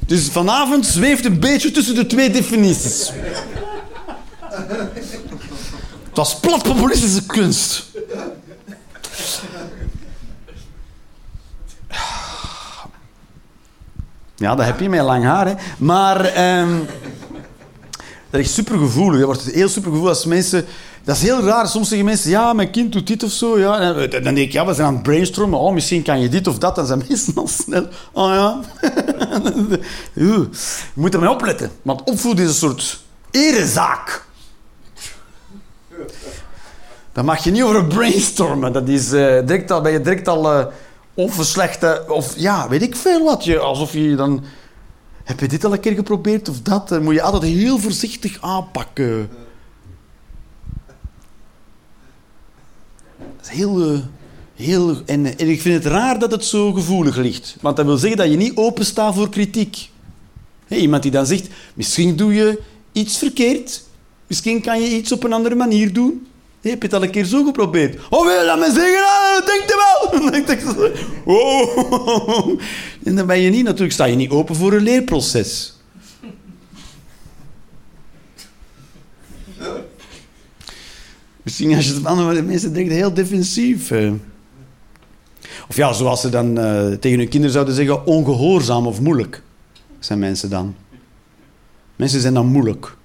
Dus 0.09 0.29
vanavond 0.29 0.85
zweeft 0.85 1.25
een 1.25 1.39
beetje 1.39 1.71
tussen 1.71 1.95
de 1.95 2.05
twee 2.05 2.29
definities. 2.29 3.11
Het 6.07 6.17
was 6.17 6.39
plat 6.39 6.63
populistische 6.63 7.25
kunst. 7.25 7.85
Ja, 14.35 14.55
dat 14.55 14.65
heb 14.65 14.79
je 14.79 14.89
met 14.89 15.01
lang 15.01 15.23
haar, 15.23 15.47
hè. 15.47 15.53
Maar 15.77 16.57
um, 16.59 16.87
dat 18.29 18.41
is 18.41 18.53
supergevoelig. 18.53 19.19
Dat 19.19 19.25
wordt 19.25 19.53
heel 19.53 19.69
supergevoelig 19.69 20.15
als 20.15 20.25
mensen... 20.25 20.65
Dat 21.03 21.15
is 21.15 21.21
heel 21.21 21.41
raar. 21.41 21.67
Soms 21.67 21.87
zeggen 21.87 22.07
mensen, 22.07 22.29
ja, 22.29 22.53
mijn 22.53 22.71
kind 22.71 22.91
doet 22.91 23.07
dit 23.07 23.23
of 23.23 23.31
zo. 23.31 23.59
Ja. 23.59 23.79
En 23.79 24.09
dan 24.09 24.33
denk 24.33 24.37
ik, 24.37 24.51
ja, 24.51 24.65
we 24.65 24.73
zijn 24.73 24.87
aan 24.87 24.93
het 24.93 25.03
brainstormen. 25.03 25.59
Oh, 25.59 25.73
misschien 25.73 26.03
kan 26.03 26.19
je 26.21 26.29
dit 26.29 26.47
of 26.47 26.57
dat. 26.57 26.75
Dan 26.75 26.85
zijn 26.85 27.03
mensen 27.09 27.35
al 27.35 27.47
snel... 27.47 27.87
Oh 28.11 28.33
ja. 28.33 28.59
je 30.13 30.49
moet 30.93 31.13
ermee 31.13 31.29
opletten. 31.29 31.71
Want 31.81 32.03
opvoeden 32.03 32.43
is 32.43 32.49
een 32.49 32.55
soort 32.55 32.99
erezaak. 33.31 34.25
Dan 37.13 37.25
mag 37.25 37.43
je 37.43 37.51
niet 37.51 37.63
over 37.63 37.85
brainstormen. 37.85 38.73
Dat 38.73 38.87
is 38.87 39.13
uh, 39.13 39.45
direct 39.45 39.71
al, 39.71 39.81
ben 39.81 39.91
je 39.91 40.01
direct 40.01 40.27
al 40.27 40.59
uh, 40.59 40.65
of 41.13 41.37
een 41.37 41.45
slechte... 41.45 42.05
Of 42.07 42.33
ja, 42.37 42.69
weet 42.69 42.81
ik 42.81 42.95
veel 42.95 43.23
wat. 43.23 43.43
Je, 43.43 43.59
alsof 43.59 43.93
je 43.93 44.15
dan... 44.15 44.43
Heb 45.29 45.39
je 45.39 45.47
dit 45.47 45.65
al 45.65 45.73
een 45.73 45.79
keer 45.79 45.95
geprobeerd 45.95 46.49
of 46.49 46.61
dat? 46.61 46.89
Dan 46.89 47.03
moet 47.03 47.13
je 47.13 47.21
altijd 47.21 47.53
heel 47.53 47.77
voorzichtig 47.77 48.41
aanpakken. 48.41 49.29
Dat 53.17 53.45
is 53.45 53.49
heel... 53.49 53.93
Uh, 53.93 53.99
heel 54.55 55.01
en, 55.05 55.37
en, 55.37 55.49
ik 55.49 55.61
vind 55.61 55.83
het 55.83 55.93
raar 55.93 56.19
dat 56.19 56.31
het 56.31 56.45
zo 56.45 56.73
gevoelig 56.73 57.15
ligt. 57.15 57.57
Want 57.61 57.75
dat 57.75 57.85
wil 57.85 57.97
zeggen 57.97 58.17
dat 58.17 58.29
je 58.29 58.35
niet 58.35 58.55
openstaat 58.55 59.15
voor 59.15 59.29
kritiek. 59.29 59.89
Iemand 60.67 61.03
die 61.03 61.11
dan 61.11 61.25
zegt, 61.25 61.47
misschien 61.73 62.15
doe 62.15 62.33
je 62.33 62.61
iets 62.91 63.17
verkeerd. 63.17 63.83
Misschien 64.27 64.61
kan 64.61 64.81
je 64.81 64.97
iets 64.97 65.11
op 65.11 65.23
een 65.23 65.33
andere 65.33 65.55
manier 65.55 65.93
doen. 65.93 66.27
Je 66.61 66.75
het 66.79 66.93
al 66.93 67.03
een 67.03 67.11
keer 67.11 67.25
zo 67.25 67.43
geprobeerd? 67.43 67.99
Oh, 68.09 68.25
wil 68.25 68.39
je 68.39 68.45
dat 68.45 68.59
me 68.59 68.71
zeggen? 68.71 69.03
Ah, 69.03 69.45
denk 69.45 69.63
je 69.69 70.09
wel. 70.11 70.21
Dan 70.31 70.43
denk 70.45 70.59
zo, 70.59 70.91
oh. 71.25 72.59
En 73.03 73.15
dan 73.15 73.27
ben 73.27 73.39
je 73.39 73.49
niet, 73.49 73.63
natuurlijk 73.63 73.93
sta 73.93 74.05
je 74.05 74.15
niet 74.15 74.29
open 74.29 74.55
voor 74.55 74.73
een 74.73 74.83
leerproces. 74.83 75.73
Misschien 81.43 81.75
als 81.75 81.87
je 81.87 81.93
het 81.93 82.03
van 82.03 82.33
de 82.35 82.41
mensen 82.41 82.73
denkt, 82.73 82.91
heel 82.91 83.13
defensief. 83.13 83.91
Of 85.69 85.75
ja, 85.75 85.93
zoals 85.93 86.21
ze 86.21 86.29
dan 86.29 86.59
uh, 86.59 86.93
tegen 86.93 87.19
hun 87.19 87.29
kinderen 87.29 87.51
zouden 87.51 87.75
zeggen, 87.75 88.05
ongehoorzaam 88.05 88.87
of 88.87 89.01
moeilijk. 89.01 89.41
Zijn 89.99 90.19
mensen 90.19 90.49
dan. 90.49 90.75
Mensen 91.95 92.21
zijn 92.21 92.33
dan 92.33 92.45
moeilijk. 92.45 92.97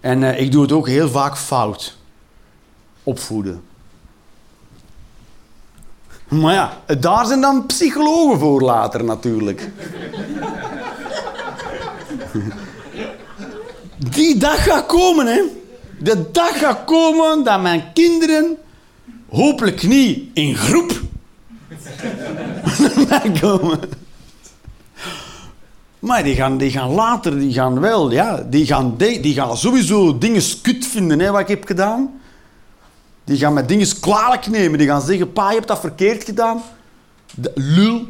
En 0.00 0.22
uh, 0.22 0.40
ik 0.40 0.52
doe 0.52 0.62
het 0.62 0.72
ook 0.72 0.86
heel 0.86 1.08
vaak 1.08 1.38
fout. 1.38 1.96
Opvoeden. 3.02 3.62
Maar 6.28 6.54
ja, 6.54 6.82
daar 6.98 7.26
zijn 7.26 7.40
dan 7.40 7.66
psychologen 7.66 8.38
voor 8.38 8.62
later 8.62 9.04
natuurlijk. 9.04 9.70
Die 14.10 14.36
dag 14.36 14.64
gaat 14.64 14.86
komen, 14.86 15.26
hè. 15.26 15.42
De 15.98 16.30
dag 16.30 16.58
gaat 16.58 16.84
komen 16.84 17.44
dat 17.44 17.60
mijn 17.62 17.92
kinderen, 17.92 18.56
hopelijk 19.28 19.82
niet 19.82 20.30
in 20.34 20.56
groep, 20.56 21.00
naar 23.08 23.40
komen. 23.40 23.80
Maar 25.98 26.22
die 26.22 26.34
gaan, 26.34 26.58
die 26.58 26.70
gaan 26.70 26.90
later, 26.90 27.38
die 27.38 27.52
gaan 27.52 27.80
wel, 27.80 28.10
ja, 28.10 28.42
die 28.50 28.66
gaan, 28.66 28.96
die 28.96 29.34
gaan 29.34 29.56
sowieso 29.56 30.18
dingen 30.18 30.42
kut 30.62 30.86
vinden, 30.86 31.20
hè, 31.20 31.30
wat 31.30 31.40
ik 31.40 31.48
heb 31.48 31.66
gedaan. 31.66 32.20
Die 33.24 33.38
gaan 33.38 33.52
met 33.52 33.68
dingen 33.68 34.00
kwalijk 34.00 34.46
nemen. 34.46 34.78
Die 34.78 34.88
gaan 34.88 35.02
zeggen, 35.02 35.32
pa, 35.32 35.48
je 35.48 35.54
hebt 35.54 35.68
dat 35.68 35.80
verkeerd 35.80 36.24
gedaan. 36.24 36.62
De, 37.34 37.52
lul. 37.54 38.06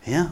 Ja. 0.00 0.30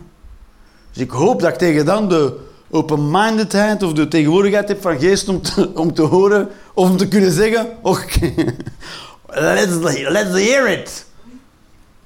Dus 0.92 1.02
ik 1.02 1.10
hoop 1.10 1.40
dat 1.40 1.50
ik 1.50 1.58
tegen 1.58 1.84
dan 1.84 2.08
de 2.08 2.40
open-mindedheid 2.70 3.82
of 3.82 3.92
de 3.92 4.08
tegenwoordigheid 4.08 4.68
heb 4.68 4.82
van 4.82 4.98
geest 4.98 5.28
om 5.28 5.42
te, 5.42 5.70
om 5.82 5.94
te 5.94 6.02
horen 6.02 6.48
of 6.74 6.90
om 6.90 6.96
te 6.96 7.08
kunnen 7.08 7.32
zeggen, 7.32 7.76
oké, 7.82 8.34
let's, 9.54 9.74
let's 10.08 10.30
hear 10.30 10.70
it. 10.70 11.06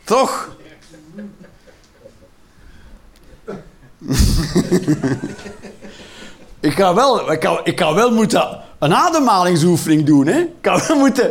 Toch? 0.05 0.57
ik, 6.61 6.73
ga 6.73 6.95
wel, 6.95 7.33
ik, 7.33 7.45
ga, 7.45 7.65
ik 7.65 7.79
wel 7.79 8.11
moeten 8.11 8.61
een 8.79 8.95
ademhalingsoefening 8.95 10.05
doen. 10.05 10.27
Hè? 10.27 10.39
Ik 10.39 10.53
ga 10.63 10.87
wel 10.87 10.97
moeten... 10.97 11.31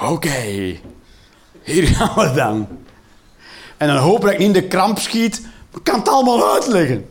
Oké, 0.00 0.78
hier 1.62 1.86
gaan 1.86 2.14
we 2.14 2.32
dan. 2.34 2.68
En 3.76 3.88
dan 3.88 3.96
hoop 3.96 4.20
dat 4.20 4.30
ik 4.30 4.38
niet 4.38 4.46
in 4.46 4.52
de 4.52 4.68
kramp 4.68 4.98
schiet. 4.98 5.46
Ik 5.74 5.84
kan 5.84 5.98
het 5.98 6.08
allemaal 6.08 6.52
uitleggen. 6.52 7.08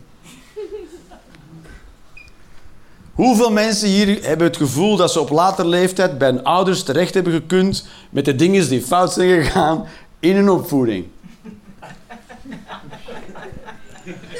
Hoeveel 3.13 3.51
mensen 3.51 3.87
hier 3.87 4.23
hebben 4.23 4.47
het 4.47 4.57
gevoel 4.57 4.95
dat 4.95 5.11
ze 5.11 5.19
op 5.19 5.29
later 5.29 5.65
leeftijd 5.65 6.17
bij 6.17 6.29
hun 6.29 6.43
ouders 6.43 6.83
terecht 6.83 7.13
hebben 7.13 7.33
gekund 7.33 7.87
met 8.09 8.25
de 8.25 8.35
dingen 8.35 8.69
die 8.69 8.81
fout 8.81 9.13
zijn 9.13 9.43
gegaan 9.43 9.85
in 10.19 10.35
hun 10.35 10.49
opvoeding? 10.49 11.05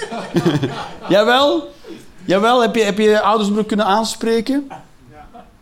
Jawel? 1.10 1.70
Jawel, 2.26 2.62
heb 2.62 2.76
je, 2.76 2.84
heb 2.84 2.98
je 2.98 3.04
je 3.04 3.22
ouders 3.22 3.50
nog 3.50 3.66
kunnen 3.66 3.86
aanspreken? 3.86 4.68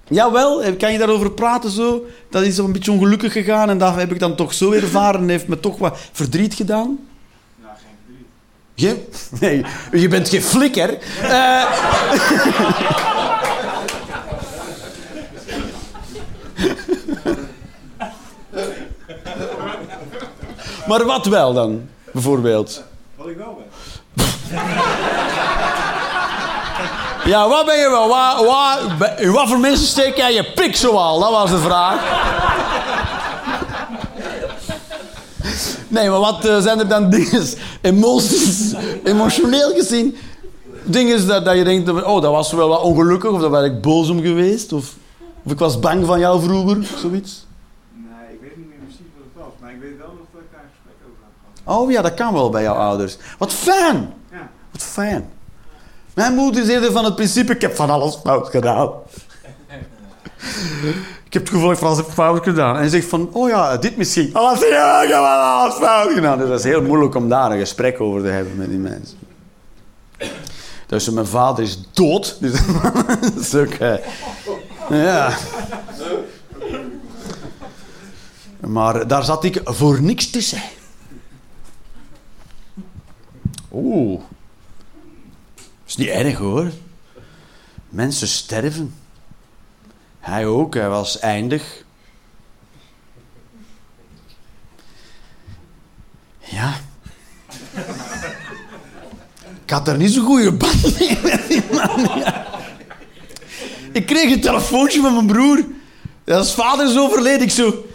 Jawel, 0.08 0.76
kan 0.78 0.92
je 0.92 0.98
daarover 0.98 1.32
praten 1.32 1.70
zo? 1.70 2.06
Dat 2.30 2.44
is 2.44 2.58
een 2.58 2.72
beetje 2.72 2.92
ongelukkig 2.92 3.34
gegaan 3.34 3.70
en 3.70 3.78
dat 3.78 3.96
heb 3.96 4.12
ik 4.12 4.20
dan 4.20 4.36
toch 4.36 4.54
zo 4.54 4.72
ervaren 4.72 5.22
en 5.22 5.30
heeft 5.30 5.48
me 5.48 5.60
toch 5.60 5.78
wat 5.78 5.98
verdriet 6.12 6.54
gedaan? 6.54 7.00
Nou, 7.62 7.74
geen 7.76 7.96
verdriet. 8.06 8.28
Je, 8.74 9.06
nee, 9.40 9.66
je 10.02 10.08
bent 10.08 10.30
geen 10.30 10.44
flikker. 10.44 10.98
Eh. 11.22 11.28
maar 20.88 21.06
wat 21.06 21.26
wel 21.26 21.54
dan, 21.54 21.88
bijvoorbeeld? 22.12 22.84
Wat 23.16 23.28
ik 23.28 23.38
wel 23.38 23.56
ben. 23.56 23.66
Ja, 27.28 27.50
wat 27.50 27.66
ben 27.66 27.80
je 27.80 27.90
wel? 27.90 28.08
Waar, 28.08 28.46
waar, 28.46 29.20
in 29.22 29.32
wat 29.32 29.48
voor 29.48 29.60
mensen 29.60 29.88
steek 29.88 30.16
jij 30.16 30.34
je 30.34 30.52
pik 30.56 30.76
zoal? 30.76 31.20
Dat 31.20 31.30
was 31.30 31.50
de 31.50 31.58
vraag. 31.58 32.02
Nee, 35.88 36.10
maar 36.10 36.20
wat 36.20 36.46
eh, 36.46 36.60
zijn 36.60 36.80
er 36.80 36.88
dan 36.88 37.10
dingen, 37.10 37.44
emoties, 37.82 38.74
emotioneel 39.04 39.74
gezien, 39.74 40.16
dingen 40.84 41.28
dat, 41.28 41.46
dat 41.46 41.56
je 41.56 41.64
denkt, 41.64 42.04
oh, 42.04 42.22
dat 42.22 42.32
was 42.32 42.52
wel 42.52 42.68
wat 42.68 42.82
ongelukkig, 42.82 43.30
of 43.30 43.42
daar 43.42 43.50
ben 43.50 43.64
ik 43.64 43.82
boos 43.82 44.10
om 44.10 44.22
geweest, 44.22 44.74
of, 44.74 44.94
of 45.44 45.52
ik 45.52 45.60
was 45.60 45.80
bang 45.80 46.06
van 46.06 46.20
jou 46.20 46.42
vroeger, 46.42 46.88
zoiets? 46.98 47.46
Nee, 47.94 48.34
ik 48.34 48.42
weet 48.42 48.58
niet 48.58 48.68
meer 48.68 48.78
precies 48.84 49.06
wat 49.16 49.26
het 49.34 49.44
was. 49.44 49.54
Maar 49.62 49.72
ik 49.72 49.80
weet 49.82 49.98
wel 49.98 50.08
dat 50.32 50.42
ik 50.42 50.48
daar 50.52 50.62
een 50.64 50.70
gesprek 50.70 50.96
over 51.06 51.24
had. 51.64 51.78
Oh 51.78 51.92
ja, 51.92 52.02
dat 52.02 52.14
kan 52.14 52.34
wel 52.34 52.50
bij 52.50 52.62
jouw 52.62 52.76
ouders. 52.76 53.18
Wat 53.38 53.54
fijn! 53.54 54.14
Fijn. 54.84 55.30
Mijn 56.14 56.34
moeder 56.34 56.64
is 56.64 56.70
eerder 56.70 56.92
van 56.92 57.06
het 57.06 57.16
principe, 57.16 57.54
ik 57.54 57.62
heb 57.62 57.76
van 57.76 57.90
alles 57.90 58.16
fout 58.24 58.48
gedaan. 58.48 58.92
ik 61.26 61.34
heb 61.34 61.42
het 61.42 61.50
gevoel, 61.50 61.72
ik 61.72 61.78
van 61.78 61.88
alles 61.88 62.06
fout 62.14 62.44
gedaan. 62.44 62.78
En 62.78 62.84
ze 62.84 62.90
zegt 62.90 63.06
van, 63.08 63.30
oh 63.34 63.50
ja, 63.50 63.78
dit 63.78 63.98
misschien. 63.98 64.38
Oh, 64.38 64.60
je? 64.60 64.66
Ja, 64.66 65.02
ik 65.02 65.10
heb 65.10 65.18
van 65.18 65.42
alles 65.42 65.76
fout 65.76 66.14
gedaan. 66.14 66.38
Dus 66.38 66.48
dat 66.48 66.60
is 66.60 66.66
heel 66.66 66.82
moeilijk 66.82 67.16
om 67.16 67.30
daar 67.30 67.52
een 67.52 67.60
gesprek 67.60 68.02
over 68.02 68.22
te 68.22 68.28
hebben 68.28 68.56
met 68.56 68.70
die 68.70 68.78
mensen. 68.78 69.18
Dus 70.88 71.10
mijn 71.10 71.28
vader 71.28 71.64
is 71.64 71.80
dood. 71.94 72.38
Dus 72.42 72.54
dat 73.22 73.36
is 73.36 73.56
ook... 73.56 73.74
ja. 74.90 75.38
Maar 78.60 79.08
daar 79.08 79.24
zat 79.24 79.44
ik 79.44 79.62
voor 79.64 80.02
niks 80.02 80.30
tussen. 80.30 80.62
Oeh. 83.72 84.22
Is 85.88 85.96
niet 85.96 86.08
erg 86.08 86.38
hoor. 86.38 86.72
Mensen 87.90 88.28
sterven. 88.28 88.96
Hij 90.20 90.46
ook, 90.46 90.74
hij 90.74 90.90
was 90.90 91.20
eindig. 91.20 91.84
Ja. 96.40 96.74
Ik 99.64 99.70
had 99.70 99.88
er 99.88 99.98
niet 99.98 100.12
zo'n 100.12 100.26
goede 100.26 100.52
band 100.52 101.00
mee 101.00 101.20
met 101.24 101.48
die 101.48 101.64
man. 101.72 102.24
Ik 103.92 104.06
kreeg 104.06 104.32
een 104.32 104.42
telefoontje 104.42 105.02
van 105.02 105.14
mijn 105.14 105.28
broer. 105.28 105.66
Dat 106.24 106.46
is 106.46 106.54
vader 106.54 106.90
is 106.90 106.98
overleden. 106.98 107.42
Ik 107.42 107.52
zo... 107.52 107.86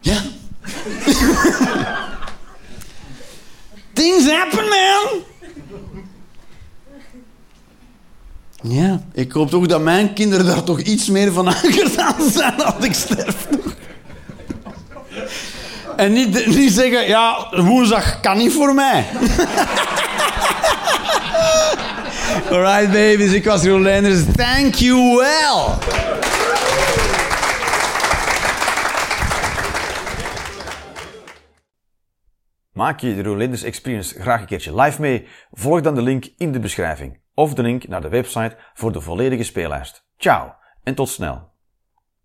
Ja. 0.00 0.22
Things 3.96 4.30
happen, 4.30 4.64
man. 4.68 5.22
Ja, 8.62 9.00
ik 9.12 9.32
hoop 9.32 9.50
toch 9.50 9.66
dat 9.66 9.80
mijn 9.80 10.12
kinderen 10.12 10.46
daar 10.46 10.62
toch 10.62 10.80
iets 10.80 11.08
meer 11.08 11.32
van 11.32 11.48
aangedaan 11.48 12.30
zijn 12.32 12.64
als 12.64 12.84
ik 12.84 12.94
sterf. 12.94 13.46
En 15.96 16.12
niet, 16.12 16.46
niet 16.46 16.72
zeggen, 16.72 17.08
ja, 17.08 17.48
woensdag 17.50 18.20
kan 18.20 18.36
niet 18.36 18.52
voor 18.52 18.74
mij. 18.74 19.04
Alright, 22.50 22.92
babies, 22.92 23.32
ik 23.32 23.44
was 23.44 23.62
Jeroen 23.62 23.82
Leenders. 23.82 24.20
Thank 24.36 24.74
you 24.74 25.16
well. 25.16 25.64
Maak 32.76 33.00
je 33.00 33.14
de 33.14 33.22
Rolanders 33.22 33.62
Experience 33.62 34.20
graag 34.20 34.40
een 34.40 34.46
keertje 34.46 34.80
live 34.80 35.00
mee? 35.00 35.26
Volg 35.50 35.80
dan 35.80 35.94
de 35.94 36.02
link 36.02 36.24
in 36.36 36.52
de 36.52 36.60
beschrijving 36.60 37.20
of 37.34 37.54
de 37.54 37.62
link 37.62 37.88
naar 37.88 38.00
de 38.00 38.08
website 38.08 38.56
voor 38.74 38.92
de 38.92 39.00
volledige 39.00 39.42
speellijst. 39.42 40.06
Ciao 40.16 40.54
en 40.82 40.94
tot 40.94 41.08
snel. 41.08 41.55